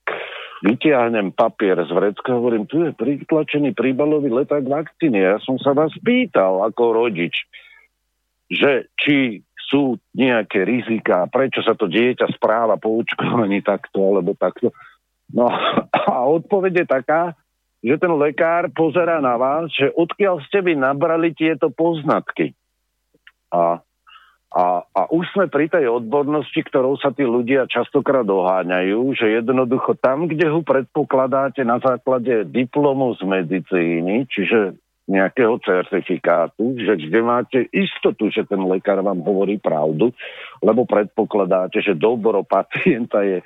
vytiahnem 0.63 1.35
papier 1.35 1.77
z 1.83 1.91
vrecka, 1.91 2.39
hovorím, 2.39 2.71
tu 2.71 2.87
je 2.87 2.95
pritlačený 2.95 3.75
príbalový 3.75 4.31
leták 4.31 4.63
vakcíny. 4.63 5.19
Ja 5.19 5.37
som 5.43 5.59
sa 5.59 5.75
vás 5.75 5.91
pýtal 5.99 6.63
ako 6.63 7.03
rodič, 7.03 7.35
že 8.47 8.87
či 8.97 9.43
sú 9.73 9.99
nejaké 10.15 10.63
rizika, 10.63 11.27
prečo 11.27 11.65
sa 11.65 11.73
to 11.75 11.89
dieťa 11.89 12.31
správa 12.37 12.79
po 12.79 13.01
očkovaní 13.01 13.65
takto 13.65 13.99
alebo 14.05 14.39
takto. 14.39 14.71
No 15.33 15.49
a 16.13 16.15
odpoveď 16.29 16.85
je 16.85 16.87
taká, 16.87 17.23
že 17.83 17.99
ten 17.99 18.13
lekár 18.15 18.71
pozerá 18.71 19.19
na 19.19 19.35
vás, 19.35 19.73
že 19.75 19.91
odkiaľ 19.91 20.45
ste 20.47 20.63
vy 20.63 20.79
nabrali 20.79 21.35
tieto 21.35 21.73
poznatky. 21.73 22.55
A, 23.51 23.83
a, 24.53 24.85
a 24.85 25.03
už 25.09 25.33
sme 25.33 25.49
pri 25.49 25.73
tej 25.73 25.89
odbornosti, 25.89 26.61
ktorou 26.61 27.01
sa 27.01 27.09
tí 27.09 27.25
ľudia 27.25 27.65
častokrát 27.65 28.29
doháňajú, 28.29 29.17
že 29.17 29.41
jednoducho 29.41 29.97
tam, 29.97 30.29
kde 30.29 30.53
ho 30.53 30.61
predpokladáte 30.61 31.65
na 31.65 31.81
základe 31.81 32.45
diplomu 32.53 33.17
z 33.17 33.25
medicíny, 33.25 34.29
čiže 34.29 34.77
nejakého 35.09 35.57
certifikátu, 35.65 36.79
že 36.79 36.95
kde 37.01 37.21
máte 37.25 37.59
istotu, 37.73 38.29
že 38.29 38.47
ten 38.47 38.61
lekár 38.69 39.01
vám 39.01 39.25
hovorí 39.25 39.57
pravdu, 39.57 40.13
lebo 40.61 40.85
predpokladáte, 40.85 41.81
že 41.81 41.99
dobro 41.99 42.45
pacienta 42.47 43.25
je 43.25 43.41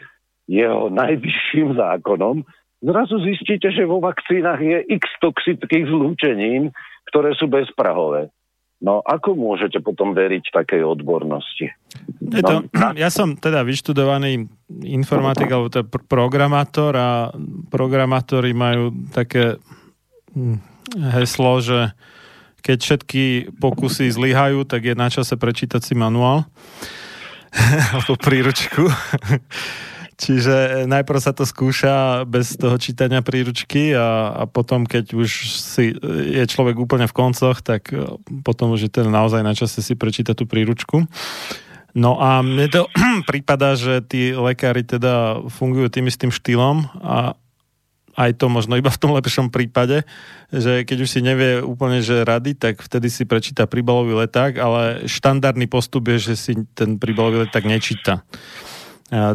jeho 0.51 0.91
najvyšším 0.91 1.79
zákonom, 1.79 2.43
zrazu 2.83 3.19
zistíte, 3.23 3.71
že 3.73 3.89
vo 3.89 4.03
vakcínach 4.03 4.61
je 4.61 4.85
x 4.91 5.07
toxických 5.23 5.87
zlúčenín, 5.91 6.71
ktoré 7.11 7.35
sú 7.39 7.47
bezprahové. 7.47 8.31
No 8.77 9.01
ako 9.01 9.33
môžete 9.33 9.81
potom 9.81 10.13
veriť 10.13 10.53
takej 10.53 10.85
odbornosti? 10.85 11.73
Je 12.21 12.43
to, 12.45 12.69
no, 12.69 12.89
ja 12.93 13.09
som 13.09 13.33
teda 13.33 13.65
vyštudovaný 13.65 14.53
informatik 14.85 15.49
alebo 15.49 15.73
teda 15.73 15.89
programátor 15.89 16.93
a 16.93 17.33
programátori 17.73 18.53
majú 18.53 18.93
také 19.17 19.57
hm, 20.37 20.61
heslo, 21.17 21.65
že 21.65 21.97
keď 22.61 22.79
všetky 22.83 23.25
pokusy 23.63 24.13
zlyhajú, 24.13 24.69
tak 24.69 24.85
je 24.85 24.95
na 24.99 25.09
čase 25.09 25.41
prečítať 25.41 25.81
si 25.81 25.95
manuál 25.97 26.45
alebo 27.97 28.19
príručku. 28.21 28.85
Čiže 30.17 30.89
najprv 30.89 31.21
sa 31.21 31.37
to 31.37 31.45
skúša 31.45 32.25
bez 32.25 32.57
toho 32.57 32.81
čítania 32.81 33.21
príručky 33.21 33.93
a, 33.93 34.33
a 34.33 34.43
potom, 34.49 34.89
keď 34.89 35.13
už 35.13 35.31
si, 35.53 35.93
je 36.33 36.45
človek 36.49 36.81
úplne 36.81 37.05
v 37.05 37.13
koncoch, 37.13 37.61
tak 37.61 37.93
e, 37.93 38.17
potom 38.41 38.73
už 38.73 38.89
je 38.89 38.91
teda 38.97 39.13
naozaj 39.13 39.45
na 39.45 39.53
čase 39.53 39.85
si 39.85 39.93
prečítať 39.93 40.33
tú 40.33 40.49
príručku. 40.49 41.05
No 41.93 42.17
a 42.17 42.41
mne 42.41 42.65
to 42.73 42.89
prípada, 43.29 43.77
že 43.77 44.01
tí 44.09 44.33
lekári 44.33 44.89
teda 44.89 45.45
fungujú 45.53 45.93
tým 45.93 46.09
istým 46.09 46.33
štýlom 46.33 46.89
a 47.05 47.37
aj 48.17 48.41
to 48.41 48.49
možno 48.49 48.81
iba 48.81 48.89
v 48.89 48.97
tom 48.97 49.13
lepšom 49.13 49.53
prípade, 49.53 50.09
že 50.49 50.89
keď 50.89 51.05
už 51.05 51.09
si 51.13 51.21
nevie 51.21 51.61
úplne, 51.61 52.01
že 52.01 52.25
rady, 52.25 52.57
tak 52.57 52.81
vtedy 52.81 53.13
si 53.13 53.29
prečíta 53.29 53.69
príbalový 53.69 54.17
leták, 54.17 54.57
ale 54.57 55.05
štandardný 55.05 55.69
postup 55.69 56.09
je, 56.09 56.33
že 56.33 56.35
si 56.41 56.53
ten 56.73 56.97
príbalový 56.97 57.45
leták 57.45 57.69
nečíta 57.69 58.25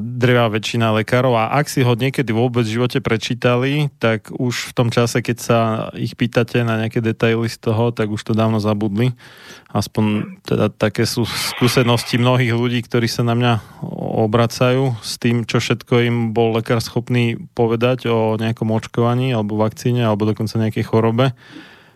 drevá 0.04 0.52
väčšina 0.52 0.92
lekárov 1.00 1.32
a 1.32 1.56
ak 1.56 1.72
si 1.72 1.80
ho 1.80 1.96
niekedy 1.96 2.36
vôbec 2.36 2.68
v 2.68 2.76
živote 2.76 3.00
prečítali, 3.00 3.88
tak 4.04 4.28
už 4.36 4.68
v 4.68 4.76
tom 4.76 4.92
čase, 4.92 5.24
keď 5.24 5.38
sa 5.40 5.60
ich 5.96 6.20
pýtate 6.20 6.68
na 6.68 6.76
nejaké 6.76 7.00
detaily 7.00 7.48
z 7.48 7.56
toho, 7.56 7.96
tak 7.96 8.12
už 8.12 8.20
to 8.20 8.36
dávno 8.36 8.60
zabudli. 8.60 9.16
Aspoň 9.72 10.36
teda 10.44 10.68
také 10.68 11.08
sú 11.08 11.24
skúsenosti 11.24 12.20
mnohých 12.20 12.52
ľudí, 12.52 12.84
ktorí 12.84 13.08
sa 13.08 13.24
na 13.24 13.32
mňa 13.32 13.80
obracajú 14.28 15.00
s 15.00 15.16
tým, 15.16 15.48
čo 15.48 15.64
všetko 15.64 16.04
im 16.04 16.18
bol 16.36 16.52
lekár 16.52 16.84
schopný 16.84 17.40
povedať 17.56 18.12
o 18.12 18.36
nejakom 18.36 18.68
očkovaní 18.76 19.32
alebo 19.32 19.56
vakcíne 19.56 20.04
alebo 20.04 20.28
dokonca 20.28 20.60
nejakej 20.60 20.84
chorobe, 20.84 21.32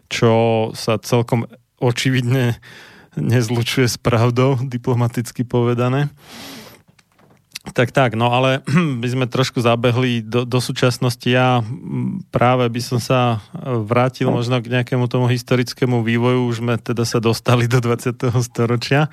čo 0.07 0.71
sa 0.71 0.95
celkom 0.95 1.51
očividne 1.83 2.55
nezlučuje 3.19 3.87
s 3.91 3.99
pravdou, 3.99 4.55
diplomaticky 4.63 5.43
povedané. 5.43 6.07
Tak, 7.73 7.89
tak, 7.89 8.13
no 8.13 8.29
ale 8.29 8.61
by 9.01 9.07
sme 9.09 9.25
trošku 9.25 9.63
zabehli 9.63 10.21
do, 10.21 10.45
do 10.45 10.59
súčasnosti. 10.61 11.25
Ja 11.25 11.65
práve 12.29 12.69
by 12.69 12.81
som 12.83 12.99
sa 13.01 13.41
vrátil 13.63 14.29
možno 14.29 14.61
k 14.61 14.69
nejakému 14.69 15.09
tomu 15.09 15.25
historickému 15.31 16.05
vývoju. 16.05 16.45
Už 16.45 16.55
sme 16.61 16.77
teda 16.77 17.07
sa 17.07 17.17
dostali 17.17 17.65
do 17.65 17.81
20. 17.81 18.13
storočia, 18.45 19.09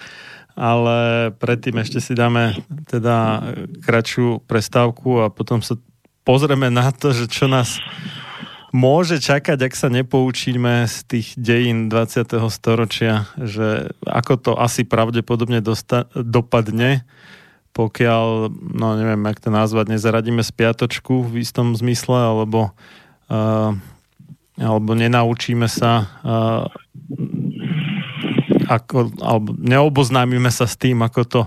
ale 0.52 1.30
predtým 1.40 1.80
ešte 1.80 1.98
si 2.04 2.12
dáme 2.12 2.60
teda 2.84 3.40
kratšiu 3.80 4.44
prestávku 4.44 5.24
a 5.24 5.32
potom 5.32 5.64
sa 5.64 5.80
pozrieme 6.28 6.68
na 6.68 6.92
to, 6.92 7.16
že 7.16 7.32
čo 7.32 7.48
nás 7.48 7.80
môže 8.72 9.20
čakať, 9.20 9.68
ak 9.68 9.74
sa 9.76 9.92
nepoučíme 9.92 10.88
z 10.88 10.96
tých 11.04 11.36
dejín 11.36 11.92
20. 11.92 12.40
storočia, 12.48 13.28
že 13.36 13.92
ako 14.08 14.32
to 14.40 14.52
asi 14.56 14.88
pravdepodobne 14.88 15.60
dosta- 15.60 16.08
dopadne 16.16 17.04
pokiaľ, 17.72 18.52
no 18.52 18.86
neviem, 19.00 19.20
jak 19.32 19.40
to 19.40 19.48
nazvať, 19.48 19.96
nezaradíme 19.96 20.44
spiatočku 20.44 21.24
v 21.24 21.40
istom 21.40 21.72
zmysle, 21.72 22.16
alebo, 22.16 22.76
uh, 23.32 23.72
alebo 24.60 24.90
nenaučíme 24.92 25.66
sa 25.68 26.08
uh, 26.20 26.64
ako, 28.68 29.12
alebo 29.20 29.56
neoboznámime 29.56 30.48
sa 30.52 30.68
s 30.68 30.76
tým, 30.76 31.00
ako 31.04 31.20
to 31.24 31.40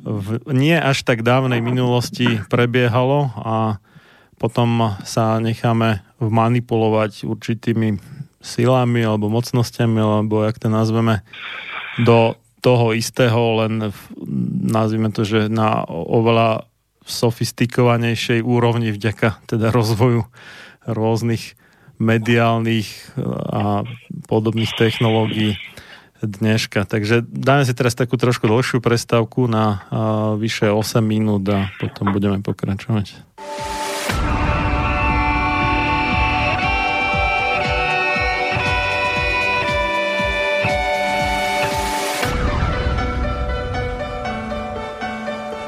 v 0.00 0.40
nie 0.56 0.74
až 0.74 1.04
tak 1.04 1.20
dávnej 1.20 1.60
minulosti 1.60 2.40
prebiehalo 2.48 3.30
a 3.36 3.56
potom 4.40 4.96
sa 5.04 5.36
necháme 5.36 6.00
manipulovať 6.16 7.28
určitými 7.28 8.00
silami 8.40 9.04
alebo 9.04 9.28
mocnosťami, 9.28 10.00
alebo 10.00 10.48
jak 10.48 10.56
to 10.56 10.72
nazveme, 10.72 11.20
do 12.00 12.32
toho 12.60 12.92
istého, 12.92 13.64
len 13.64 13.90
v, 13.90 14.00
nazvime 14.68 15.08
to, 15.10 15.24
že 15.24 15.48
na 15.48 15.84
oveľa 15.88 16.68
sofistikovanejšej 17.08 18.44
úrovni 18.44 18.92
vďaka 18.92 19.42
teda 19.48 19.72
rozvoju 19.72 20.28
rôznych 20.84 21.56
mediálnych 22.00 23.16
a 23.52 23.84
podobných 24.28 24.72
technológií 24.76 25.60
dneška. 26.20 26.84
Takže 26.84 27.24
dáme 27.24 27.64
si 27.64 27.72
teraz 27.72 27.96
takú 27.96 28.20
trošku 28.20 28.48
dlhšiu 28.48 28.84
prestávku 28.84 29.48
na 29.48 29.84
vyše 30.36 30.68
8 30.68 31.00
minút 31.00 31.44
a 31.48 31.68
potom 31.80 32.12
budeme 32.12 32.40
pokračovať. 32.40 33.20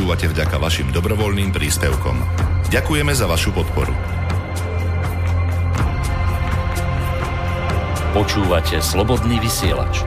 Počúvate 0.00 0.32
vďaka 0.32 0.56
vašim 0.56 0.88
dobrovoľným 0.96 1.52
príspevkom. 1.52 2.16
Ďakujeme 2.72 3.12
za 3.12 3.28
vašu 3.28 3.52
podporu. 3.52 3.92
Počúvate 8.16 8.80
Slobodný 8.80 9.36
vysielač. 9.44 10.00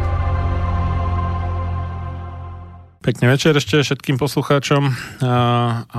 Pekný 3.05 3.37
večer 3.37 3.53
ešte 3.53 3.85
všetkým 3.85 4.17
poslucháčom 4.17 4.97
a, 5.21 5.85
a 5.85 5.97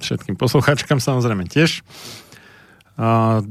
všetkým 0.00 0.40
poslucháčkam 0.40 0.96
samozrejme 0.96 1.44
tiež. 1.44 1.84
A, 2.96 3.44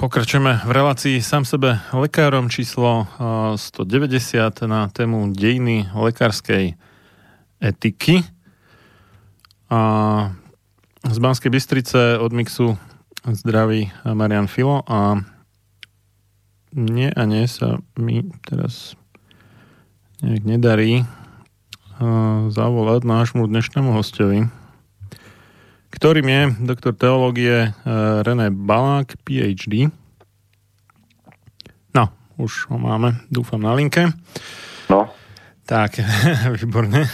pokračujeme 0.00 0.64
v 0.64 0.70
relácii 0.72 1.20
sám 1.20 1.44
sebe 1.44 1.76
lekárom 1.92 2.48
číslo 2.48 3.04
190 3.60 4.64
na 4.64 4.88
tému 4.88 5.28
dejiny 5.28 5.92
lekárskej 5.92 6.80
etiky. 7.64 8.20
A 9.72 9.80
z 11.04 11.18
Banskej 11.18 11.50
Bystrice 11.50 12.20
od 12.20 12.32
Mixu 12.32 12.76
zdraví 13.24 13.88
Marian 14.04 14.46
Filo 14.46 14.84
a 14.84 15.24
nie 16.76 17.08
a 17.08 17.22
nie 17.24 17.48
sa 17.48 17.80
mi 17.96 18.28
teraz 18.44 18.98
nejak 20.20 20.44
nedarí 20.44 21.08
zavolať 22.50 23.06
nášmu 23.06 23.46
dnešnému 23.46 23.94
hostovi, 23.94 24.50
ktorým 25.94 26.26
je 26.26 26.42
doktor 26.66 26.92
teológie 26.98 27.70
René 28.26 28.50
Balák, 28.50 29.14
PhD. 29.22 29.94
No, 31.94 32.10
už 32.36 32.66
ho 32.74 32.76
máme, 32.76 33.22
dúfam, 33.30 33.62
na 33.62 33.72
linke. 33.78 34.10
No. 34.90 35.08
Tak, 35.64 36.02
výborne 36.58 37.06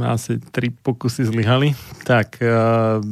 asi 0.00 0.40
tri 0.40 0.72
pokusy 0.72 1.28
zlyhali. 1.28 1.76
Tak, 2.08 2.40
uh, 2.40 3.04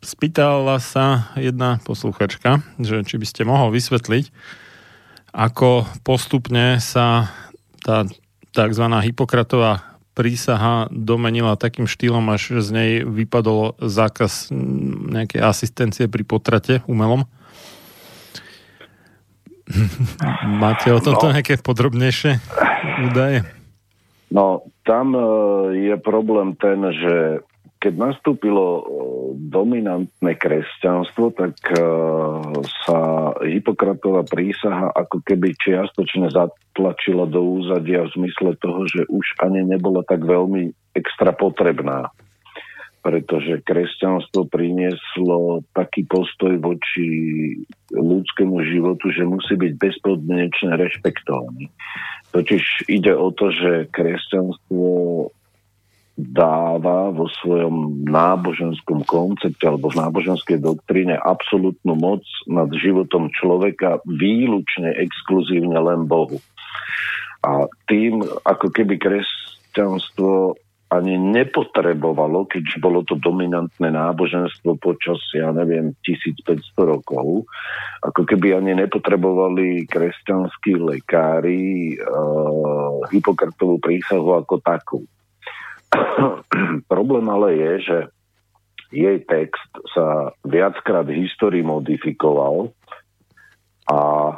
spýtala 0.00 0.80
sa 0.80 1.34
jedna 1.36 1.82
posluchačka, 1.84 2.64
že 2.80 3.04
či 3.04 3.20
by 3.20 3.26
ste 3.28 3.42
mohol 3.44 3.74
vysvetliť, 3.74 4.32
ako 5.36 5.84
postupne 6.06 6.80
sa 6.80 7.28
tá 7.84 8.08
tzv. 8.56 8.84
Hipokratová 8.88 9.84
prísaha 10.16 10.90
domenila 10.90 11.54
takým 11.54 11.86
štýlom, 11.86 12.26
až 12.34 12.58
z 12.58 12.68
nej 12.74 12.92
vypadol 13.06 13.78
zákaz 13.78 14.50
nejakej 15.14 15.40
asistencie 15.44 16.10
pri 16.10 16.26
potrate 16.26 16.82
umelom. 16.90 17.22
Máte 20.62 20.90
o 20.90 20.98
tomto 20.98 21.30
no. 21.30 21.32
nejaké 21.38 21.60
podrobnejšie 21.60 22.40
údaje? 23.06 23.57
No, 24.28 24.68
tam 24.84 25.16
e, 25.16 25.20
je 25.88 25.96
problém 25.96 26.52
ten, 26.60 26.84
že 26.92 27.40
keď 27.78 27.94
nastúpilo 27.96 28.66
e, 28.68 28.82
dominantné 29.48 30.36
kresťanstvo, 30.36 31.32
tak 31.32 31.56
e, 31.72 31.80
sa 32.84 32.98
Hipokratová 33.40 34.26
prísaha 34.28 34.92
ako 34.92 35.24
keby 35.24 35.56
čiastočne 35.56 36.28
zatlačila 36.28 37.24
do 37.24 37.40
úzadia 37.62 38.04
v 38.04 38.12
zmysle 38.20 38.58
toho, 38.60 38.84
že 38.84 39.08
už 39.08 39.26
ani 39.40 39.64
nebola 39.64 40.04
tak 40.04 40.20
veľmi 40.26 40.92
extra 40.92 41.32
potrebná 41.32 42.12
pretože 43.00 43.62
kresťanstvo 43.62 44.50
prinieslo 44.50 45.62
taký 45.72 46.04
postoj 46.04 46.58
voči 46.58 47.06
ľudskému 47.94 48.58
životu, 48.66 49.14
že 49.14 49.24
musí 49.24 49.54
byť 49.54 49.72
bezpodmienečne 49.78 50.74
rešpektovaný. 50.76 51.70
Totiž 52.34 52.90
ide 52.90 53.14
o 53.16 53.32
to, 53.32 53.48
že 53.54 53.88
kresťanstvo 53.94 54.88
dáva 56.18 57.14
vo 57.14 57.30
svojom 57.30 58.02
náboženskom 58.10 59.06
koncepte 59.06 59.70
alebo 59.70 59.86
v 59.86 60.02
náboženskej 60.02 60.58
doktríne 60.58 61.14
absolútnu 61.14 61.94
moc 61.94 62.26
nad 62.50 62.66
životom 62.74 63.30
človeka 63.30 64.02
výlučne, 64.02 64.98
exkluzívne 64.98 65.78
len 65.78 66.10
Bohu. 66.10 66.42
A 67.46 67.70
tým, 67.86 68.26
ako 68.42 68.66
keby 68.74 68.98
kresťanstvo 68.98 70.58
ani 70.88 71.20
nepotrebovalo, 71.20 72.48
keď 72.48 72.80
bolo 72.80 73.04
to 73.04 73.20
dominantné 73.20 73.92
náboženstvo 73.92 74.80
počas, 74.80 75.20
ja 75.36 75.52
neviem, 75.52 75.92
1500 76.00 76.64
rokov, 76.80 77.44
ako 78.00 78.24
keby 78.24 78.56
ani 78.56 78.72
nepotrebovali 78.72 79.84
kresťanskí 79.84 80.80
lekári 80.80 81.92
uh, 82.00 83.04
Hipokratovú 83.12 83.76
prísahu 83.84 84.40
ako 84.40 84.54
takú. 84.64 84.98
Problém 86.92 87.26
ale 87.28 87.48
je, 87.52 87.72
že 87.84 87.98
jej 88.88 89.20
text 89.28 89.68
sa 89.92 90.32
viackrát 90.48 91.04
v 91.04 91.28
histórii 91.28 91.60
modifikoval 91.60 92.72
a 93.88 94.00
eh, 94.32 94.36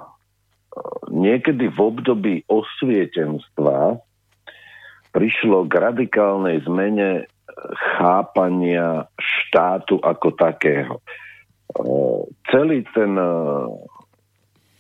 niekedy 1.15 1.71
v 1.71 1.79
období 1.79 2.35
osvietenstva 2.51 4.03
prišlo 5.11 5.67
k 5.67 5.73
radikálnej 5.79 6.63
zmene 6.65 7.27
chápania 7.99 9.11
štátu 9.19 10.01
ako 10.01 10.29
takého. 10.39 11.03
Celý 12.51 12.83
ten 12.97 13.15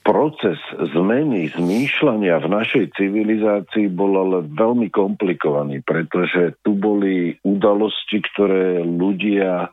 proces 0.00 0.58
zmeny 0.96 1.52
zmýšľania 1.54 2.40
v 2.40 2.48
našej 2.50 2.84
civilizácii 2.96 3.92
bol 3.92 4.16
ale 4.16 4.48
veľmi 4.48 4.88
komplikovaný, 4.90 5.84
pretože 5.84 6.56
tu 6.64 6.74
boli 6.74 7.36
udalosti, 7.44 8.24
ktoré 8.32 8.80
ľudia 8.82 9.70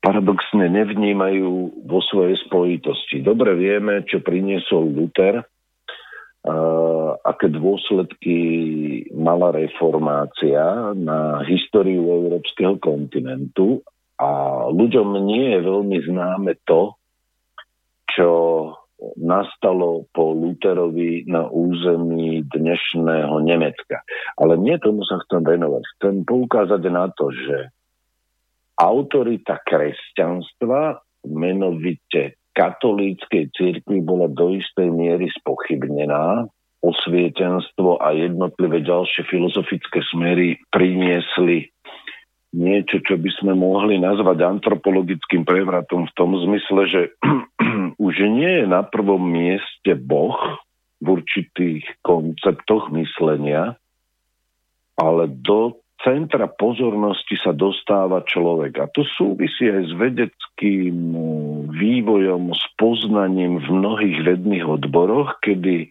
paradoxne 0.00 0.70
nevnímajú 0.70 1.84
vo 1.84 2.00
svojej 2.06 2.38
spojitosti. 2.48 3.20
Dobre 3.20 3.58
vieme, 3.58 4.06
čo 4.06 4.22
priniesol 4.22 4.94
Luther, 4.94 5.42
aké 7.24 7.48
dôsledky 7.48 8.36
mala 9.16 9.48
reformácia 9.48 10.92
na 10.92 11.40
históriu 11.48 12.04
európskeho 12.04 12.76
kontinentu 12.76 13.80
a 14.20 14.64
ľuďom 14.68 15.24
nie 15.24 15.56
je 15.56 15.60
veľmi 15.64 15.98
známe 16.04 16.52
to, 16.68 16.94
čo 18.12 18.30
nastalo 19.18 20.06
po 20.14 20.32
Luterovi 20.32 21.26
na 21.26 21.48
území 21.50 22.46
dnešného 22.46 23.36
Nemecka. 23.42 24.04
Ale 24.38 24.60
nie 24.60 24.76
tomu 24.78 25.02
sa 25.04 25.18
chcem 25.26 25.42
venovať. 25.42 25.82
Chcem 25.98 26.14
poukázať 26.22 26.82
na 26.88 27.10
to, 27.12 27.32
že 27.34 27.74
autorita 28.78 29.60
kresťanstva, 29.66 31.02
menovite 31.24 32.38
katolíckej 32.54 33.50
cirkvi 33.52 33.98
bola 34.00 34.30
do 34.30 34.54
istej 34.54 34.88
miery 34.88 35.28
spochybnená. 35.42 36.46
Osvietenstvo 36.84 37.96
a 37.96 38.12
jednotlivé 38.12 38.84
ďalšie 38.84 39.24
filozofické 39.32 40.04
smery 40.12 40.60
priniesli 40.68 41.72
niečo, 42.54 43.02
čo 43.02 43.18
by 43.18 43.30
sme 43.42 43.52
mohli 43.58 43.98
nazvať 43.98 44.46
antropologickým 44.46 45.42
prevratom 45.42 46.06
v 46.06 46.12
tom 46.14 46.38
zmysle, 46.38 46.80
že 46.86 47.02
už 48.06 48.14
nie 48.30 48.62
je 48.62 48.66
na 48.70 48.86
prvom 48.86 49.20
mieste 49.20 49.98
Boh 49.98 50.38
v 51.02 51.06
určitých 51.20 51.82
konceptoch 52.06 52.94
myslenia, 52.94 53.74
ale 54.94 55.26
do 55.26 55.82
centra 56.04 56.46
pozornosti 56.46 57.40
sa 57.40 57.56
dostáva 57.56 58.20
človek. 58.28 58.78
A 58.78 58.86
to 58.92 59.02
súvisí 59.16 59.66
aj 59.72 59.82
s 59.88 59.92
vedeckým 59.96 60.96
vývojom, 61.72 62.52
s 62.52 62.64
poznaním 62.76 63.58
v 63.64 63.68
mnohých 63.72 64.18
vedných 64.22 64.68
odboroch, 64.68 65.40
kedy 65.40 65.88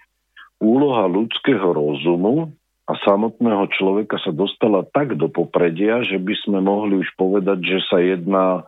úloha 0.62 1.10
ľudského 1.10 1.74
rozumu 1.74 2.54
a 2.88 2.94
samotného 3.02 3.68
človeka 3.74 4.22
sa 4.22 4.30
dostala 4.30 4.86
tak 4.94 5.18
do 5.18 5.28
popredia, 5.28 6.06
že 6.06 6.22
by 6.22 6.36
sme 6.46 6.60
mohli 6.62 7.02
už 7.02 7.10
povedať, 7.18 7.60
že 7.66 7.80
sa 7.90 7.98
jedná 8.00 8.64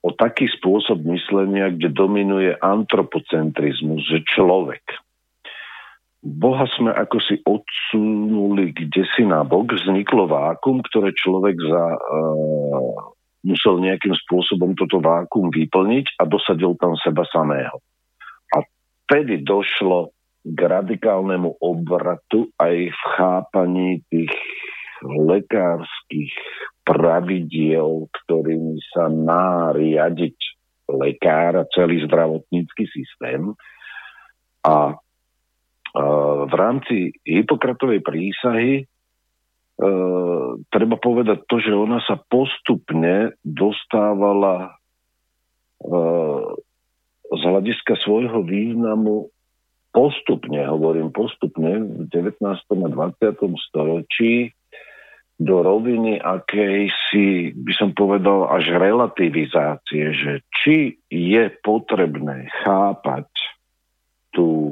o 0.00 0.10
taký 0.16 0.48
spôsob 0.48 1.04
myslenia, 1.12 1.68
kde 1.74 1.92
dominuje 1.92 2.56
antropocentrizmus, 2.56 4.00
že 4.08 4.24
človek. 4.24 4.80
Boha 6.20 6.68
sme 6.76 6.92
ako 6.92 7.16
si 7.24 7.40
odsunuli 7.48 8.76
kde 8.76 9.08
si 9.16 9.24
na 9.24 9.40
bok, 9.40 9.72
vzniklo 9.72 10.28
vákum, 10.28 10.84
ktoré 10.84 11.16
človek 11.16 11.56
za, 11.56 11.84
uh, 11.96 12.92
musel 13.40 13.80
nejakým 13.80 14.12
spôsobom 14.28 14.76
toto 14.76 15.00
vákum 15.00 15.48
vyplniť 15.48 16.20
a 16.20 16.28
dosadil 16.28 16.76
tam 16.76 16.92
seba 17.00 17.24
samého. 17.32 17.80
A 18.52 18.60
vtedy 19.08 19.40
došlo 19.40 20.12
k 20.44 20.60
radikálnemu 20.60 21.56
obratu 21.60 22.52
aj 22.60 22.76
v 22.92 23.00
chápaní 23.16 24.04
tých 24.12 24.32
lekárskych 25.04 26.32
pravidiel, 26.84 28.08
ktorými 28.12 28.76
sa 28.92 29.08
má 29.08 29.72
riadiť 29.72 30.36
lekár 30.90 31.64
a 31.64 31.68
celý 31.72 32.04
zdravotnícky 32.04 32.84
systém. 32.92 33.56
A 34.64 34.96
v 36.46 36.52
rámci 36.54 37.10
Hippokratovej 37.26 38.00
prísahy 38.06 38.72
e, 38.78 38.84
treba 40.70 40.96
povedať 41.02 41.42
to, 41.50 41.58
že 41.58 41.74
ona 41.74 41.98
sa 42.06 42.14
postupne 42.30 43.34
dostávala 43.42 44.78
e, 45.82 45.90
z 47.30 47.42
hľadiska 47.42 47.98
svojho 48.02 48.46
významu 48.46 49.30
postupne, 49.90 50.62
hovorím 50.62 51.10
postupne, 51.10 51.82
v 51.82 52.06
19. 52.06 52.38
a 52.46 52.88
20. 52.94 53.58
storočí 53.70 54.54
do 55.40 55.64
roviny 55.64 56.20
akejsi, 56.20 57.56
by 57.56 57.72
som 57.72 57.96
povedal, 57.96 58.52
až 58.52 58.76
relativizácie, 58.76 60.12
že 60.12 60.32
či 60.52 61.00
je 61.08 61.44
potrebné 61.64 62.52
chápať 62.60 63.24
tú, 64.36 64.69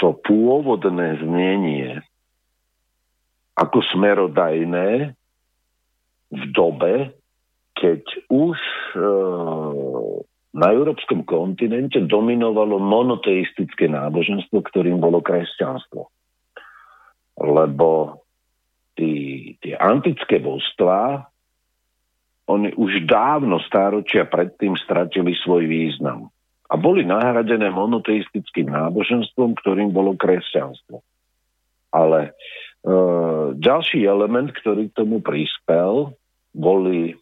to 0.00 0.16
pôvodné 0.24 1.20
znenie 1.20 2.00
ako 3.52 3.84
smerodajné 3.92 5.12
v 6.32 6.42
dobe, 6.56 7.12
keď 7.76 8.00
už 8.32 8.56
e, 8.56 9.00
na 10.56 10.66
európskom 10.72 11.28
kontinente 11.28 12.00
dominovalo 12.00 12.80
monoteistické 12.80 13.92
náboženstvo, 13.92 14.64
ktorým 14.64 14.96
bolo 14.96 15.20
kresťanstvo. 15.20 16.08
Lebo 17.40 18.20
tie 18.96 19.76
antické 19.76 20.40
božstvá, 20.40 21.28
oni 22.48 22.72
už 22.74 23.04
dávno 23.04 23.60
stáročia 23.64 24.24
predtým 24.24 24.76
stratili 24.80 25.36
svoj 25.36 25.68
význam 25.68 26.32
a 26.70 26.74
boli 26.78 27.02
nahradené 27.02 27.66
monoteistickým 27.74 28.70
náboženstvom, 28.70 29.58
ktorým 29.58 29.90
bolo 29.90 30.14
kresťanstvo. 30.14 31.02
Ale 31.90 32.30
e, 32.30 32.30
ďalší 33.58 34.06
element, 34.06 34.54
ktorý 34.54 34.86
k 34.94 34.96
tomu 35.02 35.18
prispel, 35.18 36.14
boli 36.54 37.18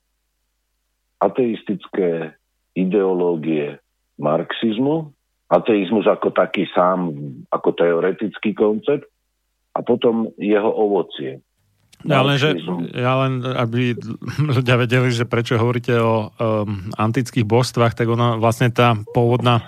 ateistické 1.16 2.36
ideológie 2.76 3.80
marxizmu, 4.20 5.16
ateizmus 5.48 6.04
ako 6.04 6.28
taký 6.36 6.68
sám, 6.76 7.16
ako 7.48 7.72
teoretický 7.72 8.52
koncept 8.52 9.08
a 9.72 9.80
potom 9.80 10.28
jeho 10.36 10.68
ovocie. 10.68 11.40
Ja 12.06 12.22
len, 12.22 12.38
že, 12.38 12.54
ja 12.94 13.18
len, 13.26 13.42
aby 13.42 13.98
ľudia 14.58 14.78
vedeli, 14.78 15.10
že 15.10 15.26
prečo 15.26 15.58
hovoríte 15.58 15.98
o 15.98 16.30
um, 16.30 16.86
antických 16.94 17.42
božstvách, 17.42 17.98
tak 17.98 18.06
ona 18.06 18.38
vlastne 18.38 18.70
tá 18.70 18.94
pôvodná 19.10 19.66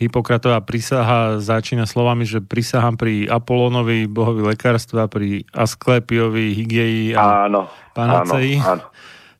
Hipokratová 0.00 0.64
prísaha 0.64 1.36
začína 1.44 1.84
slovami, 1.84 2.24
že 2.24 2.40
prisahám 2.40 2.96
pri 2.96 3.28
Apolónovi, 3.28 4.08
bohovi 4.08 4.48
lekárstva, 4.48 5.12
pri 5.12 5.44
Asklepiovi, 5.52 6.56
Hygieji 6.56 7.12
a 7.12 7.44
áno, 7.44 7.68
Panacei. 7.92 8.56
Áno, 8.56 8.80
áno. 8.80 8.84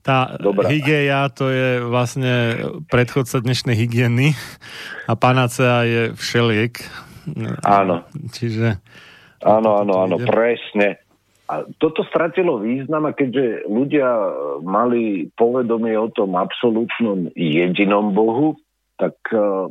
Tá 0.01 0.33
Dobrá. 0.41 0.69
hygieia 0.69 1.29
to 1.29 1.53
je 1.53 1.85
vlastne 1.85 2.57
predchodca 2.89 3.41
dnešnej 3.45 3.77
hygieny 3.77 4.33
a 5.05 5.13
panacea 5.13 5.85
je 5.85 6.03
všeliek. 6.17 6.73
Áno. 7.61 8.09
Čiže... 8.33 8.81
Áno, 9.45 9.77
áno, 9.77 10.05
áno, 10.05 10.17
presne. 10.21 11.05
A 11.51 11.67
toto 11.83 12.07
stratilo 12.07 12.63
význam 12.63 13.11
a 13.11 13.17
keďže 13.17 13.67
ľudia 13.67 14.07
mali 14.63 15.35
povedomie 15.35 15.99
o 15.99 16.07
tom 16.15 16.39
absolútnom 16.39 17.27
jedinom 17.35 18.15
Bohu, 18.15 18.55
tak 18.95 19.19
uh, 19.35 19.67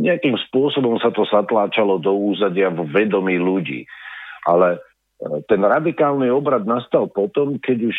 nejakým 0.00 0.40
spôsobom 0.48 0.96
sa 0.96 1.12
to 1.12 1.28
zatláčalo 1.28 2.00
do 2.00 2.16
úzadia 2.16 2.72
v 2.72 2.88
vedomí 2.88 3.36
ľudí. 3.36 3.84
Ale 4.48 4.80
uh, 4.80 5.44
ten 5.52 5.60
radikálny 5.60 6.32
obrad 6.32 6.64
nastal 6.64 7.12
potom, 7.12 7.60
keď 7.60 7.92
už 7.92 7.98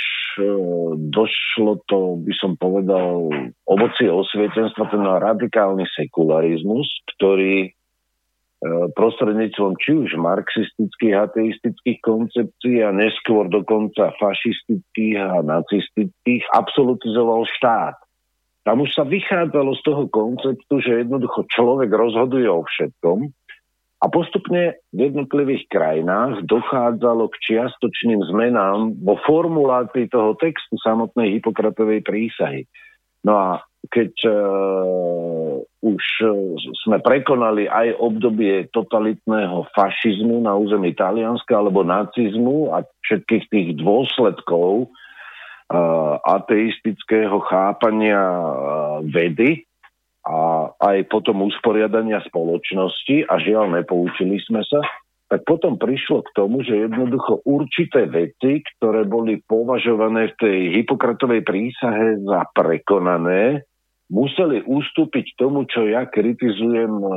došlo 1.13 1.85
to, 1.85 2.17
by 2.25 2.33
som 2.33 2.57
povedal, 2.57 3.29
ovocie 3.69 4.09
osvietenstva, 4.09 4.89
ten 4.89 5.05
radikálny 5.05 5.85
sekularizmus, 5.93 6.87
ktorý 7.13 7.69
E, 7.69 7.78
prostredníctvom 8.95 9.79
či 9.79 9.95
už 9.95 10.19
marxistických, 10.19 11.15
ateistických 11.15 11.99
koncepcií 12.03 12.83
a 12.83 12.91
neskôr 12.91 13.47
dokonca 13.47 14.11
fašistických 14.19 15.15
a 15.15 15.39
nacistických 15.39 16.43
absolutizoval 16.51 17.47
štát. 17.55 17.95
Tam 18.67 18.83
už 18.83 18.91
sa 18.91 19.07
vychádzalo 19.07 19.71
z 19.79 19.81
toho 19.87 20.03
konceptu, 20.11 20.73
že 20.83 21.07
jednoducho 21.07 21.47
človek 21.47 21.87
rozhoduje 21.87 22.51
o 22.51 22.67
všetkom 22.67 23.31
a 23.99 24.05
postupne 24.11 24.79
v 24.91 24.99
jednotlivých 25.11 25.67
krajinách 25.71 26.43
dochádzalo 26.43 27.31
k 27.31 27.35
čiastočným 27.39 28.27
zmenám 28.27 28.95
vo 28.99 29.15
formulácii 29.23 30.11
toho 30.11 30.35
textu 30.35 30.75
samotnej 30.83 31.39
Hipokratovej 31.39 32.03
prísahy. 32.03 32.67
No 33.23 33.35
a 33.35 33.49
keď 33.87 34.11
uh, 34.27 35.63
už 35.79 36.03
sme 36.83 36.99
prekonali 36.99 37.71
aj 37.71 37.95
obdobie 37.95 38.67
totalitného 38.75 39.63
fašizmu 39.71 40.43
na 40.43 40.51
území 40.59 40.91
Talianska 40.91 41.55
alebo 41.55 41.87
nacizmu 41.87 42.75
a 42.75 42.83
všetkých 43.07 43.43
tých 43.47 43.69
dôsledkov 43.79 44.91
uh, 44.91 46.13
ateistického 46.27 47.39
chápania 47.47 48.19
uh, 48.19 48.43
vedy 49.07 49.63
a 50.27 50.69
aj 50.75 51.07
potom 51.07 51.47
usporiadania 51.47 52.19
spoločnosti 52.27 53.25
a 53.31 53.39
žiaľ 53.39 53.71
nepoučili 53.79 54.37
sme 54.43 54.61
sa, 54.67 54.83
tak 55.29 55.45
potom 55.45 55.77
prišlo 55.77 56.25
k 56.25 56.33
tomu, 56.33 56.65
že 56.65 56.89
jednoducho 56.89 57.45
určité 57.45 58.09
veci, 58.09 58.65
ktoré 58.65 59.05
boli 59.05 59.37
považované 59.45 60.33
v 60.33 60.37
tej 60.41 60.57
Hipokratovej 60.81 61.45
prísahe 61.45 62.17
za 62.25 62.49
prekonané, 62.49 63.61
museli 64.09 64.65
ustúpiť 64.65 65.37
tomu, 65.37 65.69
čo 65.69 65.85
ja 65.85 66.09
kritizujem 66.09 66.93
e, 66.97 67.07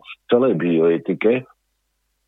v 0.00 0.10
celej 0.32 0.54
bioetike, 0.56 1.44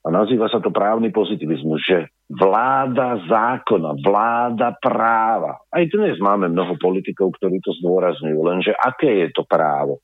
a 0.07 0.09
nazýva 0.09 0.49
sa 0.49 0.57
to 0.65 0.73
právny 0.73 1.13
pozitivizmus, 1.13 1.85
že 1.85 2.09
vláda 2.33 3.21
zákona, 3.29 4.01
vláda 4.01 4.73
práva. 4.81 5.61
Aj 5.69 5.85
dnes 5.85 6.17
máme 6.17 6.49
mnoho 6.49 6.81
politikov, 6.81 7.37
ktorí 7.37 7.61
to 7.61 7.77
zdôrazňujú, 7.77 8.39
lenže 8.41 8.73
aké 8.73 9.27
je 9.27 9.29
to 9.37 9.45
právo? 9.45 10.01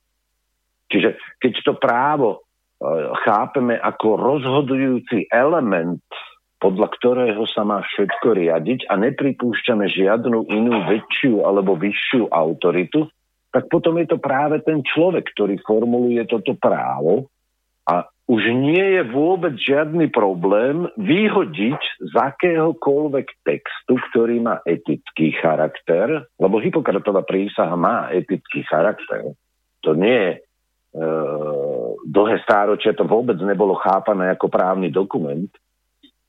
Čiže 0.93 1.17
keď 1.41 1.53
to 1.65 1.73
právo 1.81 2.44
chápeme 3.25 3.81
ako 3.81 4.17
rozhodujúci 4.21 5.31
element, 5.33 6.03
podľa 6.61 6.89
ktorého 6.97 7.45
sa 7.51 7.61
má 7.65 7.85
všetko 7.85 8.41
riadiť 8.41 8.89
a 8.89 8.97
nepripúšťame 8.97 9.85
žiadnu 9.89 10.49
inú 10.49 10.75
väčšiu 10.89 11.45
alebo 11.45 11.77
vyššiu 11.77 12.33
autoritu, 12.33 13.05
tak 13.53 13.69
potom 13.69 14.01
je 14.01 14.09
to 14.09 14.19
práve 14.19 14.65
ten 14.65 14.81
človek, 14.83 15.29
ktorý 15.37 15.61
formuluje 15.63 16.25
toto 16.27 16.57
právo 16.57 17.29
a 17.85 18.09
už 18.25 18.41
nie 18.57 18.97
je 18.97 19.03
vôbec 19.13 19.53
žiadny 19.61 20.09
problém 20.09 20.89
vyhodiť 20.97 21.81
z 22.01 22.13
akéhokoľvek 22.17 23.29
textu, 23.45 24.01
ktorý 24.11 24.41
má 24.41 24.65
etický 24.65 25.37
charakter, 25.37 26.25
lebo 26.41 26.57
Hipokratová 26.57 27.21
prísaha 27.29 27.77
má 27.77 28.09
etický 28.09 28.65
charakter. 28.65 29.37
To 29.85 29.93
nie 29.93 30.17
je 30.17 30.33
dlhé 32.07 32.37
stáročie, 32.47 32.95
to 32.95 33.03
vôbec 33.03 33.35
nebolo 33.43 33.75
chápané 33.75 34.31
ako 34.31 34.47
právny 34.47 34.95
dokument, 34.95 35.51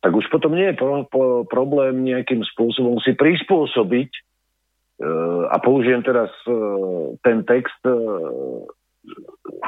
tak 0.02 0.10
už 0.10 0.26
potom 0.34 0.58
nie 0.58 0.74
je 0.74 0.76
pro, 0.78 1.06
pro, 1.06 1.46
problém 1.46 2.02
nejakým 2.02 2.42
spôsobom 2.42 2.98
si 3.06 3.14
prispôsobiť 3.14 4.10
Eh, 4.96 5.44
a 5.52 5.60
použijem 5.60 6.00
teraz 6.08 6.32
eh, 6.48 7.20
ten 7.20 7.44
text, 7.44 7.76
eh, 7.84 8.64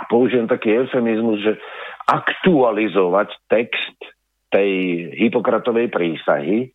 použijem 0.08 0.48
taký 0.48 0.72
eufemizmus, 0.80 1.44
že 1.44 1.60
aktualizovať 2.08 3.36
text 3.52 4.00
tej 4.48 4.72
Hipokratovej 5.20 5.92
prísahy 5.92 6.72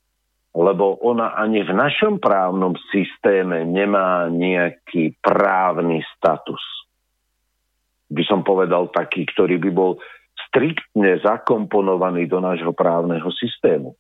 lebo 0.53 1.01
ona 1.01 1.33
ani 1.33 1.65
v 1.65 1.73
našom 1.73 2.21
právnom 2.21 2.77
systéme 2.93 3.65
nemá 3.65 4.29
nejaký 4.29 5.17
právny 5.25 6.05
status. 6.13 6.61
By 8.13 8.23
som 8.29 8.41
povedal 8.45 8.93
taký, 8.93 9.25
ktorý 9.25 9.57
by 9.57 9.71
bol 9.73 9.97
striktne 10.49 11.17
zakomponovaný 11.25 12.29
do 12.29 12.45
nášho 12.45 12.77
právneho 12.77 13.29
systému. 13.33 13.97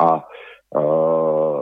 A 0.00 0.24
uh, 0.74 1.60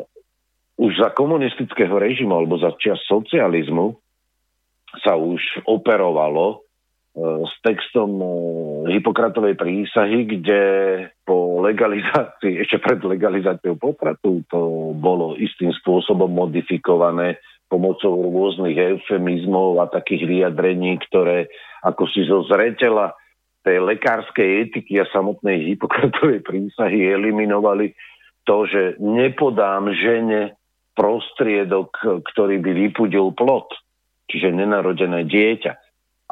už 0.79 0.93
za 0.97 1.11
komunistického 1.13 1.99
režimu 1.99 2.39
alebo 2.39 2.57
za 2.57 2.73
čas 2.79 3.03
socializmu 3.11 3.99
sa 5.03 5.19
už 5.19 5.67
operovalo 5.67 6.63
E, 7.13 7.21
s 7.45 7.53
textom 7.61 8.17
e, 8.17 8.27
Hipokratovej 8.97 9.53
prísahy, 9.61 10.25
kde 10.25 10.63
po 11.29 11.61
legalizácii, 11.61 12.57
ešte 12.65 12.81
pred 12.81 13.05
legalizáciou 13.05 13.77
potratu, 13.77 14.41
to 14.49 14.61
bolo 14.97 15.37
istým 15.37 15.77
spôsobom 15.77 16.33
modifikované 16.33 17.37
pomocou 17.73 18.13
rôznych 18.13 18.77
eufemizmov 18.77 19.81
a 19.81 19.89
takých 19.89 20.29
vyjadrení, 20.29 21.01
ktoré 21.09 21.49
ako 21.81 22.05
si 22.13 22.29
zo 22.29 22.45
zretela 22.45 23.17
tej 23.65 23.81
lekárskej 23.81 24.69
etiky 24.69 25.01
a 25.01 25.09
samotnej 25.09 25.73
Hipokratovej 25.73 26.45
prísahy 26.45 27.09
eliminovali 27.09 27.97
to, 28.45 28.69
že 28.69 28.83
nepodám 29.01 29.89
žene 29.97 30.59
prostriedok, 30.93 32.21
ktorý 32.35 32.61
by 32.61 32.71
vypudil 32.87 33.33
plot, 33.33 33.73
čiže 34.29 34.53
nenarodené 34.53 35.25
dieťa. 35.25 35.73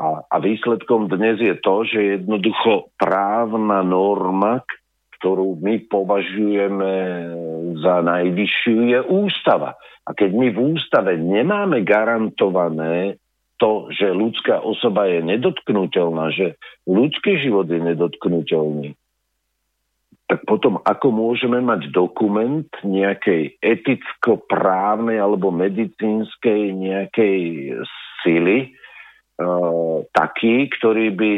A, 0.01 0.07
a 0.27 0.37
výsledkom 0.43 1.09
dnes 1.09 1.41
je 1.41 1.55
to, 1.61 1.87
že 1.87 2.21
jednoducho 2.21 2.93
právna 3.01 3.81
norma, 3.87 4.67
ktorú 5.21 5.61
my 5.61 5.85
považujeme 5.93 6.93
za 7.85 8.01
najvyššiu, 8.01 8.77
je 8.89 9.01
ústava. 9.05 9.77
A 10.09 10.17
keď 10.17 10.31
my 10.33 10.49
v 10.49 10.59
ústave 10.75 11.21
nemáme 11.21 11.85
garantované 11.85 13.21
to, 13.61 13.93
že 13.93 14.09
ľudská 14.09 14.65
osoba 14.65 15.05
je 15.13 15.21
nedotknutelná, 15.21 16.33
že 16.33 16.57
ľudský 16.89 17.37
život 17.45 17.69
je 17.69 17.85
nedotknutelný, 17.85 18.97
tak 20.25 20.49
potom 20.49 20.81
ako 20.81 21.13
môžeme 21.13 21.61
mať 21.61 21.93
dokument 21.93 22.65
nejakej 22.81 23.61
eticko-právnej 23.61 25.21
alebo 25.21 25.53
medicínskej 25.53 26.73
nejakej 26.73 27.39
sily, 28.25 28.73
E, 29.41 29.45
taký, 30.13 30.69
ktorý 30.69 31.17
by 31.17 31.33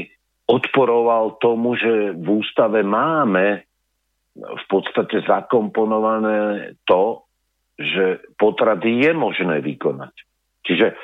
odporoval 0.51 1.39
tomu, 1.39 1.79
že 1.79 2.11
v 2.19 2.43
ústave 2.43 2.83
máme 2.83 3.63
v 4.37 4.65
podstate 4.69 5.21
zakomponované 5.29 6.73
to, 6.89 7.29
že 7.77 8.21
potrat 8.41 8.81
je 8.81 9.13
možné 9.13 9.61
vykonať. 9.61 10.15
Čiže 10.63 10.87
e, 10.89 10.95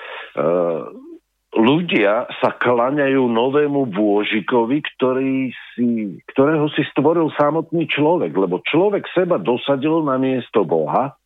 ľudia 1.56 2.28
sa 2.40 2.50
klaňajú 2.54 3.24
novému 3.24 3.88
bôžikovi, 3.88 4.84
ktorý 4.96 5.52
si, 5.74 6.20
ktorého 6.32 6.68
si 6.72 6.84
stvoril 6.92 7.32
samotný 7.34 7.88
človek, 7.88 8.32
lebo 8.36 8.60
človek 8.64 9.08
seba 9.16 9.40
dosadil 9.40 10.04
na 10.04 10.20
miesto 10.20 10.62
Boha. 10.62 11.16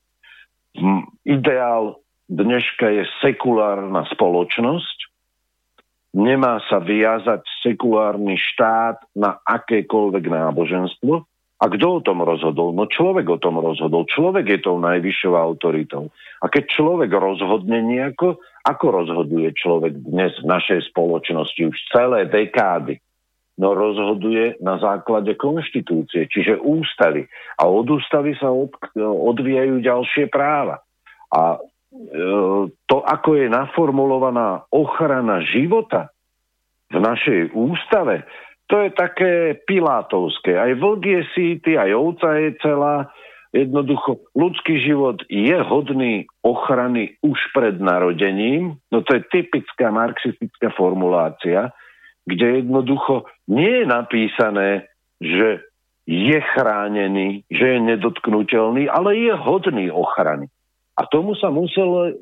Ideál 1.26 2.00
dneška 2.32 2.86
je 2.88 3.04
sekulárna 3.20 4.08
spoločnosť, 4.08 4.98
nemá 6.16 6.64
sa 6.70 6.80
viazať 6.80 7.44
sekulárny 7.60 8.40
štát 8.40 9.04
na 9.12 9.36
akékoľvek 9.44 10.24
náboženstvo. 10.32 11.28
A 11.62 11.70
kto 11.70 12.02
o 12.02 12.04
tom 12.04 12.26
rozhodol? 12.26 12.74
No 12.74 12.90
človek 12.90 13.30
o 13.30 13.38
tom 13.38 13.62
rozhodol. 13.62 14.02
Človek 14.10 14.50
je 14.50 14.58
tou 14.66 14.82
najvyššou 14.82 15.38
autoritou. 15.38 16.10
A 16.42 16.50
keď 16.50 16.74
človek 16.74 17.14
rozhodne 17.14 17.78
nejako, 17.86 18.42
ako 18.66 18.86
rozhoduje 18.90 19.54
človek 19.54 19.94
dnes 20.02 20.34
v 20.42 20.50
našej 20.50 20.90
spoločnosti 20.90 21.62
už 21.62 21.76
celé 21.94 22.26
dekády? 22.26 22.98
No 23.62 23.78
rozhoduje 23.78 24.58
na 24.58 24.82
základe 24.82 25.38
konštitúcie, 25.38 26.26
čiže 26.26 26.58
ústavy. 26.58 27.30
A 27.62 27.70
od 27.70 27.86
ústavy 27.94 28.34
sa 28.34 28.50
od, 28.50 28.74
odvíjajú 28.98 29.86
ďalšie 29.86 30.26
práva. 30.34 30.82
A 31.30 31.62
to, 32.90 32.96
ako 33.06 33.38
je 33.38 33.46
naformulovaná 33.52 34.66
ochrana 34.72 35.44
života 35.46 36.10
v 36.90 36.98
našej 36.98 37.54
ústave, 37.54 38.26
to 38.72 38.88
je 38.88 38.90
také 38.96 39.32
pilátovské. 39.68 40.56
Aj 40.56 40.72
vlk 40.72 41.02
je 41.04 41.22
síty, 41.36 41.76
aj 41.76 41.92
ovca 41.92 42.40
je 42.40 42.56
celá. 42.64 43.12
Jednoducho, 43.52 44.24
ľudský 44.32 44.80
život 44.80 45.20
je 45.28 45.52
hodný 45.60 46.24
ochrany 46.40 47.20
už 47.20 47.36
pred 47.52 47.76
narodením. 47.76 48.80
No 48.88 49.04
to 49.04 49.20
je 49.20 49.28
typická 49.28 49.92
marxistická 49.92 50.72
formulácia, 50.72 51.68
kde 52.24 52.64
jednoducho 52.64 53.28
nie 53.52 53.84
je 53.84 53.84
napísané, 53.84 54.88
že 55.20 55.68
je 56.08 56.38
chránený, 56.56 57.44
že 57.52 57.76
je 57.76 57.78
nedotknutelný, 57.92 58.88
ale 58.88 59.20
je 59.20 59.36
hodný 59.36 59.92
ochrany. 59.92 60.48
A 60.92 61.08
tomu 61.08 61.32
sa 61.40 61.48
musela 61.48 62.12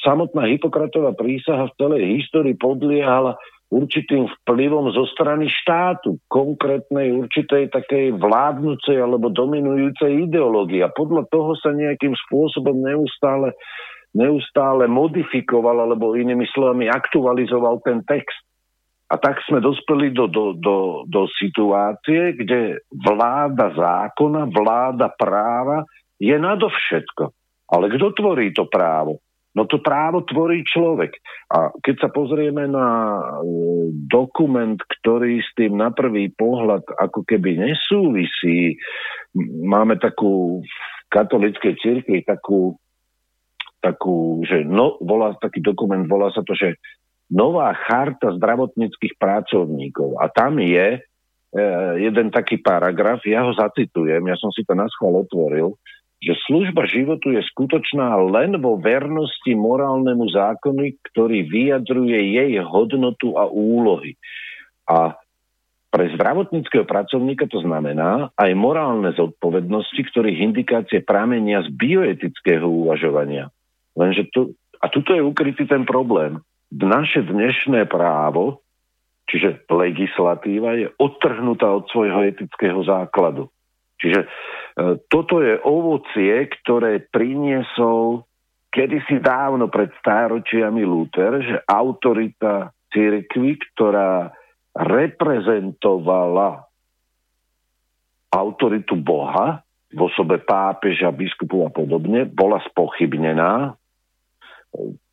samotná 0.00 0.48
Hipokratová 0.48 1.12
prísaha 1.12 1.68
v 1.68 1.76
celej 1.76 2.02
histórii 2.16 2.56
podliehala 2.56 3.36
určitým 3.70 4.26
vplyvom 4.26 4.90
zo 4.90 5.06
strany 5.14 5.46
štátu, 5.46 6.18
konkrétnej 6.26 7.14
určitej 7.14 7.70
takej 7.70 8.18
vládnucej 8.18 8.98
alebo 8.98 9.30
dominujúcej 9.30 10.26
ideológie. 10.26 10.82
A 10.82 10.90
podľa 10.90 11.28
toho 11.30 11.54
sa 11.60 11.70
nejakým 11.70 12.16
spôsobom 12.26 12.74
neustále, 12.82 13.54
neustále 14.10 14.90
modifikoval, 14.90 15.86
alebo 15.86 16.18
inými 16.18 16.50
slovami 16.50 16.90
aktualizoval 16.90 17.78
ten 17.86 18.02
text. 18.02 18.42
A 19.10 19.18
tak 19.18 19.42
sme 19.46 19.62
dospeli 19.62 20.14
do, 20.14 20.30
do, 20.30 20.54
do, 20.54 21.02
do 21.06 21.26
situácie, 21.38 22.34
kde 22.34 22.78
vláda 22.94 23.74
zákona, 23.74 24.50
vláda 24.50 25.10
práva 25.14 25.82
je 26.18 26.34
nadovšetko. 26.34 27.39
Ale 27.70 27.86
kto 27.90 28.12
tvorí 28.14 28.50
to 28.50 28.66
právo? 28.66 29.22
No 29.50 29.66
to 29.66 29.82
právo 29.82 30.22
tvorí 30.22 30.62
človek. 30.62 31.10
A 31.50 31.74
keď 31.82 32.06
sa 32.06 32.08
pozrieme 32.14 32.70
na 32.70 33.18
e, 33.18 33.22
dokument, 34.06 34.78
ktorý 34.78 35.42
s 35.42 35.50
tým 35.58 35.74
na 35.74 35.90
prvý 35.90 36.30
pohľad 36.30 36.86
ako 36.86 37.26
keby 37.26 37.58
nesúvisí, 37.58 38.78
máme 39.66 39.98
takú 39.98 40.62
v 40.62 40.74
katolíckej 41.10 41.74
cirkvi 41.82 42.22
takú, 42.22 42.78
takú 43.82 44.46
že 44.46 44.62
no, 44.62 45.02
volá, 45.02 45.34
taký 45.42 45.58
dokument, 45.58 46.06
volá 46.06 46.30
sa 46.30 46.46
to, 46.46 46.54
že 46.54 46.78
nová 47.26 47.74
charta 47.74 48.30
zdravotníckých 48.38 49.18
pracovníkov. 49.18 50.14
A 50.22 50.30
tam 50.30 50.62
je 50.62 50.94
e, 50.94 51.00
jeden 51.98 52.30
taký 52.30 52.62
paragraf, 52.62 53.26
ja 53.26 53.42
ho 53.42 53.50
zacitujem, 53.50 54.22
ja 54.30 54.38
som 54.38 54.54
si 54.54 54.62
to 54.62 54.78
na 54.78 54.86
schvál 54.94 55.26
otvoril, 55.26 55.74
že 56.20 56.36
služba 56.44 56.84
životu 56.84 57.32
je 57.32 57.40
skutočná 57.40 58.12
len 58.28 58.60
vo 58.60 58.76
vernosti 58.76 59.56
morálnemu 59.56 60.28
zákonu, 60.28 60.92
ktorý 61.12 61.48
vyjadruje 61.48 62.36
jej 62.36 62.60
hodnotu 62.60 63.40
a 63.40 63.48
úlohy. 63.48 64.20
A 64.84 65.16
pre 65.90 66.12
zdravotníckého 66.14 66.86
pracovníka 66.86 67.50
to 67.50 67.64
znamená 67.64 68.30
aj 68.38 68.50
morálne 68.54 69.10
zodpovednosti, 69.16 69.98
ktorých 69.98 70.38
indikácie 70.38 71.02
pramenia 71.02 71.66
z 71.66 71.72
bioetického 71.74 72.68
uvažovania. 72.68 73.50
Lenže 73.98 74.30
tu, 74.30 74.54
a 74.78 74.86
tuto 74.86 75.16
je 75.16 75.24
ukrytý 75.24 75.66
ten 75.66 75.82
problém. 75.82 76.38
Naše 76.70 77.26
dnešné 77.26 77.90
právo, 77.90 78.62
čiže 79.26 79.66
legislatíva, 79.66 80.78
je 80.78 80.86
odtrhnutá 80.94 81.66
od 81.74 81.90
svojho 81.90 82.22
etického 82.22 82.78
základu. 82.86 83.50
Čiže 84.00 84.20
e, 84.24 84.28
toto 85.12 85.44
je 85.44 85.60
ovocie, 85.60 86.48
ktoré 86.48 87.04
priniesol 87.12 88.24
kedysi 88.72 89.20
dávno 89.20 89.68
pred 89.68 89.92
stáročiami 90.00 90.82
Luther, 90.86 91.42
že 91.44 91.56
autorita 91.68 92.72
cirkvi, 92.90 93.58
ktorá 93.60 94.30
reprezentovala 94.74 96.70
autoritu 98.30 98.94
Boha 98.94 99.60
v 99.90 100.00
osobe 100.06 100.38
pápeža, 100.38 101.10
biskupu 101.10 101.66
a 101.66 101.70
podobne, 101.74 102.22
bola 102.30 102.62
spochybnená. 102.62 103.74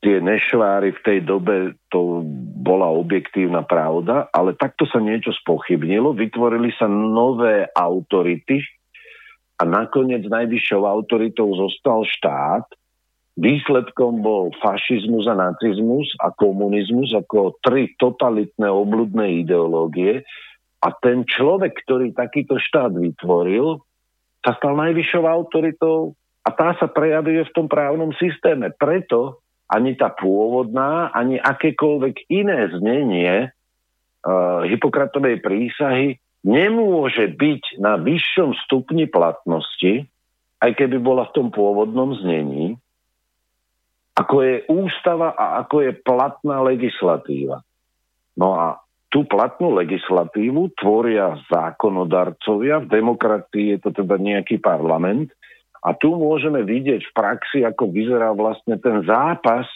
Tie 0.05 0.21
nešváry 0.21 0.93
v 0.93 1.01
tej 1.01 1.19
dobe 1.25 1.81
to 1.89 2.21
bola 2.61 2.93
objektívna 2.93 3.65
pravda, 3.65 4.29
ale 4.29 4.53
takto 4.53 4.85
sa 4.85 5.01
niečo 5.01 5.33
spochybnilo, 5.33 6.13
vytvorili 6.13 6.69
sa 6.77 6.85
nové 6.85 7.65
autority, 7.73 8.61
a 9.57 9.63
nakoniec 9.65 10.21
najvyššou 10.29 10.85
autoritou 10.85 11.49
zostal 11.57 12.05
štát. 12.05 12.65
Výsledkom 13.37 14.25
bol 14.25 14.49
fašizmus 14.61 15.29
a 15.29 15.37
nacizmus 15.37 16.09
a 16.25 16.33
komunizmus 16.33 17.13
ako 17.13 17.57
tri 17.61 17.93
totalitné 18.01 18.65
obludné 18.65 19.45
ideológie 19.45 20.25
a 20.81 20.89
ten 20.93 21.21
človek, 21.25 21.73
ktorý 21.85 22.17
takýto 22.17 22.57
štát 22.57 22.93
vytvoril, 22.93 23.81
sa 24.41 24.57
stal 24.57 24.77
najvyššou 24.77 25.25
autoritou 25.25 26.17
a 26.45 26.49
tá 26.49 26.73
sa 26.81 26.89
prejavuje 26.89 27.45
v 27.45 27.53
tom 27.53 27.67
právnom 27.69 28.13
systéme. 28.17 28.73
Preto 28.73 29.41
ani 29.67 29.99
tá 29.99 30.13
pôvodná, 30.13 31.11
ani 31.11 31.35
akékoľvek 31.37 32.31
iné 32.31 32.71
znenie 32.71 33.33
uh, 33.51 34.63
Hippokratovej 34.63 35.43
prísahy 35.43 36.17
nemôže 36.47 37.27
byť 37.35 37.83
na 37.83 37.99
vyššom 37.99 38.55
stupni 38.63 39.03
platnosti, 39.11 40.07
aj 40.63 40.71
keby 40.79 40.97
bola 41.03 41.27
v 41.27 41.35
tom 41.35 41.47
pôvodnom 41.51 42.15
znení, 42.23 42.79
ako 44.17 44.35
je 44.41 44.55
ústava 44.71 45.35
a 45.35 45.61
ako 45.61 45.85
je 45.85 45.91
platná 46.01 46.63
legislatíva. 46.63 47.61
No 48.39 48.55
a 48.57 48.79
tú 49.11 49.27
platnú 49.27 49.75
legislatívu 49.77 50.73
tvoria 50.79 51.37
zákonodarcovia, 51.51 52.81
v 52.81 52.87
demokracii 52.89 53.65
je 53.75 53.79
to 53.83 53.89
teda 53.93 54.15
nejaký 54.17 54.57
parlament 54.57 55.29
a 55.85 55.93
tu 55.93 56.15
môžeme 56.17 56.65
vidieť 56.65 57.01
v 57.05 57.15
praxi, 57.15 57.59
ako 57.61 57.93
vyzerá 57.93 58.33
vlastne 58.33 58.79
ten 58.81 59.05
zápas 59.05 59.67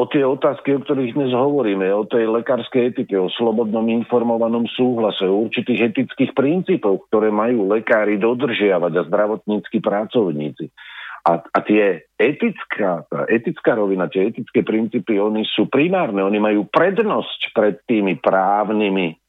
o 0.00 0.08
tie 0.08 0.24
otázky, 0.24 0.72
o 0.72 0.80
ktorých 0.80 1.12
dnes 1.12 1.36
hovoríme, 1.36 1.84
o 1.92 2.08
tej 2.08 2.24
lekárskej 2.32 2.96
etike, 2.96 3.20
o 3.20 3.28
slobodnom 3.28 3.84
informovanom 3.84 4.64
súhlase, 4.72 5.28
o 5.28 5.44
určitých 5.44 5.92
etických 5.92 6.32
princípoch, 6.32 7.04
ktoré 7.12 7.28
majú 7.28 7.68
lekári 7.68 8.16
dodržiavať 8.16 8.92
a 8.96 9.06
zdravotníckí 9.12 9.84
pracovníci. 9.84 10.72
A, 11.20 11.36
a 11.36 11.58
tie 11.60 12.08
etická, 12.16 13.04
tá 13.04 13.28
etická 13.28 13.76
rovina, 13.76 14.08
tie 14.08 14.32
etické 14.32 14.64
princípy, 14.64 15.20
oni 15.20 15.44
sú 15.44 15.68
primárne, 15.68 16.24
oni 16.24 16.40
majú 16.40 16.64
prednosť 16.72 17.52
pred 17.52 17.84
tými 17.84 18.16
právnymi 18.16 19.20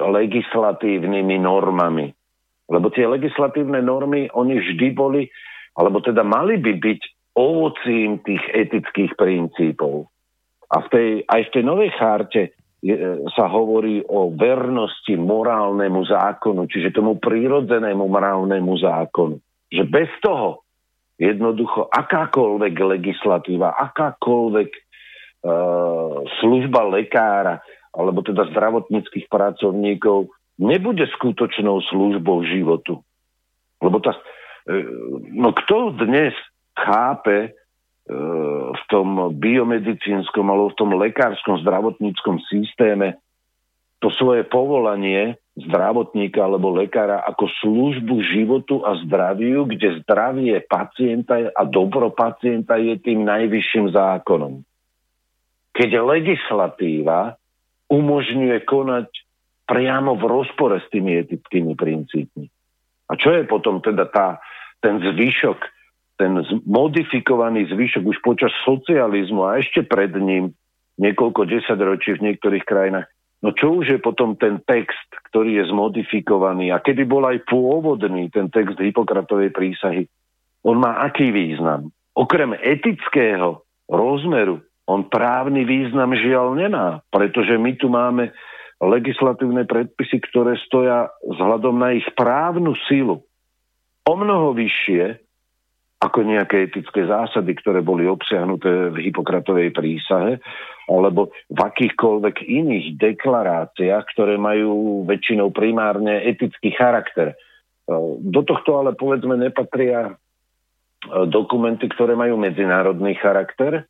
legislatívnymi 0.00 1.36
normami. 1.44 2.08
Lebo 2.72 2.88
tie 2.88 3.04
legislatívne 3.04 3.84
normy, 3.84 4.32
oni 4.32 4.64
vždy 4.64 4.96
boli, 4.96 5.28
alebo 5.76 6.00
teda 6.00 6.24
mali 6.24 6.56
by 6.56 6.72
byť 6.72 7.19
ovocím 7.36 8.20
tých 8.26 8.42
etických 8.54 9.14
princípov. 9.14 10.10
A 10.70 10.86
v 10.86 10.88
tej, 10.90 11.08
aj 11.26 11.40
v 11.50 11.52
tej 11.54 11.62
novej 11.66 11.90
charte 11.98 12.42
je, 12.80 12.94
sa 13.34 13.50
hovorí 13.50 14.02
o 14.06 14.30
vernosti 14.32 15.14
morálnemu 15.18 16.00
zákonu, 16.06 16.66
čiže 16.70 16.94
tomu 16.94 17.18
prírodzenému 17.18 18.06
morálnemu 18.06 18.72
zákonu 18.78 19.36
že 19.70 19.86
bez 19.86 20.10
toho 20.18 20.66
jednoducho 21.16 21.86
akákoľvek 21.86 22.74
legislatíva, 22.74 23.78
akákoľvek 23.78 24.70
uh, 24.74 26.26
služba 26.42 26.90
lekára 26.90 27.62
alebo 27.94 28.22
teda 28.26 28.50
zdravotníckých 28.50 29.30
pracovníkov 29.30 30.30
nebude 30.58 31.06
skutočnou 31.18 31.80
službou 31.86 32.42
životu. 32.44 33.00
Lebo 33.78 34.02
tá, 34.02 34.18
uh, 34.18 34.84
no 35.30 35.54
kto 35.54 35.94
dnes 36.02 36.34
chápe 36.80 37.36
uh, 37.50 38.72
v 38.72 38.82
tom 38.88 39.36
biomedicínskom 39.36 40.44
alebo 40.48 40.72
v 40.72 40.78
tom 40.78 40.90
lekárskom 40.96 41.60
zdravotníckom 41.60 42.40
systéme 42.48 43.20
to 44.00 44.08
svoje 44.16 44.48
povolanie 44.48 45.36
zdravotníka 45.60 46.40
alebo 46.40 46.72
lekára 46.72 47.20
ako 47.20 47.52
službu 47.60 48.16
životu 48.32 48.80
a 48.80 48.96
zdraviu, 49.04 49.68
kde 49.68 50.00
zdravie 50.00 50.56
pacienta 50.64 51.52
a 51.52 51.62
dobro 51.68 52.08
pacienta 52.08 52.80
je 52.80 52.96
tým 52.96 53.28
najvyšším 53.28 53.92
zákonom. 53.92 54.64
Keď 55.76 55.90
legislatíva 56.00 57.36
umožňuje 57.92 58.56
konať 58.64 59.08
priamo 59.68 60.16
v 60.16 60.24
rozpore 60.26 60.80
s 60.80 60.86
tými 60.88 61.20
etickými 61.20 61.76
princípmi. 61.76 62.46
A 63.10 63.12
čo 63.18 63.34
je 63.34 63.42
potom 63.46 63.82
teda 63.82 64.06
tá, 64.08 64.40
ten 64.80 64.98
zvyšok, 64.98 65.58
ten 66.20 66.36
modifikovaný 66.68 67.72
zvyšok 67.72 68.04
už 68.04 68.18
počas 68.20 68.52
socializmu 68.68 69.48
a 69.48 69.56
ešte 69.56 69.80
pred 69.80 70.12
ním 70.20 70.52
niekoľko 71.00 71.48
desaťročí 71.48 72.20
v 72.20 72.24
niektorých 72.28 72.68
krajinách, 72.68 73.08
No 73.40 73.56
čo 73.56 73.80
už 73.80 73.96
je 73.96 74.00
potom 74.00 74.36
ten 74.36 74.60
text, 74.68 75.08
ktorý 75.32 75.64
je 75.64 75.72
zmodifikovaný? 75.72 76.76
A 76.76 76.84
kedy 76.84 77.08
bol 77.08 77.24
aj 77.24 77.48
pôvodný 77.48 78.28
ten 78.28 78.52
text 78.52 78.76
Hipokratovej 78.76 79.48
prísahy, 79.56 80.04
on 80.60 80.76
má 80.76 81.00
aký 81.08 81.32
význam? 81.32 81.88
Okrem 82.12 82.52
etického 82.60 83.64
rozmeru, 83.88 84.60
on 84.84 85.08
právny 85.08 85.64
význam 85.64 86.12
žiaľ 86.12 86.52
nemá, 86.52 87.00
pretože 87.08 87.56
my 87.56 87.72
tu 87.80 87.88
máme 87.88 88.28
legislatívne 88.76 89.64
predpisy, 89.64 90.20
ktoré 90.28 90.60
stoja 90.68 91.08
vzhľadom 91.24 91.80
na 91.80 91.96
ich 91.96 92.04
právnu 92.12 92.76
silu 92.92 93.24
o 94.04 94.14
mnoho 94.16 94.52
vyššie 94.52 95.16
ako 96.00 96.24
nejaké 96.24 96.72
etické 96.72 97.04
zásady, 97.04 97.52
ktoré 97.60 97.84
boli 97.84 98.08
obsiahnuté 98.08 98.88
v 98.88 99.04
Hipokratovej 99.04 99.76
prísahe, 99.76 100.40
alebo 100.88 101.28
v 101.52 101.58
akýchkoľvek 101.60 102.40
iných 102.40 102.86
deklaráciách, 102.96 104.04
ktoré 104.16 104.40
majú 104.40 105.04
väčšinou 105.04 105.52
primárne 105.52 106.24
etický 106.24 106.72
charakter. 106.72 107.36
E, 107.36 107.94
do 108.16 108.40
tohto 108.42 108.80
ale 108.80 108.96
povedzme 108.96 109.36
nepatria 109.36 110.08
e, 110.08 110.12
dokumenty, 111.28 111.86
ktoré 111.92 112.16
majú 112.16 112.40
medzinárodný 112.40 113.14
charakter. 113.20 113.84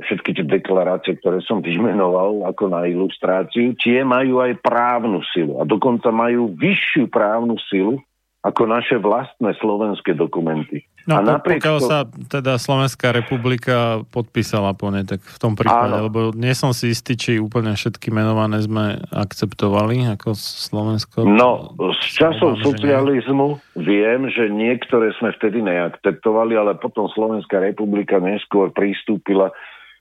Všetky 0.00 0.36
tie 0.36 0.44
deklarácie, 0.44 1.16
ktoré 1.24 1.40
som 1.44 1.64
vymenoval 1.64 2.52
ako 2.52 2.68
na 2.68 2.84
ilustráciu, 2.84 3.72
tie 3.80 4.04
majú 4.04 4.44
aj 4.44 4.60
právnu 4.60 5.24
silu 5.32 5.56
a 5.60 5.64
dokonca 5.64 6.12
majú 6.12 6.52
vyššiu 6.52 7.08
právnu 7.08 7.56
silu 7.68 8.00
ako 8.40 8.62
naše 8.64 8.96
vlastné 8.96 9.52
slovenské 9.60 10.16
dokumenty. 10.16 10.88
No 11.08 11.18
a 11.18 11.20
napriek 11.24 11.64
pokiaľ 11.64 11.78
to... 11.80 11.88
sa 11.88 11.98
teda 12.28 12.60
Slovenská 12.60 13.14
republika 13.14 14.04
podpísala 14.12 14.76
po 14.76 14.92
nej, 14.92 15.08
tak 15.08 15.24
v 15.24 15.38
tom 15.40 15.56
prípade, 15.56 15.96
Áno. 15.96 16.06
lebo 16.10 16.18
nie 16.36 16.52
som 16.52 16.76
si 16.76 16.92
istý, 16.92 17.16
či 17.16 17.40
úplne 17.40 17.72
všetky 17.72 18.12
menované 18.12 18.60
sme 18.60 19.00
akceptovali 19.08 20.04
ako 20.18 20.36
Slovensko. 20.36 21.24
No, 21.24 21.72
z 21.76 22.06
časov 22.20 22.60
socializmu 22.60 23.60
viem, 23.80 24.28
že 24.28 24.52
niektoré 24.52 25.16
sme 25.16 25.32
vtedy 25.40 25.64
neakceptovali, 25.64 26.58
ale 26.58 26.76
potom 26.76 27.08
Slovenská 27.08 27.64
republika 27.64 28.20
neskôr 28.20 28.68
pristúpila 28.74 29.54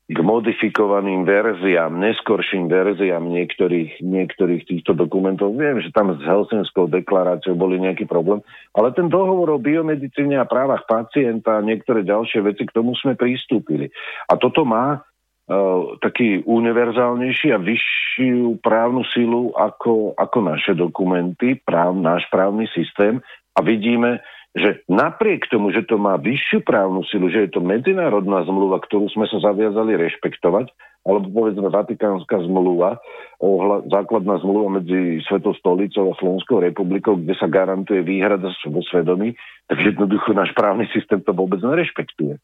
k 0.10 0.18
modifikovaným 0.26 1.22
verziám, 1.22 1.94
neskorším 2.02 2.65
verziám 2.65 3.30
niektorých, 3.30 4.02
niektorých 4.02 4.65
týchto 4.65 4.98
dokumentov. 4.98 5.53
Viem, 5.53 5.86
že 5.86 5.94
tam 5.94 6.18
s 6.18 6.22
Helsinskou 6.26 6.90
deklaráciou 6.90 7.53
boli 7.53 7.77
nejaký 7.77 8.10
problém, 8.10 8.41
ale 8.73 8.90
ten 8.98 9.06
dohovor 9.06 9.53
o 9.53 9.61
biomedicíne 9.61 10.41
a 10.41 10.49
právach 10.49 10.90
pacienta 10.90 11.61
a 11.61 11.65
niektoré 11.65 12.02
ďalšie 12.02 12.41
veci, 12.41 12.65
k 12.65 12.73
tomu 12.73 12.98
sme 12.98 13.14
pristúpili. 13.14 13.94
A 14.26 14.34
toto 14.34 14.65
má 14.65 14.98
uh, 14.98 15.94
taký 16.02 16.41
univerzálnejší 16.41 17.53
a 17.53 17.61
vyššiu 17.61 18.65
právnu 18.65 19.06
silu 19.14 19.53
ako, 19.53 20.18
ako 20.18 20.38
naše 20.41 20.73
dokumenty, 20.73 21.61
práv, 21.61 21.94
náš 21.94 22.26
právny 22.34 22.65
systém 22.73 23.22
a 23.53 23.61
vidíme, 23.61 24.26
že 24.57 24.81
napriek 24.89 25.45
tomu, 25.45 25.69
že 25.69 25.85
to 25.85 26.01
má 26.01 26.17
vyššiu 26.17 26.65
právnu 26.65 27.05
silu, 27.05 27.30
že 27.30 27.45
je 27.45 27.51
to 27.53 27.61
medzinárodná 27.61 28.41
zmluva, 28.49 28.81
ktorú 28.81 29.05
sme 29.13 29.30
sa 29.30 29.38
zaviazali 29.38 29.93
rešpektovať, 29.93 30.73
alebo 31.05 31.30
povedzme 31.30 31.69
Vatikánska 31.69 32.43
zmluva, 32.49 32.97
ohľa, 33.39 33.88
základná 33.88 34.41
zmluva 34.41 34.81
medzi 34.81 35.21
Svetou 35.30 35.53
stolicou 35.53 36.11
a 36.11 36.19
Slovenskou 36.19 36.59
republikou, 36.65 37.15
kde 37.15 37.38
sa 37.38 37.45
garantuje 37.45 38.01
výhrada 38.01 38.49
vo 38.67 38.81
svedomí, 38.84 39.38
tak 39.69 39.85
jednoducho 39.85 40.34
náš 40.34 40.51
právny 40.57 40.89
systém 40.91 41.21
to 41.21 41.31
vôbec 41.31 41.61
nerešpektuje. 41.61 42.41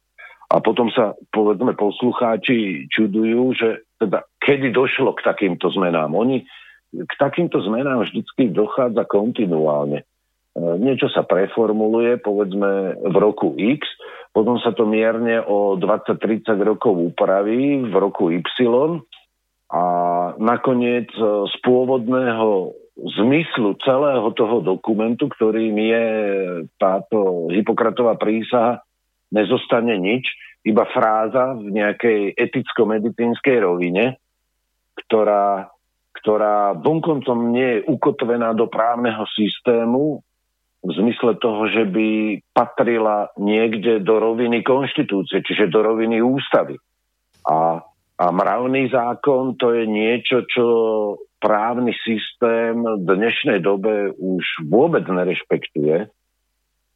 A 0.53 0.61
potom 0.61 0.93
sa, 0.93 1.17
povedzme, 1.33 1.73
poslucháči 1.73 2.85
čudujú, 2.93 3.57
že 3.57 3.81
teda 3.97 4.23
kedy 4.45 4.69
došlo 4.69 5.17
k 5.17 5.25
takýmto 5.25 5.73
zmenám. 5.73 6.13
Oni 6.13 6.45
k 6.93 7.13
takýmto 7.17 7.59
zmenám 7.65 8.05
vždycky 8.05 8.53
dochádza 8.53 9.03
kontinuálne. 9.09 10.05
E, 10.55 10.59
niečo 10.79 11.11
sa 11.11 11.27
preformuluje, 11.27 12.23
povedzme 12.23 12.95
v 13.03 13.15
roku 13.19 13.53
X, 13.59 13.83
potom 14.31 14.55
sa 14.63 14.71
to 14.71 14.87
mierne 14.87 15.43
o 15.43 15.75
20-30 15.75 16.55
rokov 16.63 16.95
upraví 16.95 17.83
v 17.83 17.95
roku 17.95 18.31
Y 18.31 18.43
a 19.67 19.83
nakoniec 20.39 21.11
e, 21.11 21.23
z 21.51 21.55
pôvodného 21.59 22.71
zmyslu 22.95 23.75
celého 23.83 24.31
toho 24.31 24.63
dokumentu, 24.63 25.27
ktorým 25.27 25.75
je 25.75 26.05
táto 26.79 27.51
Hipokratová 27.51 28.15
prísaha, 28.15 28.79
nezostane 29.35 29.99
nič, 29.99 30.31
iba 30.65 30.87
fráza 30.89 31.53
v 31.53 31.69
nejakej 31.75 32.33
eticko-medicínskej 32.33 33.61
rovine, 33.61 34.17
ktorá, 35.05 35.69
ktorá 36.17 36.73
bunkoncom 36.73 37.53
nie 37.53 37.79
je 37.79 37.85
ukotvená 37.85 38.57
do 38.57 38.65
právneho 38.65 39.29
systému, 39.37 40.24
v 40.85 40.91
zmysle 40.93 41.41
toho, 41.41 41.65
že 41.73 41.83
by 41.89 42.39
patrila 42.53 43.33
niekde 43.41 44.05
do 44.05 44.21
roviny 44.21 44.61
konštitúcie, 44.61 45.41
čiže 45.41 45.73
do 45.73 45.81
roviny 45.81 46.21
ústavy. 46.21 46.77
A, 47.49 47.81
a 48.21 48.25
mravný 48.29 48.93
zákon 48.93 49.57
to 49.57 49.73
je 49.73 49.89
niečo, 49.89 50.45
čo 50.45 50.65
právny 51.41 51.93
systém 52.05 52.81
v 52.81 53.05
dnešnej 53.05 53.61
dobe 53.65 54.13
už 54.13 54.65
vôbec 54.69 55.05
nerešpektuje, 55.05 56.09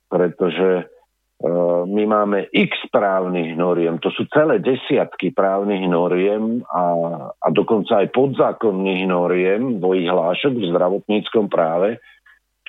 pretože 0.09 0.69
uh, 0.85 1.85
my 1.85 2.03
máme 2.09 2.49
x 2.49 2.73
právnych 2.89 3.53
noriem, 3.53 4.01
to 4.01 4.09
sú 4.13 4.25
celé 4.33 4.57
desiatky 4.57 5.33
právnych 5.33 5.85
noriem 5.85 6.65
a, 6.65 6.85
a 7.29 7.47
dokonca 7.53 8.01
aj 8.05 8.13
podzákonných 8.13 9.05
noriem 9.05 9.77
vo 9.77 9.93
ich 9.93 10.09
hlášok 10.09 10.53
v 10.57 10.69
zdravotníckom 10.73 11.45
práve, 11.45 12.01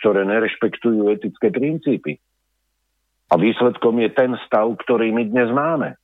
ktoré 0.00 0.24
nerešpektujú 0.24 1.12
etické 1.12 1.52
princípy. 1.52 2.16
A 3.30 3.38
výsledkom 3.38 4.00
je 4.02 4.10
ten 4.10 4.34
stav, 4.48 4.66
ktorý 4.80 5.14
my 5.14 5.22
dnes 5.28 5.52
máme. 5.52 5.94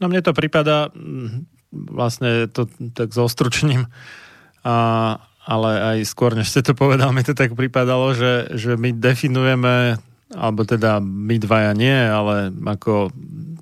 No 0.00 0.08
mne 0.08 0.24
to 0.24 0.32
prípada, 0.32 0.88
mm, 0.90 1.46
vlastne 1.70 2.48
to 2.50 2.66
tak 2.96 3.12
zostručním, 3.12 3.86
a, 4.64 4.74
ale 5.46 5.70
aj 5.94 5.98
skôr, 6.08 6.32
než 6.32 6.50
ste 6.50 6.64
to 6.64 6.72
povedal, 6.72 7.12
mi 7.12 7.22
to 7.22 7.36
tak 7.36 7.52
pripadalo, 7.52 8.16
že, 8.16 8.56
že 8.56 8.74
my 8.80 8.96
definujeme, 8.96 10.00
alebo 10.32 10.64
teda 10.64 10.98
my 11.04 11.36
dvaja 11.36 11.76
nie, 11.76 11.94
ale 11.94 12.50
ako 12.50 13.12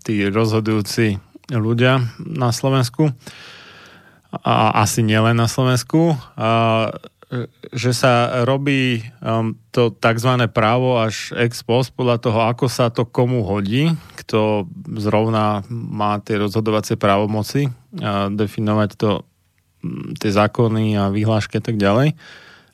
tí 0.07 0.31
rozhodujúci 0.31 1.19
ľudia 1.53 2.01
na 2.23 2.55
Slovensku, 2.55 3.11
a 4.29 4.85
asi 4.85 5.01
nielen 5.01 5.41
na 5.41 5.49
Slovensku, 5.49 6.13
a 6.37 6.49
že 7.77 7.93
sa 7.93 8.45
robí 8.49 9.05
um, 9.21 9.53
to 9.69 9.93
tzv. 9.93 10.49
právo 10.49 10.97
až 10.97 11.37
ex 11.37 11.61
post 11.61 11.93
podľa 11.93 12.17
toho, 12.25 12.41
ako 12.49 12.67
sa 12.73 12.89
to 12.89 13.05
komu 13.05 13.45
hodí, 13.45 13.93
kto 14.17 14.65
zrovna 14.97 15.61
má 15.69 16.25
tie 16.25 16.41
rozhodovacie 16.41 16.97
právomoci 16.97 17.69
a 18.01 18.33
definovať 18.33 18.91
to 18.97 19.11
um, 19.85 20.17
tie 20.17 20.33
zákony 20.33 20.97
a 20.97 21.13
vyhlášky 21.13 21.61
a 21.61 21.65
tak 21.65 21.77
ďalej. 21.77 22.17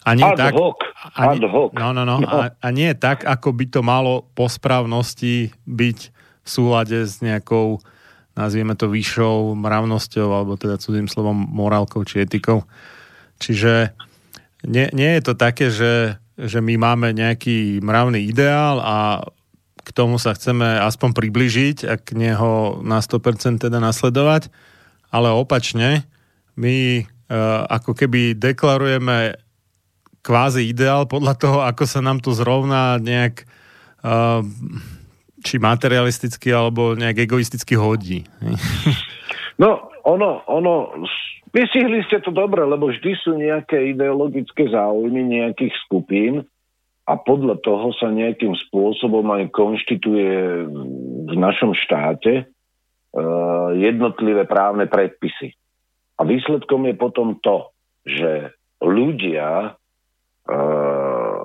A 0.05 0.11
nie 0.15 0.23
ad 0.23 0.39
tak, 0.39 0.55
hoc. 0.55 0.79
A, 1.17 1.35
ad 1.35 1.43
hoc. 1.43 1.75
No, 1.75 1.91
no, 1.91 2.07
no. 2.07 2.23
no. 2.23 2.29
A, 2.29 2.55
a 2.55 2.69
nie 2.71 2.95
tak, 2.95 3.27
ako 3.27 3.57
by 3.57 3.65
to 3.67 3.81
malo 3.83 4.31
po 4.39 4.47
správnosti 4.47 5.51
byť 5.67 5.99
v 6.45 6.49
súlade 6.49 7.09
s 7.09 7.19
nejakou 7.25 7.83
nazvieme 8.35 8.75
to 8.75 8.91
vyššou 8.91 9.55
mravnosťou, 9.55 10.29
alebo 10.31 10.59
teda 10.59 10.79
cudzým 10.79 11.07
slovom 11.07 11.39
morálkou 11.39 12.03
či 12.03 12.27
etikou. 12.27 12.67
Čiže 13.39 13.95
nie, 14.65 14.89
nie 14.93 15.11
je 15.21 15.23
to 15.23 15.35
také, 15.37 15.69
že, 15.69 16.17
že 16.37 16.59
my 16.61 16.75
máme 16.81 17.13
nejaký 17.13 17.85
mravný 17.85 18.25
ideál 18.25 18.81
a 18.81 19.23
k 19.85 19.89
tomu 19.93 20.17
sa 20.17 20.33
chceme 20.33 20.65
aspoň 20.81 21.13
približiť 21.13 21.79
a 21.85 21.95
k 22.01 22.17
neho 22.17 22.81
na 22.81 23.05
100% 23.05 23.61
teda 23.61 23.79
nasledovať, 23.79 24.49
ale 25.13 25.29
opačne, 25.29 26.09
my 26.57 27.05
uh, 27.05 27.69
ako 27.69 27.93
keby 27.93 28.33
deklarujeme 28.35 29.37
kvázi 30.25 30.73
ideál 30.73 31.05
podľa 31.05 31.35
toho, 31.37 31.59
ako 31.61 31.85
sa 31.85 32.01
nám 32.01 32.25
to 32.25 32.33
zrovna 32.33 32.97
nejak 32.97 33.45
uh, 34.01 34.41
či 35.45 35.61
materialisticky 35.61 36.49
alebo 36.49 36.97
nejak 36.97 37.29
egoisticky 37.29 37.77
hodí. 37.77 38.25
No, 39.55 39.87
ono, 40.03 40.43
ono 40.51 40.91
Vystihli 41.55 42.03
ste 42.11 42.19
to 42.19 42.35
dobre, 42.35 42.67
lebo 42.67 42.91
vždy 42.91 43.15
sú 43.23 43.39
nejaké 43.39 43.95
ideologické 43.95 44.67
záujmy 44.75 45.23
nejakých 45.23 45.71
skupín 45.87 46.43
a 47.07 47.15
podľa 47.15 47.63
toho 47.63 47.95
sa 47.95 48.11
nejakým 48.11 48.59
spôsobom 48.69 49.23
aj 49.39 49.55
konštituje 49.55 50.67
v 51.31 51.35
našom 51.39 51.79
štáte 51.79 52.43
uh, 52.43 53.71
jednotlivé 53.79 54.51
právne 54.51 54.91
predpisy. 54.91 55.55
A 56.19 56.27
výsledkom 56.27 56.91
je 56.91 56.95
potom 56.99 57.39
to, 57.39 57.71
že 58.03 58.51
ľudia 58.83 59.79
uh, 59.79 61.43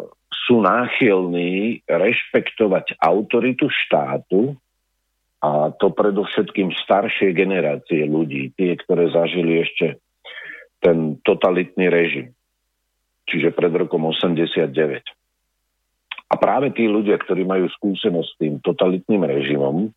sú 0.50 0.66
náchylní 0.66 1.86
rešpektovať 1.86 2.98
autoritu 2.98 3.70
štátu 3.70 4.58
a 5.40 5.72
to 5.72 5.96
predovšetkým 5.96 6.76
staršie 6.84 7.32
generácie 7.32 8.04
ľudí, 8.04 8.52
tie, 8.60 8.76
ktoré 8.76 9.08
zažili 9.08 9.64
ešte 9.64 10.04
ten 10.84 11.20
totalitný 11.24 11.88
režim, 11.88 12.36
čiže 13.28 13.56
pred 13.56 13.72
rokom 13.72 14.12
89. 14.12 14.76
A 16.30 16.34
práve 16.38 16.76
tí 16.76 16.86
ľudia, 16.86 17.18
ktorí 17.18 17.48
majú 17.48 17.72
skúsenosť 17.72 18.28
s 18.28 18.38
tým 18.38 18.54
totalitným 18.62 19.24
režimom, 19.24 19.90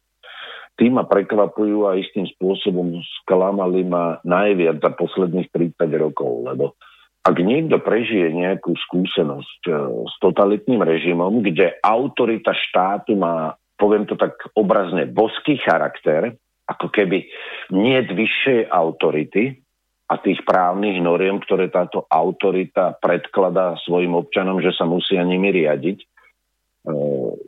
tí 0.79 0.89
ma 0.89 1.05
prekvapujú 1.05 1.91
a 1.91 1.99
istým 1.99 2.25
spôsobom 2.39 3.03
sklamali 3.23 3.85
ma 3.85 4.23
najviac 4.25 4.81
za 4.81 4.91
posledných 4.95 5.51
30 5.51 5.77
rokov, 6.01 6.31
lebo 6.49 6.79
ak 7.23 7.37
niekto 7.39 7.79
prežije 7.79 8.35
nejakú 8.35 8.75
skúsenosť 8.75 9.61
e, 9.71 9.73
s 10.11 10.15
totalitným 10.19 10.83
režimom, 10.83 11.39
kde 11.39 11.79
autorita 11.79 12.51
štátu 12.51 13.15
má 13.15 13.55
poviem 13.83 14.07
to 14.07 14.15
tak 14.15 14.39
obrazne, 14.55 15.11
boský 15.11 15.59
charakter, 15.59 16.39
ako 16.71 16.87
keby 16.95 17.27
nie 17.75 17.99
vyššej 18.07 18.71
autority 18.71 19.59
a 20.07 20.15
tých 20.23 20.47
právnych 20.47 21.03
noriem, 21.03 21.43
ktoré 21.43 21.67
táto 21.67 22.07
autorita 22.07 22.95
predkladá 23.03 23.75
svojim 23.83 24.15
občanom, 24.15 24.63
že 24.63 24.71
sa 24.71 24.87
musia 24.87 25.27
nimi 25.27 25.51
riadiť. 25.51 25.99
E, 25.99 26.07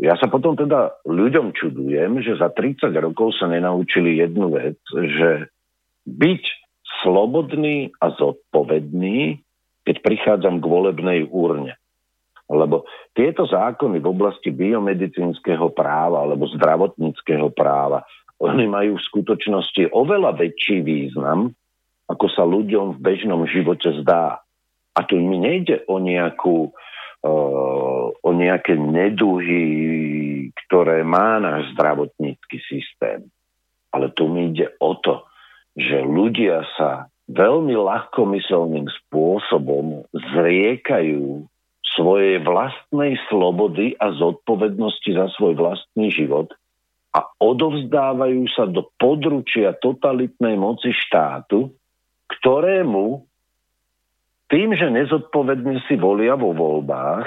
ja 0.03 0.19
sa 0.19 0.27
potom 0.27 0.59
teda 0.59 1.07
ľuďom 1.07 1.55
čudujem, 1.55 2.25
že 2.27 2.35
za 2.35 2.51
30 2.51 2.91
rokov 2.99 3.39
sa 3.39 3.47
nenaučili 3.47 4.19
jednu 4.19 4.51
vec, 4.51 4.81
že 4.91 5.53
byť 6.09 6.43
slobodný 7.05 7.93
a 8.01 8.11
zodpovedný, 8.17 9.39
keď 9.85 9.97
prichádzam 10.01 10.59
k 10.59 10.67
volebnej 10.67 11.21
úrne. 11.29 11.77
Lebo 12.45 12.85
tieto 13.17 13.49
zákony 13.49 14.05
v 14.05 14.11
oblasti 14.11 14.53
biomedicínskeho 14.53 15.73
práva 15.73 16.29
alebo 16.29 16.45
zdravotníckého 16.53 17.49
práva, 17.57 18.05
oni 18.37 18.69
majú 18.69 19.01
v 19.01 19.07
skutočnosti 19.09 19.95
oveľa 19.95 20.37
väčší 20.37 20.85
význam, 20.85 21.57
ako 22.05 22.27
sa 22.29 22.45
ľuďom 22.45 22.99
v 22.99 23.03
bežnom 23.03 23.49
živote 23.49 23.97
zdá. 24.05 24.45
A 24.95 25.01
tu 25.09 25.17
mi 25.17 25.41
nejde 25.41 25.89
o 25.89 25.97
nejakú 25.97 26.69
uh, 27.25 28.07
o 28.13 28.31
nejaké 28.37 28.77
neduhy, 28.77 29.65
ktoré 30.67 31.01
má 31.03 31.41
náš 31.41 31.73
zdravotnícky 31.73 32.61
systém. 32.69 33.25
Ale 33.89 34.13
tu 34.13 34.29
mi 34.29 34.53
ide 34.53 34.75
o 34.83 34.99
to, 35.01 35.25
že 35.75 36.05
ľudia 36.05 36.67
sa 36.77 37.09
veľmi 37.31 37.73
ľahkomyselným 37.73 38.87
spôsobom 39.05 40.05
zriekajú 40.13 41.47
svojej 41.95 42.43
vlastnej 42.43 43.19
slobody 43.31 43.95
a 43.99 44.11
zodpovednosti 44.15 45.11
za 45.15 45.31
svoj 45.39 45.55
vlastný 45.59 46.11
život 46.11 46.51
a 47.15 47.31
odovzdávajú 47.39 48.43
sa 48.51 48.67
do 48.67 48.91
područia 48.99 49.71
totalitnej 49.79 50.59
moci 50.59 50.91
štátu, 50.91 51.71
ktorému 52.27 53.23
tým, 54.51 54.75
že 54.75 54.91
nezodpovedne 54.91 55.87
si 55.87 55.95
volia 55.95 56.35
vo 56.35 56.51
voľbách, 56.51 57.27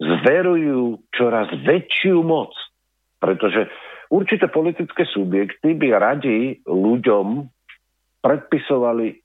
zverujú 0.00 1.00
čoraz 1.12 1.52
väčšiu 1.52 2.24
moc. 2.24 2.56
Pretože 3.20 3.68
určité 4.08 4.48
politické 4.48 5.04
subjekty 5.08 5.76
by 5.76 5.88
radi 5.96 6.60
ľuďom 6.64 7.48
predpisovali 8.24 9.20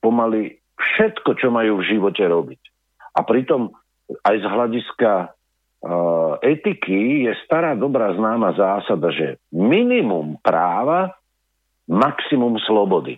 pomaly 0.00 0.60
všetko, 0.80 1.30
čo 1.40 1.48
majú 1.52 1.80
v 1.80 1.88
živote 1.96 2.24
robiť. 2.24 2.62
A 3.14 3.20
pritom 3.22 3.70
aj 4.26 4.36
z 4.42 4.46
hľadiska 4.46 5.12
uh, 5.30 6.36
etiky 6.42 7.30
je 7.30 7.32
stará 7.46 7.72
dobrá 7.78 8.12
známa 8.12 8.52
zásada, 8.58 9.08
že 9.14 9.40
minimum 9.54 10.36
práva, 10.42 11.14
maximum 11.88 12.58
slobody. 12.66 13.16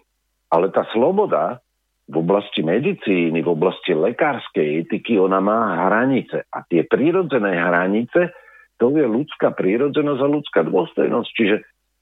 Ale 0.52 0.70
tá 0.70 0.86
sloboda 0.94 1.58
v 2.06 2.22
oblasti 2.22 2.62
medicíny, 2.62 3.42
v 3.42 3.50
oblasti 3.50 3.90
lekárskej 3.90 4.86
etiky, 4.86 5.18
ona 5.18 5.42
má 5.42 5.90
hranice. 5.90 6.46
A 6.54 6.62
tie 6.62 6.86
prírodzené 6.86 7.58
hranice, 7.58 8.30
to 8.78 8.94
je 8.94 9.02
ľudská 9.02 9.50
prírodzenosť 9.58 10.20
a 10.22 10.32
ľudská 10.38 10.60
dôstojnosť. 10.70 11.30
Čiže 11.34 11.56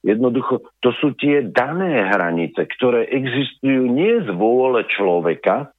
jednoducho, 0.04 0.60
to 0.84 0.92
sú 1.00 1.16
tie 1.16 1.48
dané 1.48 2.04
hranice, 2.04 2.68
ktoré 2.76 3.08
existujú 3.08 3.88
nie 3.88 4.20
z 4.20 4.28
vôle 4.36 4.84
človeka, 4.92 5.72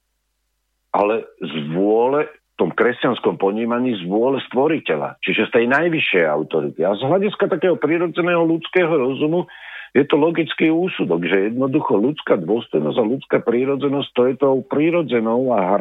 ale 0.95 1.27
z 1.43 1.53
vôle, 1.75 2.23
v 2.55 2.55
tom 2.55 2.71
kresťanskom 2.71 3.35
ponímaní, 3.35 3.99
z 3.99 4.07
vôle 4.07 4.39
stvoriteľa, 4.47 5.19
čiže 5.19 5.51
z 5.51 5.59
tej 5.59 5.65
najvyššej 5.75 6.23
autority. 6.23 6.79
A 6.87 6.95
z 6.95 7.03
hľadiska 7.03 7.51
takého 7.51 7.75
prirodzeného 7.75 8.47
ľudského 8.47 8.87
rozumu 8.87 9.43
je 9.91 10.07
to 10.07 10.15
logický 10.15 10.71
úsudok, 10.71 11.23
že 11.27 11.51
jednoducho 11.51 11.99
ľudská 11.99 12.39
dôstojnosť 12.39 12.97
a 12.99 13.11
ľudská 13.11 13.37
prírodzenosť 13.43 14.09
to 14.11 14.21
je 14.27 14.35
tou 14.39 14.55
prírodzenou 14.63 15.51
a 15.51 15.75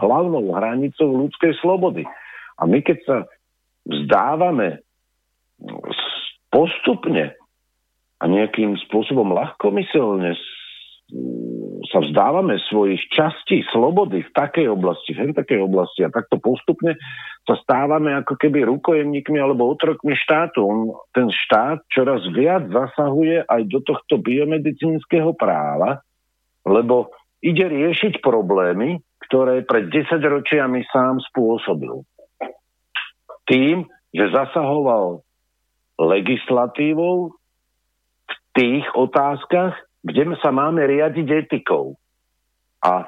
hlavnou 0.00 0.52
hranicou 0.52 1.08
ľudskej 1.12 1.60
slobody. 1.60 2.08
A 2.60 2.64
my 2.64 2.80
keď 2.80 2.98
sa 3.04 3.16
vzdávame 3.84 4.80
postupne 6.48 7.36
a 8.20 8.24
nejakým 8.24 8.80
spôsobom 8.88 9.32
ľahkomyselne 9.32 10.36
sa 11.88 12.00
vzdávame 12.00 12.56
svojich 12.72 13.00
častí 13.12 13.62
slobody 13.70 14.24
v 14.24 14.30
takej 14.32 14.66
oblasti, 14.72 15.12
v 15.14 15.36
takej 15.36 15.60
oblasti 15.62 16.02
a 16.02 16.10
takto 16.10 16.40
postupne 16.40 16.96
sa 17.44 17.54
stávame 17.60 18.16
ako 18.18 18.40
keby 18.40 18.64
rukojemníkmi 18.64 19.36
alebo 19.36 19.68
otrokmi 19.68 20.16
štátu. 20.16 20.64
Ten 21.12 21.28
štát 21.28 21.84
čoraz 21.92 22.24
viac 22.32 22.66
zasahuje 22.72 23.44
aj 23.44 23.62
do 23.68 23.84
tohto 23.84 24.16
biomedicínskeho 24.16 25.36
práva, 25.36 26.00
lebo 26.64 27.12
ide 27.44 27.68
riešiť 27.68 28.24
problémy, 28.24 29.04
ktoré 29.28 29.62
pred 29.68 29.92
10 29.92 30.18
ročiami 30.18 30.82
sám 30.88 31.20
spôsobil. 31.30 32.00
Tým, 33.44 33.84
že 34.08 34.32
zasahoval 34.32 35.20
legislatívou 36.00 37.36
v 38.24 38.34
tých 38.56 38.84
otázkach, 38.96 39.76
kde 40.04 40.36
sa 40.44 40.52
máme 40.52 40.84
riadiť 40.84 41.48
etikou. 41.48 41.96
A 42.84 43.00
e, 43.00 43.06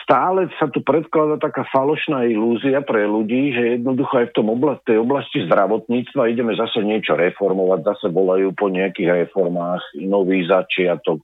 stále 0.00 0.48
sa 0.56 0.72
tu 0.72 0.80
predkladá 0.80 1.36
taká 1.36 1.68
falošná 1.68 2.24
ilúzia 2.24 2.80
pre 2.80 3.04
ľudí, 3.04 3.52
že 3.52 3.76
jednoducho 3.76 4.16
aj 4.16 4.26
v 4.32 4.36
tom 4.40 4.48
oblasti, 4.48 4.96
tej 4.96 4.98
oblasti 5.04 5.38
zdravotníctva 5.44 6.32
ideme 6.32 6.56
zase 6.56 6.80
niečo 6.80 7.20
reformovať, 7.20 7.84
zase 7.84 8.08
volajú 8.08 8.56
po 8.56 8.72
nejakých 8.72 9.28
reformách, 9.28 9.84
nový 10.00 10.48
začiatok 10.48 11.20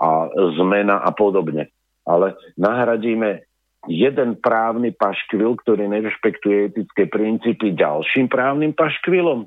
a 0.00 0.32
zmena 0.56 1.04
a 1.04 1.12
podobne. 1.12 1.68
Ale 2.08 2.32
nahradíme 2.56 3.44
jeden 3.84 4.40
právny 4.40 4.96
paškvil, 4.96 5.52
ktorý 5.60 5.84
nerešpektuje 5.92 6.72
etické 6.72 7.12
princípy 7.12 7.76
ďalším 7.76 8.32
právnym 8.32 8.72
paškvilom 8.72 9.44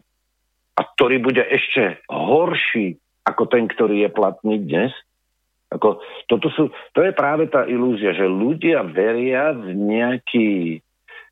a 0.78 0.82
ktorý 0.86 1.18
bude 1.18 1.42
ešte 1.50 1.98
horší 2.14 3.02
ako 3.26 3.44
ten, 3.50 3.70
ktorý 3.70 4.08
je 4.08 4.10
platný 4.12 4.56
dnes. 4.62 4.92
Ako, 5.72 6.04
toto 6.28 6.52
sú, 6.52 6.68
to 6.92 7.00
je 7.00 7.16
práve 7.16 7.48
tá 7.48 7.64
ilúzia, 7.64 8.12
že 8.12 8.28
ľudia 8.28 8.84
veria 8.84 9.56
v, 9.56 9.72
nejaký, 9.72 10.84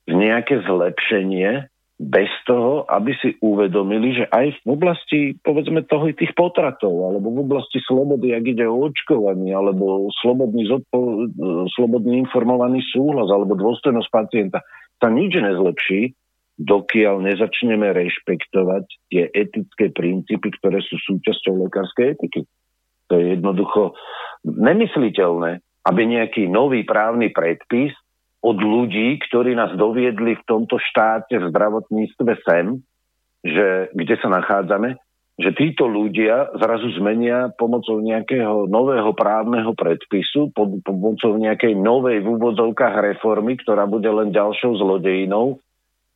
v 0.07 0.13
nejaké 0.15 0.63
zlepšenie 0.63 1.67
bez 1.99 2.31
toho, 2.47 2.87
aby 2.87 3.11
si 3.19 3.35
uvedomili, 3.43 4.23
že 4.23 4.25
aj 4.31 4.63
v 4.63 4.67
oblasti, 4.71 5.19
povedzme, 5.43 5.83
toho 5.83 6.07
tých 6.15 6.31
potratov, 6.31 7.11
alebo 7.11 7.27
v 7.35 7.43
oblasti 7.43 7.83
slobody, 7.83 8.31
ak 8.31 8.55
ide 8.55 8.63
o 8.63 8.87
očkovanie, 8.87 9.51
alebo 9.51 10.07
slobodný, 10.23 10.63
zodpo, 10.71 11.27
slobodný 11.75 12.23
informovaný 12.23 12.79
súhlas, 12.95 13.27
alebo 13.27 13.59
dôstojnosť 13.59 14.09
pacienta, 14.15 14.63
sa 15.03 15.11
nič 15.11 15.35
nezlepší, 15.35 16.15
dokiaľ 16.59 17.23
nezačneme 17.23 17.87
rešpektovať 17.95 18.85
tie 19.07 19.31
etické 19.31 19.95
princípy, 19.95 20.51
ktoré 20.59 20.83
sú 20.83 20.99
súčasťou 20.99 21.65
lekárskej 21.65 22.19
etiky. 22.19 22.43
To 23.07 23.13
je 23.15 23.39
jednoducho 23.39 23.95
nemysliteľné, 24.43 25.63
aby 25.87 26.01
nejaký 26.03 26.51
nový 26.51 26.83
právny 26.83 27.31
predpis 27.31 27.95
od 28.43 28.59
ľudí, 28.59 29.19
ktorí 29.23 29.55
nás 29.55 29.71
doviedli 29.75 30.35
v 30.35 30.43
tomto 30.47 30.75
štáte 30.79 31.39
v 31.39 31.47
zdravotníctve 31.47 32.31
sem, 32.43 32.83
že 33.43 33.91
kde 33.95 34.15
sa 34.19 34.27
nachádzame, 34.27 34.99
že 35.39 35.55
títo 35.55 35.87
ľudia 35.87 36.51
zrazu 36.59 36.91
zmenia 36.99 37.55
pomocou 37.55 38.03
nejakého 38.03 38.67
nového 38.67 39.15
právneho 39.15 39.71
predpisu, 39.71 40.51
pomocou 40.83 41.39
nejakej 41.39 41.79
novej 41.79 42.19
v 42.19 42.27
úvodzovkách 42.35 43.15
reformy, 43.15 43.55
ktorá 43.55 43.87
bude 43.87 44.11
len 44.11 44.35
ďalšou 44.35 44.75
zlodejinou, 44.75 45.63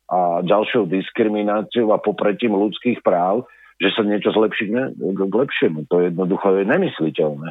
a 0.08 0.44
ďalšou 0.44 0.88
diskrimináciou 0.88 1.92
a 1.92 2.02
popretím 2.02 2.52
ľudských 2.56 3.00
práv, 3.00 3.48
že 3.80 3.90
sa 3.96 4.06
niečo 4.06 4.30
zlepší 4.30 4.70
k 4.70 5.34
lepšiemu. 5.34 5.88
To 5.90 6.04
jednoducho 6.04 6.60
je 6.60 6.64
nemysliteľné. 6.68 7.50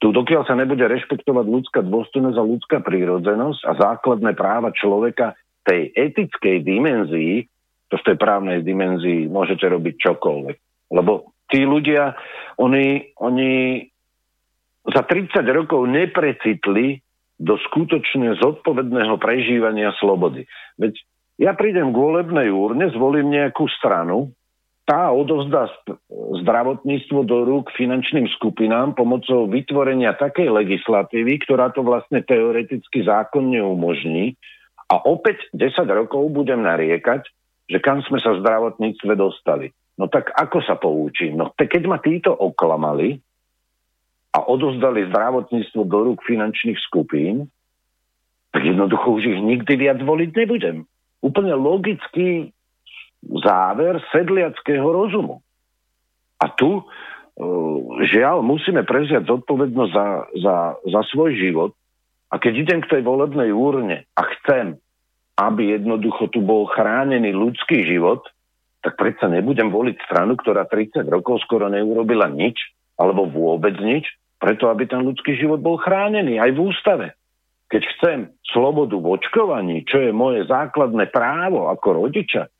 Tu 0.00 0.08
dokiaľ 0.08 0.48
sa 0.48 0.56
nebude 0.56 0.80
rešpektovať 0.80 1.44
ľudská 1.44 1.80
dôstojnosť 1.84 2.38
a 2.40 2.48
ľudská 2.48 2.78
prírodzenosť 2.80 3.60
a 3.68 3.72
základné 3.76 4.32
práva 4.32 4.72
človeka 4.72 5.36
tej 5.68 5.92
etickej 5.92 6.64
dimenzii, 6.64 7.44
to 7.92 8.00
v 8.00 8.06
tej 8.08 8.16
právnej 8.16 8.64
dimenzii 8.64 9.28
môžete 9.28 9.68
robiť 9.68 9.94
čokoľvek. 10.00 10.56
Lebo 10.96 11.36
tí 11.52 11.68
ľudia, 11.68 12.16
oni, 12.56 13.12
oni 13.20 13.84
za 14.88 15.04
30 15.04 15.36
rokov 15.52 15.84
neprecitli 15.84 17.04
do 17.36 17.60
skutočne 17.68 18.40
zodpovedného 18.40 19.20
prežívania 19.20 19.92
slobody. 20.00 20.48
Veď 20.80 20.96
ja 21.40 21.56
prídem 21.56 21.88
k 21.88 21.96
volebnej 21.96 22.52
úrne, 22.52 22.92
zvolím 22.92 23.32
nejakú 23.32 23.64
stranu, 23.80 24.28
tá 24.84 25.08
odovzdá 25.08 25.72
zdravotníctvo 26.44 27.24
do 27.24 27.48
rúk 27.48 27.72
finančným 27.72 28.28
skupinám 28.36 28.92
pomocou 28.92 29.48
vytvorenia 29.48 30.18
takej 30.20 30.52
legislatívy, 30.52 31.40
ktorá 31.46 31.72
to 31.72 31.80
vlastne 31.80 32.20
teoreticky 32.20 33.06
zákonne 33.06 33.62
umožní. 33.64 34.36
A 34.90 35.00
opäť 35.00 35.46
10 35.56 35.86
rokov 35.88 36.28
budem 36.34 36.66
nariekať, 36.66 37.22
že 37.70 37.78
kam 37.78 38.02
sme 38.02 38.18
sa 38.18 38.34
v 38.34 38.42
zdravotníctve 38.42 39.12
dostali. 39.14 39.70
No 39.96 40.10
tak 40.10 40.34
ako 40.34 40.58
sa 40.60 40.74
poučím? 40.76 41.38
No 41.38 41.54
keď 41.54 41.82
ma 41.86 42.02
títo 42.02 42.34
oklamali 42.34 43.16
a 44.34 44.42
odozdali 44.44 45.06
zdravotníctvo 45.06 45.86
do 45.86 45.98
rúk 46.10 46.26
finančných 46.26 46.82
skupín, 46.82 47.46
tak 48.50 48.66
jednoducho 48.66 49.22
už 49.22 49.38
ich 49.38 49.40
nikdy 49.40 49.78
viac 49.78 50.02
voliť 50.02 50.30
nebudem 50.34 50.89
úplne 51.20 51.54
logický 51.54 52.52
záver 53.44 54.00
sedliackého 54.12 54.84
rozumu. 54.84 55.44
A 56.40 56.48
tu, 56.48 56.80
e, 56.80 56.82
žiaľ, 58.08 58.40
musíme 58.40 58.82
prevziať 58.88 59.28
zodpovednosť 59.28 59.92
za, 59.92 60.08
za, 60.40 60.56
za 60.88 61.00
svoj 61.12 61.36
život. 61.36 61.72
A 62.32 62.40
keď 62.40 62.64
idem 62.64 62.80
k 62.80 62.90
tej 62.96 63.02
volebnej 63.04 63.52
úrne 63.52 64.08
a 64.16 64.22
chcem, 64.38 64.80
aby 65.36 65.76
jednoducho 65.76 66.32
tu 66.32 66.40
bol 66.40 66.68
chránený 66.68 67.32
ľudský 67.36 67.84
život, 67.84 68.24
tak 68.80 68.96
predsa 68.96 69.28
nebudem 69.28 69.68
voliť 69.68 69.96
stranu, 70.08 70.40
ktorá 70.40 70.64
30 70.64 71.04
rokov 71.04 71.44
skoro 71.44 71.68
neurobila 71.68 72.32
nič, 72.32 72.56
alebo 72.96 73.28
vôbec 73.28 73.76
nič, 73.76 74.08
preto 74.40 74.72
aby 74.72 74.88
ten 74.88 75.04
ľudský 75.04 75.36
život 75.36 75.60
bol 75.60 75.76
chránený 75.76 76.40
aj 76.40 76.50
v 76.56 76.60
ústave. 76.64 77.06
Keď 77.70 77.82
chcem 77.96 78.18
slobodu 78.50 78.98
v 78.98 79.14
očkovaní, 79.14 79.86
čo 79.86 80.02
je 80.02 80.10
moje 80.10 80.42
základné 80.50 81.06
právo 81.14 81.70
ako 81.70 82.06
rodiča, 82.06 82.50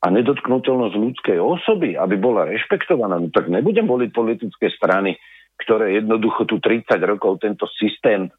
a 0.00 0.06
nedotknutelnosť 0.08 0.96
ľudskej 0.96 1.38
osoby, 1.38 1.92
aby 1.92 2.16
bola 2.16 2.48
rešpektovaná, 2.48 3.20
no 3.20 3.28
tak 3.28 3.52
nebudem 3.52 3.84
voliť 3.84 4.10
politické 4.16 4.72
strany, 4.72 5.20
ktoré 5.60 6.00
jednoducho 6.00 6.48
tu 6.48 6.56
30 6.56 6.88
rokov 7.04 7.44
tento 7.44 7.68
systém 7.76 8.24
e, 8.24 8.30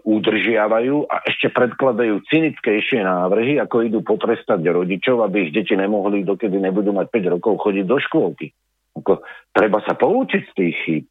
udržiavajú 0.00 1.04
a 1.04 1.28
ešte 1.28 1.52
predkladajú 1.52 2.24
cynickejšie 2.32 3.04
návrhy, 3.04 3.60
ako 3.60 3.84
idú 3.84 4.00
potrestať 4.00 4.64
rodičov, 4.64 5.20
aby 5.28 5.48
ich 5.48 5.52
deti 5.52 5.76
nemohli, 5.76 6.24
dokedy 6.24 6.56
nebudú 6.56 6.96
mať 6.96 7.12
5 7.12 7.34
rokov 7.36 7.60
chodiť 7.68 7.84
do 7.84 8.00
škôlky. 8.00 8.56
Ako, 8.96 9.20
treba 9.52 9.84
sa 9.84 9.92
poučiť 9.92 10.42
z 10.48 10.52
tých 10.56 10.76
chýb. 10.88 11.04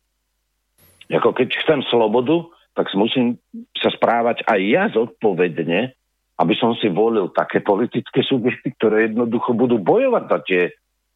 Ako 1.13 1.37
keď 1.37 1.53
chcem 1.53 1.85
slobodu, 1.93 2.49
tak 2.73 2.89
musím 2.97 3.37
sa 3.77 3.93
správať 3.93 4.45
aj 4.49 4.59
ja 4.61 4.83
zodpovedne, 4.89 5.93
aby 6.41 6.53
som 6.57 6.73
si 6.81 6.89
volil 6.89 7.29
také 7.29 7.61
politické 7.61 8.25
subjekty, 8.25 8.73
ktoré 8.75 9.09
jednoducho 9.09 9.53
budú 9.53 9.77
bojovať 9.77 10.23
za 10.25 10.39
tie 10.45 10.61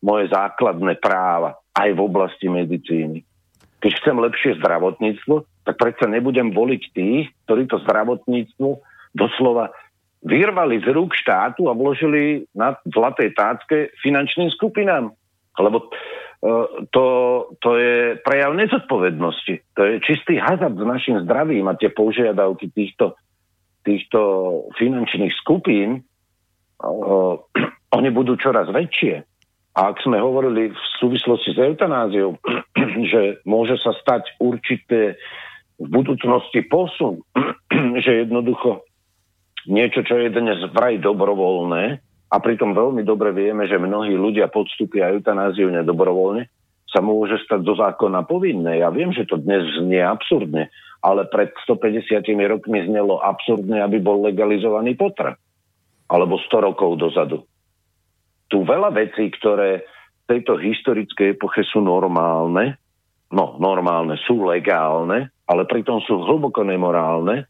moje 0.06 0.30
základné 0.30 1.02
práva 1.02 1.58
aj 1.74 1.90
v 1.98 2.00
oblasti 2.00 2.46
medicíny. 2.46 3.26
Keď 3.82 3.92
chcem 4.02 4.18
lepšie 4.18 4.62
zdravotníctvo, 4.62 5.66
tak 5.66 5.76
predsa 5.78 6.06
nebudem 6.06 6.54
voliť 6.54 6.82
tých, 6.94 7.26
ktorí 7.46 7.66
to 7.70 7.82
zdravotníctvo 7.86 8.70
doslova 9.18 9.74
vyrvali 10.26 10.82
z 10.82 10.94
rúk 10.94 11.14
štátu 11.14 11.70
a 11.70 11.78
vložili 11.78 12.46
na 12.54 12.78
zlatej 12.90 13.34
tácke 13.38 13.94
finančným 14.02 14.50
skupinám. 14.54 15.14
Lebo 15.58 15.90
to, 16.94 17.06
to 17.60 17.70
je 17.78 18.22
prejav 18.22 18.54
nezodpovednosti. 18.54 19.74
To 19.74 19.82
je 19.82 19.94
čistý 20.06 20.38
hazard 20.38 20.78
s 20.78 20.86
našim 20.86 21.26
zdravím 21.26 21.66
a 21.66 21.78
tie 21.78 21.90
požiadavky 21.90 22.70
týchto, 22.70 23.18
týchto 23.82 24.20
finančných 24.78 25.34
skupín, 25.34 26.06
uh, 26.86 27.42
oni 27.98 28.10
budú 28.14 28.38
čoraz 28.38 28.70
väčšie. 28.70 29.26
A 29.78 29.94
ak 29.94 30.02
sme 30.02 30.18
hovorili 30.18 30.74
v 30.74 30.80
súvislosti 31.02 31.54
s 31.54 31.60
eutanáziou, 31.62 32.38
že 33.12 33.42
môže 33.46 33.78
sa 33.82 33.98
stať 33.98 34.38
určité 34.38 35.18
v 35.78 35.88
budúcnosti 35.90 36.66
posun, 36.70 37.22
že 38.06 38.26
jednoducho 38.26 38.86
niečo, 39.66 40.06
čo 40.06 40.22
je 40.22 40.30
dnes 40.34 40.62
vraj 40.70 41.02
dobrovoľné, 41.02 42.07
a 42.28 42.36
pritom 42.44 42.76
veľmi 42.76 43.08
dobre 43.08 43.32
vieme, 43.32 43.64
že 43.72 43.80
mnohí 43.80 44.12
ľudia 44.12 44.52
podstúpia 44.52 45.08
eutanáziu 45.16 45.72
nedobrovoľne, 45.72 46.52
sa 46.88 47.00
môže 47.00 47.40
stať 47.44 47.64
do 47.64 47.76
zákona 47.76 48.28
povinné. 48.28 48.84
Ja 48.84 48.92
viem, 48.92 49.12
že 49.16 49.28
to 49.28 49.40
dnes 49.40 49.64
znie 49.80 50.04
absurdne, 50.04 50.72
ale 51.04 51.28
pred 51.28 51.52
150 51.64 52.24
rokmi 52.48 52.84
znelo 52.84 53.20
absurdne, 53.24 53.80
aby 53.84 54.00
bol 54.04 54.24
legalizovaný 54.24 54.96
potrat. 55.00 55.40
Alebo 56.08 56.40
100 56.40 56.68
rokov 56.72 56.96
dozadu. 57.00 57.44
Tu 58.48 58.64
veľa 58.64 58.96
vecí, 58.96 59.28
ktoré 59.28 59.84
v 59.84 60.26
tejto 60.28 60.56
historickej 60.56 61.36
epoche 61.36 61.68
sú 61.68 61.84
normálne, 61.84 62.80
no 63.28 63.60
normálne, 63.60 64.16
sú 64.24 64.48
legálne, 64.48 65.32
ale 65.44 65.68
pritom 65.68 66.00
sú 66.08 66.24
hlboko 66.24 66.64
nemorálne, 66.64 67.44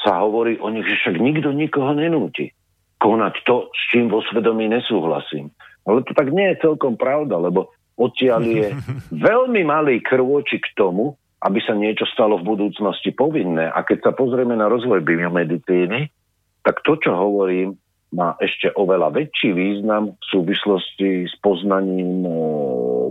sa 0.00 0.24
hovorí 0.24 0.56
o 0.56 0.72
nich, 0.72 0.88
že 0.88 0.96
však 0.96 1.16
nikto 1.20 1.52
nikoho 1.52 1.92
nenúti 1.92 2.56
konať 3.00 3.34
to, 3.48 3.72
s 3.72 3.82
čím 3.90 4.12
vo 4.12 4.20
svedomí 4.28 4.68
nesúhlasím. 4.68 5.48
Ale 5.88 6.04
to 6.04 6.12
tak 6.12 6.28
nie 6.30 6.52
je 6.52 6.62
celkom 6.62 7.00
pravda, 7.00 7.40
lebo 7.40 7.72
odtiaľ 7.96 8.44
je 8.44 8.68
veľmi 9.28 9.64
malý 9.64 10.04
krôčik 10.04 10.70
k 10.70 10.76
tomu, 10.76 11.16
aby 11.40 11.58
sa 11.64 11.72
niečo 11.72 12.04
stalo 12.12 12.36
v 12.36 12.52
budúcnosti 12.52 13.16
povinné. 13.16 13.72
A 13.72 13.80
keď 13.80 13.98
sa 14.04 14.12
pozrieme 14.12 14.52
na 14.52 14.68
rozvoj 14.68 15.00
biomedicíny, 15.00 16.12
tak 16.60 16.84
to, 16.84 17.00
čo 17.00 17.16
hovorím, 17.16 17.80
má 18.10 18.34
ešte 18.42 18.74
oveľa 18.74 19.14
väčší 19.14 19.54
význam 19.54 20.18
v 20.18 20.24
súvislosti 20.34 21.30
s 21.30 21.34
poznaním 21.38 22.26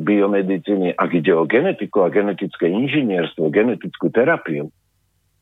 biomedicíny, 0.03 0.93
ak 0.93 1.09
ide 1.15 1.33
o 1.33 1.47
genetiku 1.47 2.03
a 2.03 2.13
genetické 2.13 2.67
inžinierstvo, 2.67 3.47
genetickú 3.49 4.11
terapiu. 4.11 4.67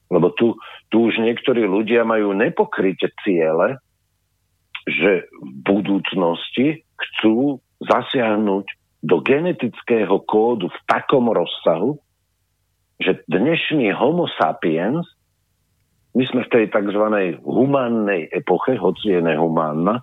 Lebo 0.08 0.32
tu, 0.38 0.56
tu 0.88 1.09
už 1.09 1.19
niektorí 1.19 1.67
ľudia 1.67 2.08
majú 2.08 2.32
nepokryté 2.32 3.11
ciele, 3.26 3.82
že 4.88 5.27
v 5.27 5.51
budúcnosti 5.67 6.88
chcú 6.95 7.59
zasiahnuť 7.83 8.66
do 9.03 9.22
genetického 9.22 10.24
kódu 10.24 10.72
v 10.72 10.80
takom 10.88 11.30
rozsahu, 11.30 11.99
že 12.98 13.22
dnešný 13.30 13.93
homo 13.93 14.25
sapiens, 14.40 15.06
my 16.17 16.24
sme 16.25 16.41
v 16.48 16.51
tej 16.56 16.66
tzv. 16.74 17.03
humánnej 17.45 18.25
epoche, 18.33 18.74
hoci 18.74 19.14
je 19.14 19.22
nehumánna, 19.22 20.01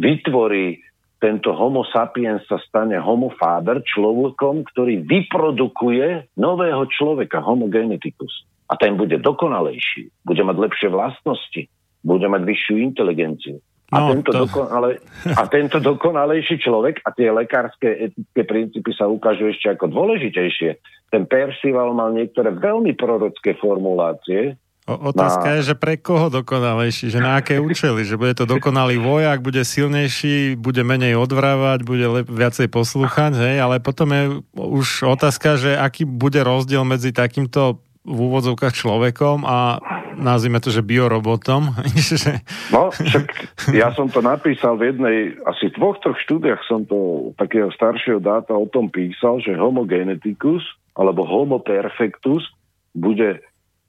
vytvorí 0.00 0.80
tento 1.20 1.56
homo 1.56 1.84
sapiens 1.88 2.44
sa 2.48 2.60
stane 2.64 2.96
homo 3.00 3.32
faber, 3.36 3.80
človekom, 3.80 4.64
ktorý 4.72 5.04
vyprodukuje 5.04 6.36
nového 6.36 6.84
človeka, 6.88 7.40
homo 7.44 7.68
geneticus. 7.68 8.44
A 8.68 8.76
ten 8.80 8.96
bude 8.96 9.20
dokonalejší, 9.20 10.24
bude 10.24 10.42
mať 10.44 10.56
lepšie 10.56 10.88
vlastnosti, 10.88 11.62
bude 12.04 12.26
mať 12.28 12.42
vyššiu 12.44 12.74
inteligenciu. 12.76 13.56
A, 13.92 13.96
no, 14.00 14.16
tento 14.16 14.32
to... 14.32 14.38
dokonale, 14.48 14.90
a 15.28 15.42
tento 15.44 15.76
dokonalejší 15.76 16.56
človek 16.56 17.04
a 17.04 17.12
tie 17.12 17.28
lekárske 17.28 18.10
etické 18.10 18.42
princípy 18.48 18.90
sa 18.96 19.04
ukážu 19.04 19.52
ešte 19.52 19.68
ako 19.76 19.92
dôležitejšie. 19.92 20.70
Ten 21.12 21.28
Percival 21.28 21.92
mal 21.92 22.16
niektoré 22.16 22.50
veľmi 22.50 22.96
prorocké 22.96 23.54
formulácie. 23.60 24.56
O, 24.84 25.12
otázka 25.12 25.48
na... 25.48 25.54
je, 25.56 25.72
že 25.72 25.74
pre 25.76 25.96
koho 25.96 26.28
dokonalejší, 26.28 27.08
že 27.08 27.16
na 27.16 27.40
aké 27.40 27.56
účely, 27.56 28.04
že 28.04 28.20
bude 28.20 28.36
to 28.36 28.44
dokonalý 28.44 29.00
vojak, 29.00 29.40
bude 29.40 29.64
silnejší, 29.64 30.60
bude 30.60 30.84
menej 30.84 31.16
odvrávať, 31.16 31.88
bude 31.88 32.04
lep, 32.04 32.28
viacej 32.28 32.68
poslúchať, 32.68 33.32
hej, 33.32 33.56
ale 33.64 33.80
potom 33.80 34.12
je 34.12 34.22
už 34.52 35.08
otázka, 35.08 35.56
že 35.56 35.72
aký 35.72 36.04
bude 36.04 36.40
rozdiel 36.44 36.84
medzi 36.84 37.16
takýmto 37.16 37.80
v 38.04 38.18
úvodzovkách 38.20 38.76
človekom 38.76 39.48
a 39.48 39.80
nazvime 40.20 40.60
to, 40.60 40.68
že 40.68 40.84
biorobotom. 40.84 41.72
no, 42.74 42.92
však 42.92 43.26
ja 43.72 43.88
som 43.96 44.12
to 44.12 44.20
napísal 44.20 44.76
v 44.76 44.92
jednej, 44.92 45.18
asi 45.48 45.72
v 45.72 45.76
dvoch, 45.80 45.96
troch 46.04 46.20
štúdiách 46.28 46.60
som 46.68 46.84
to 46.84 47.32
takého 47.40 47.72
staršieho 47.72 48.20
dáta 48.20 48.52
o 48.52 48.68
tom 48.68 48.92
písal, 48.92 49.40
že 49.40 49.56
homo 49.56 49.88
geneticus 49.88 50.62
alebo 50.94 51.24
homo 51.24 51.64
perfectus 51.64 52.44
bude 52.92 53.40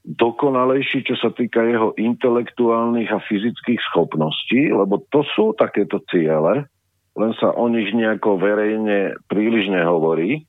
dokonalejší, 0.06 1.02
čo 1.04 1.18
sa 1.18 1.34
týka 1.34 1.66
jeho 1.66 1.92
intelektuálnych 1.98 3.10
a 3.10 3.20
fyzických 3.20 3.82
schopností, 3.92 4.70
lebo 4.70 5.02
to 5.10 5.26
sú 5.34 5.58
takéto 5.58 5.98
ciele, 6.08 6.70
len 7.18 7.32
sa 7.42 7.52
o 7.52 7.66
nich 7.68 7.90
nejako 7.92 8.38
verejne 8.38 9.18
príliš 9.26 9.68
nehovorí. 9.74 10.46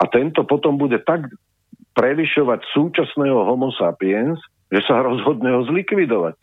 A 0.00 0.08
tento 0.08 0.42
potom 0.48 0.80
bude 0.80 0.98
tak 1.04 1.30
prevyšovať 1.92 2.60
súčasného 2.72 3.44
homo 3.46 3.72
sapiens, 3.76 4.40
že 4.72 4.80
sa 4.88 5.04
rozhodne 5.04 5.52
ho 5.52 5.62
zlikvidovať. 5.68 6.36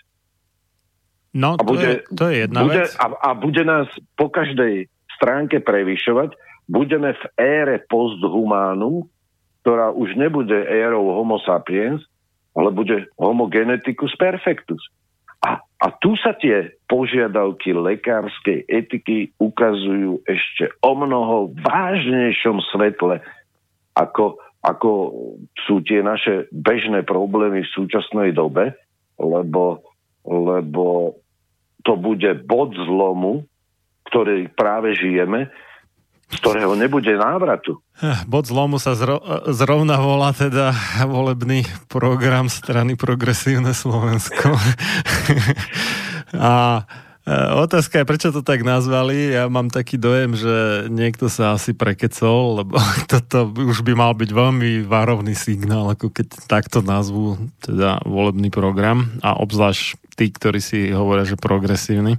No, 1.33 1.57
a 1.57 1.61
bude, 1.61 1.85
to, 1.85 1.89
je, 1.89 1.97
to 2.17 2.23
je 2.29 2.35
jedna 2.45 2.61
bude, 2.65 2.81
vec. 2.85 2.89
A, 2.97 3.05
a 3.13 3.29
bude 3.37 3.63
nás 3.65 3.87
po 4.17 4.33
každej 4.33 4.89
stránke 5.17 5.61
prevyšovať. 5.61 6.33
Budeme 6.69 7.13
v 7.17 7.23
ére 7.37 7.77
posthumánu, 7.89 9.05
ktorá 9.61 9.93
už 9.93 10.17
nebude 10.17 10.57
érou 10.69 11.13
homo 11.17 11.41
sapiens, 11.41 12.01
ale 12.57 12.69
bude 12.73 13.09
homo 13.17 13.49
geneticus 13.49 14.13
perfectus. 14.17 14.81
A, 15.39 15.61
a 15.61 15.87
tu 16.03 16.19
sa 16.19 16.35
tie 16.35 16.75
požiadavky 16.89 17.71
lekárskej 17.71 18.67
etiky 18.67 19.31
ukazujú 19.39 20.19
ešte 20.27 20.67
o 20.83 20.91
mnoho 20.97 21.55
vážnejšom 21.63 22.59
svetle, 22.73 23.23
ako 23.95 24.35
ako 24.59 25.13
sú 25.67 25.79
tie 25.87 26.03
naše 26.03 26.51
bežné 26.51 27.07
problémy 27.07 27.63
v 27.63 27.73
súčasnej 27.73 28.35
dobe, 28.35 28.75
lebo, 29.15 29.83
lebo 30.27 31.15
to 31.87 31.95
bude 31.95 32.43
bod 32.43 32.75
zlomu, 32.75 33.47
ktorý 34.11 34.51
práve 34.51 34.99
žijeme, 34.99 35.47
z 36.29 36.35
ktorého 36.43 36.77
nebude 36.77 37.09
návratu. 37.15 37.79
Eh, 38.03 38.21
bod 38.29 38.45
zlomu 38.45 38.77
sa 38.77 38.93
zro, 38.93 39.23
zrovna 39.49 39.97
volá 39.97 40.35
teda 40.35 40.75
volebný 41.07 41.65
program 41.89 42.51
strany 42.51 42.93
Progresívne 42.99 43.73
Slovensko. 43.73 44.53
A 46.35 46.85
otázka 47.61 48.01
je, 48.01 48.09
prečo 48.09 48.29
to 48.33 48.41
tak 48.41 48.65
nazvali. 48.65 49.37
Ja 49.37 49.45
mám 49.45 49.69
taký 49.69 50.01
dojem, 50.01 50.33
že 50.33 50.87
niekto 50.89 51.29
sa 51.29 51.53
asi 51.53 51.77
prekecol, 51.77 52.63
lebo 52.63 52.81
toto 53.11 53.53
už 53.53 53.85
by 53.85 53.93
mal 53.93 54.17
byť 54.17 54.29
veľmi 54.33 54.83
várovný 54.89 55.37
signál, 55.37 55.93
ako 55.93 56.09
keď 56.09 56.27
takto 56.49 56.81
nazvú 56.81 57.37
teda 57.61 58.01
volebný 58.07 58.49
program 58.49 59.13
a 59.21 59.37
obzvlášť 59.37 59.99
tí, 60.17 60.33
ktorí 60.33 60.59
si 60.59 60.79
hovoria, 60.89 61.23
že 61.23 61.39
progresívny. 61.39 62.17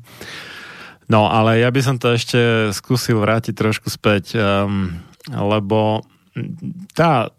No, 1.10 1.26
ale 1.26 1.58
ja 1.58 1.74
by 1.74 1.80
som 1.82 1.96
to 1.98 2.14
ešte 2.14 2.70
skúsil 2.70 3.18
vrátiť 3.18 3.52
trošku 3.58 3.90
späť, 3.90 4.38
um, 4.38 4.94
lebo 5.26 6.06
tá 6.94 7.34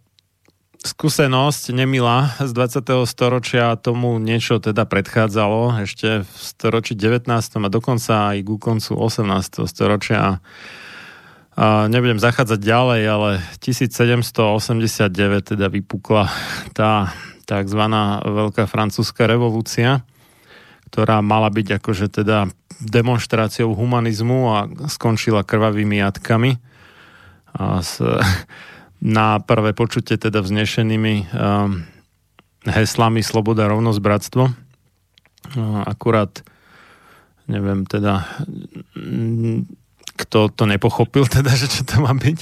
skúsenosť 0.82 1.78
nemilá 1.78 2.34
z 2.42 2.52
20. 2.58 3.06
storočia 3.06 3.78
tomu 3.78 4.18
niečo 4.18 4.58
teda 4.58 4.90
predchádzalo 4.90 5.86
ešte 5.86 6.26
v 6.26 6.34
storočí 6.38 6.98
19. 6.98 7.30
a 7.30 7.70
dokonca 7.70 8.34
aj 8.34 8.38
ku 8.42 8.58
koncu 8.58 8.98
18. 8.98 9.70
storočia. 9.70 10.42
A 11.52 11.86
nebudem 11.86 12.18
zachádzať 12.18 12.60
ďalej, 12.64 13.02
ale 13.06 13.30
1789 13.62 15.54
teda 15.54 15.68
vypukla 15.70 16.32
tá 16.74 17.14
tzv. 17.46 17.82
Veľká 18.26 18.66
francúzska 18.66 19.28
revolúcia, 19.30 20.02
ktorá 20.90 21.22
mala 21.22 21.52
byť 21.52 21.78
akože 21.78 22.08
teda 22.10 22.50
demonstráciou 22.82 23.78
humanizmu 23.78 24.40
a 24.50 24.60
skončila 24.90 25.46
krvavými 25.46 26.02
jatkami. 26.02 26.58
A 27.52 27.84
s, 27.84 28.00
na 29.02 29.42
prvé 29.42 29.74
počutie 29.74 30.16
teda 30.16 30.46
vznešenými 30.46 31.34
um, 31.34 31.82
heslami 32.70 33.26
Sloboda, 33.26 33.66
rovnosť, 33.66 34.00
bratstvo. 34.00 34.44
Uh, 35.58 35.82
akurát 35.90 36.46
neviem 37.50 37.84
teda 37.90 38.24
kto 40.22 40.54
to 40.54 40.70
nepochopil, 40.70 41.26
teda, 41.42 41.50
že 41.58 41.66
čo 41.66 41.82
to 41.82 42.06
má 42.06 42.14
byť. 42.14 42.40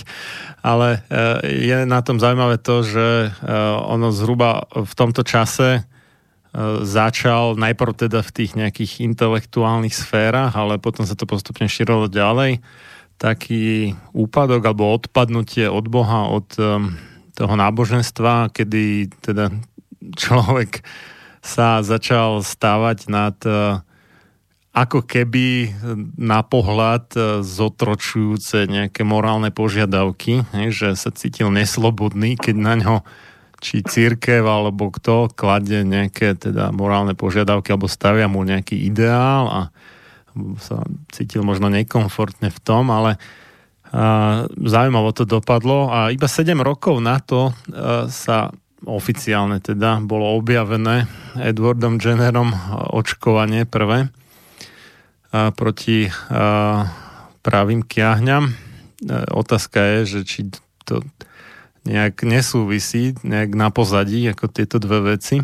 Ale 0.59 0.99
uh, 0.99 1.39
je 1.47 1.87
na 1.87 2.03
tom 2.03 2.19
zaujímavé 2.19 2.59
to, 2.59 2.83
že 2.83 3.31
ono 3.87 4.11
zhruba 4.11 4.67
v 4.75 4.93
tomto 4.93 5.23
čase 5.23 5.87
začal 6.81 7.53
najprv 7.61 8.09
teda 8.09 8.25
v 8.25 8.33
tých 8.33 8.57
nejakých 8.57 9.05
intelektuálnych 9.05 9.93
sférach, 9.93 10.57
ale 10.57 10.81
potom 10.81 11.05
sa 11.05 11.13
to 11.13 11.29
postupne 11.29 11.69
šírilo 11.69 12.09
ďalej 12.09 12.57
taký 13.19 13.93
úpadok 14.15 14.63
alebo 14.63 14.95
odpadnutie 14.95 15.67
od 15.67 15.85
Boha, 15.91 16.31
od 16.31 16.47
um, 16.55 16.95
toho 17.35 17.53
náboženstva, 17.59 18.55
kedy 18.55 19.11
teda 19.19 19.51
človek 20.15 20.81
sa 21.43 21.83
začal 21.83 22.39
stávať 22.39 23.11
nad 23.11 23.35
uh, 23.43 23.83
ako 24.71 25.03
keby 25.03 25.75
na 26.15 26.47
pohľad 26.47 27.11
uh, 27.19 27.23
zotročujúce 27.43 28.71
nejaké 28.71 29.03
morálne 29.03 29.51
požiadavky, 29.51 30.47
že 30.71 30.95
sa 30.95 31.11
cítil 31.11 31.51
neslobodný, 31.51 32.39
keď 32.39 32.55
na 32.55 32.73
ňo 32.79 32.95
či 33.59 33.83
církev 33.83 34.47
alebo 34.47 34.87
kto 34.87 35.27
kladie 35.35 35.83
nejaké 35.83 36.39
teda 36.39 36.71
morálne 36.71 37.11
požiadavky 37.11 37.75
alebo 37.75 37.91
stavia 37.91 38.31
mu 38.31 38.47
nejaký 38.47 38.79
ideál 38.87 39.51
a 39.51 39.61
sa 40.61 40.83
cítil 41.13 41.41
možno 41.41 41.67
nekomfortne 41.71 42.49
v 42.53 42.59
tom, 42.61 42.89
ale 42.93 43.17
a, 43.89 44.45
zaujímavo 44.49 45.09
to 45.13 45.25
dopadlo 45.25 45.89
a 45.89 46.13
iba 46.13 46.29
7 46.29 46.53
rokov 46.61 47.01
na 47.01 47.17
to 47.21 47.49
a, 47.49 48.05
sa 48.07 48.53
oficiálne 48.85 49.59
teda 49.59 49.99
bolo 49.99 50.39
objavené 50.39 51.09
Edwardom 51.35 51.99
Jennerom 51.99 52.55
očkovanie 52.95 53.67
prvé 53.67 54.07
a, 55.33 55.51
proti 55.51 56.07
a, 56.07 56.87
pravým 57.41 57.83
kiahňam. 57.83 58.49
A, 58.49 58.53
otázka 59.33 59.79
je, 59.79 59.99
že 60.05 60.19
či 60.27 60.39
to 60.85 61.01
nejak 61.87 62.21
nesúvisí, 62.27 63.15
nejak 63.23 63.55
na 63.55 63.71
pozadí, 63.71 64.27
ako 64.27 64.51
tieto 64.51 64.77
dve 64.77 65.15
veci. 65.15 65.41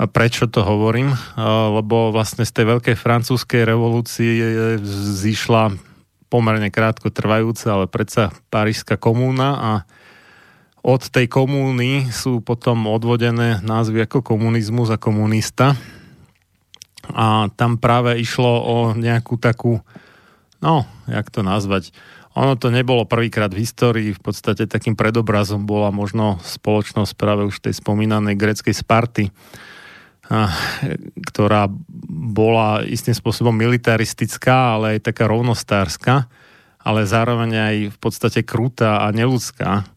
Prečo 0.00 0.48
to 0.48 0.64
hovorím? 0.64 1.12
Lebo 1.76 2.08
vlastne 2.08 2.48
z 2.48 2.56
tej 2.56 2.64
veľkej 2.72 2.96
francúzskej 2.96 3.68
revolúcie 3.68 4.32
zišla 5.20 5.76
pomerne 6.32 6.72
krátko 6.72 7.12
trvajúca, 7.12 7.76
ale 7.76 7.86
predsa 7.90 8.32
Parížská 8.48 8.96
komúna 8.96 9.48
a 9.60 9.72
od 10.80 11.04
tej 11.12 11.28
komúny 11.28 12.08
sú 12.08 12.40
potom 12.40 12.88
odvodené 12.88 13.60
názvy 13.60 14.08
ako 14.08 14.24
komunizmus 14.24 14.88
a 14.88 14.96
komunista. 14.96 15.76
A 17.12 17.52
tam 17.58 17.76
práve 17.76 18.16
išlo 18.16 18.48
o 18.48 18.76
nejakú 18.96 19.36
takú, 19.36 19.84
no, 20.64 20.88
jak 21.04 21.28
to 21.28 21.44
nazvať, 21.44 21.92
ono 22.32 22.54
to 22.54 22.70
nebolo 22.70 23.02
prvýkrát 23.04 23.50
v 23.50 23.66
histórii, 23.66 24.14
v 24.14 24.22
podstate 24.22 24.70
takým 24.70 24.94
predobrazom 24.94 25.66
bola 25.66 25.90
možno 25.90 26.38
spoločnosť 26.40 27.12
práve 27.18 27.42
už 27.42 27.58
tej 27.58 27.74
spomínanej 27.74 28.38
greckej 28.38 28.72
Sparty, 28.72 29.34
ktorá 31.26 31.66
bola 32.10 32.86
istým 32.86 33.12
spôsobom 33.12 33.50
militaristická, 33.50 34.78
ale 34.78 34.96
aj 34.96 35.10
taká 35.10 35.26
rovnostárska, 35.26 36.30
ale 36.78 37.02
zároveň 37.02 37.50
aj 37.50 37.76
v 37.92 37.98
podstate 37.98 38.46
krutá 38.46 39.02
a 39.02 39.10
neludská. 39.10 39.90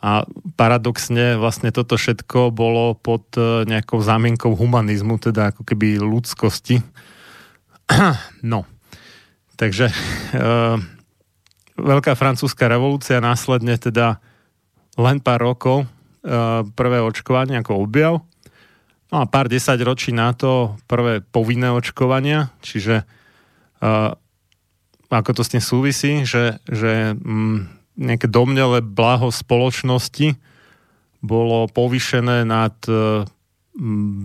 A 0.00 0.24
paradoxne 0.56 1.40
vlastne 1.40 1.72
toto 1.72 1.96
všetko 1.96 2.52
bolo 2.52 2.96
pod 2.96 3.28
e, 3.36 3.68
nejakou 3.68 4.00
zámienkou 4.00 4.56
humanizmu, 4.56 5.20
teda 5.20 5.52
ako 5.52 5.64
keby 5.64 6.00
ľudskosti. 6.00 6.80
No, 8.40 8.64
takže 9.60 9.92
e, 10.32 10.40
Veľká 11.80 12.12
francúzska 12.12 12.68
revolúcia 12.68 13.24
následne 13.24 13.80
teda 13.80 14.20
len 15.00 15.16
pár 15.24 15.40
rokov 15.40 15.84
e, 15.84 15.86
prvé 16.76 17.00
očkovanie 17.00 17.56
ako 17.56 17.88
objav 17.88 18.14
No 19.10 19.22
a 19.22 19.24
pár 19.26 19.50
desať 19.50 19.82
ročí 19.82 20.14
na 20.14 20.30
to 20.30 20.78
prvé 20.86 21.18
povinné 21.18 21.74
očkovania, 21.74 22.54
čiže 22.62 23.02
uh, 23.82 24.14
ako 25.10 25.30
to 25.34 25.42
s 25.42 25.50
tým 25.50 25.62
súvisí, 25.62 26.12
že, 26.22 26.62
že 26.70 27.18
um, 27.18 27.66
nejaké 27.98 28.30
domnele 28.30 28.78
blaho 28.78 29.34
spoločnosti 29.34 30.38
bolo 31.20 31.66
povýšené 31.68 32.46
nad 32.46 32.74
uh, 32.86 33.26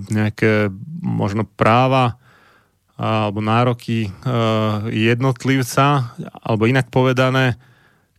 nejaké 0.10 0.70
možno 1.02 1.46
práva 1.46 2.18
alebo 2.96 3.44
nároky 3.44 4.08
uh, 4.08 4.88
jednotlivca, 4.88 6.16
alebo 6.40 6.64
inak 6.64 6.88
povedané, 6.88 7.60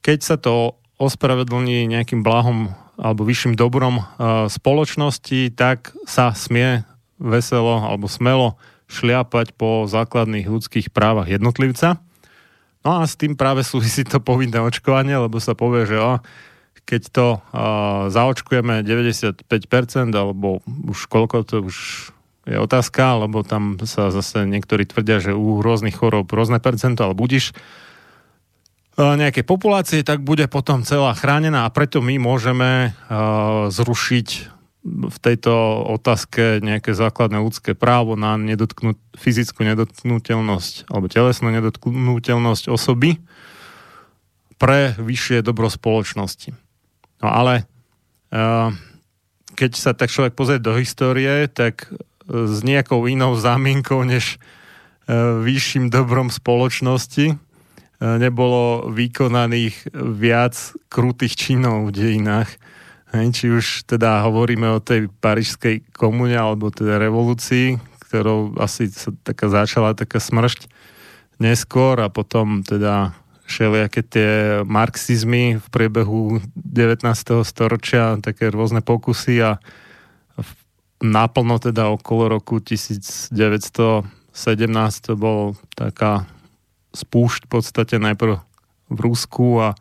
keď 0.05 0.19
sa 0.21 0.37
to 0.37 0.77
ospravedlní 1.01 1.89
nejakým 1.89 2.21
blahom 2.21 2.77
alebo 2.97 3.29
vyšším 3.29 3.55
dobrom 3.57 4.01
uh, 4.01 4.49
spoločnosti, 4.49 5.53
tak 5.53 5.93
sa 6.09 6.33
smie 6.33 6.85
veselo 7.21 7.81
alebo 7.85 8.09
smelo 8.09 8.57
šliapať 8.89 9.57
po 9.57 9.85
základných 9.89 10.49
ľudských 10.49 10.89
právach 10.93 11.29
jednotlivca. 11.29 12.01
No 12.87 13.03
a 13.03 13.09
s 13.09 13.19
tým 13.19 13.35
práve 13.35 13.67
súvisí 13.67 14.07
to 14.07 14.23
povinné 14.23 14.63
očkovanie, 14.63 15.19
lebo 15.19 15.43
sa 15.43 15.59
povie, 15.59 15.91
že 15.91 15.99
o, 15.99 16.23
keď 16.87 17.03
to 17.11 17.27
uh, 17.37 18.07
zaočkujeme 18.15 18.87
95%, 18.87 19.43
alebo 20.15 20.63
už 20.87 21.11
koľko 21.11 21.37
to 21.43 21.57
už 21.67 21.77
je 22.47 22.57
otázka, 22.63 23.27
lebo 23.27 23.43
tam 23.43 23.75
sa 23.83 24.15
zase 24.15 24.47
niektorí 24.47 24.87
tvrdia, 24.87 25.19
že 25.19 25.33
u 25.35 25.59
rôznych 25.59 25.99
chorób 25.99 26.31
rôzne 26.31 26.63
percento, 26.63 27.03
ale 27.03 27.19
budíš 27.19 27.51
E, 27.51 27.59
nejakej 28.97 29.45
populácie, 29.45 30.01
tak 30.01 30.25
bude 30.25 30.49
potom 30.49 30.81
celá 30.81 31.13
chránená 31.13 31.69
a 31.69 31.73
preto 31.73 32.01
my 32.01 32.17
môžeme 32.17 32.97
uh, 32.97 33.69
zrušiť 33.69 34.29
v 34.87 35.17
tejto 35.19 35.53
otázke 35.99 36.63
nejaké 36.63 36.95
základné 36.95 37.43
ľudské 37.43 37.75
právo 37.75 38.15
na 38.15 38.39
nedotknú, 38.39 38.95
fyzickú 39.19 39.67
nedotknutelnosť 39.67 40.89
alebo 40.89 41.11
telesnú 41.11 41.51
nedotknutelnosť 41.53 42.71
osoby 42.71 43.19
pre 44.57 44.97
vyššie 44.97 45.45
dobro 45.45 45.69
spoločnosti. 45.69 46.57
No 47.21 47.29
ale 47.29 47.69
uh, 48.33 48.73
keď 49.53 49.71
sa 49.77 49.93
tak 49.93 50.09
človek 50.09 50.33
pozrie 50.33 50.63
do 50.63 50.73
histórie, 50.73 51.53
tak 51.53 51.93
s 52.27 52.59
nejakou 52.65 53.05
inou 53.07 53.37
zámienkou 53.37 54.03
než 54.03 54.41
vyšším 55.07 55.87
dobrom 55.87 56.35
spoločnosti 56.35 57.39
E, 57.39 57.39
nebolo 58.01 58.93
vykonaných 58.93 59.93
viac 59.97 60.77
krutých 60.93 61.37
činov 61.37 61.89
v 61.89 61.97
dejinách. 61.97 62.51
Či 63.17 63.49
už 63.49 63.89
teda 63.89 64.21
hovoríme 64.29 64.69
o 64.77 64.83
tej 64.83 65.09
parížskej 65.09 65.97
komune 65.97 66.37
alebo 66.37 66.69
teda 66.69 67.01
revolúcii, 67.01 67.81
ktorou 68.05 68.59
asi 68.61 68.93
sa 68.93 69.15
taká 69.25 69.49
začala 69.49 69.97
taká 69.97 70.21
smršť 70.21 70.69
neskôr 71.41 71.97
a 72.05 72.13
potom 72.13 72.61
teda 72.61 73.17
všelijaké 73.47 74.03
tie 74.03 74.31
marxizmy 74.67 75.63
v 75.63 75.67
priebehu 75.71 76.43
19. 76.59 77.07
storočia, 77.47 78.19
také 78.19 78.51
rôzne 78.51 78.83
pokusy 78.83 79.39
a 79.41 79.63
naplno 80.99 81.57
teda 81.63 81.89
okolo 81.93 82.41
roku 82.41 82.59
1917 82.59 84.11
to 85.07 85.13
bol 85.15 85.55
taká 85.79 86.27
spúšť 86.97 87.45
v 87.45 87.51
podstate 87.53 88.01
najprv 88.01 88.41
v 88.89 88.99
Rusku 88.99 89.61
a 89.61 89.77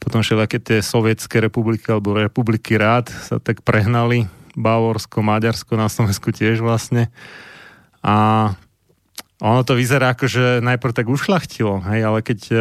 potom 0.00 0.24
všelijaké 0.24 0.60
tie 0.60 0.78
sovietské 0.80 1.40
republiky 1.40 1.88
alebo 1.88 2.16
republiky 2.16 2.76
rád 2.76 3.12
sa 3.12 3.40
tak 3.40 3.64
prehnali. 3.64 4.28
Bavorsko, 4.56 5.22
Maďarsko, 5.22 5.78
na 5.78 5.86
Slovensku 5.86 6.34
tiež 6.34 6.58
vlastne. 6.60 7.08
A 8.02 8.50
ono 9.40 9.60
to 9.64 9.78
vyzerá 9.78 10.12
ako, 10.12 10.26
že 10.26 10.44
najprv 10.60 10.92
tak 10.92 11.06
ušlachtilo, 11.08 11.80
hej, 11.86 12.00
ale 12.04 12.20
keď 12.20 12.40
uh, 12.52 12.60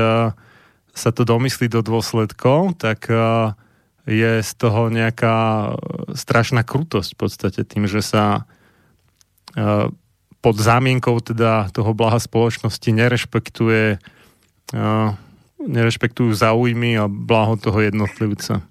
sa 0.96 1.10
to 1.12 1.28
domyslí 1.28 1.68
do 1.68 1.84
dôsledkov, 1.84 2.80
tak 2.80 3.08
uh, 3.12 3.52
je 4.08 4.40
z 4.40 4.52
toho 4.56 4.88
nejaká 4.88 5.76
strašná 6.16 6.64
krutosť 6.64 7.16
v 7.16 7.20
podstate 7.20 7.62
tým, 7.68 7.84
že 7.84 8.00
sa 8.00 8.48
uh, 9.56 9.92
pod 10.40 10.56
zámienkou 10.56 11.20
teda 11.20 11.68
toho 11.76 11.92
blaha 11.92 12.20
spoločnosti 12.20 12.90
nerešpektuje 12.96 14.00
uh, 14.76 15.12
nerešpektujú 15.60 16.32
záujmy 16.32 16.96
a 16.96 17.12
blaho 17.12 17.60
toho 17.60 17.84
jednotlivca. 17.84 18.64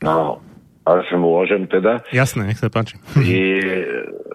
No, 0.00 0.40
až 0.88 1.12
môžem 1.12 1.68
teda. 1.68 2.00
Jasné, 2.08 2.48
nech 2.48 2.60
sa 2.60 2.72
páči. 2.72 2.96
Je 3.20 3.84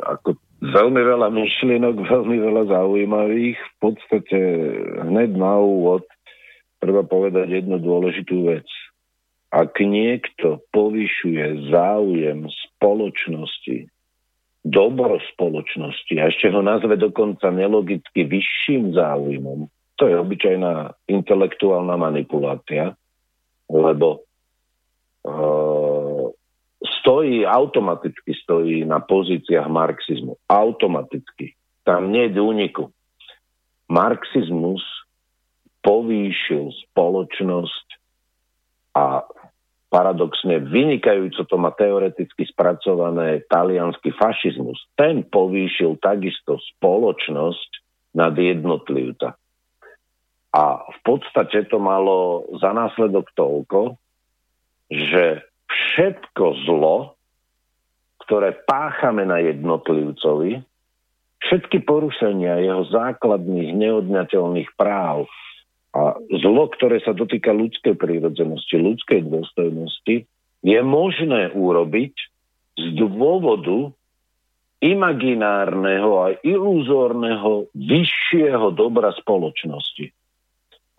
ako 0.06 0.38
veľmi 0.62 1.02
veľa 1.02 1.34
myšlienok, 1.34 2.06
veľmi 2.06 2.38
veľa 2.38 2.64
zaujímavých. 2.70 3.58
V 3.58 3.74
podstate 3.82 4.40
hneď 5.10 5.34
na 5.34 5.58
úvod 5.58 6.06
treba 6.78 7.02
povedať 7.02 7.50
jednu 7.50 7.82
dôležitú 7.82 8.46
vec. 8.46 8.70
Ak 9.50 9.74
niekto 9.82 10.62
povyšuje 10.70 11.74
záujem 11.74 12.46
spoločnosti 12.46 13.90
dobro 14.66 15.22
spoločnosti 15.38 16.18
a 16.18 16.34
ešte 16.34 16.50
ho 16.50 16.66
nazve 16.66 16.98
dokonca 16.98 17.54
nelogicky 17.54 18.26
vyšším 18.26 18.98
záujmom, 18.98 19.70
to 19.96 20.10
je 20.10 20.16
obyčajná 20.18 20.92
intelektuálna 21.06 21.96
manipulácia, 21.96 22.98
lebo 23.70 24.26
uh, 25.24 26.34
stojí, 27.06 27.46
automaticky 27.46 28.34
stojí 28.34 28.84
na 28.84 29.00
pozíciách 29.00 29.70
marxizmu. 29.70 30.36
Automaticky. 30.50 31.54
Tam 31.86 32.10
nie 32.10 32.28
je 32.34 32.42
úniku. 32.42 32.90
Marxizmus 33.86 34.82
povýšil 35.86 36.74
spoločnosť 36.90 37.88
a 38.98 39.22
paradoxne 39.96 40.60
vynikajúco 40.60 41.48
to 41.48 41.56
má 41.56 41.72
teoreticky 41.72 42.44
spracované 42.52 43.48
talianský 43.48 44.12
fašizmus. 44.12 44.76
Ten 45.00 45.24
povýšil 45.24 46.04
takisto 46.04 46.60
spoločnosť 46.76 47.70
nad 48.20 48.36
jednotlivca. 48.36 49.40
A 50.52 50.64
v 50.84 51.00
podstate 51.00 51.64
to 51.72 51.80
malo 51.80 52.44
za 52.60 52.76
následok 52.76 53.32
toľko, 53.40 53.96
že 54.92 55.48
všetko 55.72 56.46
zlo, 56.68 57.16
ktoré 58.28 58.52
páchame 58.68 59.24
na 59.24 59.40
jednotlivcovi, 59.40 60.60
všetky 61.40 61.88
porušenia 61.88 62.68
jeho 62.68 62.84
základných 62.92 63.72
neodňateľných 63.72 64.76
práv, 64.76 65.32
a 65.96 66.20
zlo, 66.44 66.68
ktoré 66.76 67.00
sa 67.00 67.16
dotýka 67.16 67.56
ľudskej 67.56 67.96
prírodzenosti, 67.96 68.76
ľudskej 68.76 69.32
dôstojnosti, 69.32 70.28
je 70.66 70.80
možné 70.84 71.56
urobiť 71.56 72.14
z 72.76 72.86
dôvodu 73.00 73.96
imaginárneho 74.84 76.12
a 76.20 76.28
iluzórneho 76.44 77.72
vyššieho 77.72 78.76
dobra 78.76 79.16
spoločnosti. 79.16 80.12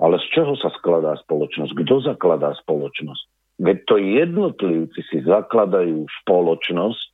Ale 0.00 0.16
z 0.16 0.26
čoho 0.32 0.56
sa 0.56 0.72
skladá 0.80 1.16
spoločnosť? 1.20 1.72
Kto 1.76 1.94
zakladá 2.00 2.56
spoločnosť? 2.64 3.24
Veď 3.60 3.76
to 3.88 3.96
jednotlivci 4.00 5.00
si 5.12 5.18
zakladajú 5.24 6.04
spoločnosť 6.24 7.10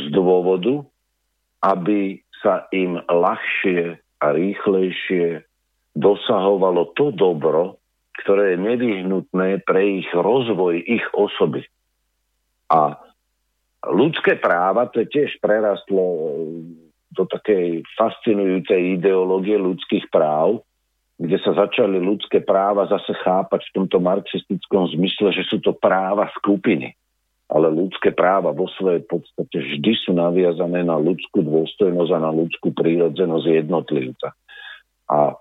z 0.00 0.06
dôvodu, 0.12 0.84
aby 1.64 2.20
sa 2.44 2.68
im 2.72 3.00
ľahšie 3.08 4.00
a 4.20 4.26
rýchlejšie 4.32 5.44
dosahovalo 5.96 6.92
to 6.92 7.10
dobro, 7.16 7.80
ktoré 8.20 8.54
je 8.54 8.64
nevyhnutné 8.64 9.64
pre 9.64 10.04
ich 10.04 10.08
rozvoj, 10.12 10.76
ich 10.84 11.04
osoby. 11.16 11.64
A 12.68 13.00
ľudské 13.88 14.36
práva, 14.36 14.92
to 14.92 15.00
tiež 15.08 15.40
prerastlo 15.40 16.04
do 17.16 17.24
takej 17.24 17.80
fascinujúcej 17.96 19.00
ideológie 19.00 19.56
ľudských 19.56 20.12
práv, 20.12 20.60
kde 21.16 21.40
sa 21.40 21.56
začali 21.56 21.96
ľudské 21.96 22.44
práva 22.44 22.84
zase 22.92 23.16
chápať 23.24 23.72
v 23.72 23.74
tomto 23.80 23.98
marxistickom 24.04 24.92
zmysle, 24.92 25.32
že 25.32 25.48
sú 25.48 25.64
to 25.64 25.72
práva 25.72 26.28
skupiny. 26.36 26.92
Ale 27.46 27.72
ľudské 27.72 28.12
práva 28.12 28.52
vo 28.52 28.68
svojej 28.76 29.06
podstate 29.06 29.56
vždy 29.56 29.92
sú 30.02 30.12
naviazané 30.12 30.84
na 30.84 30.98
ľudskú 30.98 31.40
dôstojnosť 31.40 32.10
a 32.10 32.20
na 32.20 32.30
ľudskú 32.34 32.74
prírodzenosť 32.74 33.46
jednotlivca. 33.64 34.34
A 35.08 35.18
e, 35.30 35.34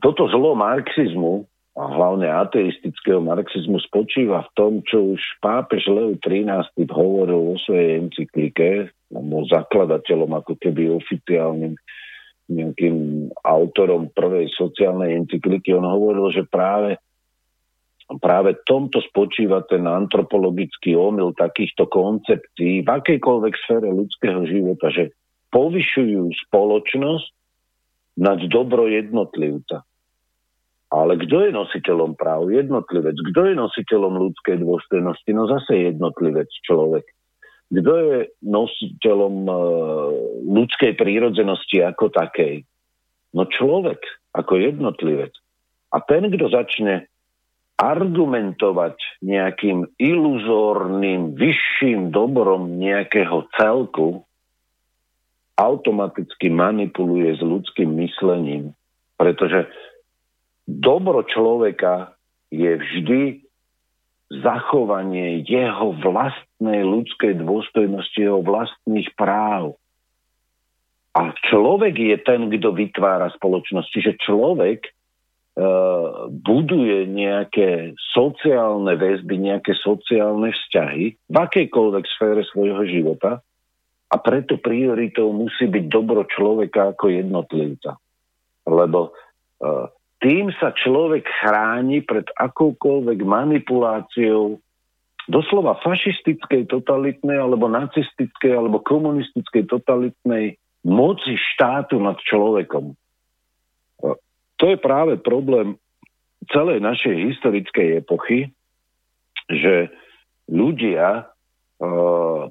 toto 0.00 0.28
zlo 0.32 0.56
marxizmu, 0.56 1.44
a 1.76 1.84
hlavne 1.92 2.24
ateistického 2.24 3.20
marxizmu, 3.20 3.76
spočíva 3.84 4.48
v 4.48 4.50
tom, 4.56 4.72
čo 4.88 5.12
už 5.12 5.20
pápež 5.44 5.84
Leo 5.92 6.16
XIII 6.16 6.88
hovoril 6.88 7.52
vo 7.52 7.56
svojej 7.60 8.00
encyklike, 8.00 8.88
bol 9.12 9.44
zakladateľom 9.44 10.40
ako 10.40 10.56
keby 10.56 10.88
oficiálnym 10.96 11.76
nejakým 12.48 13.28
autorom 13.44 14.08
prvej 14.14 14.48
sociálnej 14.56 15.20
encykliky, 15.20 15.74
on 15.76 15.84
hovoril, 15.84 16.32
že 16.32 16.48
práve, 16.48 16.96
práve 18.22 18.56
tomto 18.64 19.02
spočíva 19.12 19.66
ten 19.68 19.84
antropologický 19.84 20.96
omyl 20.96 21.36
takýchto 21.36 21.90
koncepcií 21.90 22.86
v 22.86 22.88
akejkoľvek 22.88 23.54
sfére 23.66 23.90
ľudského 23.92 24.46
života, 24.48 24.88
že 24.94 25.12
povyšujú 25.50 26.30
spoločnosť 26.48 27.28
nad 28.16 28.40
dobro 28.48 28.88
jednotlivca. 28.88 29.84
Ale 30.86 31.18
kto 31.18 31.46
je 31.46 31.50
nositeľom 31.52 32.14
práv? 32.14 32.48
Jednotlivec. 32.48 33.18
Kto 33.32 33.40
je 33.50 33.54
nositeľom 33.58 34.16
ľudskej 34.16 34.62
dôstojnosti? 34.62 35.30
No 35.34 35.50
zase 35.50 35.92
jednotlivec, 35.92 36.48
človek. 36.62 37.04
Kto 37.66 37.92
je 37.98 38.16
nositeľom 38.46 39.34
uh, 39.50 39.56
ľudskej 40.46 40.94
prírodzenosti 40.94 41.82
ako 41.82 42.14
takej? 42.14 42.62
No 43.34 43.50
človek, 43.50 43.98
ako 44.30 44.62
jednotlivec. 44.62 45.34
A 45.90 45.98
ten, 46.06 46.30
kto 46.30 46.46
začne 46.54 47.10
argumentovať 47.76 48.96
nejakým 49.20 49.98
iluzórnym, 50.00 51.36
vyšším 51.36 52.14
dobrom 52.14 52.80
nejakého 52.80 53.50
celku, 53.58 54.24
automaticky 55.56 56.52
manipuluje 56.52 57.32
s 57.36 57.40
ľudským 57.40 57.96
myslením, 57.96 58.76
pretože 59.16 59.64
dobro 60.68 61.24
človeka 61.24 62.12
je 62.52 62.76
vždy 62.76 63.22
zachovanie 64.42 65.46
jeho 65.46 65.94
vlastnej 66.02 66.82
ľudskej 66.82 67.40
dôstojnosti, 67.40 68.18
jeho 68.18 68.42
vlastných 68.42 69.08
práv. 69.14 69.78
A 71.16 71.32
človek 71.48 71.96
je 71.96 72.16
ten, 72.20 72.52
kto 72.52 72.76
vytvára 72.76 73.32
spoločnosť. 73.32 73.88
Čiže 73.88 74.12
človek 74.20 74.84
e, 74.84 74.90
buduje 76.28 77.08
nejaké 77.08 77.96
sociálne 78.12 78.92
väzby, 79.00 79.40
nejaké 79.40 79.72
sociálne 79.80 80.52
vzťahy 80.52 81.04
v 81.16 81.36
akejkoľvek 81.40 82.04
sfére 82.18 82.44
svojho 82.52 82.84
života 82.84 83.40
a 84.06 84.16
preto 84.22 84.54
prioritou 84.62 85.34
musí 85.34 85.66
byť 85.66 85.84
dobro 85.90 86.22
človeka 86.30 86.94
ako 86.94 87.10
jednotlivca. 87.10 87.98
Lebo 88.66 89.10
e, 89.10 89.10
tým 90.22 90.54
sa 90.62 90.70
človek 90.70 91.26
chráni 91.26 92.06
pred 92.06 92.30
akoukoľvek 92.38 93.18
manipuláciou 93.26 94.62
doslova 95.26 95.74
fašistickej, 95.82 96.70
totalitnej, 96.70 97.34
alebo 97.34 97.66
nacistickej, 97.66 98.54
alebo 98.54 98.78
komunistickej, 98.78 99.66
totalitnej 99.66 100.54
moci 100.86 101.34
štátu 101.34 101.98
nad 101.98 102.14
človekom. 102.22 102.94
To 104.56 104.64
je 104.70 104.78
práve 104.78 105.18
problém 105.18 105.74
celej 106.54 106.78
našej 106.78 107.34
historickej 107.34 108.06
epochy, 108.06 108.54
že 109.50 109.90
ľudia 110.46 111.26
uh, 111.26 111.35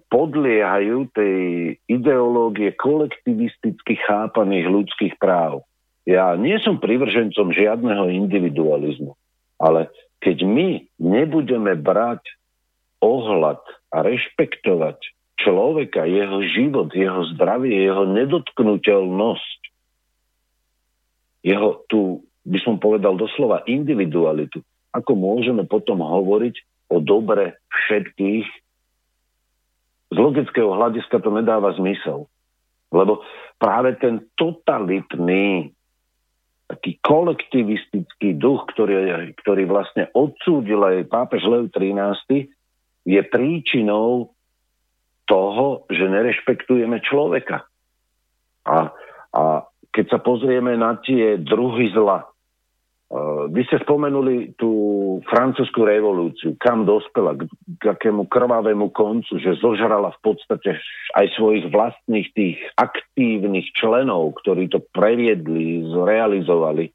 podliehajú 0.09 1.09
tej 1.17 1.37
ideológie 1.89 2.77
kolektivisticky 2.77 3.97
chápaných 4.05 4.65
ľudských 4.69 5.13
práv. 5.17 5.65
Ja 6.05 6.37
nie 6.37 6.61
som 6.61 6.77
privržencom 6.77 7.49
žiadneho 7.49 8.13
individualizmu, 8.13 9.17
ale 9.57 9.89
keď 10.21 10.45
my 10.45 10.69
nebudeme 11.01 11.73
brať 11.73 12.21
ohľad 13.01 13.61
a 13.89 13.97
rešpektovať 14.05 15.01
človeka, 15.41 16.05
jeho 16.05 16.39
život, 16.45 16.93
jeho 16.93 17.25
zdravie, 17.33 17.73
jeho 17.73 18.05
nedotknutelnosť, 18.05 19.59
jeho 21.45 21.81
tu, 21.89 22.21
by 22.45 22.59
som 22.61 22.77
povedal 22.77 23.17
doslova, 23.17 23.65
individualitu, 23.65 24.61
ako 24.93 25.11
môžeme 25.17 25.65
potom 25.65 26.01
hovoriť 26.01 26.55
o 26.93 27.01
dobre 27.01 27.57
všetkých, 27.69 28.45
z 30.15 30.17
logického 30.17 30.71
hľadiska 30.71 31.19
to 31.19 31.29
nedáva 31.35 31.75
zmysel. 31.75 32.31
Lebo 32.95 33.19
práve 33.59 33.99
ten 33.99 34.23
totalitný 34.39 35.75
taký 36.65 36.97
kolektivistický 37.03 38.39
duch, 38.39 38.65
ktorý, 38.73 39.35
ktorý 39.43 39.63
vlastne 39.67 40.09
odsúdil 40.15 40.81
aj 40.81 41.11
pápež 41.11 41.43
Lev 41.45 41.69
XIII, 41.69 42.47
je 43.05 43.21
príčinou 43.27 44.33
toho, 45.29 45.85
že 45.91 46.09
nerešpektujeme 46.09 47.03
človeka. 47.05 47.67
A, 48.65 48.89
a 49.35 49.43
keď 49.93 50.05
sa 50.09 50.19
pozrieme 50.23 50.73
na 50.73 50.97
tie 51.03 51.37
druhy 51.37 51.93
zla, 51.93 52.25
Uh, 53.05 53.45
vy 53.53 53.61
ste 53.69 53.77
spomenuli 53.85 54.57
tú 54.57 54.73
francúzsku 55.23 55.85
revolúciu, 55.87 56.57
kam 56.59 56.83
dospela, 56.83 57.37
k, 57.37 57.47
k 57.79 57.83
akému 57.95 58.27
krvavému 58.27 58.91
koncu, 58.91 59.39
že 59.39 59.59
zožrala 59.61 60.11
v 60.17 60.19
podstate 60.31 60.75
aj 61.15 61.25
svojich 61.39 61.71
vlastných 61.71 62.27
tých 62.35 62.57
aktívnych 62.75 63.71
členov, 63.77 64.35
ktorí 64.43 64.67
to 64.67 64.83
previedli, 64.91 65.87
zrealizovali, 65.87 66.91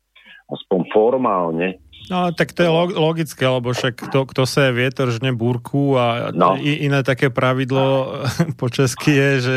aspoň 0.50 0.80
formálne. 0.90 1.68
No 2.08 2.30
tak 2.32 2.54
to 2.54 2.62
je 2.62 2.70
logické, 2.96 3.44
lebo 3.46 3.74
však 3.74 4.10
kto, 4.10 4.26
kto 4.30 4.42
sa 4.46 4.70
vietor 4.70 5.10
žne 5.10 5.34
búrku 5.34 5.94
a 5.98 6.30
no. 6.30 6.54
iné 6.58 7.02
také 7.02 7.30
pravidlo 7.30 8.22
po 8.60 8.70
česky 8.70 9.10
je, 9.10 9.30
že 9.40 9.56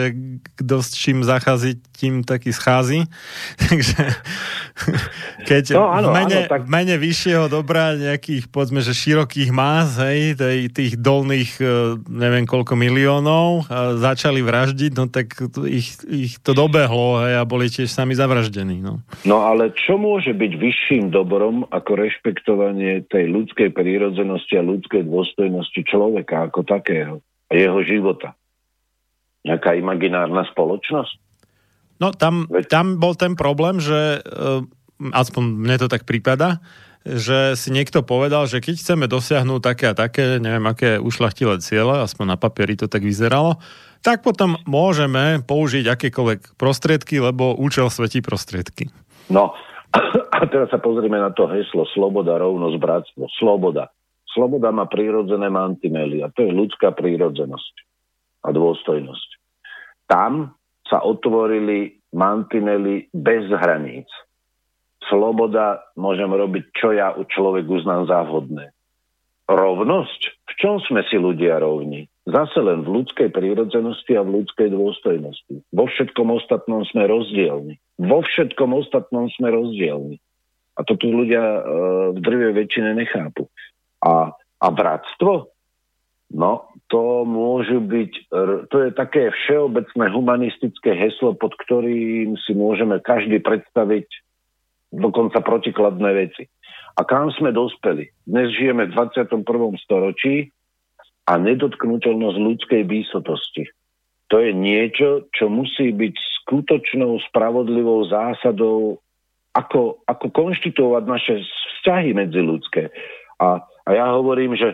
kto 0.62 0.82
s 0.82 0.98
čím 0.98 1.22
zachází, 1.22 1.78
tým 1.94 2.26
taký 2.26 2.50
schází. 2.50 3.06
Takže 3.62 4.02
keď 5.50 5.64
no, 5.78 5.86
áno, 5.90 6.10
v, 6.10 6.18
mene, 6.18 6.38
áno, 6.46 6.50
tak... 6.50 6.62
v 6.66 6.70
mene 6.70 6.96
vyššieho 6.98 7.46
dobra 7.50 7.94
nejakých, 7.94 8.50
povedzme, 8.50 8.82
že 8.82 8.98
širokých 8.98 9.52
más, 9.54 10.02
hej, 10.02 10.34
tej, 10.34 10.74
tých 10.74 10.94
dolných 10.98 11.62
e, 11.62 11.66
neviem 12.10 12.50
koľko 12.50 12.74
miliónov 12.74 13.70
začali 14.02 14.42
vraždiť, 14.42 14.92
no 14.98 15.06
tak 15.10 15.38
ich, 15.70 15.94
ich 16.10 16.42
to 16.42 16.58
dobehlo 16.58 17.22
hej, 17.22 17.38
a 17.38 17.44
boli 17.46 17.70
tiež 17.70 17.90
sami 17.90 18.18
zavraždení. 18.18 18.82
No. 18.82 19.06
no 19.26 19.46
ale 19.46 19.70
čo 19.78 20.02
môže 20.02 20.34
byť 20.34 20.52
vyšším 20.58 21.04
dobrom 21.14 21.70
ako 21.70 21.92
rešpekt 21.98 22.33
rešpektovanie 22.34 23.06
tej 23.06 23.30
ľudskej 23.30 23.70
prírodzenosti 23.78 24.58
a 24.58 24.66
ľudskej 24.66 25.06
dôstojnosti 25.06 25.82
človeka 25.86 26.50
ako 26.50 26.66
takého 26.66 27.22
a 27.22 27.54
jeho 27.54 27.80
života. 27.86 28.34
Nejaká 29.46 29.78
imaginárna 29.78 30.42
spoločnosť? 30.50 31.14
No 32.02 32.10
tam, 32.10 32.50
tam 32.74 32.98
bol 32.98 33.14
ten 33.14 33.38
problém, 33.38 33.78
že 33.78 34.18
uh, 34.26 34.66
aspoň 35.14 35.44
mne 35.46 35.78
to 35.78 35.88
tak 35.94 36.10
prípada, 36.10 36.58
že 37.06 37.54
si 37.54 37.70
niekto 37.70 38.02
povedal, 38.02 38.50
že 38.50 38.64
keď 38.64 38.82
chceme 38.82 39.06
dosiahnuť 39.06 39.62
také 39.62 39.86
a 39.92 39.94
také, 39.94 40.42
neviem, 40.42 40.66
aké 40.66 40.98
ušlachtilé 40.98 41.62
ciele, 41.62 42.02
aspoň 42.02 42.34
na 42.34 42.38
papieri 42.40 42.74
to 42.74 42.90
tak 42.90 43.06
vyzeralo, 43.06 43.62
tak 44.02 44.26
potom 44.26 44.58
môžeme 44.66 45.44
použiť 45.46 45.86
akékoľvek 45.86 46.58
prostriedky, 46.58 47.22
lebo 47.22 47.54
účel 47.60 47.94
svetí 47.94 48.26
prostriedky. 48.26 48.90
No, 49.30 49.54
a 50.34 50.44
teraz 50.50 50.74
sa 50.74 50.82
pozrieme 50.82 51.22
na 51.22 51.30
to 51.30 51.46
heslo 51.46 51.86
sloboda, 51.94 52.42
rovnosť, 52.42 52.78
bratstvo. 52.82 53.24
Sloboda. 53.38 53.94
Sloboda 54.34 54.74
má 54.74 54.90
prírodzené 54.90 55.54
mantinely 55.54 56.26
a 56.26 56.34
to 56.34 56.42
je 56.42 56.52
ľudská 56.52 56.98
prírodzenosť 56.98 57.76
a 58.44 58.50
dôstojnosť. 58.50 59.30
Tam 60.10 60.58
sa 60.90 61.06
otvorili 61.06 62.02
mantinely 62.12 63.08
bez 63.14 63.46
hraníc. 63.54 64.10
Sloboda 65.06 65.86
môžem 65.94 66.30
robiť, 66.32 66.64
čo 66.74 66.96
ja 66.96 67.14
u 67.14 67.24
človek 67.30 67.70
uznám 67.70 68.10
za 68.10 68.26
vhodné. 68.26 68.74
rovnosť? 69.46 70.22
V 70.50 70.54
čom 70.58 70.80
sme 70.82 71.06
si 71.12 71.20
ľudia 71.20 71.62
rovní? 71.62 72.10
Zase 72.24 72.56
len 72.64 72.88
v 72.88 73.04
ľudskej 73.04 73.36
prírodzenosti 73.36 74.16
a 74.16 74.24
v 74.24 74.40
ľudskej 74.40 74.72
dôstojnosti. 74.72 75.60
Vo 75.76 75.86
všetkom 75.92 76.32
ostatnom 76.32 76.88
sme 76.88 77.04
rozdielni. 77.04 77.76
Vo 78.00 78.24
všetkom 78.24 78.72
ostatnom 78.72 79.28
sme 79.36 79.52
rozdielni. 79.52 80.24
A 80.80 80.88
to 80.88 80.96
tu 80.96 81.12
ľudia 81.12 81.44
e, 81.44 81.62
v 82.16 82.20
drvej 82.24 82.64
väčšine 82.64 82.96
nechápu. 82.96 83.52
A, 84.08 84.32
a 84.40 84.68
bratstvo? 84.72 85.52
No, 86.34 86.72
to 86.90 87.28
môžu 87.30 87.78
byť, 87.78 88.34
to 88.74 88.78
je 88.82 88.90
také 88.98 89.30
všeobecné 89.30 90.10
humanistické 90.10 90.98
heslo, 90.98 91.38
pod 91.38 91.54
ktorým 91.62 92.34
si 92.42 92.58
môžeme 92.58 92.98
každý 93.04 93.38
predstaviť 93.38 94.10
dokonca 94.90 95.38
protikladné 95.46 96.10
veci. 96.26 96.50
A 96.98 97.06
kam 97.06 97.30
sme 97.38 97.54
dospeli? 97.54 98.10
Dnes 98.26 98.50
žijeme 98.54 98.90
v 98.90 98.98
21. 98.98 99.46
storočí 99.86 100.50
a 101.24 101.34
nedotknutelnosť 101.40 102.38
ľudskej 102.38 102.82
výsotosti. 102.84 103.64
To 104.32 104.42
je 104.42 104.52
niečo, 104.52 105.30
čo 105.32 105.48
musí 105.48 105.94
byť 105.94 106.16
skutočnou 106.44 107.22
spravodlivou 107.32 108.04
zásadou, 108.10 109.00
ako, 109.54 110.02
ako 110.10 110.28
konštituovať 110.34 111.04
naše 111.06 111.36
vzťahy 111.80 112.12
medzi 112.18 112.42
ľudské. 112.42 112.90
A, 113.38 113.62
a 113.62 113.90
ja 113.94 114.10
hovorím, 114.10 114.58
že 114.58 114.74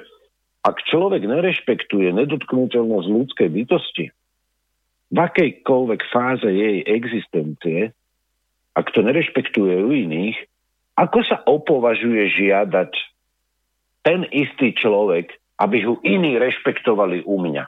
ak 0.63 0.85
človek 0.87 1.23
nerešpektuje 1.27 2.11
nedotknutelnosť 2.15 3.07
ľudskej 3.07 3.49
bytosti, 3.51 4.05
v 5.09 5.17
akejkoľvek 5.17 6.01
fáze 6.13 6.45
jej 6.45 6.85
existencie, 6.85 7.91
ak 8.77 8.93
to 8.93 9.01
nerešpektuje 9.01 9.81
u 9.81 9.89
iných, 9.89 10.37
ako 10.99 11.19
sa 11.25 11.41
opovažuje 11.47 12.29
žiadať 12.37 12.91
ten 14.05 14.27
istý 14.29 14.75
človek, 14.75 15.38
aby 15.59 15.83
ho 15.83 15.99
iní 16.01 16.39
rešpektovali 16.39 17.27
u 17.27 17.35
mňa. 17.43 17.65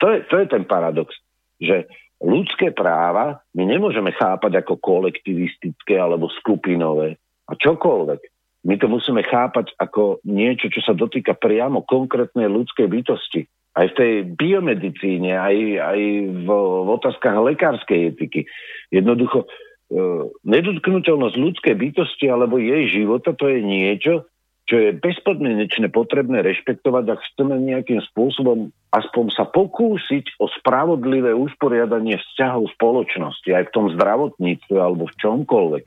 To 0.00 0.06
je, 0.12 0.18
to 0.28 0.34
je 0.40 0.46
ten 0.48 0.64
paradox, 0.64 1.12
že 1.60 1.88
ľudské 2.20 2.72
práva 2.72 3.40
my 3.56 3.64
nemôžeme 3.64 4.12
chápať 4.12 4.60
ako 4.64 4.80
kolektivistické 4.80 5.96
alebo 5.96 6.28
skupinové 6.40 7.16
a 7.48 7.52
čokoľvek. 7.56 8.20
My 8.68 8.76
to 8.76 8.92
musíme 8.92 9.24
chápať 9.24 9.72
ako 9.80 10.20
niečo, 10.28 10.68
čo 10.68 10.84
sa 10.84 10.92
dotýka 10.92 11.32
priamo 11.32 11.80
konkrétnej 11.88 12.48
ľudskej 12.48 12.92
bytosti. 12.92 13.48
Aj 13.72 13.88
v 13.88 13.96
tej 13.96 14.12
biomedicíne, 14.36 15.32
aj, 15.32 15.56
aj 15.80 16.00
v, 16.44 16.48
v 16.84 16.88
otázkach 17.00 17.40
lekárskej 17.40 18.12
etiky. 18.12 18.44
Jednoducho, 18.92 19.48
e, 19.88 19.96
nedotknutelnosť 20.44 21.36
ľudskej 21.40 21.74
bytosti 21.78 22.28
alebo 22.28 22.60
jej 22.60 22.84
života 22.92 23.32
to 23.32 23.48
je 23.48 23.64
niečo, 23.64 24.28
čo 24.70 24.78
je 24.78 24.94
bezpodmienečne 25.02 25.90
potrebné 25.90 26.46
rešpektovať, 26.46 27.04
ak 27.10 27.20
chceme 27.34 27.58
nejakým 27.58 27.98
spôsobom 28.14 28.70
aspoň 28.94 29.34
sa 29.34 29.42
pokúsiť 29.50 30.38
o 30.38 30.46
spravodlivé 30.46 31.34
usporiadanie 31.34 32.14
vzťahov 32.14 32.70
spoločnosti, 32.78 33.50
aj 33.50 33.66
v 33.66 33.74
tom 33.74 33.90
zdravotníctve 33.98 34.78
alebo 34.78 35.10
v 35.10 35.18
čomkoľvek. 35.18 35.84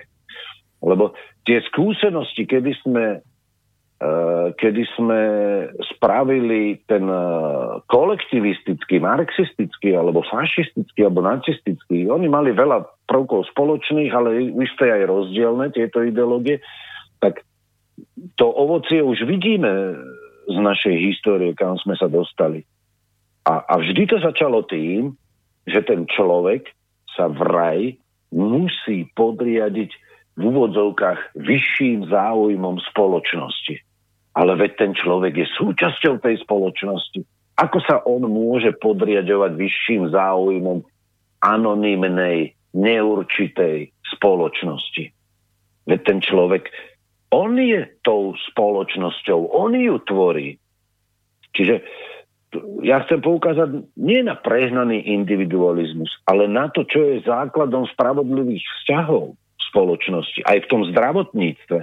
Lebo 0.84 1.16
tie 1.48 1.64
skúsenosti, 1.72 2.44
kedy 2.44 2.76
sme, 2.84 3.24
uh, 4.04 4.52
kedy 4.52 4.84
sme 5.00 5.22
spravili 5.96 6.84
ten 6.84 7.08
uh, 7.08 7.80
kolektivistický, 7.88 9.00
marxistický, 9.00 9.96
alebo 9.96 10.28
fašistický, 10.28 11.08
alebo 11.08 11.24
nacistický, 11.24 12.12
oni 12.12 12.28
mali 12.28 12.52
veľa 12.52 12.84
prvkov 13.08 13.48
spoločných, 13.56 14.12
ale 14.12 14.52
isté 14.60 14.92
aj 14.92 15.08
rozdielne 15.08 15.72
tieto 15.72 16.04
ideológie, 16.04 16.60
tak 17.24 17.48
to 18.36 18.46
ovocie 18.50 19.04
už 19.04 19.26
vidíme 19.30 19.72
z 20.50 20.58
našej 20.60 20.96
histórie, 21.00 21.56
kam 21.56 21.80
sme 21.80 21.96
sa 21.96 22.12
dostali. 22.12 22.66
A, 23.44 23.64
a 23.64 23.74
vždy 23.80 24.08
to 24.08 24.18
začalo 24.20 24.64
tým, 24.64 25.16
že 25.68 25.84
ten 25.84 26.08
človek 26.08 26.68
sa 27.16 27.32
vraj 27.32 27.96
musí 28.34 29.08
podriadiť 29.14 29.92
v 30.34 30.42
úvodzovkách 30.42 31.38
vyšším 31.38 32.10
záujmom 32.10 32.82
spoločnosti. 32.90 33.78
Ale 34.34 34.58
veď 34.58 34.72
ten 34.82 34.92
človek 34.98 35.46
je 35.46 35.48
súčasťou 35.62 36.18
tej 36.18 36.42
spoločnosti. 36.42 37.22
Ako 37.54 37.78
sa 37.86 38.02
on 38.10 38.26
môže 38.26 38.74
podriadovať 38.82 39.54
vyšším 39.54 40.10
záujmom 40.10 40.82
anonymnej, 41.46 42.58
neurčitej 42.74 43.94
spoločnosti? 44.18 45.14
Veď 45.86 46.00
ten 46.02 46.20
človek 46.26 46.74
on 47.34 47.58
je 47.58 47.82
tou 48.06 48.38
spoločnosťou, 48.54 49.50
on 49.50 49.74
ju 49.74 49.98
tvorí. 50.06 50.62
Čiže 51.58 51.82
ja 52.86 53.02
chcem 53.06 53.18
poukázať 53.26 53.98
nie 53.98 54.22
na 54.22 54.38
prehnaný 54.38 55.02
individualizmus, 55.10 56.14
ale 56.30 56.46
na 56.46 56.70
to, 56.70 56.86
čo 56.86 57.02
je 57.02 57.26
základom 57.26 57.90
spravodlivých 57.98 58.62
vzťahov 58.62 59.34
v 59.34 59.62
spoločnosti, 59.74 60.46
aj 60.46 60.58
v 60.62 60.70
tom 60.70 60.82
zdravotníctve, 60.94 61.80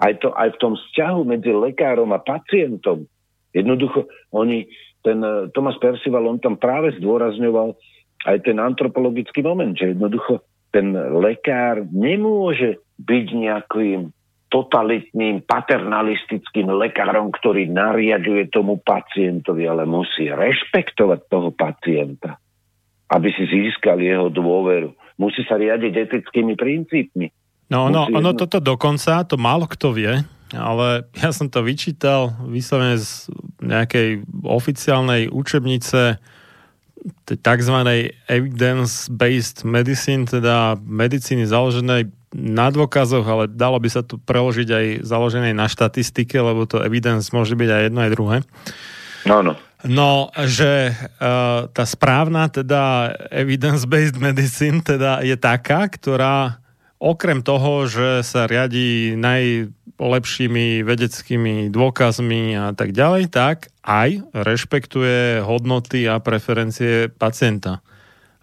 aj, 0.00 0.12
to, 0.24 0.32
aj 0.32 0.48
v 0.56 0.60
tom 0.60 0.72
vzťahu 0.80 1.20
medzi 1.28 1.52
lekárom 1.52 2.16
a 2.16 2.20
pacientom. 2.20 3.04
Jednoducho, 3.52 4.08
oni, 4.32 4.64
ten 5.04 5.20
Thomas 5.52 5.76
Percival, 5.76 6.24
on 6.24 6.40
tam 6.40 6.56
práve 6.56 6.96
zdôrazňoval 6.96 7.76
aj 8.24 8.36
ten 8.44 8.56
antropologický 8.56 9.44
moment, 9.44 9.76
že 9.76 9.92
jednoducho 9.92 10.40
ten 10.72 10.92
lekár 10.96 11.84
nemôže 11.88 12.80
byť 13.00 13.26
nejakým 13.32 14.12
totalitným, 14.46 15.42
paternalistickým 15.42 16.70
lekárom, 16.70 17.34
ktorý 17.34 17.66
nariaduje 17.66 18.46
tomu 18.54 18.78
pacientovi, 18.78 19.66
ale 19.66 19.82
musí 19.82 20.30
rešpektovať 20.30 21.20
toho 21.26 21.50
pacienta, 21.50 22.38
aby 23.10 23.28
si 23.34 23.44
získal 23.50 23.98
jeho 23.98 24.30
dôveru. 24.30 24.94
Musí 25.18 25.42
sa 25.48 25.58
riadiť 25.58 25.92
etickými 26.10 26.54
princípmi. 26.54 27.26
No, 27.66 27.90
no, 27.90 28.06
ono 28.06 28.30
toto 28.38 28.62
dokonca, 28.62 29.26
to 29.26 29.34
málo 29.34 29.66
kto 29.66 29.90
vie, 29.90 30.22
ale 30.54 31.10
ja 31.18 31.34
som 31.34 31.50
to 31.50 31.66
vyčítal 31.66 32.30
vyslovene 32.46 32.94
z 32.94 33.26
nejakej 33.58 34.22
oficiálnej 34.46 35.26
učebnice 35.26 36.22
tzv. 37.26 37.76
evidence-based 38.30 39.66
medicine, 39.66 40.22
teda 40.26 40.78
medicíny 40.78 41.46
založenej 41.46 42.06
na 42.36 42.68
dôkazoch, 42.68 43.24
ale 43.24 43.44
dalo 43.48 43.80
by 43.80 43.88
sa 43.88 44.04
to 44.04 44.20
preložiť 44.20 44.68
aj 44.68 44.86
založené 45.08 45.56
na 45.56 45.64
štatistike, 45.72 46.36
lebo 46.36 46.68
to 46.68 46.84
evidence 46.84 47.32
môže 47.32 47.56
byť 47.56 47.68
aj 47.72 47.82
jedno, 47.88 48.00
aj 48.04 48.12
druhé. 48.12 48.36
No, 49.24 49.40
no. 49.40 49.56
No, 49.86 50.34
že 50.34 50.92
uh, 50.92 51.68
tá 51.70 51.84
správna, 51.86 52.50
teda 52.52 53.12
evidence-based 53.30 54.18
medicine, 54.18 54.82
teda 54.82 55.22
je 55.22 55.36
taká, 55.38 55.86
ktorá 55.86 56.58
okrem 56.96 57.44
toho, 57.44 57.84
že 57.86 58.24
sa 58.24 58.48
riadi 58.48 59.14
najlepšími 59.20 60.80
vedeckými 60.80 61.68
dôkazmi 61.68 62.56
a 62.56 62.72
tak 62.72 62.96
ďalej, 62.96 63.28
tak 63.28 63.70
aj 63.84 64.24
rešpektuje 64.32 65.44
hodnoty 65.44 66.08
a 66.08 66.18
preferencie 66.24 67.12
pacienta. 67.12 67.84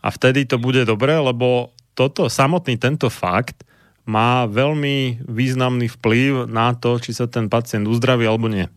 A 0.06 0.08
vtedy 0.14 0.46
to 0.46 0.62
bude 0.62 0.86
dobré, 0.86 1.18
lebo 1.18 1.74
toto, 1.98 2.30
samotný 2.30 2.78
tento 2.78 3.10
fakt 3.10 3.66
má 4.04 4.44
veľmi 4.48 5.24
významný 5.24 5.88
vplyv 6.00 6.52
na 6.52 6.76
to, 6.76 7.00
či 7.00 7.16
sa 7.16 7.28
ten 7.28 7.48
pacient 7.48 7.88
uzdraví 7.88 8.28
alebo 8.28 8.52
nie. 8.52 8.68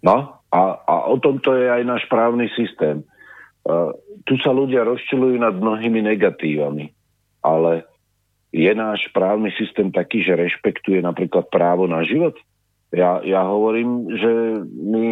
No 0.00 0.38
a, 0.50 0.60
a 0.86 0.94
o 1.10 1.16
tomto 1.18 1.54
je 1.54 1.66
aj 1.66 1.82
náš 1.86 2.02
právny 2.06 2.46
systém. 2.54 3.02
Uh, 3.66 3.92
tu 4.24 4.38
sa 4.40 4.54
ľudia 4.54 4.86
rozčilujú 4.86 5.36
nad 5.36 5.52
mnohými 5.52 6.00
negatívami, 6.00 6.90
ale 7.44 7.84
je 8.50 8.72
náš 8.74 9.06
právny 9.14 9.54
systém 9.54 9.94
taký, 9.94 10.26
že 10.26 10.38
rešpektuje 10.38 11.02
napríklad 11.02 11.46
právo 11.50 11.86
na 11.86 12.02
život? 12.02 12.34
Ja, 12.90 13.22
ja 13.22 13.46
hovorím, 13.46 14.10
že 14.18 14.32
my 14.66 15.06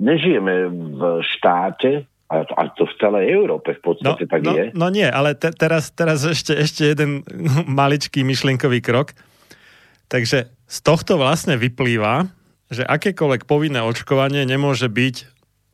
nežijeme 0.00 0.54
v 0.72 1.00
štáte, 1.36 2.08
a 2.30 2.46
to, 2.46 2.54
a 2.54 2.62
to 2.70 2.86
v 2.86 2.94
celej 3.02 3.24
Európe 3.34 3.74
v 3.74 3.82
podstate 3.82 4.22
no, 4.22 4.30
tak 4.30 4.40
no, 4.46 4.52
je. 4.54 4.64
No 4.70 4.86
nie, 4.86 5.06
ale 5.10 5.34
te, 5.34 5.50
teraz, 5.50 5.90
teraz 5.90 6.22
ešte, 6.22 6.54
ešte 6.54 6.94
jeden 6.94 7.26
maličký 7.80 8.22
myšlienkový 8.22 8.78
krok. 8.78 9.18
Takže 10.06 10.46
z 10.46 10.78
tohto 10.86 11.18
vlastne 11.18 11.58
vyplýva, 11.58 12.30
že 12.70 12.86
akékoľvek 12.86 13.50
povinné 13.50 13.82
očkovanie 13.82 14.46
nemôže 14.46 14.86
byť 14.86 15.26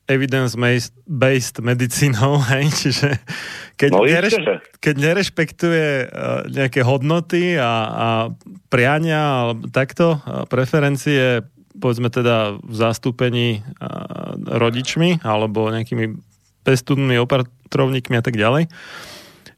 evidence-based 0.08 1.56
medicínou, 1.60 2.40
hej? 2.56 2.72
čiže 2.72 3.20
keď, 3.76 3.90
no, 3.92 4.08
nereš, 4.08 4.34
keď 4.80 4.94
nerešpektuje 4.96 5.88
uh, 6.08 6.08
nejaké 6.48 6.80
hodnoty 6.80 7.60
a, 7.60 7.72
a 7.84 8.08
priania 8.72 9.44
alebo 9.44 9.68
takto, 9.68 10.16
uh, 10.24 10.48
preferencie 10.48 11.44
povedzme 11.76 12.08
teda 12.08 12.56
v 12.56 12.72
zastúpení 12.72 13.60
uh, 13.60 14.32
rodičmi 14.40 15.20
alebo 15.20 15.68
nejakými 15.68 16.16
pestúnmi, 16.66 17.14
opatrovníkmi 17.22 18.18
a 18.18 18.24
tak 18.26 18.34
ďalej, 18.34 18.66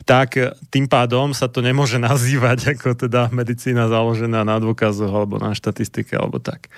tak 0.05 0.37
tým 0.69 0.85
pádom 0.89 1.33
sa 1.33 1.49
to 1.49 1.65
nemôže 1.65 1.97
nazývať 2.13 2.77
ako 2.77 3.09
teda 3.09 3.33
medicína 3.33 3.89
založená 3.89 4.45
na 4.45 4.61
dôkazoch 4.61 5.09
alebo 5.09 5.41
na 5.41 5.57
štatistike 5.57 6.13
alebo 6.13 6.37
tak. 6.37 6.69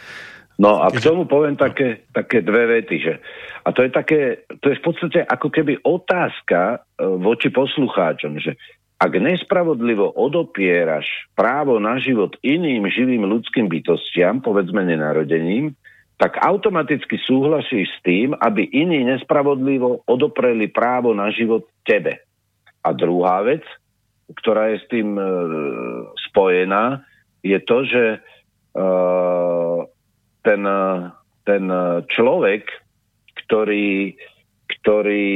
No 0.61 0.77
a 0.77 0.93
k 0.93 1.01
tomu 1.01 1.25
poviem 1.25 1.57
také, 1.57 2.05
také 2.13 2.45
dve 2.45 2.69
vety, 2.69 2.97
že 3.01 3.15
a 3.65 3.73
to 3.73 3.81
je 3.81 3.91
také, 3.91 4.45
to 4.61 4.69
je 4.69 4.77
v 4.77 4.85
podstate 4.85 5.25
ako 5.25 5.49
keby 5.49 5.81
otázka 5.81 6.61
e, 6.77 7.07
voči 7.17 7.49
poslucháčom, 7.49 8.37
že 8.37 8.61
ak 9.01 9.17
nespravodlivo 9.17 10.13
odopieraš 10.13 11.09
právo 11.33 11.81
na 11.81 11.97
život 11.97 12.37
iným 12.45 12.85
živým 12.93 13.25
ľudským 13.25 13.73
bytostiam, 13.73 14.45
povedzme 14.45 14.85
nenarodením, 14.85 15.73
tak 16.21 16.37
automaticky 16.37 17.17
súhlasíš 17.25 17.89
s 17.89 17.99
tým, 18.05 18.37
aby 18.37 18.69
iní 18.69 19.09
nespravodlivo 19.09 20.05
odopreli 20.05 20.69
právo 20.69 21.17
na 21.17 21.33
život 21.33 21.65
tebe. 21.89 22.21
A 22.85 22.93
druhá 22.93 23.41
vec, 23.41 23.65
ktorá 24.37 24.69
je 24.77 24.85
s 24.85 24.87
tým 24.93 25.17
e, 25.17 25.25
spojená, 26.29 27.01
je 27.41 27.57
to, 27.65 27.89
že 27.89 28.05
e, 28.13 28.19
ten, 30.45 30.63
ten 31.49 31.65
človek, 32.13 32.69
ktorý, 33.49 34.13
ktorý 34.69 35.33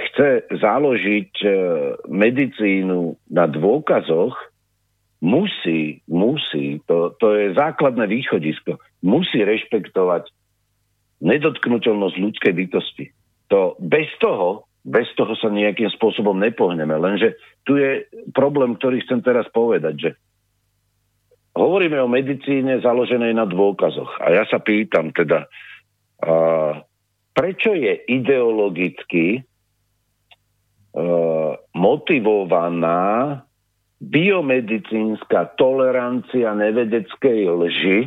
chce 0.00 0.48
založiť 0.48 1.32
e, 1.44 1.48
medicínu 2.08 3.20
na 3.28 3.44
dôkazoch, 3.44 4.32
musí, 5.20 6.00
musí, 6.08 6.80
to, 6.88 7.12
to 7.20 7.36
je 7.36 7.52
základné 7.52 8.08
východisko, 8.08 8.80
musí 9.00 9.40
rešpektovať 9.40 10.28
nedotknutelnosť 11.20 12.16
ľudskej 12.16 12.52
bytosti. 12.52 13.04
To 13.52 13.76
bez 13.80 14.08
toho, 14.20 14.68
bez 14.86 15.08
toho 15.16 15.36
sa 15.36 15.52
nejakým 15.52 15.92
spôsobom 15.92 16.38
nepohneme. 16.40 16.96
Lenže 16.96 17.36
tu 17.68 17.76
je 17.76 18.08
problém, 18.32 18.76
ktorý 18.80 19.04
chcem 19.04 19.20
teraz 19.20 19.44
povedať, 19.52 19.94
že 20.00 20.10
hovoríme 21.52 22.00
o 22.00 22.08
medicíne 22.08 22.80
založenej 22.80 23.36
na 23.36 23.44
dôkazoch. 23.44 24.22
A 24.24 24.32
ja 24.32 24.44
sa 24.48 24.62
pýtam 24.62 25.12
teda, 25.12 25.44
a, 26.24 26.80
prečo 27.36 27.76
je 27.76 27.92
ideologicky 28.08 29.44
motivovaná 31.70 33.02
biomedicínska 34.00 35.54
tolerancia 35.54 36.50
nevedeckej 36.56 37.40
lži, 37.46 37.98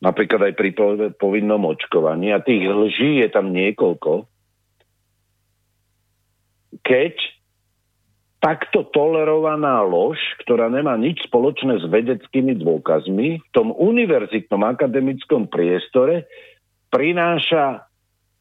napríklad 0.00 0.52
aj 0.52 0.54
pri 0.56 0.70
povinnom 1.16 1.62
očkovaní, 1.64 2.32
a 2.32 2.44
tých 2.44 2.68
lží 2.68 3.24
je 3.24 3.28
tam 3.32 3.52
niekoľko, 3.52 4.28
keď 6.84 7.14
takto 8.38 8.86
tolerovaná 8.92 9.82
lož, 9.82 10.20
ktorá 10.44 10.70
nemá 10.70 10.94
nič 10.94 11.24
spoločné 11.26 11.82
s 11.82 11.84
vedeckými 11.88 12.60
dôkazmi, 12.60 13.42
v 13.42 13.48
tom 13.50 13.74
univerzitnom 13.74 14.62
akademickom 14.62 15.48
priestore 15.50 16.28
prináša 16.92 17.88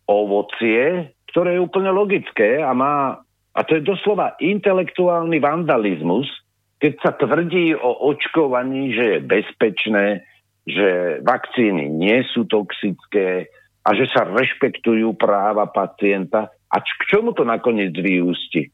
ovocie, 0.06 1.10
ktoré 1.34 1.58
je 1.58 1.64
úplne 1.64 1.90
logické 1.90 2.62
a 2.62 2.76
má, 2.76 3.18
a 3.56 3.60
to 3.66 3.80
je 3.80 3.88
doslova 3.88 4.38
intelektuálny 4.38 5.42
vandalizmus, 5.42 6.30
keď 6.78 6.94
sa 7.02 7.12
tvrdí 7.16 7.74
o 7.74 8.14
očkovaní, 8.14 8.94
že 8.94 9.06
je 9.18 9.20
bezpečné, 9.26 10.22
že 10.66 11.22
vakcíny 11.22 11.88
nie 11.94 12.26
sú 12.34 12.50
toxické 12.50 13.54
a 13.86 13.90
že 13.94 14.10
sa 14.10 14.26
rešpektujú 14.26 15.14
práva 15.14 15.70
pacienta. 15.70 16.50
A 16.74 16.82
k 16.82 17.02
čomu 17.06 17.38
to 17.38 17.46
nakoniec 17.46 17.94
vyústi? 17.94 18.74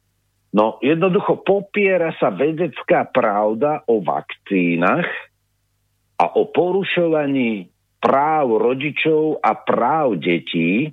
No 0.55 0.79
jednoducho 0.79 1.43
popiera 1.43 2.15
sa 2.15 2.31
vedecká 2.31 3.07
pravda 3.07 3.83
o 3.87 3.99
vakcínach 3.99 5.07
a 6.15 6.25
o 6.31 6.47
porušovaní 6.47 7.71
práv 7.99 8.59
rodičov 8.59 9.39
a 9.43 9.55
práv 9.55 10.19
detí, 10.19 10.91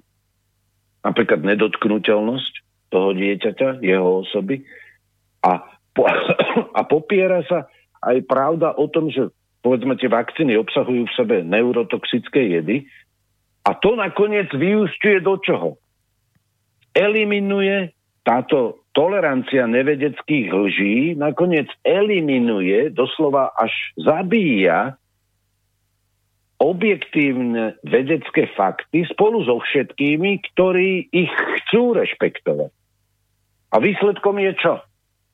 napríklad 1.03 1.43
nedotknutelnosť 1.43 2.53
toho 2.91 3.11
dieťaťa, 3.17 3.83
jeho 3.83 4.27
osoby, 4.27 4.63
a, 5.43 5.63
po, 5.95 6.05
a 6.79 6.81
popiera 6.87 7.43
sa 7.47 7.71
aj 8.05 8.19
pravda 8.29 8.75
o 8.79 8.87
tom, 8.87 9.11
že 9.11 9.31
povedzme 9.63 9.99
tie 9.99 10.11
vakcíny 10.11 10.55
obsahujú 10.57 11.09
v 11.09 11.17
sebe 11.17 11.37
neurotoxické 11.43 12.59
jedy 12.59 12.87
a 13.67 13.75
to 13.77 13.99
nakoniec 13.99 14.49
vyúšťuje 14.55 15.19
do 15.21 15.35
čoho? 15.43 15.69
Eliminuje 16.97 17.93
táto 18.25 18.85
tolerancia 18.97 19.69
nevedeckých 19.71 20.49
lží, 20.51 20.97
nakoniec 21.15 21.71
eliminuje, 21.87 22.91
doslova 22.91 23.55
až 23.55 23.71
zabíja 23.95 24.99
objektívne 26.59 27.79
vedecké 27.87 28.51
fakty 28.59 29.07
spolu 29.07 29.47
so 29.47 29.63
všetkými, 29.63 30.43
ktorí 30.53 31.07
ich 31.15 31.31
chcú 31.31 31.95
rešpektovať. 31.95 32.75
A 33.71 33.77
výsledkom 33.79 34.43
je 34.43 34.53
čo? 34.59 34.83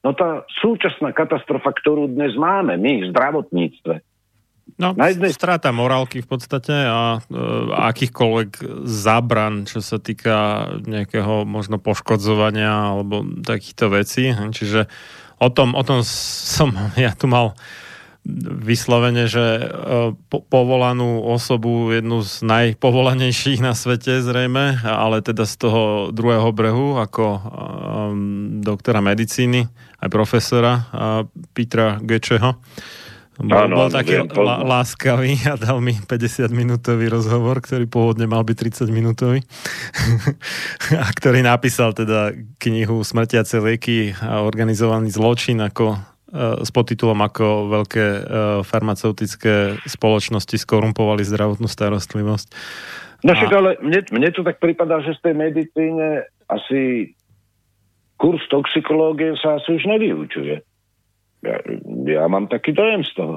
No 0.04 0.12
tá 0.12 0.44
súčasná 0.60 1.16
katastrofa, 1.16 1.72
ktorú 1.72 2.12
dnes 2.12 2.36
máme 2.36 2.76
my 2.76 3.08
v 3.08 3.10
zdravotníctve. 3.16 3.94
No, 4.74 4.96
jednej... 4.96 5.30
strata 5.30 5.70
morálky 5.70 6.24
v 6.24 6.28
podstate 6.28 6.74
a 6.74 7.22
e, 7.22 7.38
akýchkoľvek 7.94 8.82
zabran, 8.88 9.70
čo 9.70 9.78
sa 9.78 10.02
týka 10.02 10.66
nejakého 10.82 11.46
možno 11.46 11.78
poškodzovania 11.78 12.96
alebo 12.96 13.22
takýchto 13.22 13.92
vecí. 13.92 14.34
Čiže 14.34 14.90
o 15.38 15.48
tom, 15.52 15.78
o 15.78 15.82
tom 15.86 16.02
som 16.02 16.74
ja 16.98 17.14
tu 17.14 17.30
mal 17.30 17.54
vyslovene, 18.64 19.28
že 19.28 19.44
e, 19.44 19.64
po, 20.32 20.40
povolanú 20.40 21.20
osobu, 21.28 21.92
jednu 21.92 22.24
z 22.24 22.40
najpovolanejších 22.48 23.60
na 23.60 23.76
svete 23.76 24.24
zrejme, 24.24 24.80
ale 24.80 25.20
teda 25.20 25.44
z 25.44 25.54
toho 25.60 25.82
druhého 26.08 26.48
brehu 26.56 26.96
ako 26.96 27.24
um, 27.36 27.40
doktora 28.64 29.04
medicíny, 29.04 29.68
aj 30.00 30.08
profesora 30.08 30.72
uh, 30.72 31.28
Petra 31.52 32.00
Gečeho. 32.00 32.56
Bol, 33.34 33.66
bol 33.66 33.90
taký 33.90 34.22
viem, 34.22 34.30
lá, 34.30 34.62
láskavý 34.62 35.34
a 35.50 35.58
dal 35.58 35.82
mi 35.82 35.98
50-minútový 35.98 37.10
rozhovor, 37.10 37.58
ktorý 37.58 37.90
pôvodne 37.90 38.30
mal 38.30 38.46
byť 38.46 38.56
30-minútový. 38.86 39.42
a 41.02 41.06
ktorý 41.10 41.42
napísal 41.42 41.90
teda 41.98 42.30
knihu 42.62 43.02
Smrtiace 43.02 43.58
lieky 43.58 44.14
a 44.22 44.46
organizovaný 44.46 45.10
zločin 45.10 45.58
ako 45.58 46.14
s 46.34 46.70
podtitulom 46.74 47.22
ako 47.22 47.70
veľké 47.70 48.04
e, 48.04 48.20
farmaceutické 48.66 49.78
spoločnosti 49.86 50.58
skorumpovali 50.58 51.22
zdravotnú 51.22 51.70
starostlivosť. 51.70 52.46
No 53.22 53.38
však 53.38 53.52
ale 53.54 53.70
mne, 53.78 54.02
mne 54.10 54.28
to 54.34 54.42
tak 54.42 54.58
prípada, 54.58 54.98
že 55.00 55.14
z 55.14 55.30
tej 55.30 55.34
medicíne 55.38 56.26
asi 56.50 57.14
kurz 58.18 58.42
toxikológie 58.50 59.38
sa 59.38 59.62
asi 59.62 59.78
už 59.78 59.86
nevyučuje. 59.86 60.60
Ja, 61.44 61.56
ja 62.08 62.24
mám 62.26 62.48
taký 62.48 62.72
dojem 62.72 63.04
z 63.04 63.12
toho. 63.14 63.36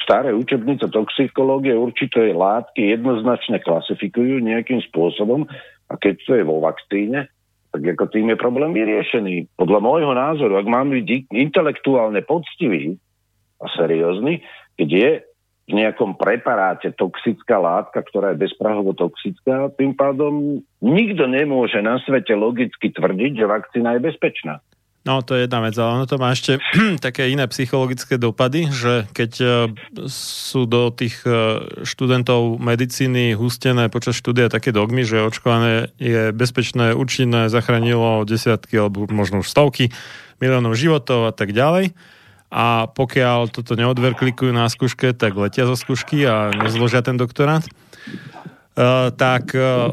Staré 0.00 0.32
učebnice 0.32 0.88
toxikológie 0.88 1.76
určité 1.76 2.32
látky 2.32 2.92
jednoznačne 2.92 3.60
klasifikujú 3.60 4.40
nejakým 4.40 4.80
spôsobom 4.88 5.44
a 5.88 5.94
keď 5.96 6.14
to 6.24 6.32
je 6.40 6.44
vo 6.44 6.60
vakcíne, 6.64 7.28
tak 7.74 7.82
ako 7.84 8.04
tým 8.12 8.32
je 8.32 8.38
problém 8.38 8.70
vyriešený. 8.72 9.58
Podľa 9.58 9.80
môjho 9.82 10.12
názoru, 10.14 10.56
ak 10.56 10.68
mám 10.68 10.92
byť 10.94 11.32
intelektuálne 11.32 12.22
poctivý 12.22 12.96
a 13.60 13.66
seriózny, 13.74 14.40
keď 14.78 14.88
je 14.88 15.10
v 15.64 15.72
nejakom 15.72 16.20
preparáte 16.20 16.92
toxická 16.92 17.56
látka, 17.56 18.04
ktorá 18.04 18.36
je 18.36 18.44
bezprahovo 18.44 18.92
toxická, 18.92 19.72
tým 19.80 19.96
pádom 19.96 20.60
nikto 20.84 21.24
nemôže 21.24 21.80
na 21.80 21.96
svete 22.04 22.36
logicky 22.36 22.92
tvrdiť, 22.92 23.32
že 23.40 23.48
vakcína 23.48 23.96
je 23.96 24.00
bezpečná. 24.04 24.60
No, 25.04 25.20
to 25.20 25.36
je 25.36 25.44
jedna 25.44 25.60
vec, 25.60 25.76
ale 25.76 26.00
ono 26.00 26.08
to 26.08 26.16
má 26.16 26.32
ešte 26.32 26.56
také 27.04 27.28
iné 27.28 27.44
psychologické 27.52 28.16
dopady, 28.16 28.72
že 28.72 29.04
keď 29.12 29.32
e, 29.36 29.46
sú 30.08 30.64
do 30.64 30.88
tých 30.88 31.20
e, 31.28 31.60
študentov 31.84 32.56
medicíny 32.56 33.36
hustené 33.36 33.92
počas 33.92 34.16
štúdia 34.16 34.48
také 34.48 34.72
dogmy, 34.72 35.04
že 35.04 35.20
očkované 35.20 35.92
je 36.00 36.32
bezpečné, 36.32 36.96
účinné, 36.96 37.52
zachránilo 37.52 38.24
desiatky 38.24 38.80
alebo 38.80 39.04
možno 39.12 39.44
už 39.44 39.52
stovky 39.52 39.92
miliónov 40.40 40.72
životov 40.72 41.28
a 41.28 41.32
tak 41.36 41.52
ďalej. 41.52 41.92
A 42.48 42.88
pokiaľ 42.88 43.52
toto 43.52 43.76
neodverklikujú 43.76 44.56
na 44.56 44.72
skúške, 44.72 45.12
tak 45.12 45.36
letia 45.36 45.68
zo 45.68 45.76
skúšky 45.76 46.24
a 46.24 46.48
nezložia 46.54 47.04
ten 47.04 47.18
doktorát. 47.18 47.66
Uh, 48.74 49.10
tak 49.14 49.50
uh, 49.58 49.90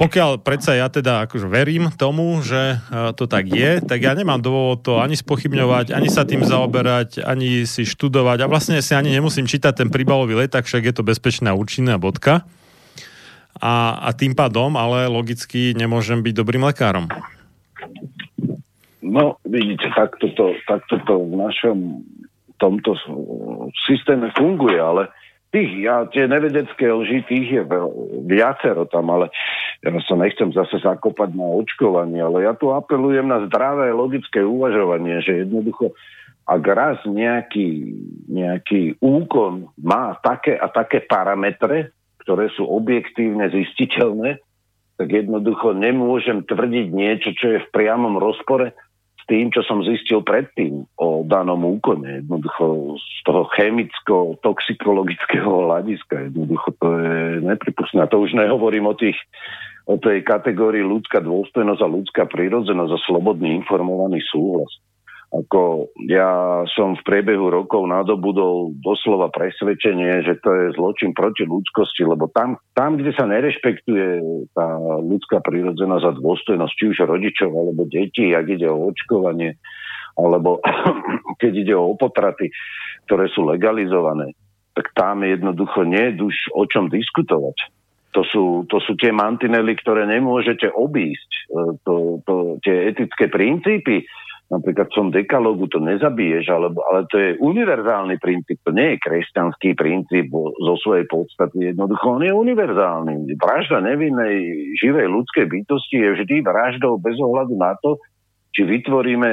pokiaľ 0.00 0.40
predsa 0.40 0.80
ja 0.80 0.88
teda 0.88 1.28
akože 1.28 1.44
verím 1.44 1.92
tomu, 1.92 2.40
že 2.40 2.80
e, 2.80 3.12
to 3.12 3.28
tak 3.28 3.52
je, 3.52 3.84
tak 3.84 4.00
ja 4.00 4.16
nemám 4.16 4.40
dôvod 4.40 4.80
to 4.80 4.96
ani 4.96 5.12
spochybňovať, 5.12 5.92
ani 5.92 6.08
sa 6.08 6.24
tým 6.24 6.40
zaoberať, 6.40 7.20
ani 7.20 7.68
si 7.68 7.84
študovať 7.84 8.40
a 8.40 8.48
vlastne 8.48 8.80
si 8.80 8.96
ani 8.96 9.12
nemusím 9.12 9.44
čítať 9.44 9.84
ten 9.84 9.88
príbalový 9.92 10.40
leták, 10.40 10.64
však 10.64 10.88
je 10.88 10.94
to 10.96 11.04
bezpečná 11.04 11.52
účinná 11.52 12.00
bodka. 12.00 12.48
A, 13.60 14.00
a 14.00 14.16
tým 14.16 14.32
pádom, 14.32 14.72
ale 14.80 15.04
logicky 15.04 15.76
nemôžem 15.76 16.24
byť 16.24 16.32
dobrým 16.32 16.64
lekárom. 16.64 17.12
No, 19.04 19.36
vidíte, 19.44 19.92
takto 19.92 20.32
to, 20.32 20.56
takto 20.64 20.96
to 21.04 21.14
v 21.28 21.34
našom 21.36 21.78
tomto 22.56 22.96
systéme 23.84 24.32
funguje, 24.32 24.80
ale 24.80 25.12
tých, 25.50 25.70
ja, 25.82 26.06
tie 26.10 26.30
nevedecké 26.30 26.86
lži, 26.86 27.26
tých 27.26 27.46
je 27.50 27.62
viacero 28.26 28.86
tam, 28.86 29.10
ale 29.10 29.30
ja 29.82 29.90
sa 30.06 30.14
nechcem 30.14 30.54
zase 30.54 30.78
zakopať 30.82 31.34
na 31.34 31.46
očkovanie, 31.46 32.22
ale 32.22 32.46
ja 32.46 32.54
tu 32.54 32.70
apelujem 32.70 33.26
na 33.26 33.42
zdravé 33.50 33.90
logické 33.90 34.42
uvažovanie, 34.42 35.22
že 35.22 35.46
jednoducho 35.46 35.94
ak 36.50 36.62
raz 36.66 36.98
nejaký, 37.06 37.94
nejaký 38.26 38.98
úkon 38.98 39.70
má 39.78 40.18
také 40.18 40.58
a 40.58 40.66
také 40.66 40.98
parametre, 41.06 41.94
ktoré 42.26 42.50
sú 42.58 42.66
objektívne 42.66 43.46
zistiteľné, 43.54 44.42
tak 44.98 45.08
jednoducho 45.14 45.72
nemôžem 45.78 46.42
tvrdiť 46.42 46.86
niečo, 46.90 47.30
čo 47.38 47.54
je 47.54 47.58
v 47.62 47.72
priamom 47.72 48.18
rozpore 48.18 48.74
tým, 49.30 49.54
čo 49.54 49.62
som 49.62 49.86
zistil 49.86 50.26
predtým 50.26 50.90
o 50.98 51.22
danom 51.22 51.62
úkone. 51.62 52.26
Jednoducho 52.26 52.98
z 52.98 53.18
toho 53.22 53.46
chemicko-toxikologického 53.54 55.70
hľadiska. 55.70 56.34
Jednoducho 56.34 56.74
to 56.82 56.98
je 56.98 57.46
nepripustné. 57.46 58.02
A 58.02 58.10
to 58.10 58.18
už 58.18 58.34
nehovorím 58.34 58.90
o 58.90 58.98
tých 58.98 59.14
o 59.88 59.98
tej 59.98 60.22
kategórii 60.22 60.86
ľudská 60.86 61.18
dôstojnosť 61.18 61.82
a 61.82 61.94
ľudská 61.94 62.22
prírodzenosť 62.30 62.92
a 62.94 63.04
slobodný 63.10 63.58
informovaný 63.58 64.22
súhlas. 64.22 64.70
Ako 65.30 65.94
ja 66.10 66.66
som 66.74 66.98
v 66.98 67.06
priebehu 67.06 67.54
rokov 67.54 67.86
nadobudol 67.86 68.74
doslova 68.82 69.30
presvedčenie, 69.30 70.26
že 70.26 70.42
to 70.42 70.50
je 70.50 70.74
zločin 70.74 71.14
proti 71.14 71.46
ľudskosti, 71.46 72.02
lebo 72.02 72.26
tam, 72.34 72.58
tam 72.74 72.98
kde 72.98 73.14
sa 73.14 73.30
nerešpektuje 73.30 74.06
tá 74.50 74.66
ľudská 74.98 75.38
prírodzenosť 75.38 76.04
a 76.04 76.18
dôstojnosť, 76.18 76.74
či 76.74 76.84
už 76.90 77.06
rodičov 77.06 77.46
alebo 77.46 77.86
detí, 77.86 78.34
ak 78.34 78.46
ide 78.50 78.66
o 78.66 78.90
očkovanie, 78.90 79.54
alebo 80.18 80.58
keď 81.40 81.52
ide 81.62 81.74
o 81.78 81.94
potraty, 81.94 82.50
ktoré 83.06 83.30
sú 83.30 83.46
legalizované, 83.46 84.34
tak 84.74 84.90
tam 84.98 85.22
jednoducho 85.22 85.86
nie 85.86 86.10
je 86.10 86.26
už 86.26 86.36
o 86.58 86.66
čom 86.66 86.90
diskutovať. 86.90 87.70
To 88.18 88.26
sú, 88.26 88.44
to 88.66 88.82
sú 88.82 88.98
tie 88.98 89.14
mantinely, 89.14 89.78
ktoré 89.78 90.02
nemôžete 90.02 90.74
obísť. 90.74 91.30
E, 91.30 91.42
to, 91.86 92.18
to, 92.26 92.58
tie 92.66 92.90
etické 92.90 93.30
princípy, 93.30 94.02
napríklad 94.50 94.90
som 94.90 95.14
dekalogu, 95.14 95.70
to 95.70 95.78
nezabiješ, 95.78 96.50
alebo, 96.50 96.82
ale 96.90 97.06
to 97.06 97.16
je 97.16 97.38
univerzálny 97.38 98.18
princíp, 98.18 98.58
to 98.66 98.74
nie 98.74 98.98
je 98.98 99.02
kresťanský 99.06 99.78
princíp 99.78 100.34
zo 100.34 100.74
svojej 100.82 101.06
podstaty, 101.06 101.70
jednoducho 101.70 102.18
on 102.18 102.26
je 102.26 102.34
univerzálny. 102.34 103.30
Vražda 103.38 103.78
nevinnej 103.78 104.74
živej 104.82 105.06
ľudskej 105.06 105.46
bytosti 105.46 106.02
je 106.02 106.08
vždy 106.18 106.36
vraždou 106.42 106.98
bez 106.98 107.14
ohľadu 107.22 107.54
na 107.54 107.78
to, 107.78 108.02
či 108.50 108.66
vytvoríme 108.66 109.30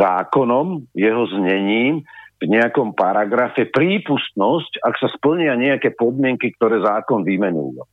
zákonom, 0.00 0.88
jeho 0.96 1.28
znením, 1.36 2.00
v 2.36 2.52
nejakom 2.52 2.92
paragrafe 2.92 3.64
prípustnosť, 3.72 4.84
ak 4.84 4.94
sa 5.00 5.08
splnia 5.08 5.56
nejaké 5.56 5.96
podmienky, 5.96 6.52
ktoré 6.56 6.84
zákon 6.84 7.24
vymenúva. 7.24 7.88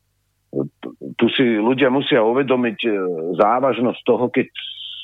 Tu 1.16 1.26
si 1.32 1.44
ľudia 1.58 1.88
musia 1.88 2.20
uvedomiť 2.22 2.78
e, 2.86 2.90
závažnosť 3.40 4.00
toho, 4.04 4.28
keď 4.30 4.48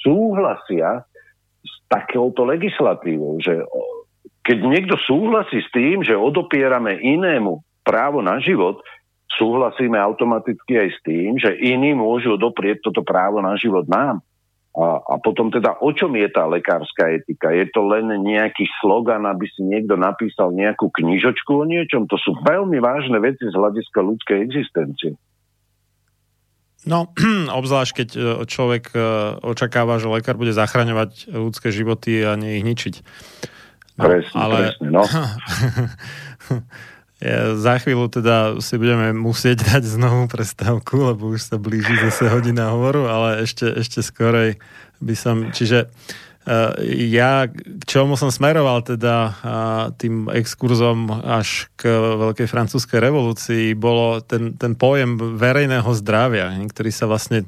súhlasia 0.03 1.07
takouto 1.89 2.45
legislatívou, 2.45 3.41
že 3.41 3.65
keď 4.45 4.57
niekto 4.65 4.95
súhlasí 5.03 5.59
s 5.59 5.69
tým, 5.73 6.05
že 6.05 6.15
odopierame 6.15 7.01
inému 7.01 7.59
právo 7.81 8.21
na 8.21 8.37
život, 8.39 8.79
súhlasíme 9.37 9.97
automaticky 9.97 10.77
aj 10.77 10.89
s 10.89 10.99
tým, 11.05 11.37
že 11.37 11.53
iní 11.57 11.93
môžu 11.93 12.37
odoprieť 12.37 12.89
toto 12.89 13.01
právo 13.05 13.41
na 13.41 13.57
život 13.57 13.85
nám. 13.89 14.21
A, 14.79 15.01
a 15.01 15.15
potom 15.17 15.49
teda, 15.49 15.81
o 15.81 15.89
čom 15.91 16.13
je 16.13 16.29
tá 16.29 16.45
lekárska 16.45 17.09
etika? 17.09 17.49
Je 17.51 17.67
to 17.73 17.81
len 17.89 18.05
nejaký 18.21 18.69
slogan, 18.79 19.25
aby 19.25 19.49
si 19.49 19.65
niekto 19.65 19.97
napísal 19.97 20.53
nejakú 20.53 20.93
knižočku 20.93 21.51
o 21.51 21.65
niečom? 21.65 22.05
To 22.05 22.15
sú 22.21 22.37
veľmi 22.45 22.77
vážne 22.77 23.17
veci 23.17 23.49
z 23.49 23.53
hľadiska 23.57 23.99
ľudskej 23.99 24.37
existencie. 24.39 25.17
No, 26.87 27.11
obzvlášť 27.59 27.91
keď 28.03 28.09
e, 28.15 28.19
človek 28.47 28.95
e, 28.95 28.99
očakáva, 29.43 29.99
že 29.99 30.07
lekár 30.07 30.39
bude 30.39 30.55
zachraňovať 30.55 31.27
ľudské 31.31 31.75
životy 31.75 32.23
a 32.23 32.39
nie 32.39 32.61
ich 32.61 32.67
ničiť. 32.67 32.95
No, 33.99 34.03
presne, 34.07 34.35
ale... 34.39 34.57
presne, 34.71 34.87
no. 34.87 35.03
ja 37.19 37.59
za 37.59 37.75
chvíľu 37.83 38.07
teda 38.07 38.63
si 38.63 38.79
budeme 38.79 39.11
musieť 39.11 39.75
dať 39.75 39.83
znovu 39.83 40.31
prestávku, 40.31 41.03
lebo 41.03 41.35
už 41.35 41.51
sa 41.51 41.59
blíži 41.59 41.99
zase 41.99 42.31
hodina 42.31 42.71
hovoru, 42.71 43.11
ale 43.11 43.43
ešte, 43.43 43.67
ešte 43.67 43.99
skorej 43.99 44.55
by 45.03 45.15
som... 45.19 45.51
Čiže 45.51 45.91
uh, 45.91 46.28
ja 46.81 47.45
k 47.45 47.83
čomu 47.85 48.17
som 48.17 48.33
smeroval 48.33 48.81
teda 48.81 49.15
eh, 49.29 49.33
tým 50.01 50.33
exkurzom 50.33 51.13
až 51.21 51.69
k 51.77 51.85
Veľkej 51.93 52.49
francúzskej 52.49 52.97
revolúcii, 52.97 53.77
bolo 53.77 54.23
ten, 54.25 54.57
ten 54.57 54.73
pojem 54.73 55.37
verejného 55.37 55.89
zdravia, 55.93 56.49
ktorý 56.49 56.89
sa 56.89 57.05
vlastne 57.05 57.45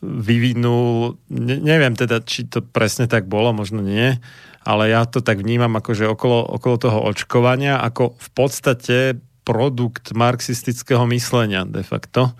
vyvinul, 0.00 1.20
ne, 1.30 1.56
neviem 1.60 1.92
teda, 1.94 2.24
či 2.24 2.48
to 2.48 2.64
presne 2.64 3.06
tak 3.06 3.28
bolo, 3.28 3.52
možno 3.52 3.84
nie, 3.84 4.16
ale 4.64 4.90
ja 4.90 5.04
to 5.04 5.20
tak 5.20 5.44
vnímam 5.44 5.76
ako, 5.76 5.90
že 5.92 6.10
okolo, 6.10 6.40
okolo 6.56 6.76
toho 6.80 6.98
očkovania, 7.06 7.78
ako 7.84 8.16
v 8.16 8.28
podstate 8.32 8.96
produkt 9.44 10.12
marxistického 10.16 11.04
myslenia 11.12 11.68
de 11.68 11.84
facto. 11.84 12.32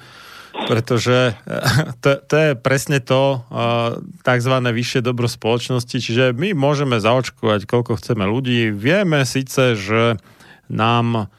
Pretože 0.69 1.33
eh, 1.33 1.61
to, 2.03 2.21
to 2.25 2.35
je 2.37 2.51
presne 2.59 2.99
to 3.01 3.41
uh, 3.41 3.97
tzv. 4.25 4.55
vyššie 4.61 5.01
dobro 5.01 5.31
spoločnosti, 5.31 5.97
čiže 5.97 6.37
my 6.37 6.53
môžeme 6.53 7.01
zaočkovať 7.01 7.65
koľko 7.65 7.97
chceme 8.01 8.25
ľudí. 8.27 8.73
Vieme 8.75 9.25
síce, 9.25 9.77
že 9.79 10.21
nám 10.71 11.31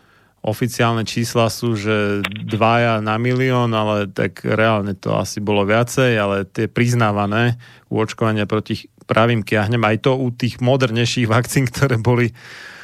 oficiálne 0.42 1.06
čísla 1.06 1.54
sú, 1.54 1.78
že 1.78 2.26
dvaja 2.26 2.98
na 3.06 3.22
milión, 3.22 3.70
ale 3.78 4.10
tak 4.10 4.42
reálne 4.42 4.98
to 4.98 5.14
asi 5.14 5.38
bolo 5.38 5.70
viacej, 5.70 6.18
ale 6.18 6.50
tie 6.50 6.66
priznávané 6.66 7.62
u 7.94 8.02
očkovania 8.02 8.50
proti 8.50 8.90
pravým 9.06 9.46
kiahnem, 9.46 9.86
aj 9.86 10.10
to 10.10 10.18
u 10.18 10.34
tých 10.34 10.58
modernejších 10.58 11.30
vakcín, 11.30 11.70
ktoré 11.70 12.02
boli 12.02 12.34
Eh, 12.34 12.81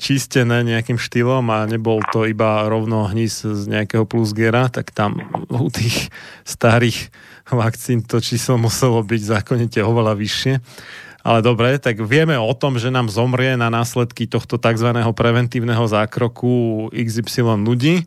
čistené 0.00 0.64
nejakým 0.64 0.96
štýlom 0.96 1.44
a 1.52 1.68
nebol 1.68 2.00
to 2.16 2.24
iba 2.24 2.64
rovno 2.64 3.04
hnis 3.12 3.44
z 3.44 3.68
nejakého 3.68 4.08
plusgera, 4.08 4.72
tak 4.72 4.88
tam 4.96 5.20
u 5.52 5.68
tých 5.68 6.08
starých 6.48 7.12
vakcín 7.52 8.00
to 8.00 8.24
číslo 8.24 8.56
muselo 8.56 9.04
byť 9.04 9.20
zákonite 9.20 9.84
oveľa 9.84 10.16
vyššie. 10.16 10.54
Ale 11.24 11.40
dobre, 11.40 11.80
tak 11.80 12.04
vieme 12.04 12.36
o 12.36 12.52
tom, 12.52 12.76
že 12.76 12.92
nám 12.92 13.08
zomrie 13.08 13.56
na 13.56 13.72
následky 13.72 14.28
tohto 14.28 14.60
tzv. 14.60 14.92
preventívneho 15.12 15.84
zákroku 15.88 16.88
XY 16.92 17.64
ľudí, 17.64 18.04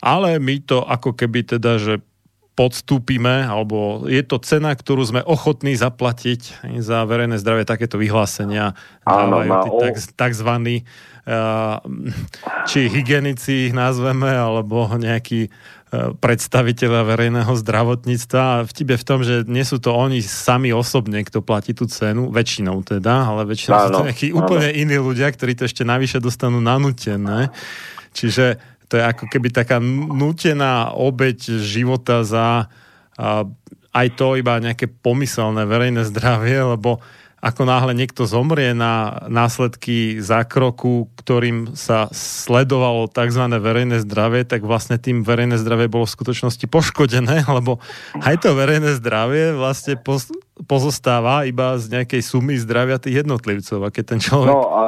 ale 0.00 0.36
my 0.36 0.60
to 0.64 0.84
ako 0.84 1.16
keby 1.16 1.44
teda, 1.44 1.80
že 1.80 2.04
podstúpime, 2.56 3.44
alebo 3.44 4.08
je 4.08 4.24
to 4.24 4.40
cena, 4.40 4.72
ktorú 4.72 5.04
sme 5.04 5.20
ochotní 5.20 5.76
zaplatiť 5.76 6.72
za 6.80 7.04
verejné 7.04 7.36
zdravie, 7.36 7.68
takéto 7.68 8.00
vyhlásenia 8.00 8.72
Áno, 9.04 9.44
dávajú 9.44 9.50
tí 9.60 9.70
tak, 9.84 9.94
takzvaní 10.16 10.76
uh, 11.28 11.84
či 12.64 12.88
hygienici 12.88 13.68
ich 13.68 13.74
nazveme, 13.76 14.32
alebo 14.32 14.88
nejakí 14.88 15.52
uh, 15.52 16.16
predstaviteľa 16.16 17.04
verejného 17.04 17.52
zdravotníctva. 17.60 18.40
A 18.40 18.64
vtipe 18.64 18.96
v 18.96 19.04
tom, 19.04 19.20
že 19.20 19.44
nie 19.44 19.62
sú 19.62 19.76
to 19.76 19.92
oni 19.92 20.24
sami 20.24 20.72
osobne, 20.72 21.20
kto 21.28 21.44
platí 21.44 21.76
tú 21.76 21.84
cenu, 21.84 22.32
väčšinou 22.32 22.80
teda, 22.88 23.36
ale 23.36 23.44
väčšinou 23.52 23.76
áno, 23.76 23.84
sú 23.84 23.90
to 23.92 24.06
nejakí 24.08 24.28
áno. 24.32 24.48
úplne 24.48 24.72
iní 24.72 24.96
ľudia, 24.96 25.28
ktorí 25.28 25.60
to 25.60 25.68
ešte 25.68 25.84
navyše 25.84 26.24
dostanú 26.24 26.64
nanútené. 26.64 27.52
Čiže 28.16 28.75
to 28.86 28.98
je 28.98 29.04
ako 29.04 29.24
keby 29.26 29.50
taká 29.50 29.82
nutená 29.82 30.94
obeď 30.94 31.62
života 31.62 32.22
za 32.22 32.70
a, 33.16 33.44
aj 33.96 34.08
to 34.14 34.36
iba 34.36 34.60
nejaké 34.60 34.92
pomyselné 34.92 35.64
verejné 35.64 36.04
zdravie, 36.04 36.60
lebo 36.76 37.00
ako 37.46 37.62
náhle 37.68 37.92
niekto 37.92 38.24
zomrie 38.24 38.72
na 38.72 39.22
následky 39.28 40.18
zákroku, 40.18 41.12
ktorým 41.20 41.76
sa 41.78 42.08
sledovalo 42.10 43.06
tzv. 43.12 43.44
verejné 43.60 44.02
zdravie, 44.02 44.42
tak 44.42 44.64
vlastne 44.64 44.96
tým 44.96 45.22
verejné 45.22 45.60
zdravie 45.60 45.86
bolo 45.86 46.08
v 46.08 46.16
skutočnosti 46.16 46.66
poškodené, 46.66 47.46
lebo 47.60 47.78
aj 48.18 48.42
to 48.42 48.56
verejné 48.56 48.96
zdravie 48.98 49.54
vlastne 49.54 49.94
pozostáva 50.64 51.44
iba 51.44 51.76
z 51.76 51.92
nejakej 51.92 52.22
sumy 52.24 52.56
zdravia 52.56 52.96
tých 52.96 53.20
jednotlivcov. 53.20 53.84
A 53.84 53.88
keď 53.92 54.04
ten 54.16 54.20
človek... 54.24 54.52
No 54.56 54.64
a 54.72 54.84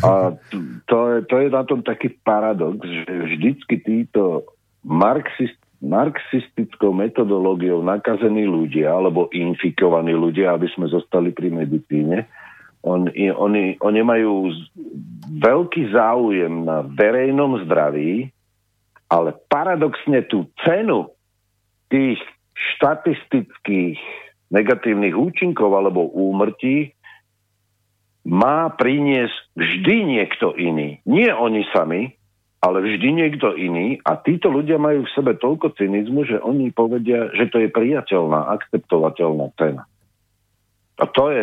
a 0.00 0.32
to 0.88 0.98
je, 1.12 1.18
to 1.28 1.34
je 1.44 1.48
na 1.52 1.62
tom 1.68 1.84
taký 1.84 2.08
paradox, 2.24 2.80
že 2.80 3.04
vždycky 3.04 3.84
títo 3.84 4.48
marxist, 4.80 5.58
marxistickou 5.84 6.96
metodológiou 6.96 7.84
nakazení 7.84 8.48
ľudia, 8.48 8.96
alebo 8.96 9.28
infikovaní 9.34 10.16
ľudia, 10.16 10.56
aby 10.56 10.68
sme 10.72 10.88
zostali 10.88 11.36
pri 11.36 11.52
medicíne, 11.52 12.24
on, 12.84 13.08
oni, 13.12 13.80
oni 13.80 14.00
majú 14.04 14.52
veľký 15.40 15.92
záujem 15.92 16.68
na 16.68 16.84
verejnom 16.84 17.64
zdraví, 17.64 18.28
ale 19.08 19.36
paradoxne 19.48 20.24
tú 20.28 20.48
cenu 20.64 21.08
tých 21.88 22.20
štatistických 22.76 24.23
negatívnych 24.54 25.18
účinkov 25.18 25.74
alebo 25.74 26.06
úmrtí 26.14 26.94
má 28.24 28.70
priniesť 28.72 29.52
vždy 29.58 29.96
niekto 30.16 30.54
iný. 30.54 31.02
Nie 31.04 31.34
oni 31.34 31.66
sami, 31.74 32.14
ale 32.64 32.80
vždy 32.80 33.08
niekto 33.12 33.52
iný 33.60 34.00
a 34.00 34.16
títo 34.16 34.48
ľudia 34.48 34.80
majú 34.80 35.04
v 35.04 35.12
sebe 35.12 35.36
toľko 35.36 35.76
cynizmu, 35.76 36.24
že 36.24 36.40
oni 36.40 36.72
povedia, 36.72 37.28
že 37.36 37.52
to 37.52 37.60
je 37.60 37.68
priateľná, 37.68 38.48
akceptovateľná 38.56 39.52
cena. 39.60 39.84
A 40.96 41.04
to 41.04 41.28
je, 41.28 41.42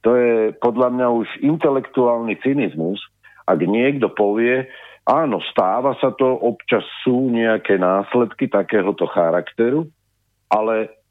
to 0.00 0.16
je 0.16 0.56
podľa 0.56 0.88
mňa 0.96 1.06
už 1.12 1.28
intelektuálny 1.44 2.40
cynizmus, 2.40 3.04
ak 3.44 3.60
niekto 3.60 4.08
povie, 4.08 4.64
áno, 5.04 5.44
stáva 5.52 5.98
sa 6.00 6.14
to, 6.16 6.40
občas 6.40 6.86
sú 7.04 7.28
nejaké 7.28 7.76
následky 7.76 8.48
takéhoto 8.48 9.04
charakteru, 9.10 9.92
ale 10.48 11.01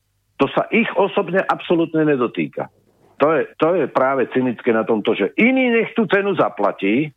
to 0.42 0.50
sa 0.50 0.66
ich 0.74 0.90
osobne 0.98 1.46
absolútne 1.46 2.02
nedotýka. 2.02 2.74
To 3.22 3.30
je, 3.38 3.46
to 3.62 3.78
je 3.78 3.86
práve 3.86 4.26
cynické 4.34 4.74
na 4.74 4.82
tomto, 4.82 5.14
že 5.14 5.30
iný 5.38 5.70
nech 5.70 5.94
tú 5.94 6.10
cenu 6.10 6.34
zaplatí, 6.34 7.14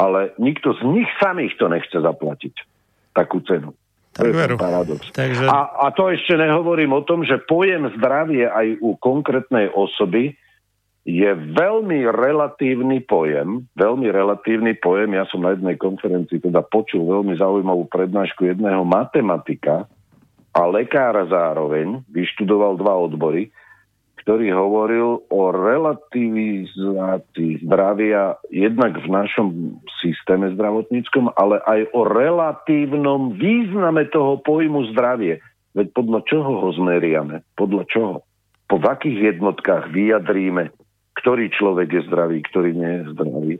ale 0.00 0.32
nikto 0.40 0.72
z 0.72 0.88
nich 0.88 1.10
samých 1.20 1.60
to 1.60 1.68
nechce 1.68 1.92
zaplatiť. 1.92 2.54
Takú 3.12 3.44
cenu. 3.44 3.76
Tak 4.16 4.24
to 4.24 4.32
je 4.32 4.32
veru. 4.32 4.56
paradox. 4.56 5.12
Takže... 5.12 5.44
A, 5.44 5.84
a 5.84 5.92
to 5.92 6.08
ešte 6.08 6.32
nehovorím 6.40 6.96
o 6.96 7.04
tom, 7.04 7.28
že 7.28 7.44
pojem 7.44 7.92
zdravie 8.00 8.48
aj 8.48 8.80
u 8.80 8.96
konkrétnej 8.96 9.68
osoby 9.68 10.32
je 11.04 11.28
veľmi 11.36 12.08
relatívny 12.08 13.04
pojem, 13.04 13.68
veľmi 13.76 14.08
relatívny 14.08 14.80
pojem. 14.80 15.20
Ja 15.20 15.28
som 15.28 15.44
na 15.44 15.52
jednej 15.52 15.76
konferencii 15.76 16.40
teda 16.40 16.64
počul 16.64 17.04
veľmi 17.04 17.36
zaujímavú 17.36 17.84
prednášku 17.92 18.48
jedného 18.48 18.80
matematika 18.88 19.84
a 20.52 20.68
lekára 20.68 21.24
zároveň, 21.28 22.04
vyštudoval 22.12 22.76
dva 22.76 22.96
odbory 22.96 23.52
ktorý 24.22 24.54
hovoril 24.54 25.26
o 25.34 25.50
relativizácii 25.50 27.66
zdravia 27.66 28.38
jednak 28.54 28.94
v 29.02 29.10
našom 29.10 29.82
systéme 29.98 30.54
zdravotníckom, 30.54 31.34
ale 31.34 31.58
aj 31.66 31.90
o 31.90 32.06
relatívnom 32.06 33.34
význame 33.34 34.06
toho 34.14 34.38
pojmu 34.46 34.94
zdravie. 34.94 35.42
Veď 35.74 35.90
podľa 35.90 36.22
čoho 36.30 36.62
ho 36.62 36.70
zmeriame? 36.78 37.42
Podľa 37.58 37.82
čoho? 37.90 38.22
Po 38.70 38.78
akých 38.78 39.34
jednotkách 39.36 39.90
vyjadríme, 39.90 40.70
ktorý 41.18 41.50
človek 41.50 41.90
je 41.90 42.06
zdravý, 42.06 42.46
ktorý 42.46 42.78
nie 42.78 43.02
je 43.02 43.10
zdravý? 43.18 43.58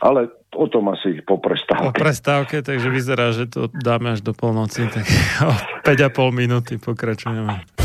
Ale 0.00 0.28
o 0.56 0.66
tom 0.68 0.88
asi 0.92 1.20
po 1.24 1.40
prestávke. 1.40 1.92
Po 1.92 1.92
prestávke, 1.92 2.56
takže 2.64 2.88
vyzerá, 2.88 3.32
že 3.32 3.48
to 3.48 3.68
dáme 3.72 4.16
až 4.16 4.20
do 4.24 4.32
polnoci, 4.32 4.88
tak 4.88 5.04
o 5.48 5.52
5,5 5.84 6.32
minúty 6.32 6.80
pokračujeme. 6.80 7.76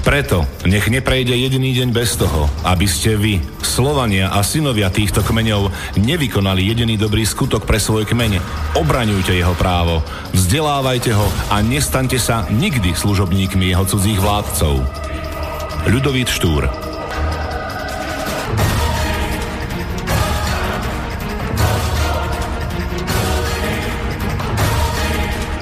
Preto 0.00 0.42
nech 0.66 0.90
neprejde 0.90 1.36
jediný 1.36 1.70
deň 1.70 1.88
bez 1.94 2.18
toho, 2.18 2.50
aby 2.66 2.88
ste 2.88 3.14
vy, 3.14 3.38
Slovania 3.62 4.32
a 4.32 4.42
synovia 4.42 4.90
týchto 4.90 5.22
kmeňov, 5.22 5.70
nevykonali 6.00 6.66
jediný 6.66 6.98
dobrý 6.98 7.22
skutok 7.22 7.68
pre 7.68 7.78
svoj 7.78 8.08
kmeň. 8.08 8.42
Obraňujte 8.74 9.36
jeho 9.36 9.54
právo, 9.54 10.02
vzdelávajte 10.34 11.14
ho 11.14 11.28
a 11.54 11.62
nestaňte 11.62 12.18
sa 12.18 12.48
nikdy 12.50 12.90
služobníkmi 12.90 13.70
jeho 13.70 13.84
cudzích 13.86 14.18
vládcov. 14.18 15.09
Ľudovít 15.88 16.28
Štúr 16.28 16.68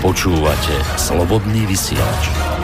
Počúvate 0.03 0.75
Slobodný 0.99 1.71
vysielač. 1.71 2.58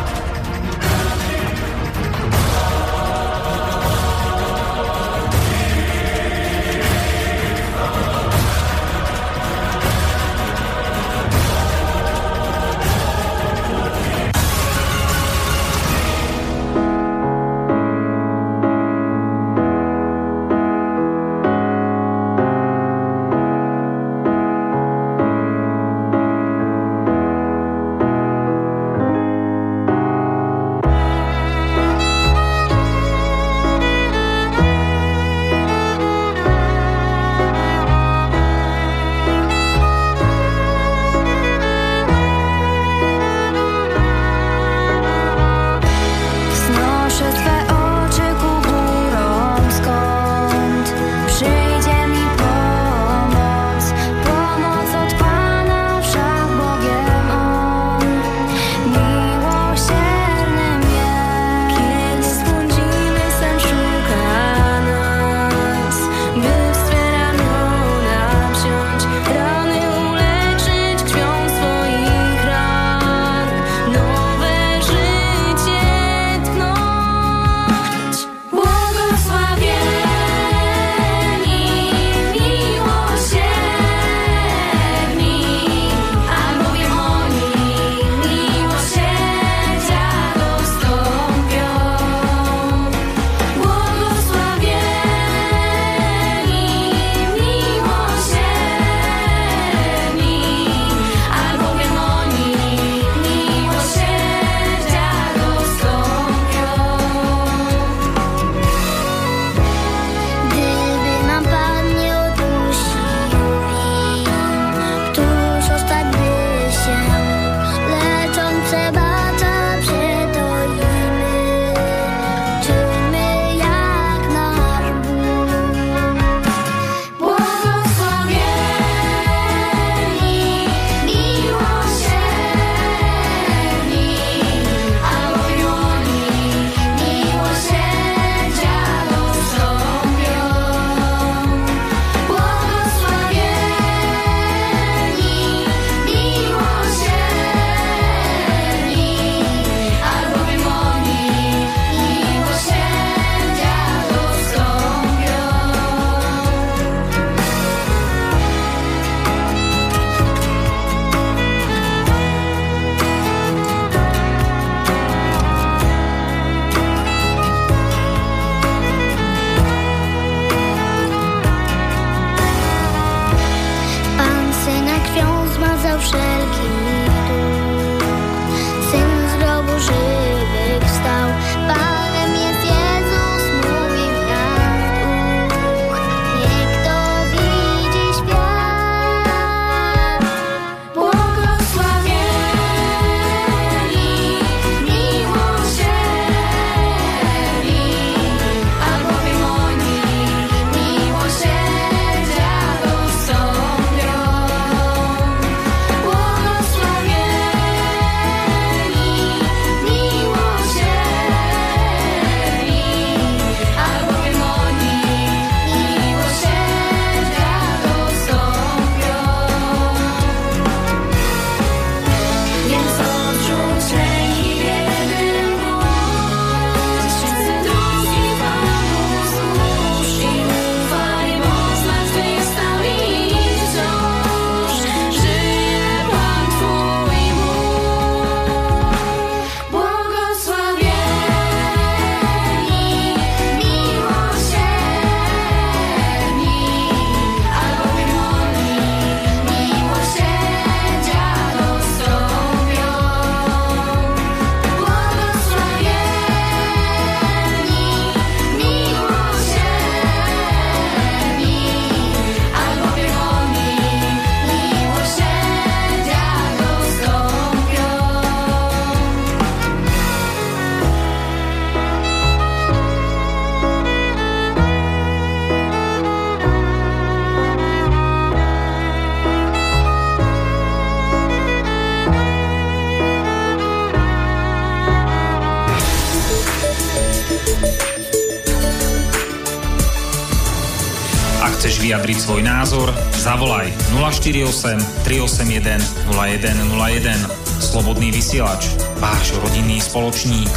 Názor? 292.44 292.92
Zavolaj 293.16 293.72
048 293.96 294.76
381 295.08 295.80
0101. 296.12 297.16
Slobodný 297.64 298.12
vysielač. 298.12 298.68
Váš 299.00 299.32
rodinný 299.40 299.80
spoločník. 299.80 300.52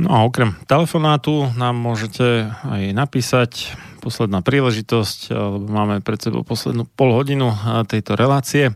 No 0.00 0.08
a 0.08 0.24
okrem 0.24 0.56
telefonátu 0.64 1.52
nám 1.60 1.76
môžete 1.76 2.48
aj 2.48 2.82
napísať 2.96 3.76
posledná 4.00 4.40
príležitosť, 4.40 5.36
lebo 5.36 5.68
máme 5.68 6.00
pred 6.00 6.16
sebou 6.16 6.40
poslednú 6.40 6.88
pol 6.96 7.12
hodinu 7.12 7.52
tejto 7.84 8.16
relácie 8.16 8.72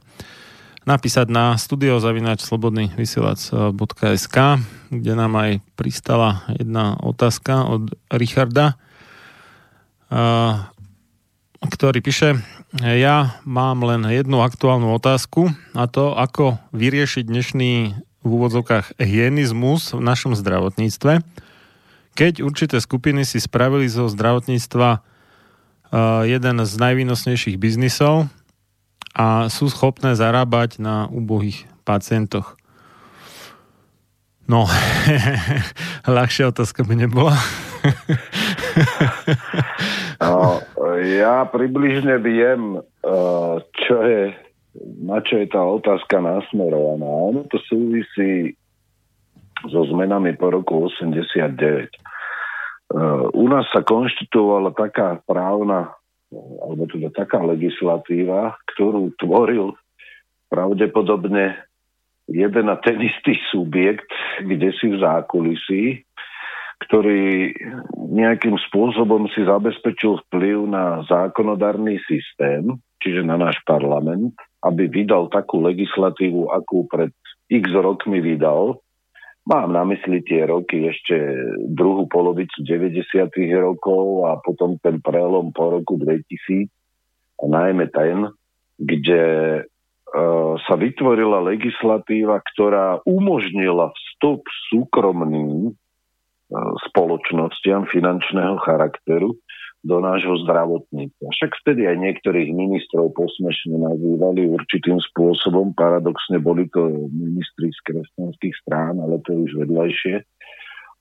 napísať 0.83 1.31
na 1.31 1.55
studiozavinač 1.55 2.43
slobodný 2.43 2.91
vysielač.sk, 2.99 4.37
kde 4.91 5.13
nám 5.15 5.33
aj 5.39 5.51
pristala 5.79 6.43
jedna 6.51 6.99
otázka 6.99 7.71
od 7.71 7.95
Richarda, 8.11 8.75
ktorý 11.65 11.99
píše, 12.05 12.37
ja 12.77 13.41
mám 13.49 13.81
len 13.81 14.05
jednu 14.13 14.45
aktuálnu 14.45 14.93
otázku 14.93 15.49
a 15.73 15.89
to, 15.89 16.13
ako 16.13 16.61
vyriešiť 16.77 17.25
dnešný 17.25 17.73
v 18.23 18.29
úvodzovkách 18.29 19.01
hyenizmus 19.01 19.97
v 19.97 20.05
našom 20.05 20.37
zdravotníctve, 20.37 21.25
keď 22.13 22.45
určité 22.45 22.77
skupiny 22.79 23.25
si 23.25 23.41
spravili 23.41 23.89
zo 23.89 24.07
zdravotníctva 24.07 25.01
jeden 26.29 26.57
z 26.65 26.73
najvýnosnejších 26.77 27.57
biznisov, 27.57 28.29
a 29.13 29.53
sú 29.53 29.69
schopné 29.69 30.17
zarábať 30.17 30.81
na 30.81 31.05
úbohých 31.13 31.69
pacientoch. 31.85 32.57
No, 34.49 34.67
ľahšia 36.09 36.51
otázka 36.51 36.83
by 36.83 37.07
nebola. 37.07 37.37
no, 40.23 40.61
ja 41.03 41.45
približne 41.49 42.19
viem, 42.23 42.79
eh, 42.81 43.55
čo 43.87 43.97
je, 44.03 44.23
na 45.03 45.19
čo 45.25 45.43
je 45.43 45.47
tá 45.51 45.63
otázka 45.63 46.21
nasmerovaná. 46.21 47.07
Ono 47.07 47.43
to 47.49 47.59
súvisí 47.69 48.57
so 49.69 49.87
zmenami 49.87 50.35
po 50.35 50.51
roku 50.51 50.91
89. 50.91 51.89
Eh, 51.89 53.25
u 53.33 53.45
nás 53.49 53.65
sa 53.73 53.81
konštituovala 53.85 54.75
taká 54.75 55.21
právna 55.25 55.95
alebo 56.33 56.89
teda 56.89 57.13
taká 57.13 57.45
legislatíva, 57.45 58.57
ktorú 58.73 59.13
tvoril 59.21 59.77
pravdepodobne 60.49 61.61
jeden 62.29 62.67
a 62.73 62.77
ten 62.81 63.01
istý 63.05 63.37
subjekt, 63.53 64.09
kde 64.41 64.73
si 64.81 64.89
v 64.93 64.97
zákulisí, 65.01 65.83
ktorý 66.89 67.55
nejakým 68.13 68.57
spôsobom 68.71 69.31
si 69.33 69.47
zabezpečil 69.47 70.21
vplyv 70.29 70.69
na 70.69 71.07
zákonodárny 71.07 71.99
systém, 72.05 72.77
čiže 73.01 73.23
na 73.25 73.39
náš 73.39 73.59
parlament, 73.65 74.35
aby 74.63 74.87
vydal 74.91 75.33
takú 75.33 75.63
legislatívu, 75.63 76.53
akú 76.53 76.87
pred 76.91 77.11
x 77.51 77.67
rokmi 77.75 78.21
vydal, 78.23 78.79
Mám 79.43 79.75
na 79.75 79.83
mysli 79.91 80.23
tie 80.23 80.47
roky 80.47 80.87
ešte 80.87 81.19
druhú 81.67 82.07
polovicu 82.07 82.63
90. 82.63 83.03
rokov 83.59 84.31
a 84.31 84.39
potom 84.39 84.79
ten 84.79 85.03
prelom 85.03 85.51
po 85.51 85.75
roku 85.75 85.99
2000 85.99 86.71
a 87.43 87.45
najmä 87.51 87.91
ten, 87.91 88.31
kde 88.79 89.23
uh, 89.67 90.55
sa 90.63 90.75
vytvorila 90.79 91.43
legislatíva, 91.43 92.39
ktorá 92.55 93.03
umožnila 93.03 93.91
vstup 93.91 94.47
súkromným 94.71 95.75
spoločnostiam 96.91 97.89
finančného 97.89 98.61
charakteru 98.61 99.37
do 99.83 99.99
nášho 99.99 100.39
zdravotníctva. 100.47 101.27
Však 101.27 101.51
vtedy 101.65 101.91
aj 101.91 101.97
niektorých 101.99 102.55
ministrov 102.55 103.11
posmešne 103.19 103.83
nazývali 103.83 104.47
určitým 104.47 105.03
spôsobom. 105.11 105.75
Paradoxne 105.75 106.39
boli 106.39 106.71
to 106.71 107.11
ministri 107.11 107.75
z 107.75 107.81
kresťanských 107.91 108.55
strán, 108.63 109.03
ale 109.03 109.19
to 109.27 109.35
je 109.35 109.39
už 109.51 109.53
vedľajšie. 109.67 110.17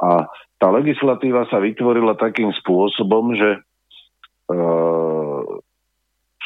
A 0.02 0.26
tá 0.58 0.68
legislatíva 0.74 1.46
sa 1.54 1.62
vytvorila 1.62 2.18
takým 2.18 2.50
spôsobom, 2.58 3.38
že 3.38 3.50
e, 3.54 3.60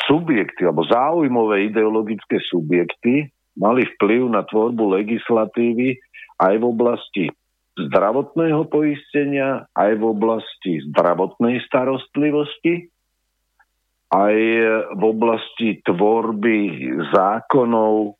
subjekty 0.03 0.67
alebo 0.67 0.83
záujmové 0.91 1.71
ideologické 1.71 2.43
subjekty 2.51 3.31
mali 3.55 3.87
vplyv 3.95 4.27
na 4.27 4.43
tvorbu 4.43 4.99
legislatívy 4.99 5.95
aj 6.43 6.53
v 6.59 6.65
oblasti 6.67 7.25
zdravotného 7.75 8.63
poistenia, 8.71 9.67
aj 9.75 9.99
v 9.99 10.03
oblasti 10.03 10.79
zdravotnej 10.91 11.59
starostlivosti, 11.67 12.87
aj 14.15 14.35
v 14.95 15.03
oblasti 15.03 15.83
tvorby 15.83 16.87
zákonov 17.11 18.15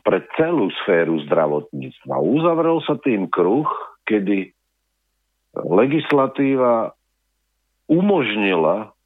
pre 0.00 0.24
celú 0.38 0.72
sféru 0.84 1.20
zdravotníctva. 1.28 2.14
Uzavrel 2.16 2.80
sa 2.88 2.96
tým 2.96 3.28
kruh, 3.28 3.68
kedy 4.08 4.54
legislatíva 5.52 6.96
umožnila 7.90 8.96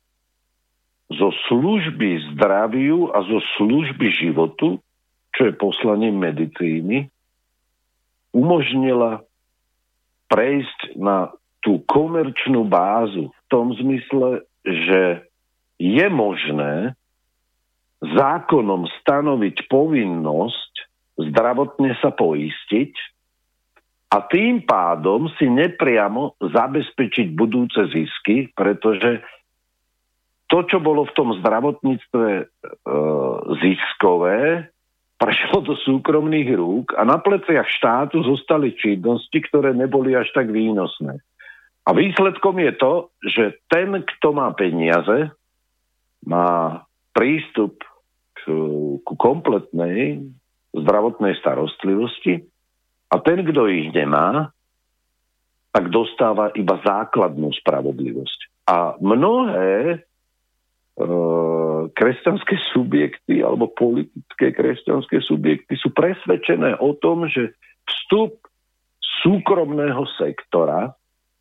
zo 1.12 1.28
služby 1.48 2.34
zdraviu 2.34 3.10
a 3.12 3.24
zo 3.26 3.38
služby 3.58 4.06
životu, 4.12 4.80
čo 5.32 5.40
je 5.48 5.52
poslaním 5.56 6.20
medicíny, 6.20 7.08
umožnila 8.32 9.24
prejsť 10.32 10.96
na 10.96 11.28
tú 11.60 11.84
komerčnú 11.84 12.64
bázu 12.64 13.28
v 13.28 13.42
tom 13.52 13.76
zmysle, 13.76 14.48
že 14.64 15.28
je 15.76 16.06
možné 16.08 16.96
zákonom 18.00 18.88
stanoviť 19.04 19.68
povinnosť 19.68 20.72
zdravotne 21.20 21.92
sa 22.00 22.10
poistiť 22.10 22.92
a 24.12 24.16
tým 24.26 24.64
pádom 24.64 25.28
si 25.36 25.46
nepriamo 25.46 26.36
zabezpečiť 26.40 27.32
budúce 27.32 27.88
zisky, 27.92 28.50
pretože 28.52 29.22
to, 30.52 30.68
čo 30.68 30.84
bolo 30.84 31.08
v 31.08 31.16
tom 31.16 31.32
zdravotníctve 31.40 32.28
e, 32.28 32.44
ziskové, 33.64 34.68
prešlo 35.22 35.62
do 35.62 35.78
súkromných 35.78 36.50
rúk 36.58 36.98
a 36.98 37.06
na 37.06 37.22
pleciach 37.22 37.70
štátu 37.70 38.26
zostali 38.26 38.74
činnosti, 38.74 39.38
ktoré 39.38 39.70
neboli 39.70 40.18
až 40.18 40.26
tak 40.34 40.50
výnosné. 40.50 41.22
A 41.86 41.94
výsledkom 41.94 42.58
je 42.58 42.72
to, 42.74 42.92
že 43.22 43.44
ten, 43.70 44.02
kto 44.02 44.34
má 44.34 44.50
peniaze, 44.58 45.30
má 46.26 46.82
prístup 47.14 47.78
k, 48.34 48.50
ku 49.06 49.14
kompletnej 49.14 50.26
zdravotnej 50.74 51.38
starostlivosti 51.38 52.42
a 53.06 53.22
ten, 53.22 53.46
kto 53.46 53.70
ich 53.70 53.94
nemá, 53.94 54.50
tak 55.70 55.86
dostáva 55.94 56.50
iba 56.58 56.82
základnú 56.82 57.54
spravodlivosť. 57.62 58.66
A 58.66 58.98
mnohé 58.98 60.02
kresťanské 61.96 62.60
subjekty 62.76 63.40
alebo 63.40 63.72
politické 63.72 64.52
kresťanské 64.52 65.24
subjekty 65.24 65.72
sú 65.80 65.88
presvedčené 65.96 66.76
o 66.78 66.92
tom, 66.92 67.24
že 67.26 67.56
vstup 67.88 68.36
súkromného 69.24 70.04
sektora 70.20 70.92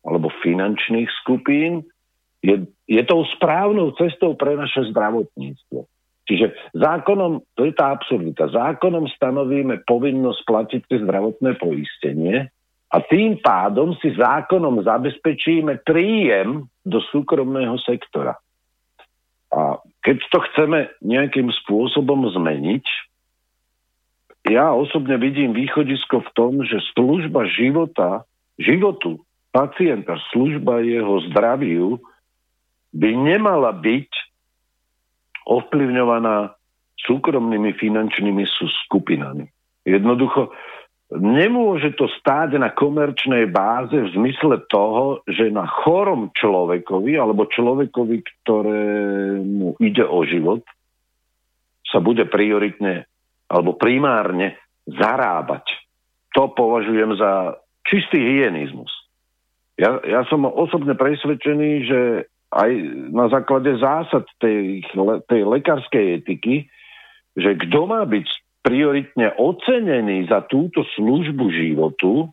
alebo 0.02 0.32
finančných 0.42 1.08
skupín 1.22 1.84
je, 2.42 2.66
je 2.90 3.02
tou 3.06 3.22
správnou 3.38 3.94
cestou 3.94 4.34
pre 4.34 4.58
naše 4.58 4.90
zdravotníctvo. 4.90 5.86
Čiže 6.26 6.74
zákonom, 6.74 7.42
to 7.58 7.66
je 7.66 7.74
tá 7.74 7.94
absurdita, 7.94 8.50
zákonom 8.50 9.10
stanovíme 9.10 9.82
povinnosť 9.86 10.40
platiť 10.46 10.80
si 10.86 10.96
zdravotné 11.02 11.58
poistenie 11.58 12.46
a 12.92 12.96
tým 13.02 13.38
pádom 13.42 13.94
si 13.98 14.14
zákonom 14.14 14.86
zabezpečíme 14.86 15.82
príjem 15.82 16.66
do 16.86 16.98
súkromného 17.10 17.78
sektora. 17.82 18.38
A 19.52 19.78
keď 20.02 20.16
to 20.32 20.38
chceme 20.50 20.88
nejakým 21.04 21.52
spôsobom 21.64 22.24
zmeniť, 22.32 22.84
ja 24.50 24.74
osobne 24.74 25.14
vidím 25.22 25.54
východisko 25.54 26.24
v 26.26 26.30
tom, 26.34 26.52
že 26.66 26.82
služba 26.96 27.46
života, 27.52 28.26
životu 28.58 29.22
pacienta, 29.54 30.18
služba 30.34 30.82
jeho 30.82 31.22
zdraviu 31.30 32.02
by 32.90 33.10
nemala 33.14 33.70
byť 33.76 34.10
ovplyvňovaná 35.46 36.56
súkromnými 37.06 37.76
finančnými 37.76 38.42
skupinami. 38.86 39.46
Jednoducho, 39.86 40.54
Nemôže 41.12 41.92
to 42.00 42.08
stáť 42.08 42.56
na 42.56 42.72
komerčnej 42.72 43.44
báze 43.52 43.92
v 43.92 44.12
zmysle 44.16 44.64
toho, 44.72 45.20
že 45.28 45.52
na 45.52 45.68
chorom 45.68 46.32
človekovi 46.32 47.20
alebo 47.20 47.50
človekovi, 47.52 48.16
ktorému 48.24 49.76
ide 49.76 50.04
o 50.08 50.24
život, 50.24 50.64
sa 51.84 52.00
bude 52.00 52.24
prioritne 52.24 53.04
alebo 53.52 53.76
primárne 53.76 54.56
zarábať. 54.88 55.68
To 56.32 56.48
považujem 56.56 57.20
za 57.20 57.60
čistý 57.84 58.16
hyenizmus. 58.16 58.88
Ja, 59.76 60.00
ja 60.08 60.24
som 60.32 60.48
osobne 60.48 60.96
presvedčený, 60.96 61.70
že 61.84 62.00
aj 62.52 62.70
na 63.12 63.28
základe 63.28 63.76
zásad 63.76 64.24
tej, 64.40 64.84
tej 65.28 65.42
lekárskej 65.44 66.24
etiky, 66.24 66.68
že 67.36 67.56
kto 67.68 67.88
má 67.88 68.04
byť 68.04 68.28
prioritne 68.62 69.34
ocenený 69.36 70.30
za 70.30 70.46
túto 70.46 70.86
službu 70.94 71.50
životu, 71.50 72.30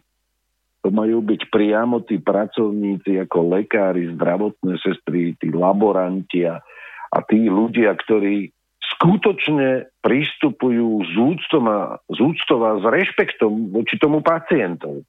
to 0.79 0.89
majú 0.95 1.19
byť 1.19 1.51
priamo 1.51 2.05
tí 2.07 2.21
pracovníci 2.23 3.19
ako 3.27 3.59
lekári, 3.59 4.15
zdravotné 4.15 4.79
sestry, 4.79 5.35
tí 5.35 5.51
laboranti 5.51 6.47
a, 6.47 6.63
a 7.11 7.17
tí 7.27 7.51
ľudia, 7.51 7.91
ktorí 7.99 8.47
skutočne 8.95 9.91
pristupujú 9.99 11.03
s 11.03 11.13
úctom 11.19 11.65
a, 11.67 11.99
s 12.07 12.17
úctom 12.17 12.59
a 12.63 12.71
s 12.79 12.85
rešpektom 12.87 13.75
voči 13.75 13.99
tomu 13.99 14.23
pacientov. 14.23 15.03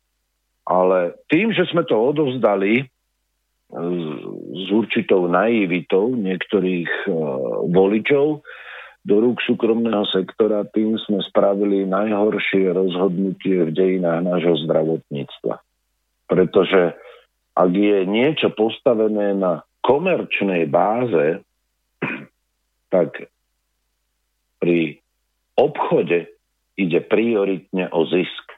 Ale 0.67 1.15
tým, 1.31 1.55
že 1.55 1.71
sme 1.71 1.87
to 1.87 1.95
odovzdali 1.95 2.91
s, 3.71 4.07
s 4.51 4.67
určitou 4.75 5.31
naivitou 5.31 6.19
niektorých 6.19 6.91
uh, 7.07 7.15
voličov 7.71 8.43
do 9.01 9.17
rúk 9.25 9.41
súkromného 9.45 10.05
sektora, 10.13 10.69
tým 10.69 11.01
sme 11.09 11.25
spravili 11.25 11.89
najhoršie 11.89 12.69
rozhodnutie 12.73 13.69
v 13.69 13.71
dejinách 13.73 14.21
nášho 14.21 14.57
zdravotníctva. 14.69 15.55
Pretože 16.29 16.95
ak 17.57 17.71
je 17.73 17.99
niečo 18.05 18.53
postavené 18.53 19.33
na 19.35 19.65
komerčnej 19.81 20.69
báze, 20.69 21.41
tak 22.93 23.31
pri 24.61 25.01
obchode 25.57 26.29
ide 26.77 27.01
prioritne 27.01 27.89
o 27.93 28.05
zisk 28.05 28.51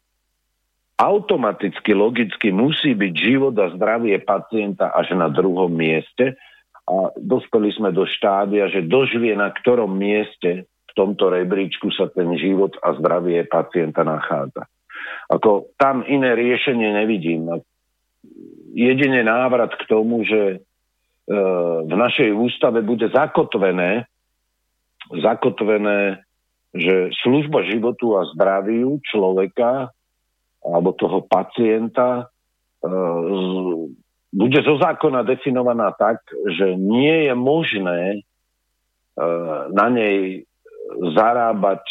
automaticky, 1.02 1.90
logicky 1.98 2.54
musí 2.54 2.94
byť 2.94 3.14
život 3.18 3.54
a 3.58 3.74
zdravie 3.74 4.22
pacienta 4.22 4.94
až 4.94 5.18
na 5.18 5.26
druhom 5.26 5.70
mieste 5.70 6.38
a 6.82 7.14
dospeli 7.14 7.70
sme 7.70 7.94
do 7.94 8.02
štádia, 8.02 8.66
že 8.66 8.86
doživie 8.86 9.38
na 9.38 9.54
ktorom 9.54 9.94
mieste 9.94 10.66
v 10.66 10.92
tomto 10.98 11.32
rebríčku 11.32 11.88
sa 11.94 12.10
ten 12.12 12.28
život 12.36 12.76
a 12.82 12.92
zdravie 12.98 13.48
pacienta 13.48 14.04
nachádza. 14.04 14.68
Ako 15.32 15.72
tam 15.80 16.04
iné 16.04 16.36
riešenie 16.36 16.92
nevidím. 16.92 17.48
Jedine 18.76 19.24
návrat 19.24 19.72
k 19.78 19.88
tomu, 19.88 20.20
že 20.28 20.40
e, 20.52 20.56
v 21.88 21.94
našej 21.94 22.36
ústave 22.36 22.84
bude 22.84 23.08
zakotvené, 23.08 24.04
zakotvené, 25.08 26.20
že 26.76 27.08
služba 27.24 27.64
životu 27.68 28.16
a 28.20 28.28
zdraviu 28.36 29.00
človeka 29.08 29.88
alebo 30.60 30.92
toho 30.92 31.24
pacienta 31.24 32.28
e, 32.84 32.92
bude 34.32 34.58
zo 34.64 34.80
zákona 34.80 35.28
definovaná 35.28 35.92
tak, 35.92 36.24
že 36.56 36.72
nie 36.80 37.28
je 37.28 37.34
možné 37.36 38.00
e, 38.16 38.20
na 39.76 39.86
nej 39.92 40.48
zarábať 41.12 41.84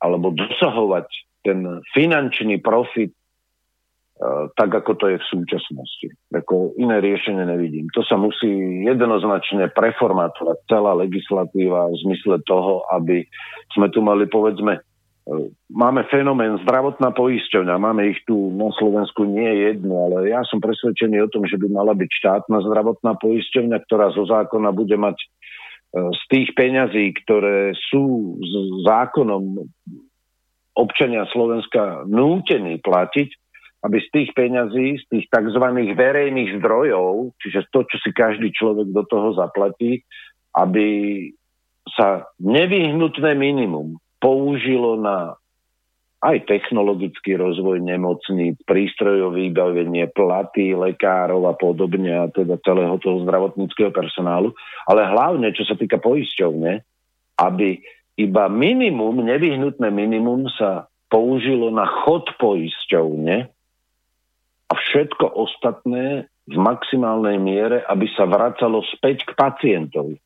alebo 0.00 0.32
dosahovať 0.32 1.08
ten 1.44 1.84
finančný 1.92 2.64
profit 2.64 3.12
e, 3.12 3.16
tak, 4.56 4.72
ako 4.72 4.96
to 4.96 5.12
je 5.12 5.16
v 5.20 5.28
súčasnosti. 5.28 6.08
Ako 6.32 6.72
iné 6.80 7.04
riešenie 7.04 7.44
nevidím. 7.44 7.92
To 7.92 8.00
sa 8.00 8.16
musí 8.16 8.84
jednoznačne 8.88 9.68
preformátovať 9.76 10.56
celá 10.72 10.96
legislatíva 10.96 11.92
v 11.92 12.00
zmysle 12.00 12.40
toho, 12.48 12.80
aby 12.96 13.28
sme 13.76 13.92
tu 13.92 14.00
mali 14.00 14.24
povedzme 14.24 14.80
máme 15.72 16.04
fenomén 16.12 16.60
zdravotná 16.60 17.16
poisťovňa, 17.16 17.80
máme 17.80 18.12
ich 18.12 18.20
tu 18.28 18.52
na 18.52 18.68
Slovensku 18.76 19.24
nie 19.24 19.72
jednu, 19.72 19.92
ale 20.08 20.28
ja 20.28 20.44
som 20.44 20.60
presvedčený 20.60 21.24
o 21.24 21.32
tom, 21.32 21.48
že 21.48 21.56
by 21.56 21.72
mala 21.72 21.96
byť 21.96 22.10
štátna 22.12 22.60
zdravotná 22.60 23.16
poisťovňa, 23.16 23.78
ktorá 23.88 24.12
zo 24.12 24.28
zákona 24.28 24.68
bude 24.76 25.00
mať 25.00 25.16
e, 25.16 25.26
z 26.12 26.22
tých 26.28 26.48
peňazí, 26.52 27.16
ktoré 27.24 27.72
sú 27.88 28.36
s 28.44 28.52
zákonom 28.84 29.64
občania 30.76 31.24
Slovenska 31.32 32.04
nútení 32.04 32.84
platiť, 32.84 33.28
aby 33.84 33.96
z 34.00 34.08
tých 34.12 34.30
peňazí, 34.36 35.00
z 35.00 35.04
tých 35.08 35.26
tzv. 35.32 35.64
verejných 35.96 36.60
zdrojov, 36.60 37.32
čiže 37.40 37.68
to, 37.72 37.84
čo 37.88 37.96
si 38.00 38.10
každý 38.12 38.52
človek 38.52 38.92
do 38.92 39.04
toho 39.08 39.32
zaplatí, 39.36 40.04
aby 40.56 40.88
sa 41.96 42.28
nevyhnutné 42.40 43.36
minimum 43.36 44.00
použilo 44.24 44.96
na 44.96 45.36
aj 46.24 46.48
technologický 46.48 47.36
rozvoj 47.36 47.84
nemocníc, 47.84 48.56
prístrojové 48.64 49.52
vybavenie, 49.52 50.08
platy 50.08 50.72
lekárov 50.72 51.44
a 51.44 51.52
podobne 51.52 52.16
a 52.16 52.32
teda 52.32 52.56
celého 52.64 52.96
toho 52.96 53.20
zdravotníckého 53.28 53.92
personálu, 53.92 54.56
ale 54.88 55.04
hlavne, 55.04 55.52
čo 55.52 55.68
sa 55.68 55.76
týka 55.76 56.00
poisťovne, 56.00 56.80
aby 57.44 57.84
iba 58.16 58.44
minimum, 58.48 59.20
nevyhnutné 59.20 59.92
minimum 59.92 60.48
sa 60.56 60.88
použilo 61.12 61.68
na 61.68 61.84
chod 61.84 62.24
poisťovne 62.40 63.36
a 64.64 64.72
všetko 64.72 65.28
ostatné 65.28 66.24
v 66.48 66.56
maximálnej 66.56 67.36
miere, 67.36 67.84
aby 67.84 68.08
sa 68.16 68.24
vracalo 68.24 68.80
späť 68.96 69.28
k 69.28 69.36
pacientovi. 69.36 70.16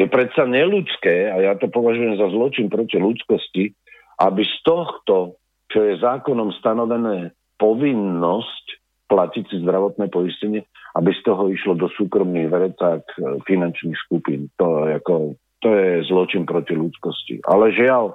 Je 0.00 0.08
predsa 0.08 0.48
neludské, 0.48 1.28
a 1.28 1.36
ja 1.44 1.52
to 1.60 1.68
považujem 1.68 2.16
za 2.16 2.32
zločin 2.32 2.72
proti 2.72 2.96
ľudskosti, 2.96 3.76
aby 4.16 4.42
z 4.48 4.56
tohto, 4.64 5.36
čo 5.68 5.78
je 5.84 6.00
zákonom 6.00 6.56
stanovené 6.56 7.36
povinnosť 7.60 8.80
platiť 9.12 9.44
si 9.52 9.56
zdravotné 9.60 10.08
poistenie, 10.08 10.64
aby 10.96 11.10
z 11.12 11.20
toho 11.20 11.52
išlo 11.52 11.76
do 11.76 11.92
súkromných 11.92 12.48
vrecák 12.48 13.02
e, 13.04 13.18
finančných 13.44 13.98
skupín. 14.08 14.48
To, 14.56 14.88
ako, 14.88 15.36
to 15.60 15.68
je 15.68 16.08
zločin 16.08 16.48
proti 16.48 16.72
ľudskosti. 16.72 17.44
Ale 17.44 17.68
žiaľ, 17.76 18.08
e, 18.08 18.14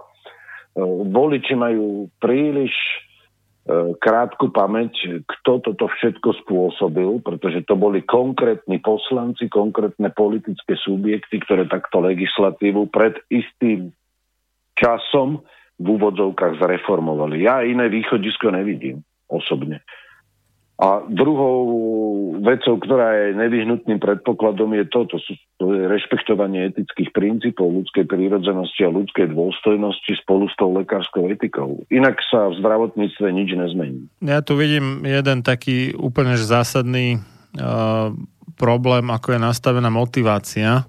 voliči 1.06 1.54
majú 1.54 2.10
príliš 2.18 2.74
krátku 3.98 4.54
pamäť, 4.54 5.26
kto 5.26 5.58
toto 5.58 5.90
všetko 5.90 6.46
spôsobil, 6.46 7.18
pretože 7.26 7.66
to 7.66 7.74
boli 7.74 8.06
konkrétni 8.06 8.78
poslanci, 8.78 9.50
konkrétne 9.50 10.14
politické 10.14 10.78
subjekty, 10.78 11.42
ktoré 11.42 11.66
takto 11.66 12.06
legislatívu 12.06 12.94
pred 12.94 13.18
istým 13.34 13.90
časom 14.78 15.42
v 15.82 15.86
úvodzovkách 15.98 16.62
zreformovali. 16.62 17.42
Ja 17.42 17.66
iné 17.66 17.90
východisko 17.90 18.54
nevidím 18.54 19.02
osobne. 19.28 19.82
A 20.76 21.08
druhou 21.08 21.56
vecou, 22.44 22.76
ktorá 22.76 23.16
je 23.16 23.40
nevyhnutným 23.40 23.96
predpokladom, 23.96 24.76
je 24.76 24.84
toto. 24.92 25.16
To 25.64 25.72
je 25.72 25.88
rešpektovanie 25.88 26.68
etických 26.76 27.16
princípov 27.16 27.72
ľudskej 27.72 28.04
prírodzenosti 28.04 28.84
a 28.84 28.92
ľudskej 28.92 29.32
dôstojnosti 29.32 30.20
spolu 30.20 30.52
s 30.52 30.56
tou 30.60 30.76
lekárskou 30.76 31.32
etikou. 31.32 31.88
Inak 31.88 32.20
sa 32.28 32.52
v 32.52 32.60
zdravotníctve 32.60 33.28
nič 33.32 33.56
nezmení. 33.56 34.12
Ja 34.20 34.44
tu 34.44 34.60
vidím 34.60 35.08
jeden 35.08 35.48
taký 35.48 35.96
úplne 35.96 36.36
zásadný 36.36 37.24
uh, 37.56 38.12
problém, 38.60 39.08
ako 39.08 39.36
je 39.36 39.40
nastavená 39.40 39.88
motivácia. 39.88 40.84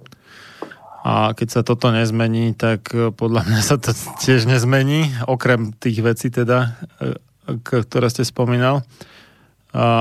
A 1.06 1.30
keď 1.38 1.48
sa 1.54 1.62
toto 1.62 1.94
nezmení, 1.94 2.58
tak 2.58 2.90
e, 2.90 3.14
podľa 3.14 3.46
mňa 3.46 3.60
sa 3.62 3.78
to 3.78 3.94
tiež 4.18 4.50
nezmení, 4.50 5.14
okrem 5.30 5.70
tých 5.78 6.02
vecí 6.02 6.34
teda, 6.34 6.74
e, 6.98 7.62
ktoré 7.62 8.10
ste 8.10 8.26
spomínal. 8.26 8.82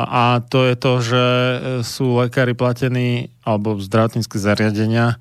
A 0.07 0.39
to 0.47 0.63
je 0.71 0.75
to, 0.79 0.93
že 1.03 1.25
sú 1.83 2.15
lekári 2.15 2.55
platení, 2.55 3.27
alebo 3.43 3.75
zdravotnícke 3.75 4.39
zariadenia 4.39 5.19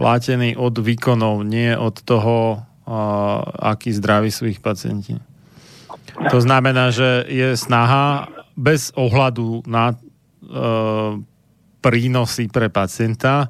platení 0.00 0.56
od 0.56 0.80
výkonov, 0.80 1.44
nie 1.44 1.76
od 1.76 2.00
toho, 2.00 2.64
aký 3.60 3.92
zdraví 3.92 4.32
sú 4.32 4.48
ich 4.48 4.64
pacienti. 4.64 5.20
To 6.32 6.40
znamená, 6.40 6.88
že 6.88 7.28
je 7.28 7.52
snaha 7.54 8.32
bez 8.58 8.92
ohľadu 8.98 9.64
na 9.64 9.94
e, 9.94 9.96
prínosy 11.80 12.50
pre 12.52 12.68
pacienta 12.68 13.48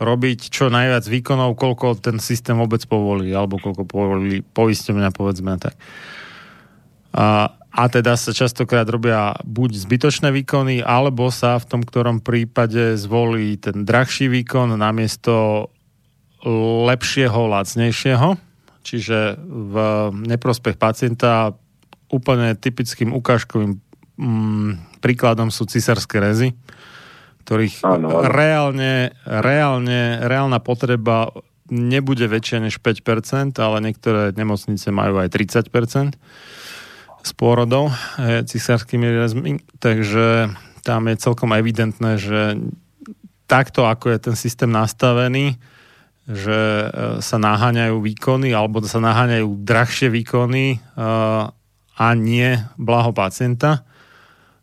robiť 0.00 0.48
čo 0.48 0.72
najviac 0.72 1.04
výkonov, 1.04 1.60
koľko 1.60 2.00
ten 2.00 2.16
systém 2.18 2.56
vôbec 2.56 2.80
povolí, 2.88 3.30
alebo 3.36 3.60
koľko 3.60 3.84
povolí 3.84 4.40
poisťovňa, 4.40 5.12
povedzme 5.12 5.60
tak. 5.60 5.76
A, 7.12 7.52
a 7.70 7.86
teda 7.86 8.18
sa 8.18 8.34
častokrát 8.34 8.86
robia 8.90 9.38
buď 9.46 9.70
zbytočné 9.86 10.34
výkony, 10.34 10.82
alebo 10.82 11.30
sa 11.30 11.54
v 11.62 11.68
tom 11.70 11.82
ktorom 11.86 12.18
prípade 12.18 12.98
zvolí 12.98 13.54
ten 13.62 13.86
drahší 13.86 14.26
výkon 14.26 14.74
namiesto 14.74 15.68
lepšieho, 16.88 17.46
lacnejšieho. 17.46 18.34
Čiže 18.80 19.38
v 19.44 19.74
neprospech 20.26 20.80
pacienta 20.80 21.54
úplne 22.10 22.58
typickým 22.58 23.14
ukážkovým 23.14 23.78
mm, 24.18 24.98
príkladom 24.98 25.54
sú 25.54 25.68
cisárske 25.70 26.18
rezy, 26.18 26.58
ktorých 27.46 27.86
ano. 27.86 28.26
reálne, 28.26 29.14
reálne, 29.22 30.18
reálna 30.26 30.58
potreba 30.58 31.30
nebude 31.70 32.26
väčšia 32.26 32.66
než 32.66 32.82
5%, 32.82 33.54
ale 33.62 33.76
niektoré 33.78 34.34
nemocnice 34.34 34.90
majú 34.90 35.22
aj 35.22 35.30
30%. 35.30 36.18
S 37.20 37.32
pôrodou, 37.36 37.92
e, 38.18 38.42
cisárskymi 38.44 39.06
rezmi, 39.06 39.52
takže 39.78 40.50
tam 40.80 41.08
je 41.08 41.16
celkom 41.20 41.52
evidentné, 41.52 42.16
že 42.16 42.56
takto, 43.50 43.84
ako 43.84 44.14
je 44.14 44.18
ten 44.30 44.36
systém 44.38 44.70
nastavený, 44.70 45.58
že 46.30 46.58
e, 46.58 46.86
sa 47.18 47.36
naháňajú 47.42 47.98
výkony 47.98 48.54
alebo 48.54 48.78
sa 48.86 49.02
naháňajú 49.02 49.66
drahšie 49.66 50.08
výkony 50.08 50.76
e, 50.76 50.78
a 52.00 52.06
nie 52.14 52.62
blaho 52.78 53.10
pacienta, 53.10 53.82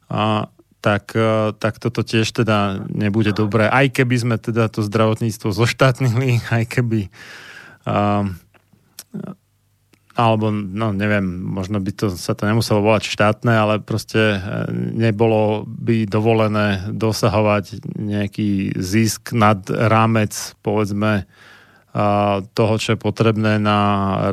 a 0.07 0.47
tak, 0.79 1.11
e, 1.11 1.51
tak 1.59 1.83
toto 1.83 2.07
tiež 2.07 2.31
teda 2.31 2.87
nebude 2.87 3.35
dobré. 3.35 3.67
Aj 3.67 3.83
keby 3.91 4.15
sme 4.15 4.35
teda 4.39 4.71
to 4.71 4.79
zdravotníctvo 4.79 5.51
zoštátnili, 5.51 6.39
aj 6.55 6.63
keby 6.71 7.11
alebo 10.17 10.49
no 10.49 10.89
neviem, 10.97 11.21
možno 11.45 11.77
by 11.77 11.93
to 11.93 12.09
sa 12.17 12.33
to 12.33 12.49
nemuselo 12.49 12.81
volať 12.81 13.05
štátne, 13.05 13.53
ale 13.53 13.77
proste 13.77 14.41
nebolo 14.73 15.61
by 15.69 16.09
dovolené 16.09 16.89
dosahovať 16.89 17.85
nejaký 17.93 18.73
zisk 18.81 19.37
nad 19.37 19.61
rámec 19.69 20.33
povedzme 20.65 21.29
toho, 22.53 22.73
čo 22.77 22.93
je 22.93 22.99
potrebné 22.99 23.61
na 23.61 23.79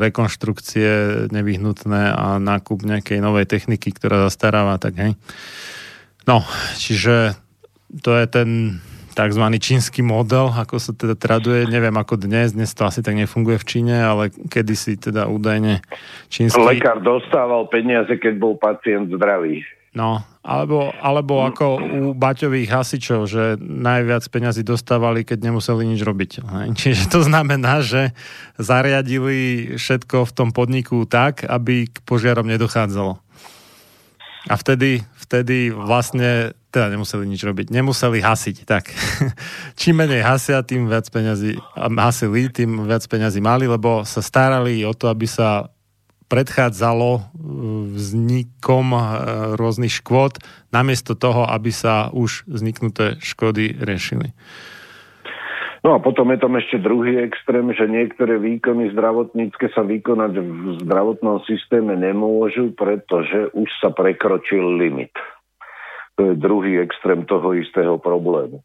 rekonštrukcie 0.00 1.28
nevyhnutné 1.28 2.12
a 2.12 2.36
nákup 2.36 2.84
nejakej 2.84 3.24
novej 3.24 3.48
techniky, 3.48 3.92
ktorá 3.92 4.28
zastaráva, 4.28 4.76
tak 4.76 5.00
hej. 5.00 5.12
No, 6.28 6.44
čiže 6.80 7.36
to 8.00 8.16
je 8.16 8.26
ten 8.28 8.48
tzv. 9.14 9.44
čínsky 9.62 10.02
model, 10.02 10.50
ako 10.50 10.76
sa 10.82 10.90
teda 10.90 11.14
traduje, 11.14 11.70
neviem 11.70 11.94
ako 11.94 12.18
dnes, 12.18 12.52
dnes 12.52 12.74
to 12.74 12.84
asi 12.84 13.00
tak 13.00 13.14
nefunguje 13.14 13.56
v 13.62 13.66
Číne, 13.66 13.96
ale 14.02 14.34
kedysi 14.50 14.98
teda 14.98 15.30
údajne 15.30 15.80
čínsky... 16.28 16.58
Lekár 16.58 17.00
dostával 17.00 17.70
peniaze, 17.70 18.10
keď 18.18 18.34
bol 18.36 18.58
pacient 18.58 19.14
zdravý. 19.14 19.62
No, 19.94 20.26
alebo, 20.42 20.90
alebo 20.98 21.46
ako 21.46 21.78
u 21.78 22.02
baťových 22.18 22.66
hasičov, 22.66 23.30
že 23.30 23.54
najviac 23.62 24.26
peňazí 24.26 24.66
dostávali, 24.66 25.22
keď 25.22 25.46
nemuseli 25.46 25.86
nič 25.86 26.02
robiť. 26.02 26.30
Čiže 26.74 27.14
to 27.14 27.22
znamená, 27.22 27.78
že 27.78 28.10
zariadili 28.58 29.70
všetko 29.78 30.26
v 30.26 30.34
tom 30.34 30.50
podniku 30.50 31.06
tak, 31.06 31.46
aby 31.46 31.86
k 31.86 31.96
požiarom 32.02 32.50
nedochádzalo. 32.50 33.22
A 34.44 34.54
vtedy, 34.60 35.00
vtedy 35.34 35.74
vlastne 35.74 36.54
teda 36.70 36.94
nemuseli 36.94 37.26
nič 37.26 37.42
robiť. 37.42 37.74
Nemuseli 37.74 38.22
hasiť, 38.22 38.62
tak. 38.62 38.94
Čím 39.80 40.06
menej 40.06 40.22
hasia, 40.22 40.62
tým 40.62 40.86
viac 40.86 41.10
peňazí 41.10 41.58
hasili, 41.74 42.46
tým 42.54 42.86
viac 42.86 43.02
peňazí 43.10 43.42
mali, 43.42 43.66
lebo 43.66 44.06
sa 44.06 44.22
starali 44.22 44.86
o 44.86 44.94
to, 44.94 45.10
aby 45.10 45.26
sa 45.26 45.74
predchádzalo 46.30 47.10
e, 47.18 47.22
vznikom 47.98 48.86
e, 48.94 49.00
rôznych 49.58 50.02
škôd, 50.02 50.38
namiesto 50.70 51.18
toho, 51.18 51.50
aby 51.50 51.74
sa 51.74 52.14
už 52.14 52.46
vzniknuté 52.46 53.18
škody 53.18 53.74
riešili. 53.74 54.30
No 55.84 55.92
a 55.92 55.98
potom 56.00 56.32
je 56.32 56.40
tam 56.40 56.56
ešte 56.56 56.80
druhý 56.80 57.20
extrém, 57.20 57.68
že 57.76 57.84
niektoré 57.84 58.40
výkony 58.40 58.96
zdravotnícke 58.96 59.68
sa 59.76 59.84
vykonať 59.84 60.32
v 60.40 60.80
zdravotnom 60.80 61.44
systéme 61.44 61.92
nemôžu, 61.92 62.72
pretože 62.72 63.52
už 63.52 63.68
sa 63.84 63.92
prekročil 63.92 64.80
limit. 64.80 65.12
To 66.16 66.32
je 66.32 66.40
druhý 66.40 66.80
extrém 66.80 67.28
toho 67.28 67.52
istého 67.52 68.00
problému. 68.00 68.64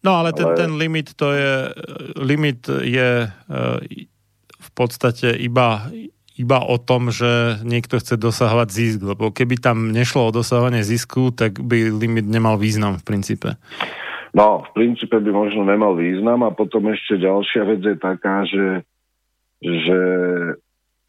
No 0.00 0.16
ale 0.16 0.32
ten, 0.32 0.48
ale... 0.48 0.56
ten 0.56 0.72
limit 0.80 1.12
to 1.12 1.28
je, 1.36 1.54
limit 2.24 2.64
je 2.72 3.26
e, 3.26 3.28
v 4.56 4.70
podstate 4.72 5.36
iba 5.36 5.92
iba 6.36 6.60
o 6.60 6.76
tom, 6.76 7.08
že 7.08 7.64
niekto 7.64 7.96
chce 7.96 8.20
dosahovať 8.20 8.68
zisk, 8.68 8.98
lebo 9.00 9.32
keby 9.32 9.56
tam 9.56 9.88
nešlo 9.88 10.28
o 10.28 10.34
dosahovanie 10.36 10.84
zisku, 10.84 11.32
tak 11.32 11.64
by 11.64 11.88
limit 11.88 12.28
nemal 12.28 12.60
význam 12.60 13.00
v 13.00 13.04
princípe. 13.08 13.56
No, 14.36 14.60
v 14.68 14.70
princípe 14.76 15.16
by 15.16 15.32
možno 15.32 15.64
nemal 15.64 15.96
význam 15.96 16.44
a 16.44 16.52
potom 16.52 16.92
ešte 16.92 17.16
ďalšia 17.16 17.62
vec 17.64 17.80
je 17.80 17.96
taká, 17.96 18.44
že, 18.44 18.84
že 19.64 20.00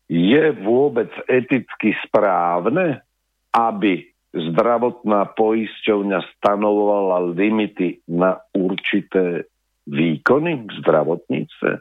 je 0.08 0.46
vôbec 0.64 1.12
eticky 1.28 1.92
správne, 2.08 3.04
aby 3.52 4.08
zdravotná 4.32 5.28
poisťovňa 5.36 6.20
stanovovala 6.40 7.36
limity 7.36 8.00
na 8.08 8.40
určité 8.56 9.44
výkony 9.84 10.64
v 10.64 10.72
zdravotníctve? 10.80 11.72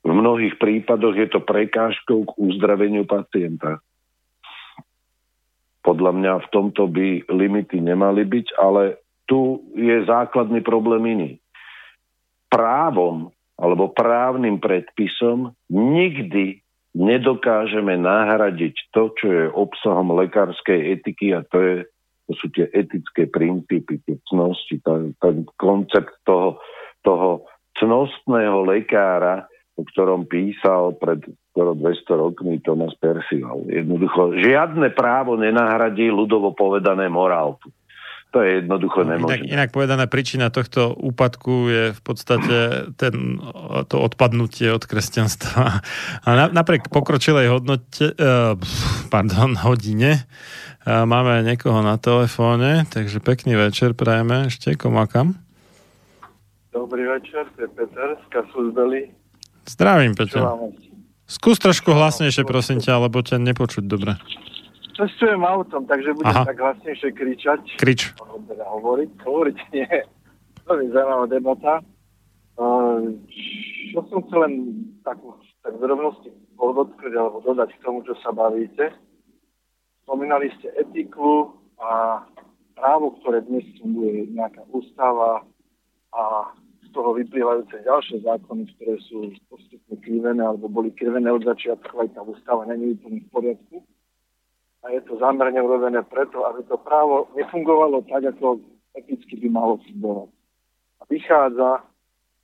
V 0.00 0.10
mnohých 0.16 0.56
prípadoch 0.56 1.12
je 1.12 1.28
to 1.28 1.44
prekážkou 1.44 2.24
k 2.24 2.30
uzdraveniu 2.40 3.04
pacienta. 3.04 3.84
Podľa 5.84 6.12
mňa 6.16 6.32
v 6.40 6.48
tomto 6.48 6.88
by 6.88 7.28
limity 7.28 7.84
nemali 7.84 8.24
byť, 8.24 8.56
ale 8.56 8.96
tu 9.26 9.62
je 9.74 10.06
základný 10.06 10.62
problém 10.62 11.02
iný. 11.06 11.30
Právom 12.50 13.34
alebo 13.56 13.90
právnym 13.90 14.60
predpisom 14.62 15.52
nikdy 15.72 16.60
nedokážeme 16.96 18.00
nahradiť 18.00 18.74
to, 18.92 19.12
čo 19.20 19.26
je 19.28 19.44
obsahom 19.52 20.16
lekárskej 20.16 20.96
etiky 20.96 21.36
a 21.36 21.44
to, 21.44 21.58
je, 21.60 21.76
to 22.28 22.32
sú 22.40 22.46
tie 22.56 22.66
etické 22.72 23.28
princípy, 23.28 24.00
tie 24.04 24.16
cnosti, 24.28 24.80
ten, 24.80 25.12
ten 25.20 25.44
koncept 25.60 26.16
toho, 26.24 26.56
toho 27.04 27.44
cnostného 27.76 28.64
lekára, 28.64 29.44
o 29.76 29.84
ktorom 29.84 30.24
písal 30.24 30.96
pred 30.96 31.20
skoro 31.56 31.72
200 31.72 32.20
rokmi 32.20 32.60
Thomas 32.60 32.92
Percival. 33.00 33.64
Jednoducho, 33.64 34.36
žiadne 34.36 34.92
právo 34.92 35.40
nenahradí 35.40 36.12
ľudovo 36.12 36.52
povedané 36.52 37.08
morálku. 37.08 37.72
To 38.36 38.44
je 38.44 38.60
jednoducho 38.60 39.00
no, 39.00 39.16
nemožné. 39.16 39.48
Inak, 39.48 39.48
inak 39.48 39.68
povedané, 39.72 40.04
príčina 40.12 40.52
tohto 40.52 40.92
úpadku 40.92 41.72
je 41.72 41.84
v 41.96 42.00
podstate 42.04 42.56
ten, 43.00 43.40
to 43.88 43.96
odpadnutie 43.96 44.68
od 44.76 44.84
kresťanstva. 44.84 45.80
A 46.20 46.28
napriek 46.52 46.92
pokročilej 46.92 47.48
hodnote, 47.48 48.12
uh, 48.12 48.60
pardon, 49.08 49.56
hodine, 49.56 50.20
uh, 50.84 51.08
máme 51.08 51.48
niekoho 51.48 51.80
na 51.80 51.96
telefóne, 51.96 52.84
takže 52.92 53.24
pekný 53.24 53.56
večer 53.56 53.96
prajeme 53.96 54.52
ešte, 54.52 54.76
komakam. 54.76 55.40
Dobrý 56.76 57.08
večer, 57.08 57.48
to 57.56 57.64
je 57.64 57.72
Peter 57.72 58.20
z 58.20 58.26
Kasusbeli. 58.28 59.16
Zdravím, 59.64 60.12
Peťo. 60.12 60.76
Skús 61.24 61.56
trošku 61.56 61.88
hlasnejšie, 61.88 62.44
prosím 62.44 62.84
ťa, 62.84 63.00
lebo 63.08 63.24
ťa 63.24 63.40
nepočuť 63.40 63.88
dobre. 63.88 64.20
Cestujem 64.96 65.44
autom, 65.44 65.84
takže 65.84 66.16
budem 66.16 66.32
Aha. 66.32 66.48
tak 66.48 66.56
hlasnejšie 66.56 67.12
kričať. 67.12 67.60
Krič. 67.76 68.16
Teda 68.48 68.64
hovoriť, 68.64 69.10
hovoriť 69.20 69.58
nie. 69.76 69.88
Veľmi 70.64 70.86
zaujímavá 70.90 71.26
debata. 71.28 71.72
Uh, 72.56 73.12
čo 73.92 74.00
som 74.08 74.24
chcel 74.24 74.48
len 74.48 74.54
takú 75.04 75.36
tak 75.60 75.76
drobnosti 75.76 76.32
podotknúť 76.56 77.12
alebo 77.12 77.44
dodať 77.44 77.76
k 77.76 77.82
tomu, 77.84 78.00
čo 78.08 78.16
sa 78.24 78.32
bavíte. 78.32 78.96
Spomínali 80.08 80.48
ste 80.56 80.72
etiku 80.80 81.52
a 81.76 82.24
právo, 82.72 83.20
ktoré 83.20 83.44
dnes 83.44 83.68
funguje, 83.76 84.32
nejaká 84.32 84.64
ústava 84.72 85.44
a 86.16 86.22
toho 86.96 87.12
vyplývajúce 87.12 87.84
ďalšie 87.84 88.24
zákony, 88.24 88.72
ktoré 88.72 88.96
sú 89.04 89.28
postupne 89.52 90.00
krivené 90.00 90.40
alebo 90.40 90.72
boli 90.72 90.88
krivené 90.96 91.28
od 91.28 91.44
začiatku, 91.44 91.92
aj 91.92 92.16
tá 92.16 92.24
ústava 92.24 92.64
není 92.64 92.96
úplne 92.96 93.20
v 93.20 93.28
poriadku. 93.28 93.76
A 94.86 94.94
je 94.94 95.02
to 95.02 95.18
zámerne 95.18 95.58
urobené 95.58 95.98
preto, 96.06 96.46
aby 96.46 96.62
to 96.70 96.78
právo 96.78 97.26
nefungovalo 97.34 98.06
tak, 98.06 98.22
ako 98.22 98.62
eticky 98.94 99.34
by 99.42 99.48
malo 99.50 99.82
fungovať. 99.82 100.30
A 100.98 101.02
vychádza 101.10 101.70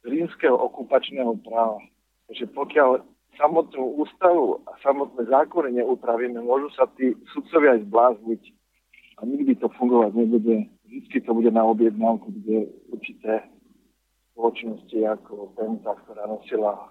z 0.02 0.04
rímskeho 0.10 0.58
okupačného 0.58 1.38
práva. 1.46 1.78
Takže 2.26 2.50
pokiaľ 2.50 3.06
samotnú 3.38 3.94
ústavu 4.02 4.58
a 4.66 4.74
samotné 4.82 5.22
zákony 5.30 5.78
neupravíme, 5.78 6.42
môžu 6.42 6.74
sa 6.74 6.90
tí 6.98 7.14
sudcovia 7.30 7.78
aj 7.78 7.86
zblázniť 7.86 8.42
a 9.18 9.20
nikdy 9.22 9.54
to 9.62 9.70
fungovať 9.78 10.10
nebude. 10.10 10.66
Vždy 10.90 11.18
to 11.22 11.30
bude 11.32 11.50
na 11.54 11.62
objednávku, 11.62 12.26
kde 12.42 12.68
určité 12.90 13.46
spoločnosti 14.34 14.98
ako 15.06 15.54
Penta, 15.54 15.94
ktorá 16.04 16.26
nosila 16.26 16.90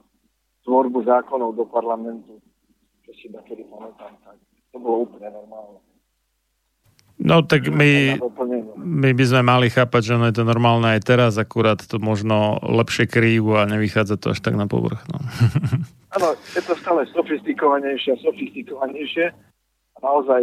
tvorbu 0.64 1.04
zákonov 1.04 1.60
do 1.60 1.68
parlamentu, 1.68 2.40
čo 3.04 3.12
si 3.20 3.28
takedy 3.28 3.68
pamätám, 3.68 4.16
tak 4.24 4.40
to 4.72 4.78
bolo 4.80 5.08
úplne 5.08 5.30
normálne. 5.32 5.80
No 7.22 7.46
tak 7.46 7.70
my, 7.70 8.18
my 8.82 9.10
by 9.14 9.24
sme 9.30 9.42
mali 9.46 9.70
chápať, 9.70 10.02
že 10.02 10.16
ono 10.18 10.26
je 10.34 10.42
to 10.42 10.46
normálne 10.48 10.90
aj 10.90 11.06
teraz, 11.06 11.38
akurát 11.38 11.78
to 11.78 12.02
možno 12.02 12.58
lepšie 12.66 13.06
kryjú 13.06 13.62
a 13.62 13.70
nevychádza 13.70 14.18
to 14.18 14.34
až 14.34 14.42
tak 14.42 14.58
na 14.58 14.66
povrch. 14.66 15.06
No. 15.06 15.22
Áno, 16.18 16.34
je 16.58 16.62
to 16.66 16.74
stále 16.82 17.06
sofistikovanejšie 17.14 18.18
a 18.18 18.22
sofistikovanejšie. 18.26 19.26
A 19.32 19.98
naozaj, 20.02 20.42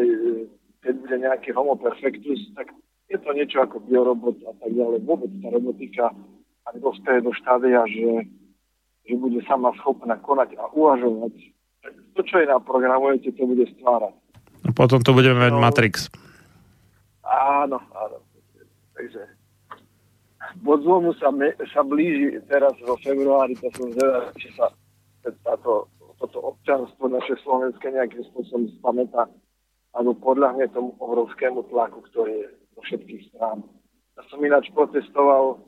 keď 0.87 0.95
bude 1.03 1.17
nejaký 1.19 1.51
homo 1.51 1.75
perfectus, 1.75 2.47
tak 2.55 2.71
je 3.11 3.19
to 3.19 3.31
niečo 3.35 3.59
ako 3.59 3.83
biorobot 3.83 4.39
a 4.47 4.55
tak 4.63 4.71
ďalej. 4.71 5.03
Vôbec 5.03 5.35
tá 5.43 5.49
robotika 5.51 6.15
ak 6.69 6.77
dostaje 6.85 7.25
do 7.25 7.33
štádia, 7.33 7.81
že, 7.89 8.29
že 9.09 9.15
bude 9.17 9.41
sama 9.49 9.73
schopná 9.81 10.21
konať 10.21 10.57
a 10.61 10.69
uvažovať, 10.77 11.33
to, 12.17 12.21
čo 12.27 12.43
jej 12.43 12.49
naprogramujete, 12.49 13.33
to 13.35 13.43
bude 13.47 13.65
stvárať. 13.79 14.15
A 14.67 14.71
potom 14.75 15.01
to 15.01 15.15
budeme 15.15 15.39
mať 15.39 15.53
No. 15.55 15.63
Matrix. 15.63 15.95
Áno, 17.29 17.79
áno. 17.93 18.19
Takže 18.97 19.21
bod 20.65 20.83
zlomu 20.83 21.15
sa, 21.21 21.31
me, 21.31 21.55
sa 21.71 21.85
blíži 21.85 22.41
teraz 22.49 22.75
vo 22.83 22.97
februári, 22.99 23.55
to 23.61 23.69
som 23.77 23.93
zvedavý, 23.93 24.33
či 24.41 24.49
sa 24.57 24.73
táto, 25.45 25.87
toto 26.19 26.57
občanstvo 26.57 27.07
naše 27.07 27.37
slovenské 27.45 27.93
nejakým 27.93 28.25
spôsobom 28.33 28.67
spamätá 28.81 29.29
alebo 29.97 30.15
podľahne 30.21 30.69
tomu 30.73 30.95
obrovskému 31.01 31.69
tlaku, 31.71 32.05
ktorý 32.13 32.33
je 32.45 32.49
zo 32.77 32.81
všetkých 32.87 33.23
strán. 33.33 33.65
Ja 34.19 34.23
som 34.29 34.43
ináč 34.43 34.69
protestoval 34.75 35.63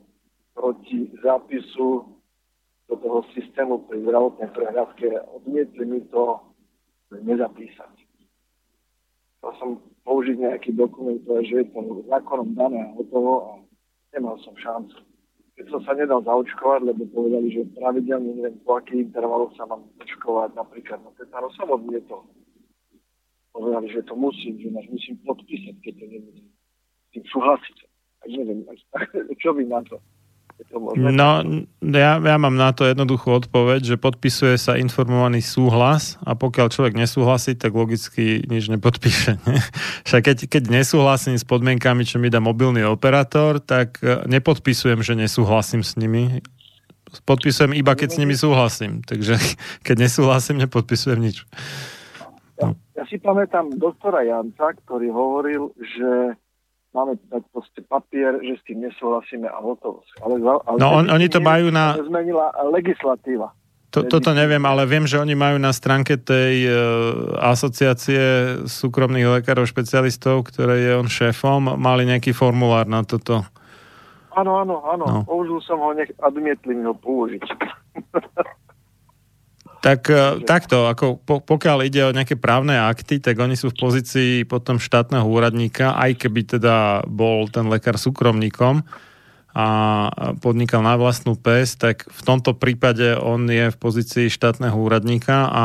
proti 0.55 1.07
zápisu 1.23 2.05
do 2.91 2.99
toho 2.99 3.23
systému 3.31 3.87
pri 3.87 4.03
zdravotnej 4.03 4.51
prehľadke. 4.51 5.07
Odmietli 5.39 5.87
mi 5.87 6.03
to 6.11 6.43
nezapísať. 7.15 7.95
Chcel 9.39 9.51
som 9.57 9.69
použiť 10.03 10.35
nejaký 10.43 10.75
dokument, 10.75 11.23
že 11.23 11.63
je 11.63 11.67
to 11.71 12.03
zákonom 12.11 12.51
dané 12.51 12.83
a 12.83 12.93
hotovo 12.99 13.33
a 13.39 13.51
nemal 14.11 14.35
som 14.43 14.51
šancu. 14.59 14.99
Keď 15.55 15.65
som 15.71 15.81
sa 15.87 15.95
nedal 15.95 16.19
zaočkovať, 16.27 16.91
lebo 16.91 17.07
povedali, 17.15 17.47
že 17.55 17.71
pravidelne 17.79 18.35
neviem 18.35 18.59
po 18.67 18.75
akých 18.75 19.07
intervaloch 19.07 19.55
sa 19.55 19.63
mám 19.71 19.87
očkovať, 20.03 20.51
napríklad 20.59 20.99
na 20.99 21.11
tetanus 21.15 21.55
som 21.55 21.71
odmietol. 21.71 22.27
Povedali, 23.55 23.87
že 23.87 24.03
to 24.03 24.15
musím, 24.19 24.59
že 24.59 24.67
máš 24.67 24.87
musím 24.91 25.15
podpísať, 25.23 25.75
keď 25.79 25.93
to 25.95 26.05
nebudem. 26.11 26.47
Tým 27.11 27.23
súhlasiť. 27.27 27.77
Tak 28.19 28.29
neviem, 28.31 28.59
čo 29.43 29.49
by 29.55 29.63
na 29.63 29.79
to? 29.87 29.99
Je 30.61 30.65
to 30.69 30.77
možné? 30.77 31.09
No, 31.09 31.41
ja, 31.89 32.21
ja 32.21 32.37
mám 32.37 32.53
na 32.53 32.69
to 32.69 32.85
jednoduchú 32.85 33.33
odpoveď, 33.33 33.81
že 33.81 33.95
podpisuje 33.97 34.61
sa 34.61 34.77
informovaný 34.77 35.41
súhlas 35.41 36.21
a 36.21 36.37
pokiaľ 36.37 36.69
človek 36.69 36.93
nesúhlasí, 36.93 37.57
tak 37.57 37.73
logicky 37.73 38.45
nič 38.45 38.69
nepodpíše. 38.69 39.41
Ne? 39.49 39.57
Však 40.07 40.21
keď, 40.21 40.37
keď 40.45 40.63
nesúhlasím 40.69 41.33
s 41.33 41.41
podmienkami, 41.49 42.05
čo 42.05 42.21
mi 42.21 42.29
dá 42.29 42.37
mobilný 42.37 42.85
operátor, 42.85 43.57
tak 43.57 43.97
e, 44.05 44.21
nepodpisujem, 44.29 45.01
že 45.01 45.17
nesúhlasím 45.17 45.81
s 45.81 45.97
nimi. 45.97 46.45
Podpisujem 47.25 47.73
iba, 47.73 47.97
keď 47.97 48.13
s 48.13 48.17
nimi 48.21 48.37
súhlasím. 48.37 49.01
Takže 49.01 49.41
keď 49.87 49.95
nesúhlasím, 49.97 50.61
nepodpisujem 50.61 51.17
nič. 51.25 51.49
Ja, 52.61 52.69
ja 53.01 53.03
si 53.09 53.17
pamätám 53.17 53.81
doktora 53.81 54.21
Janca, 54.21 54.77
ktorý 54.77 55.09
hovoril, 55.09 55.73
že 55.81 56.37
máme 56.91 57.15
dať 57.27 57.43
proste 57.49 57.79
papier, 57.81 58.35
že 58.39 58.55
s 58.55 58.63
tým 58.63 58.83
nesúhlasíme 58.83 59.47
a 59.47 59.57
hotovo. 59.57 60.03
Ale, 60.19 60.39
ale 60.39 60.77
No, 60.77 60.87
on- 60.93 61.09
oni 61.09 61.27
to 61.27 61.39
majú 61.39 61.69
na- 61.69 61.95
Zmenila 61.97 62.51
legislatíva. 62.67 63.51
To, 63.91 64.07
toto 64.07 64.31
neviem, 64.31 64.63
ale 64.63 64.87
viem, 64.87 65.03
že 65.03 65.19
oni 65.19 65.35
majú 65.35 65.59
na 65.59 65.75
stránke 65.75 66.15
tej 66.15 66.63
e, 66.63 66.71
asociácie 67.43 68.23
súkromných 68.63 69.43
lekárov 69.43 69.67
špecialistov, 69.67 70.47
ktoré 70.47 70.79
je 70.79 70.91
on 70.95 71.11
šéfom, 71.11 71.75
mali 71.75 72.07
nejaký 72.07 72.31
formulár 72.31 72.87
na 72.87 73.03
toto. 73.03 73.43
Áno, 74.31 74.63
áno, 74.63 74.79
áno. 74.87 75.03
No. 75.03 75.19
Použil 75.27 75.59
som 75.59 75.75
ho, 75.77 75.91
nech 75.91 76.07
odmietli 76.17 76.71
mi 76.71 76.87
ho 76.87 76.95
použiť. 76.95 77.43
Tak 79.81 80.13
e, 80.13 80.45
takto, 80.45 80.85
ako 80.85 81.17
po, 81.25 81.41
pokiaľ 81.41 81.77
ide 81.89 82.05
o 82.05 82.13
nejaké 82.13 82.37
právne 82.37 82.77
akty, 82.77 83.17
tak 83.17 83.41
oni 83.41 83.57
sú 83.57 83.73
v 83.73 83.81
pozícii 83.81 84.31
potom 84.45 84.77
štátneho 84.77 85.25
úradníka, 85.25 85.97
aj 85.97 86.21
keby 86.21 86.41
teda 86.57 87.01
bol 87.09 87.49
ten 87.49 87.65
lekár 87.65 87.97
súkromníkom 87.97 88.85
a 89.51 89.67
podnikal 90.39 90.79
na 90.79 90.95
vlastnú 90.95 91.35
pes, 91.35 91.75
tak 91.75 92.07
v 92.07 92.21
tomto 92.23 92.55
prípade 92.55 93.19
on 93.19 93.49
je 93.51 93.67
v 93.67 93.77
pozícii 93.81 94.31
štátneho 94.31 94.77
úradníka 94.79 95.51
a 95.51 95.63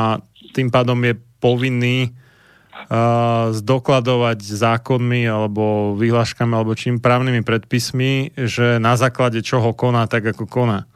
tým 0.57 0.75
pádom 0.75 0.99
je 1.07 1.15
povinný 1.39 2.11
uh, 2.11 3.55
zdokladovať 3.55 4.43
zákonmi 4.43 5.31
alebo 5.31 5.95
vyhláškami 5.95 6.51
alebo 6.51 6.75
čím 6.75 6.99
právnymi 6.99 7.47
predpismi, 7.47 8.35
že 8.35 8.83
na 8.83 8.99
základe 8.99 9.39
čoho 9.47 9.70
koná 9.70 10.11
tak, 10.11 10.35
ako 10.35 10.51
koná. 10.51 10.91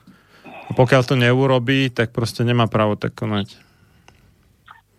A 0.70 0.72
pokiaľ 0.72 1.02
to 1.02 1.18
neurobí, 1.18 1.90
tak 1.90 2.14
proste 2.14 2.46
nemá 2.46 2.70
právo 2.70 2.94
tak 2.94 3.18
konať. 3.18 3.58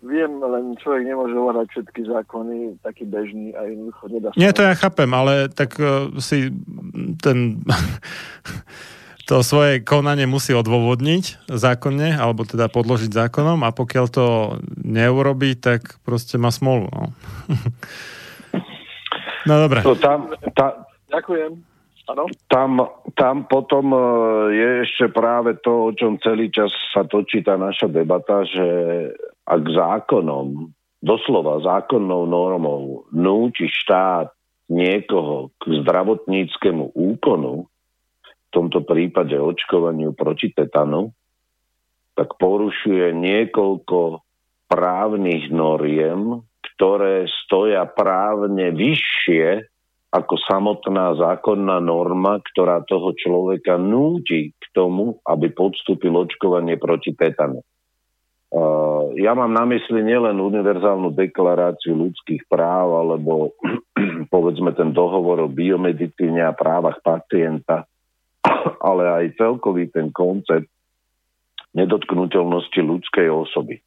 Viem, 0.02 0.42
len 0.42 0.74
človek 0.82 1.06
nemôže 1.06 1.32
ovládať 1.32 1.66
všetky 1.72 2.02
zákony, 2.10 2.76
taký 2.82 3.06
bežný 3.06 3.54
a 3.54 3.70
jednoducho 3.70 4.04
nedá 4.10 4.28
sa. 4.28 4.36
Nie, 4.36 4.50
to 4.50 4.66
ja 4.66 4.74
chápem, 4.74 5.08
ale 5.14 5.46
tak 5.46 5.78
uh, 5.78 6.10
si 6.18 6.50
ten 7.22 7.62
to 9.30 9.46
svoje 9.46 9.80
konanie 9.86 10.26
musí 10.26 10.50
odôvodniť 10.52 11.46
zákonne, 11.46 12.18
alebo 12.18 12.42
teda 12.42 12.66
podložiť 12.66 13.14
zákonom 13.14 13.62
a 13.62 13.70
pokiaľ 13.70 14.06
to 14.10 14.26
neurobí, 14.82 15.54
tak 15.54 16.02
proste 16.02 16.34
má 16.34 16.50
smolu. 16.50 16.90
No, 16.90 17.04
no 19.48 19.54
dobre. 19.62 19.86
No, 19.86 19.94
tam, 19.94 20.34
tá, 20.58 20.82
Ďakujem. 21.12 21.71
Áno? 22.10 22.26
tam, 22.50 22.82
tam 23.14 23.46
potom 23.46 23.94
e, 23.94 24.00
je 24.58 24.68
ešte 24.82 25.06
práve 25.14 25.54
to, 25.62 25.88
o 25.88 25.90
čom 25.94 26.18
celý 26.18 26.50
čas 26.50 26.74
sa 26.90 27.06
točí 27.06 27.46
tá 27.46 27.54
naša 27.54 27.86
debata, 27.86 28.42
že 28.42 28.66
ak 29.46 29.62
zákonom, 29.62 30.66
doslova 30.98 31.62
zákonnou 31.62 32.26
normou, 32.26 33.06
núči 33.14 33.70
štát 33.70 34.34
niekoho 34.66 35.54
k 35.62 35.82
zdravotníckému 35.82 36.94
úkonu, 36.94 37.70
v 38.22 38.48
tomto 38.50 38.82
prípade 38.82 39.38
očkovaniu 39.38 40.12
proti 40.12 40.50
tetanu, 40.52 41.14
tak 42.12 42.36
porušuje 42.36 43.14
niekoľko 43.16 44.20
právnych 44.68 45.48
noriem, 45.48 46.44
ktoré 46.60 47.24
stoja 47.46 47.88
právne 47.88 48.74
vyššie 48.74 49.71
ako 50.12 50.36
samotná 50.44 51.16
zákonná 51.16 51.80
norma, 51.80 52.36
ktorá 52.52 52.84
toho 52.84 53.16
človeka 53.16 53.80
núti 53.80 54.52
k 54.52 54.64
tomu, 54.76 55.16
aby 55.24 55.48
podstúpil 55.48 56.12
očkovanie 56.12 56.76
proti 56.76 57.16
tetanu. 57.16 57.64
Ja 59.16 59.32
mám 59.32 59.56
na 59.56 59.64
mysli 59.64 60.04
nielen 60.04 60.36
univerzálnu 60.36 61.16
deklaráciu 61.16 61.96
ľudských 61.96 62.44
práv 62.44 62.92
alebo 62.92 63.56
povedzme 64.34 64.76
ten 64.76 64.92
dohovor 64.92 65.40
o 65.40 65.48
biomedicíne 65.48 66.44
a 66.44 66.52
právach 66.52 67.00
pacienta, 67.00 67.88
ale 68.88 69.08
aj 69.08 69.40
celkový 69.40 69.88
ten 69.88 70.12
koncept 70.12 70.68
nedotknutelnosti 71.72 72.84
ľudskej 72.84 73.32
osoby. 73.32 73.80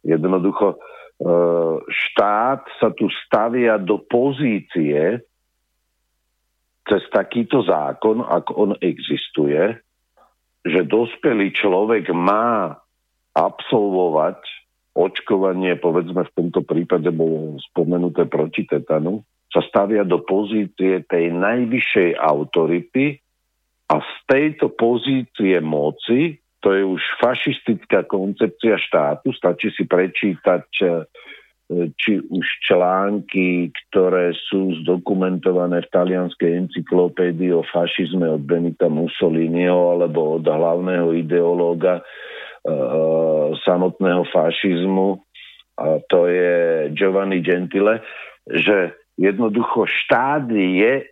Jednoducho 0.00 0.80
uh, 0.80 1.76
štát 1.84 2.64
sa 2.80 2.88
tu 2.96 3.12
stavia 3.28 3.76
do 3.76 4.00
pozície 4.00 5.20
cez 6.86 7.02
takýto 7.10 7.66
zákon, 7.66 8.22
ak 8.22 8.54
on 8.54 8.78
existuje, 8.78 9.78
že 10.66 10.80
dospelý 10.86 11.54
človek 11.54 12.10
má 12.14 12.78
absolvovať 13.34 14.38
očkovanie, 14.96 15.76
povedzme 15.76 16.24
v 16.24 16.34
tomto 16.34 16.64
prípade 16.64 17.12
bolo 17.12 17.60
spomenuté 17.60 18.24
proti 18.24 18.64
tetanu, 18.64 19.22
sa 19.52 19.60
stavia 19.62 20.02
do 20.02 20.24
pozície 20.24 21.04
tej 21.06 21.36
najvyššej 21.36 22.10
autority 22.16 23.20
a 23.86 24.02
z 24.02 24.12
tejto 24.26 24.74
pozície 24.74 25.62
moci, 25.62 26.40
to 26.64 26.74
je 26.74 26.82
už 26.82 27.02
fašistická 27.22 28.10
koncepcia 28.10 28.74
štátu, 28.80 29.30
stačí 29.36 29.70
si 29.70 29.86
prečítať 29.86 30.66
e, 30.82 30.86
či 31.98 32.22
už 32.22 32.46
články, 32.62 33.74
ktoré 33.74 34.30
sú 34.46 34.70
zdokumentované 34.86 35.82
v 35.82 35.90
talianskej 35.90 36.66
encyklopédii 36.66 37.50
o 37.50 37.66
fašizme 37.66 38.22
od 38.38 38.46
Benita 38.46 38.86
Mussoliniho 38.86 39.98
alebo 39.98 40.38
od 40.38 40.46
hlavného 40.46 41.10
ideológa 41.18 41.98
e, 41.98 42.02
samotného 43.66 44.22
fašizmu, 44.30 45.18
a 45.76 46.00
to 46.08 46.30
je 46.30 46.88
Giovanni 46.96 47.44
Gentile, 47.44 48.00
že 48.48 48.96
jednoducho 49.18 49.84
štát 49.84 50.48
je 50.54 51.04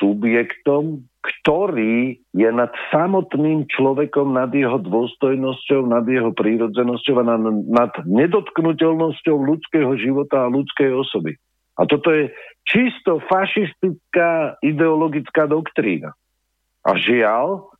subjektom, 0.00 1.04
ktorý 1.28 2.16
je 2.32 2.48
nad 2.48 2.72
samotným 2.88 3.68
človekom, 3.68 4.32
nad 4.32 4.48
jeho 4.48 4.80
dôstojnosťou, 4.80 5.84
nad 5.84 6.08
jeho 6.08 6.32
prírodzenosťou 6.32 7.14
a 7.20 7.24
nad, 7.24 7.42
nad 7.68 7.92
nedotknutelnosťou 8.08 9.36
ľudského 9.36 9.92
života 10.00 10.48
a 10.48 10.52
ľudskej 10.52 10.88
osoby. 10.96 11.36
A 11.78 11.86
toto 11.86 12.10
je 12.10 12.32
čisto 12.66 13.20
fašistická 13.28 14.58
ideologická 14.64 15.46
doktrína. 15.46 16.16
A 16.82 16.96
žiaľ, 16.96 17.70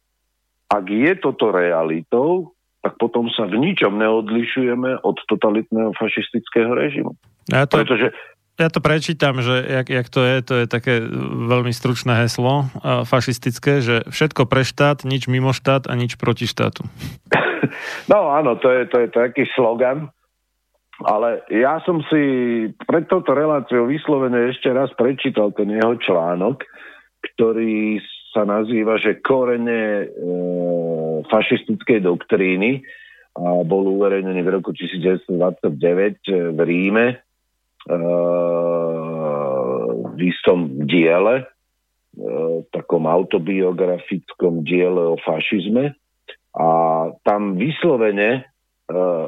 ak 0.69 0.85
je 0.87 1.13
toto 1.19 1.51
realitou, 1.51 2.53
tak 2.85 2.95
potom 3.01 3.27
sa 3.33 3.49
v 3.49 3.59
ničom 3.59 3.99
neodlišujeme 3.99 5.03
od 5.03 5.17
totalitného 5.27 5.97
fašistického 5.99 6.77
režimu. 6.77 7.17
Ja 7.51 7.67
to, 7.67 7.83
Pretože 7.83 8.15
ja 8.59 8.69
to 8.69 8.83
prečítam, 8.83 9.39
že 9.39 9.63
jak, 9.63 9.87
jak 9.87 10.09
to 10.11 10.21
je, 10.27 10.37
to 10.43 10.55
je 10.63 10.67
také 10.67 10.99
veľmi 11.47 11.71
stručné 11.71 12.27
heslo 12.27 12.67
a 12.83 13.07
fašistické, 13.07 13.79
že 13.79 14.03
všetko 14.11 14.51
pre 14.51 14.67
štát, 14.67 15.07
nič 15.07 15.31
mimo 15.31 15.55
štát 15.55 15.87
a 15.87 15.95
nič 15.95 16.19
proti 16.19 16.51
štátu. 16.51 16.83
No 18.09 18.33
áno, 18.33 18.57
to 18.57 18.73
je, 18.73 18.89
to 18.89 18.97
je 19.05 19.09
taký 19.13 19.45
slogan. 19.53 20.09
Ale 21.05 21.47
ja 21.53 21.79
som 21.87 22.03
si 22.11 22.23
pred 22.89 23.07
touto 23.07 23.31
reláciou 23.37 23.87
vyslovene 23.87 24.51
ešte 24.51 24.73
raz 24.73 24.91
prečítal 24.99 25.55
ten 25.55 25.71
jeho 25.71 25.95
článok, 26.01 26.65
ktorý 27.23 28.03
sa 28.35 28.43
nazýva, 28.43 28.99
že 28.99 29.23
korene 29.23 29.83
e, 30.03 30.07
fašistickej 31.31 32.03
doktríny 32.03 32.83
a 33.39 33.63
bol 33.63 33.87
uverejnený 33.95 34.43
v 34.43 34.53
roku 34.59 34.75
1929 34.75 36.57
v 36.57 36.61
Ríme 36.67 37.07
e, 37.15 37.17
v 40.13 40.21
istom 40.21 40.85
diele, 40.85 41.45
e, 41.45 41.47
takom 42.69 43.09
autobiografickom 43.09 44.61
diele 44.67 45.15
o 45.15 45.17
fašizme. 45.17 45.97
A 46.59 46.69
tam 47.25 47.57
vyslovene 47.57 48.31
e, 48.37 48.41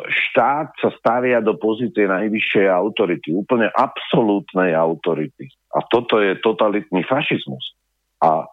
štát 0.04 0.76
sa 0.76 0.90
stavia 1.00 1.40
do 1.40 1.56
pozície 1.56 2.04
najvyššej 2.04 2.66
autority, 2.68 3.32
úplne 3.32 3.72
absolútnej 3.72 4.76
autority. 4.76 5.48
A 5.72 5.80
toto 5.88 6.20
je 6.20 6.36
totalitný 6.42 7.06
fašizmus. 7.06 7.78
A 8.20 8.44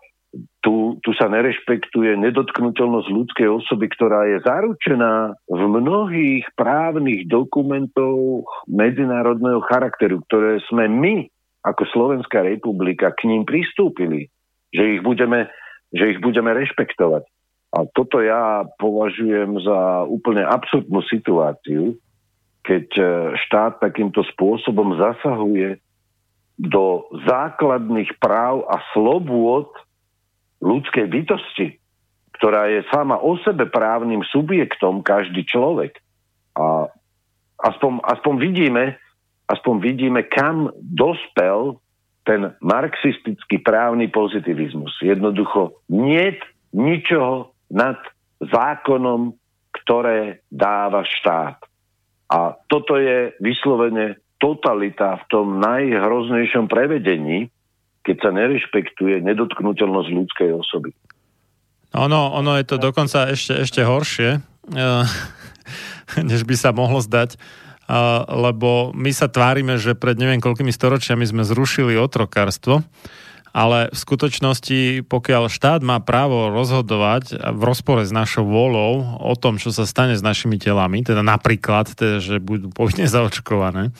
tu, 0.61 0.99
tu 0.99 1.09
sa 1.15 1.31
nerešpektuje 1.31 2.19
nedotknutelnosť 2.19 3.07
ľudskej 3.07 3.47
osoby, 3.47 3.87
ktorá 3.87 4.27
je 4.27 4.37
zaručená 4.43 5.33
v 5.47 5.61
mnohých 5.63 6.43
právnych 6.59 7.25
dokumentov 7.31 8.43
medzinárodného 8.67 9.63
charakteru, 9.63 10.19
ktoré 10.27 10.59
sme 10.67 10.91
my 10.91 11.15
ako 11.63 11.83
Slovenská 11.91 12.43
republika 12.43 13.15
k 13.15 13.31
ním 13.31 13.47
pristúpili, 13.47 14.27
že 14.71 14.99
ich 14.99 15.01
budeme, 15.03 15.47
že 15.95 16.15
ich 16.15 16.19
budeme 16.19 16.51
rešpektovať. 16.51 17.23
A 17.75 17.83
toto 17.91 18.23
ja 18.23 18.63
považujem 18.79 19.59
za 19.63 20.07
úplne 20.07 20.43
absurdnú 20.47 21.03
situáciu, 21.03 21.99
keď 22.63 22.85
e, 22.95 23.03
štát 23.47 23.83
takýmto 23.83 24.23
spôsobom 24.35 24.95
zasahuje 24.95 25.79
do 26.57 27.05
základných 27.27 28.17
práv 28.17 28.65
a 28.71 28.81
slobôd 28.95 29.69
ľudskej 30.61 31.05
bytosti, 31.09 31.77
ktorá 32.37 32.69
je 32.69 32.85
sama 32.93 33.17
o 33.17 33.37
sebe 33.41 33.65
právnym 33.69 34.21
subjektom, 34.29 35.01
každý 35.01 35.45
človek. 35.45 35.97
A 36.57 36.89
aspoň, 37.61 38.01
aspoň 38.05 38.33
vidíme, 38.37 38.83
aspoň 39.49 39.75
vidíme, 39.81 40.21
kam 40.29 40.69
dospel 40.77 41.81
ten 42.27 42.53
marxistický 42.59 43.63
právny 43.63 44.11
pozitivizmus. 44.11 44.91
Jednoducho 44.99 45.79
nie 45.87 46.35
ničoho 46.75 47.55
nad 47.71 47.97
zákonom, 48.43 49.33
ktoré 49.71 50.43
dáva 50.51 51.07
štát. 51.07 51.63
A 52.27 52.59
toto 52.67 52.99
je 52.99 53.31
vyslovene 53.39 54.19
totalita 54.37 55.17
v 55.17 55.23
tom 55.31 55.63
najhroznejšom 55.63 56.67
prevedení, 56.67 57.49
keď 58.07 58.17
sa 58.23 58.31
nerešpektuje 58.31 59.19
nedotknutelnosť 59.19 60.09
ľudskej 60.15 60.49
osoby. 60.55 60.95
Ono, 61.91 62.31
ono 62.31 62.55
je 62.55 62.63
to 62.63 62.79
dokonca 62.79 63.35
ešte, 63.35 63.67
ešte 63.67 63.81
horšie, 63.83 64.39
eh, 64.39 65.03
než 66.31 66.47
by 66.47 66.55
sa 66.55 66.71
mohlo 66.71 67.03
zdať, 67.03 67.35
eh, 67.35 67.39
lebo 68.31 68.95
my 68.95 69.11
sa 69.11 69.27
tvárime, 69.27 69.75
že 69.75 69.99
pred 69.99 70.15
neviem 70.15 70.39
koľkými 70.39 70.71
storočiami 70.71 71.27
sme 71.27 71.43
zrušili 71.43 71.99
otrokárstvo, 71.99 72.87
ale 73.57 73.89
v 73.89 73.97
skutočnosti, 73.97 75.09
pokiaľ 75.09 75.49
štát 75.49 75.81
má 75.81 75.97
právo 75.97 76.53
rozhodovať 76.53 77.35
v 77.57 77.61
rozpore 77.65 78.05
s 78.05 78.13
našou 78.13 78.45
vôľou 78.45 79.17
o 79.17 79.33
tom, 79.33 79.57
čo 79.57 79.73
sa 79.73 79.89
stane 79.89 80.13
s 80.13 80.21
našimi 80.21 80.61
telami, 80.61 81.01
teda 81.01 81.25
napríklad, 81.25 81.91
teda, 81.97 82.21
že 82.21 82.37
budú 82.37 82.69
povinne 82.69 83.09
zaočkované, 83.15 83.91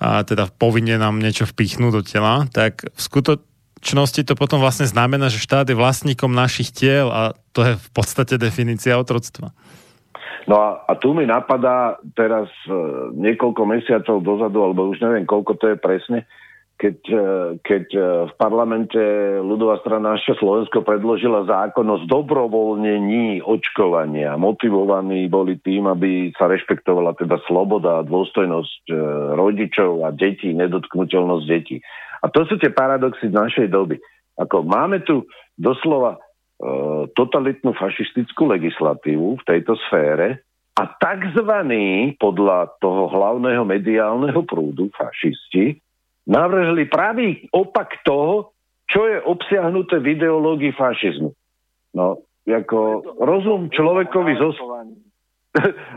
a 0.00 0.24
teda 0.24 0.48
povinne 0.48 0.96
nám 0.96 1.20
niečo 1.20 1.44
vpichnú 1.44 1.92
do 1.92 2.00
tela, 2.00 2.48
tak 2.48 2.88
v 2.88 3.00
skutočnosti 3.00 4.24
to 4.24 4.32
potom 4.32 4.64
vlastne 4.64 4.88
znamená, 4.88 5.28
že 5.28 5.44
štát 5.44 5.68
je 5.68 5.76
vlastníkom 5.76 6.32
našich 6.32 6.72
tiel 6.72 7.12
a 7.12 7.36
to 7.52 7.68
je 7.68 7.72
v 7.76 7.88
podstate 7.92 8.40
definícia 8.40 8.96
otroctva. 8.96 9.52
No 10.48 10.56
a, 10.56 10.68
a 10.88 10.96
tu 10.96 11.12
mi 11.12 11.28
napadá 11.28 12.00
teraz 12.16 12.48
e, 12.64 12.72
niekoľko 13.12 13.62
mesiacov 13.68 14.24
dozadu, 14.24 14.64
alebo 14.64 14.88
už 14.88 15.04
neviem, 15.04 15.28
koľko 15.28 15.60
to 15.60 15.66
je 15.70 15.76
presne, 15.76 16.24
keď, 16.80 16.98
e, 17.12 17.24
keď 17.60 17.86
e, 17.92 18.00
v 18.24 18.32
parlamente 18.40 18.96
ľudová 19.44 19.76
strana 19.84 20.16
naše 20.16 20.32
Slovensko 20.40 20.80
predložila 20.80 21.44
zákon 21.44 21.84
o 21.84 22.00
zdobrovoľnení 22.08 23.44
očkovania. 23.44 24.40
Motivovaní 24.40 25.28
boli 25.28 25.60
tým, 25.60 25.92
aby 25.92 26.32
sa 26.40 26.48
rešpektovala 26.48 27.20
teda 27.20 27.36
sloboda, 27.44 28.00
dôstojnosť 28.08 28.82
e, 28.88 28.96
rodičov 29.36 30.08
a 30.08 30.16
detí, 30.16 30.56
nedotknutelnosť 30.56 31.44
detí. 31.44 31.84
A 32.24 32.32
to 32.32 32.48
sú 32.48 32.56
tie 32.56 32.72
paradoxy 32.72 33.28
z 33.28 33.36
našej 33.36 33.66
doby. 33.68 34.00
Ako 34.40 34.64
máme 34.64 35.04
tu 35.04 35.28
doslova 35.60 36.16
e, 36.16 36.18
totalitnú 37.12 37.76
fašistickú 37.76 38.48
legislatívu 38.48 39.36
v 39.36 39.42
tejto 39.44 39.76
sfére 39.84 40.40
a 40.80 40.88
takzvaní 40.96 42.16
podľa 42.16 42.72
toho 42.80 43.12
hlavného 43.12 43.68
mediálneho 43.68 44.40
prúdu 44.48 44.88
fašisti 44.96 45.76
navrhli 46.30 46.86
pravý 46.86 47.50
opak 47.50 48.06
toho, 48.06 48.54
čo 48.86 49.06
je 49.06 49.18
obsiahnuté 49.18 49.98
v 49.98 50.14
ideológii 50.14 50.74
fašizmu. 50.78 51.34
No, 51.98 52.22
ako 52.46 52.78
rozum 53.30 53.68
človekovi 53.74 54.38
zostáva 54.38 54.86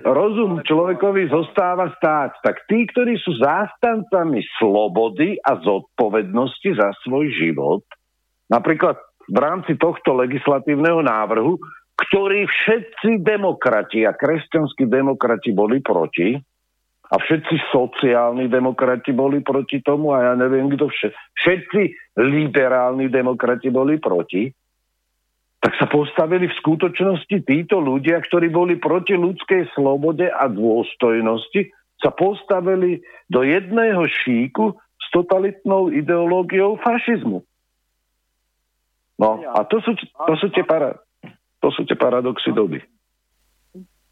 rozum 0.01 0.65
človekovi 0.65 1.29
zostáva 1.29 1.93
stáť. 1.93 2.41
Tak 2.41 2.55
tí, 2.65 2.89
ktorí 2.89 3.21
sú 3.21 3.37
zástancami 3.37 4.41
slobody 4.57 5.37
a 5.45 5.61
zodpovednosti 5.61 6.73
za 6.73 6.89
svoj 7.05 7.29
život, 7.37 7.85
napríklad 8.49 8.97
v 9.29 9.37
rámci 9.37 9.77
tohto 9.77 10.17
legislatívneho 10.17 11.05
návrhu, 11.05 11.61
ktorý 11.93 12.49
všetci 12.49 13.21
demokrati 13.21 14.03
a 14.03 14.17
kresťanskí 14.17 14.89
demokrati 14.89 15.53
boli 15.53 15.79
proti, 15.79 16.35
a 17.13 17.15
všetci 17.21 17.69
sociálni 17.69 18.49
demokrati 18.49 19.13
boli 19.13 19.45
proti 19.45 19.85
tomu 19.85 20.17
a 20.17 20.25
ja 20.25 20.33
neviem 20.33 20.65
kto 20.73 20.89
všetci, 20.89 21.17
všetci 21.37 21.81
liberálni 22.17 23.05
demokrati 23.13 23.69
boli 23.69 24.01
proti, 24.01 24.49
tak 25.61 25.77
sa 25.77 25.85
postavili 25.85 26.49
v 26.49 26.57
skutočnosti 26.57 27.37
títo 27.45 27.77
ľudia, 27.77 28.17
ktorí 28.17 28.49
boli 28.49 28.81
proti 28.81 29.13
ľudskej 29.13 29.77
slobode 29.77 30.25
a 30.25 30.49
dôstojnosti, 30.49 31.69
sa 32.01 32.09
postavili 32.11 32.99
do 33.29 33.45
jedného 33.45 34.03
šíku 34.09 34.73
s 34.75 35.05
totalitnou 35.13 35.93
ideológiou 35.93 36.81
fašizmu. 36.81 37.45
No 39.21 39.39
a 39.53 39.61
to 39.69 39.79
sú, 39.85 39.93
to 40.01 40.33
sú, 40.41 40.49
tie, 40.51 40.65
para, 40.65 40.97
to 41.61 41.69
sú 41.71 41.85
tie 41.85 41.95
paradoxy 41.95 42.49
doby 42.51 42.81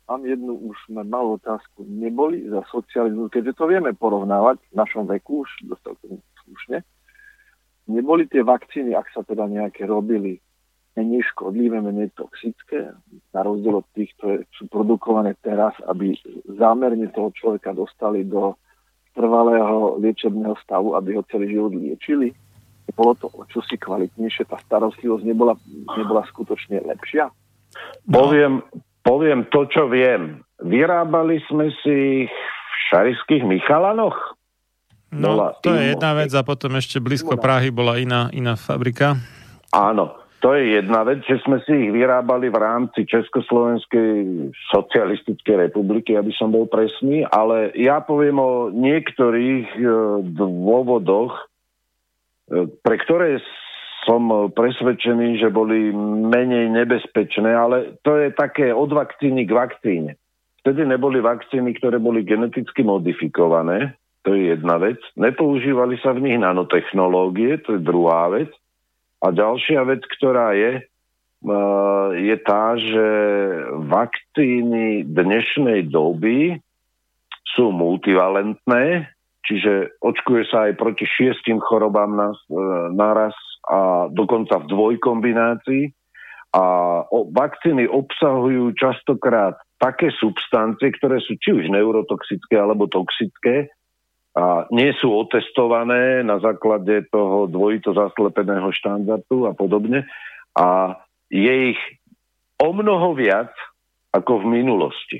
mám 0.09 0.21
jednu 0.25 0.53
už 0.57 0.77
malú 0.91 1.37
otázku. 1.37 1.85
Neboli 1.85 2.47
za 2.49 2.61
socializmu, 2.69 3.29
keďže 3.29 3.57
to 3.57 3.65
vieme 3.69 3.91
porovnávať 3.95 4.59
v 4.71 4.75
našom 4.75 5.05
veku 5.07 5.43
už 5.45 5.49
dostal 5.67 5.95
slušne, 6.45 6.83
neboli 7.87 8.27
tie 8.27 8.43
vakcíny, 8.43 8.95
ak 8.95 9.07
sa 9.11 9.21
teda 9.23 9.47
nejaké 9.47 9.87
robili, 9.87 10.39
menej 10.91 11.23
škodlivé, 11.31 11.79
menej 11.79 12.11
toxické, 12.19 12.91
na 13.31 13.39
rozdiel 13.41 13.79
od 13.79 13.87
tých, 13.95 14.11
ktoré 14.19 14.43
sú 14.51 14.67
produkované 14.67 15.39
teraz, 15.39 15.71
aby 15.87 16.19
zámerne 16.59 17.07
toho 17.15 17.31
človeka 17.31 17.71
dostali 17.71 18.27
do 18.27 18.59
trvalého 19.15 19.99
liečebného 19.99 20.55
stavu, 20.63 20.95
aby 20.95 21.15
ho 21.15 21.23
celý 21.31 21.51
život 21.51 21.71
liečili. 21.75 22.35
Bolo 22.91 23.15
to 23.15 23.31
o 23.31 23.47
čosi 23.47 23.79
kvalitnejšie, 23.79 24.51
tá 24.51 24.59
starostlivosť 24.67 25.23
nebola, 25.23 25.55
nebola 25.95 26.27
skutočne 26.27 26.83
lepšia? 26.83 27.31
Poviem, 28.03 28.59
poviem 29.01 29.45
to, 29.49 29.65
čo 29.69 29.89
viem. 29.89 30.41
Vyrábali 30.61 31.41
sme 31.49 31.73
si 31.81 32.25
ich 32.25 32.33
v 32.33 32.75
šarišských 32.93 33.43
Michalanoch. 33.45 34.37
No, 35.11 35.35
bola 35.35 35.59
to 35.59 35.75
je 35.75 35.91
jedna 35.91 36.15
vec 36.15 36.31
a 36.31 36.41
potom 36.41 36.71
ešte 36.79 37.03
blízko 37.03 37.35
Prahy 37.35 37.67
bola 37.67 37.99
iná, 37.99 38.31
iná 38.31 38.55
fabrika. 38.55 39.19
Áno, 39.75 40.21
to 40.41 40.57
je 40.57 40.79
jedna 40.79 41.05
vec, 41.05 41.21
že 41.29 41.37
sme 41.45 41.61
si 41.67 41.69
ich 41.69 41.91
vyrábali 41.93 42.49
v 42.49 42.57
rámci 42.57 43.05
Československej 43.05 44.49
socialistickej 44.73 45.69
republiky, 45.69 46.17
aby 46.17 46.33
som 46.33 46.49
bol 46.49 46.65
presný, 46.65 47.27
ale 47.29 47.69
ja 47.77 48.01
poviem 48.01 48.41
o 48.41 48.73
niektorých 48.73 49.67
e, 49.77 49.81
dôvodoch, 50.33 51.35
e, 51.37 51.43
pre 52.81 52.95
ktoré 53.05 53.37
som 54.05 54.21
eh, 54.29 54.37
presvedčený, 54.53 55.41
že 55.41 55.53
boli 55.53 55.93
menej 56.27 56.73
nebezpečné, 56.73 57.51
ale 57.53 58.01
to 58.01 58.17
je 58.17 58.33
také 58.33 58.73
od 58.73 58.89
vakcíny 58.89 59.45
k 59.45 59.51
vakcíne. 59.51 60.11
Vtedy 60.61 60.85
neboli 60.85 61.21
vakcíny, 61.21 61.73
ktoré 61.81 61.97
boli 61.97 62.21
geneticky 62.21 62.85
modifikované, 62.85 63.97
to 64.21 64.37
je 64.37 64.53
jedna 64.53 64.77
vec. 64.77 65.01
Nepoužívali 65.17 65.97
sa 65.97 66.13
v 66.13 66.29
nich 66.29 66.37
nanotechnológie, 66.37 67.57
to 67.65 67.77
je 67.77 67.81
druhá 67.81 68.29
vec. 68.29 68.53
A 69.21 69.33
ďalšia 69.33 69.81
vec, 69.85 70.01
ktorá 70.17 70.53
je, 70.53 70.85
eh, 70.85 72.07
je 72.17 72.35
tá, 72.41 72.77
že 72.77 73.07
vakcíny 73.85 75.05
dnešnej 75.09 75.89
doby 75.89 76.57
sú 77.51 77.69
multivalentné, 77.75 79.10
čiže 79.45 79.97
očkuje 80.01 80.43
sa 80.49 80.69
aj 80.69 80.77
proti 80.77 81.05
šiestim 81.05 81.61
chorobám 81.61 82.11
na, 82.13 82.29
e, 82.33 82.37
naraz 82.93 83.35
a 83.67 84.09
dokonca 84.09 84.57
v 84.61 84.69
dvojkombinácii. 84.69 85.83
A 86.51 86.63
o, 87.07 87.31
vakcíny 87.31 87.87
obsahujú 87.87 88.75
častokrát 88.75 89.55
také 89.79 90.11
substancie, 90.17 90.91
ktoré 90.93 91.23
sú 91.23 91.39
či 91.39 91.55
už 91.55 91.71
neurotoxické 91.71 92.59
alebo 92.59 92.91
toxické 92.91 93.71
a 94.31 94.63
nie 94.71 94.95
sú 94.95 95.11
otestované 95.11 96.23
na 96.23 96.39
základe 96.39 97.03
toho 97.11 97.51
dvojito 97.51 97.91
zaslepeného 97.91 98.71
štandardu 98.71 99.47
a 99.47 99.51
podobne. 99.51 100.07
A 100.55 100.95
je 101.27 101.75
ich 101.75 101.81
o 102.59 102.71
mnoho 102.71 103.11
viac 103.15 103.51
ako 104.15 104.43
v 104.43 104.61
minulosti. 104.61 105.19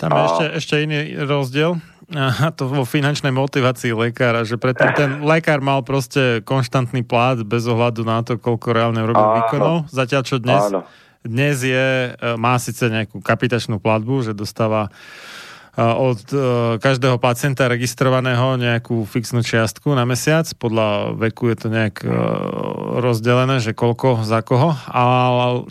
Tam 0.00 0.12
je 0.12 0.22
ešte, 0.24 0.46
ešte 0.60 0.74
iný 0.84 1.00
rozdiel. 1.24 1.80
A 2.12 2.52
to 2.52 2.68
vo 2.68 2.84
finančnej 2.84 3.32
motivácii 3.32 3.96
lekára, 3.96 4.44
že 4.44 4.60
preto 4.60 4.84
ten 4.92 5.24
lekár 5.24 5.64
mal 5.64 5.80
proste 5.80 6.44
konštantný 6.44 7.00
plát 7.00 7.40
bez 7.40 7.64
ohľadu 7.64 8.04
na 8.04 8.20
to, 8.20 8.36
koľko 8.36 8.76
reálne 8.76 9.00
robí 9.00 9.24
výkonov. 9.40 9.88
Zatiaľ, 9.88 10.22
čo 10.28 10.36
dnes, 10.36 10.68
dnes 11.24 11.56
je, 11.64 12.12
e, 12.12 12.36
má 12.36 12.60
síce 12.60 12.92
nejakú 12.92 13.24
kapitačnú 13.24 13.80
platbu, 13.80 14.20
že 14.20 14.36
dostáva 14.36 14.92
od 15.74 16.22
e, 16.30 16.38
každého 16.78 17.18
pacienta 17.18 17.66
registrovaného 17.66 18.54
nejakú 18.54 19.02
fixnú 19.10 19.42
čiastku 19.42 19.90
na 19.90 20.06
mesiac. 20.06 20.46
Podľa 20.54 21.18
veku 21.18 21.50
je 21.50 21.56
to 21.58 21.68
nejak 21.70 22.06
e, 22.06 22.10
rozdelené, 23.02 23.58
že 23.58 23.74
koľko 23.74 24.22
za 24.22 24.46
koho. 24.46 24.70
A 24.86 25.02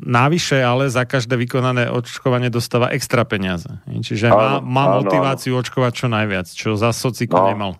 návyše 0.03 0.59
ale 0.59 0.91
za 0.91 1.07
každé 1.07 1.40
vykonané 1.40 1.88
očkovanie 1.88 2.51
dostáva 2.51 2.91
extra 2.91 3.23
peniaze. 3.23 3.72
Čiže 3.88 4.27
má, 4.27 4.59
má 4.59 4.99
motiváciu 4.99 5.56
očkovať 5.56 5.91
čo 5.95 6.07
najviac, 6.11 6.48
čo 6.51 6.75
za 6.75 6.91
sociko 6.91 7.40
no, 7.40 7.48
nemal. 7.48 7.72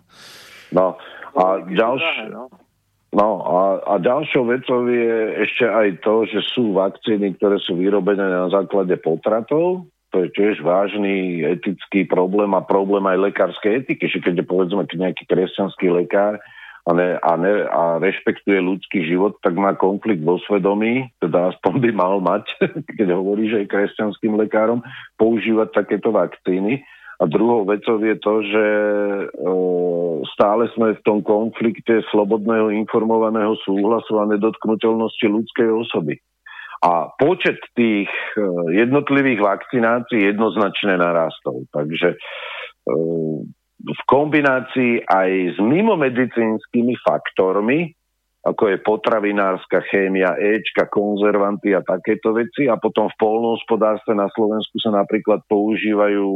No 0.72 0.96
a 1.36 1.60
ďalšie... 1.60 2.32
No 3.14 3.46
a, 3.46 3.94
a 3.94 4.02
ďalšou 4.02 4.42
vecou 4.50 4.90
je 4.90 5.38
ešte 5.46 5.62
aj 5.70 6.02
to, 6.02 6.26
že 6.26 6.42
sú 6.50 6.74
vakcíny, 6.74 7.38
ktoré 7.38 7.62
sú 7.62 7.78
vyrobené 7.78 8.26
na 8.26 8.50
základe 8.50 8.98
potratov, 8.98 9.86
to 10.14 10.22
je 10.22 10.30
tiež 10.30 10.62
vážny 10.62 11.42
etický 11.42 12.06
problém 12.06 12.54
a 12.54 12.62
problém 12.62 13.02
aj 13.02 13.34
lekárskej 13.34 13.82
etiky, 13.82 14.06
že 14.06 14.22
keď 14.22 14.40
je 14.40 14.46
povedzme 14.46 14.86
nejaký 14.86 15.26
kresťanský 15.26 15.90
lekár 15.90 16.38
a, 16.86 16.90
ne, 16.94 17.18
a, 17.18 17.32
ne, 17.34 17.66
a 17.66 17.98
rešpektuje 17.98 18.62
ľudský 18.62 19.10
život, 19.10 19.34
tak 19.42 19.58
má 19.58 19.74
konflikt 19.74 20.22
vo 20.22 20.38
svedomí, 20.46 21.10
teda 21.18 21.50
aspoň 21.50 21.72
by 21.82 21.90
mal 21.90 22.22
mať, 22.22 22.46
keď 23.02 23.10
hovorí, 23.10 23.50
že 23.50 23.66
je 23.66 23.72
kresťanským 23.74 24.38
lekárom, 24.38 24.86
používať 25.18 25.82
takéto 25.82 26.14
vakcíny. 26.14 26.86
A 27.18 27.26
druhou 27.26 27.66
vecou 27.66 27.98
je 27.98 28.16
to, 28.18 28.34
že 28.42 28.66
e, 28.66 29.26
stále 30.34 30.66
sme 30.78 30.98
v 30.98 31.04
tom 31.06 31.22
konflikte 31.22 32.02
slobodného 32.10 32.70
informovaného 32.74 33.54
súhlasu 33.66 34.18
a 34.18 34.30
nedotknutelnosti 34.30 35.26
ľudskej 35.26 35.68
osoby. 35.74 36.22
A 36.84 37.08
počet 37.16 37.56
tých 37.72 38.12
e, 38.36 38.40
jednotlivých 38.76 39.40
vakcinácií 39.40 40.20
jednoznačne 40.20 41.00
narastol. 41.00 41.64
Takže 41.72 42.12
e, 42.12 42.16
v 43.80 44.00
kombinácii 44.04 45.08
aj 45.08 45.30
s 45.56 45.58
mimomedicínskymi 45.64 46.94
faktormi, 47.00 47.96
ako 48.44 48.68
je 48.68 48.84
potravinárska 48.84 49.88
chémia, 49.88 50.36
Ečka, 50.36 50.92
konzervanty 50.92 51.72
a 51.72 51.80
takéto 51.80 52.36
veci. 52.36 52.68
A 52.68 52.76
potom 52.76 53.08
v 53.08 53.16
polnohospodárstve 53.16 54.12
na 54.12 54.28
Slovensku 54.28 54.76
sa 54.84 54.92
napríklad 54.92 55.40
používajú 55.48 56.28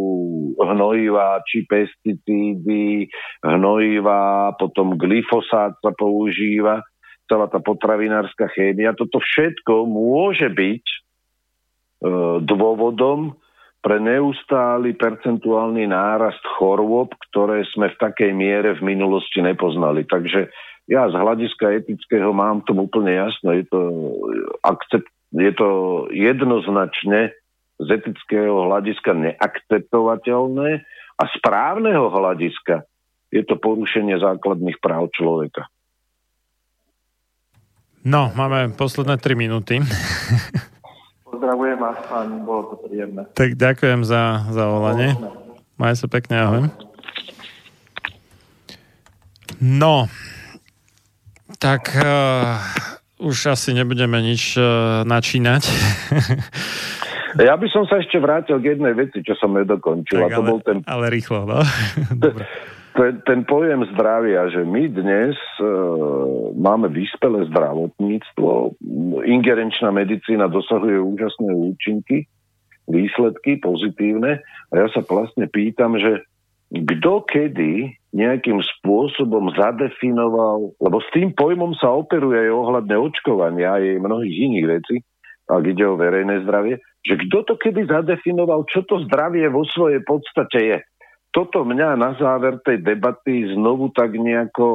hnojivá 0.57 1.44
či 1.44 1.68
pesticídy, 1.68 3.12
hnojivá, 3.44 4.57
potom 4.57 4.97
glyfosát 4.97 5.77
sa 5.77 5.93
používa 5.93 6.81
celá 7.29 7.47
tá 7.47 7.61
potravinárska 7.61 8.49
chémia. 8.51 8.97
Toto 8.97 9.21
všetko 9.21 9.85
môže 9.85 10.49
byť 10.49 10.85
e, 10.89 10.99
dôvodom 12.43 13.37
pre 13.79 14.03
neustály 14.03 14.97
percentuálny 14.99 15.87
nárast 15.87 16.43
chorôb, 16.59 17.15
ktoré 17.31 17.63
sme 17.71 17.93
v 17.95 18.01
takej 18.01 18.33
miere 18.35 18.75
v 18.75 18.83
minulosti 18.97 19.39
nepoznali. 19.39 20.03
Takže 20.09 20.51
ja 20.91 21.07
z 21.07 21.15
hľadiska 21.15 21.85
etického 21.85 22.33
mám 22.35 22.65
tomu 22.67 22.89
úplne 22.91 23.15
jasno. 23.15 23.55
Je 23.55 23.69
to, 23.69 23.81
akcept, 24.65 25.07
je 25.37 25.53
to 25.55 25.69
jednoznačne 26.11 27.31
z 27.79 27.89
etického 27.95 28.67
hľadiska 28.67 29.15
neakceptovateľné 29.15 30.83
a 31.21 31.25
správneho 31.39 32.11
hľadiska 32.11 32.83
je 33.29 33.45
to 33.45 33.61
porušenie 33.61 34.17
základných 34.19 34.81
práv 34.81 35.13
človeka. 35.15 35.69
No, 38.07 38.31
máme 38.35 38.70
posledné 38.78 39.18
3 39.18 39.35
minúty. 39.35 39.83
Pozdravujem 41.27 41.78
vás, 41.78 41.99
pán, 42.07 42.47
bolo 42.47 42.62
to 42.70 42.75
príjemné. 42.86 43.27
Tak 43.35 43.59
ďakujem 43.59 44.07
za, 44.07 44.47
za 44.55 44.65
volanie. 44.70 45.18
Maj 45.78 45.99
sa 45.99 46.07
pekne, 46.07 46.35
ahoj. 46.39 46.62
No, 49.59 50.07
tak 51.59 51.91
uh, 51.99 52.62
už 53.18 53.59
asi 53.59 53.75
nebudeme 53.75 54.23
nič 54.23 54.55
uh, 54.59 55.02
načínať. 55.02 55.62
Ja 57.39 57.55
by 57.60 57.68
som 57.70 57.85
sa 57.85 58.01
ešte 58.01 58.18
vrátil 58.18 58.57
k 58.59 58.75
jednej 58.75 58.97
veci, 58.97 59.20
čo 59.20 59.36
som 59.36 59.52
nedokončil. 59.52 60.17
Tak, 60.17 60.33
ale, 60.33 60.35
to 60.35 60.43
bol 60.43 60.59
ten... 60.65 60.81
ale 60.89 61.12
rýchlo, 61.12 61.44
no. 61.44 61.60
Dobre 62.25 62.49
ten, 62.99 63.23
ten 63.23 63.41
pojem 63.47 63.86
zdravia, 63.94 64.51
že 64.51 64.67
my 64.67 64.91
dnes 64.91 65.39
e, 65.62 65.65
máme 66.59 66.91
vyspelé 66.91 67.47
zdravotníctvo, 67.47 68.75
ingerenčná 69.23 69.94
medicína 69.94 70.51
dosahuje 70.51 70.99
úžasné 70.99 71.47
účinky, 71.55 72.27
výsledky 72.91 73.62
pozitívne. 73.62 74.43
A 74.43 74.73
ja 74.75 74.86
sa 74.91 75.07
vlastne 75.07 75.47
pýtam, 75.47 75.94
že 75.94 76.27
kto 76.75 77.23
kedy 77.23 77.94
nejakým 78.10 78.59
spôsobom 78.59 79.55
zadefinoval, 79.55 80.75
lebo 80.83 80.99
s 80.99 81.09
tým 81.15 81.31
pojmom 81.39 81.78
sa 81.78 81.94
operuje 81.94 82.51
aj 82.51 82.51
ohľadne 82.51 82.97
očkovania 82.99 83.78
a 83.78 83.78
aj 83.78 84.02
mnohých 84.02 84.36
iných 84.51 84.67
vecí, 84.67 84.97
ak 85.49 85.65
ide 85.65 85.86
o 85.86 85.97
verejné 85.97 86.44
zdravie, 86.44 86.83
že 87.07 87.15
kto 87.15 87.47
to 87.47 87.55
kedy 87.57 87.89
zadefinoval, 87.89 88.67
čo 88.68 88.85
to 88.85 89.01
zdravie 89.07 89.47
vo 89.49 89.65
svojej 89.65 90.02
podstate 90.02 90.59
je 90.60 90.78
toto 91.31 91.65
mňa 91.65 91.99
na 91.99 92.17
záver 92.17 92.61
tej 92.65 92.81
debaty 92.81 93.53
znovu 93.53 93.93
tak 93.93 94.17
nejako 94.17 94.67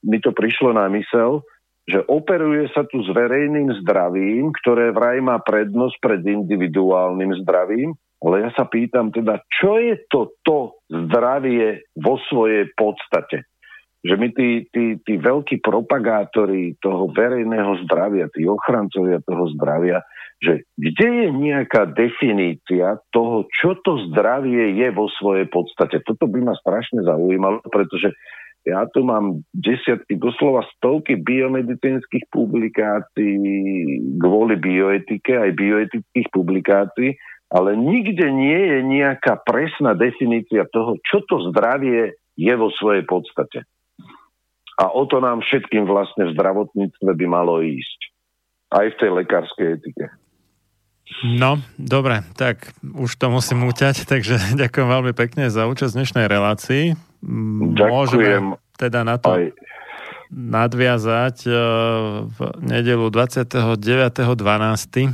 mi 0.00 0.18
to 0.20 0.32
prišlo 0.32 0.72
na 0.72 0.88
mysel, 0.88 1.44
že 1.84 2.06
operuje 2.06 2.70
sa 2.70 2.86
tu 2.86 3.02
s 3.02 3.08
verejným 3.10 3.82
zdravím, 3.82 4.54
ktoré 4.62 4.94
vraj 4.94 5.18
má 5.20 5.42
prednosť 5.42 5.96
pred 5.98 6.22
individuálnym 6.22 7.34
zdravím, 7.42 7.98
ale 8.20 8.46
ja 8.46 8.50
sa 8.52 8.68
pýtam 8.68 9.10
teda, 9.10 9.40
čo 9.48 9.80
je 9.80 9.96
to 10.12 10.36
to 10.44 10.76
zdravie 10.86 11.82
vo 11.96 12.20
svojej 12.28 12.68
podstate? 12.76 13.49
Že 14.00 14.14
my 14.16 14.28
tí, 14.32 14.48
tí, 14.72 14.84
tí 15.04 15.14
veľkí 15.20 15.60
propagátori 15.60 16.76
toho 16.80 17.12
verejného 17.12 17.84
zdravia, 17.84 18.32
tí 18.32 18.48
ochrancovia 18.48 19.20
toho 19.20 19.52
zdravia, 19.52 20.00
že 20.40 20.64
kde 20.80 21.08
je 21.24 21.28
nejaká 21.36 21.92
definícia 21.92 22.96
toho, 23.12 23.44
čo 23.52 23.76
to 23.84 24.00
zdravie 24.08 24.72
je 24.72 24.88
vo 24.88 25.04
svojej 25.20 25.44
podstate. 25.52 26.00
Toto 26.00 26.24
by 26.24 26.40
ma 26.40 26.54
strašne 26.56 27.04
zaujímalo, 27.04 27.60
pretože 27.68 28.16
ja 28.64 28.84
tu 28.92 29.04
mám 29.04 29.40
desiatky, 29.56 30.20
doslova 30.20 30.64
stovky 30.76 31.16
biomedicínskych 31.20 32.28
publikácií 32.32 33.36
kvôli 34.20 34.56
bioetike, 34.60 35.32
aj 35.32 35.56
bioetických 35.56 36.28
publikácií, 36.28 37.16
ale 37.48 37.76
nikde 37.76 38.28
nie 38.28 38.60
je 38.60 38.78
nejaká 38.84 39.40
presná 39.48 39.96
definícia 39.96 40.68
toho, 40.68 41.00
čo 41.04 41.24
to 41.24 41.50
zdravie 41.52 42.16
je 42.36 42.54
vo 42.56 42.68
svojej 42.76 43.04
podstate. 43.08 43.64
A 44.80 44.88
o 44.88 45.04
to 45.04 45.20
nám 45.20 45.44
všetkým 45.44 45.84
vlastne 45.84 46.32
v 46.32 46.34
zdravotníctve 46.40 47.12
by 47.12 47.26
malo 47.28 47.60
ísť. 47.60 48.00
Aj 48.72 48.88
v 48.88 48.96
tej 48.96 49.10
lekárskej 49.12 49.76
etike. 49.76 50.08
No, 51.26 51.58
dobre, 51.76 52.22
tak 52.38 52.70
už 52.80 53.18
to 53.18 53.26
musím 53.28 53.68
uťať, 53.68 54.04
takže 54.10 54.56
ďakujem 54.56 54.88
veľmi 54.88 55.12
pekne 55.12 55.52
za 55.52 55.68
účasť 55.68 56.00
dnešnej 56.00 56.24
relácii. 56.24 56.96
Ďakujem. 57.20 57.92
Môžeme 57.92 58.56
teda 58.80 59.04
na 59.04 59.20
to 59.20 59.36
aj. 59.36 59.52
nadviazať 60.32 61.36
e, 61.44 61.52
v 62.24 62.38
nedelu 62.64 63.12
29.12. 63.12 65.12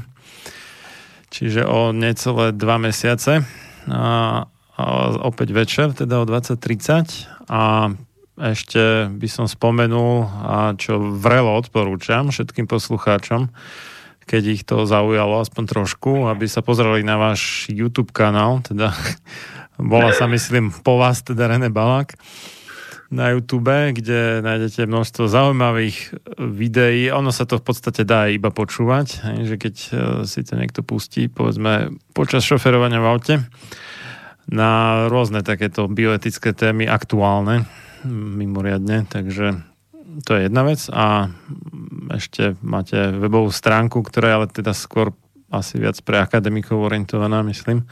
Čiže 1.26 1.66
o 1.66 1.90
necelé 1.90 2.54
dva 2.54 2.78
mesiace. 2.78 3.42
A 3.90 4.46
opäť 5.26 5.50
večer, 5.50 5.90
teda 5.90 6.22
o 6.22 6.24
20.30 6.28 7.50
a 7.50 7.90
ešte 8.36 9.08
by 9.10 9.28
som 9.28 9.48
spomenul, 9.48 10.28
a 10.28 10.76
čo 10.76 11.00
vrelo 11.00 11.56
odporúčam 11.56 12.28
všetkým 12.28 12.68
poslucháčom, 12.68 13.48
keď 14.26 14.42
ich 14.44 14.62
to 14.66 14.84
zaujalo 14.84 15.40
aspoň 15.40 15.64
trošku, 15.70 16.28
aby 16.28 16.50
sa 16.50 16.60
pozreli 16.60 17.06
na 17.06 17.16
váš 17.16 17.70
YouTube 17.72 18.12
kanál, 18.12 18.60
teda 18.60 18.92
Bola 19.76 20.08
sa, 20.16 20.24
myslím, 20.24 20.72
po 20.72 20.96
vás, 20.96 21.20
teda 21.20 21.52
René 21.52 21.68
Balák 21.68 22.16
na 23.06 23.30
YouTube, 23.30 23.92
kde 23.94 24.42
nájdete 24.42 24.88
množstvo 24.88 25.30
zaujímavých 25.30 26.16
videí. 26.42 27.06
Ono 27.14 27.30
sa 27.30 27.46
to 27.46 27.62
v 27.62 27.64
podstate 27.70 28.02
dá 28.02 28.26
iba 28.26 28.50
počúvať, 28.50 29.06
že 29.46 29.54
keď 29.54 29.74
e, 29.76 29.88
si 30.26 30.42
to 30.42 30.58
niekto 30.58 30.82
pustí, 30.82 31.30
povedzme, 31.30 31.94
počas 32.10 32.42
šoferovania 32.42 32.98
v 32.98 33.06
aute 33.06 33.34
na 34.50 35.06
rôzne 35.06 35.46
takéto 35.46 35.86
bioetické 35.86 36.50
témy 36.50 36.90
aktuálne, 36.90 37.66
mimoriadne, 38.10 39.06
takže 39.10 39.62
to 40.24 40.34
je 40.38 40.42
jedna 40.48 40.62
vec 40.62 40.88
a 40.88 41.28
ešte 42.14 42.54
máte 42.62 43.10
webovú 43.12 43.52
stránku, 43.52 44.00
ktorá 44.00 44.28
je 44.30 44.36
ale 44.38 44.46
teda 44.48 44.72
skôr 44.72 45.12
asi 45.50 45.78
viac 45.78 46.02
pre 46.02 46.18
akademikov 46.22 46.80
orientovaná, 46.80 47.42
myslím. 47.44 47.84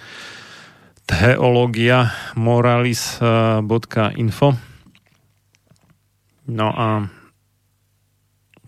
Teologia 1.05 2.11
moralis.info 2.39 4.55
No 6.45 6.69
a 6.77 7.09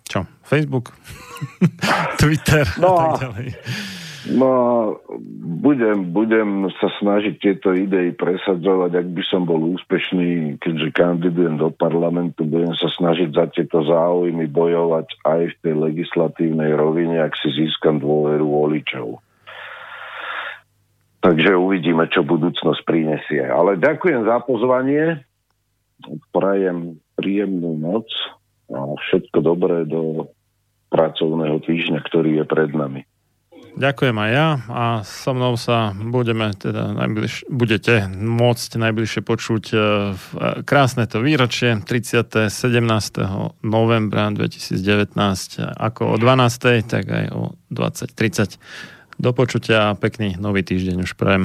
čo? 0.08 0.24
Facebook? 0.48 0.96
Twitter 2.20 2.64
no 2.80 2.96
a 2.96 2.98
tak 3.12 3.28
ďalej. 3.28 3.52
No 4.26 4.50
budem, 5.62 6.10
budem 6.10 6.66
sa 6.82 6.90
snažiť 6.98 7.38
tieto 7.38 7.70
idei 7.70 8.10
presadzovať, 8.10 8.98
ak 8.98 9.08
by 9.14 9.22
som 9.22 9.46
bol 9.46 9.62
úspešný, 9.78 10.58
keďže 10.58 10.90
kandidujem 10.90 11.62
do 11.62 11.70
parlamentu, 11.70 12.42
budem 12.42 12.74
sa 12.74 12.90
snažiť 12.90 13.30
za 13.30 13.46
tieto 13.54 13.86
záujmy 13.86 14.50
bojovať 14.50 15.06
aj 15.22 15.40
v 15.46 15.56
tej 15.62 15.74
legislatívnej 15.78 16.74
rovine, 16.74 17.22
ak 17.22 17.38
si 17.38 17.54
získam 17.54 18.02
dôveru 18.02 18.42
voličov. 18.42 19.22
Takže 21.22 21.54
uvidíme, 21.54 22.10
čo 22.10 22.26
budúcnosť 22.26 22.82
prinesie. 22.82 23.46
Ale 23.46 23.78
ďakujem 23.78 24.26
za 24.26 24.42
pozvanie, 24.42 25.22
prajem 26.34 26.98
príjemnú 27.14 27.78
noc 27.78 28.10
a 28.74 28.94
všetko 29.06 29.38
dobré 29.38 29.86
do 29.86 30.30
pracovného 30.90 31.62
týždňa, 31.62 31.98
ktorý 32.02 32.42
je 32.42 32.44
pred 32.46 32.70
nami. 32.74 33.06
Ďakujem 33.76 34.16
aj 34.16 34.30
ja 34.32 34.48
a 34.72 34.84
so 35.04 35.36
mnou 35.36 35.52
sa 35.60 35.92
budeme 35.92 36.48
teda 36.56 36.96
najbliž, 36.96 37.44
budete 37.52 38.08
môcť 38.08 38.70
najbližšie 38.80 39.20
počuť 39.20 39.64
e, 39.68 39.76
e, 39.76 39.82
krásne 40.64 41.04
to 41.04 41.20
výročie 41.20 41.84
30. 41.84 42.48
17. 42.48 42.72
novembra 43.60 44.32
2019 44.32 45.12
ako 45.60 46.02
o 46.08 46.16
12. 46.16 46.88
tak 46.88 47.04
aj 47.04 47.26
o 47.36 47.52
20.30. 47.68 48.56
Do 49.20 49.36
počutia 49.36 49.92
a 49.92 49.96
pekný 49.96 50.40
nový 50.40 50.64
týždeň 50.64 50.96
už 51.04 51.12
prajem. 51.20 51.44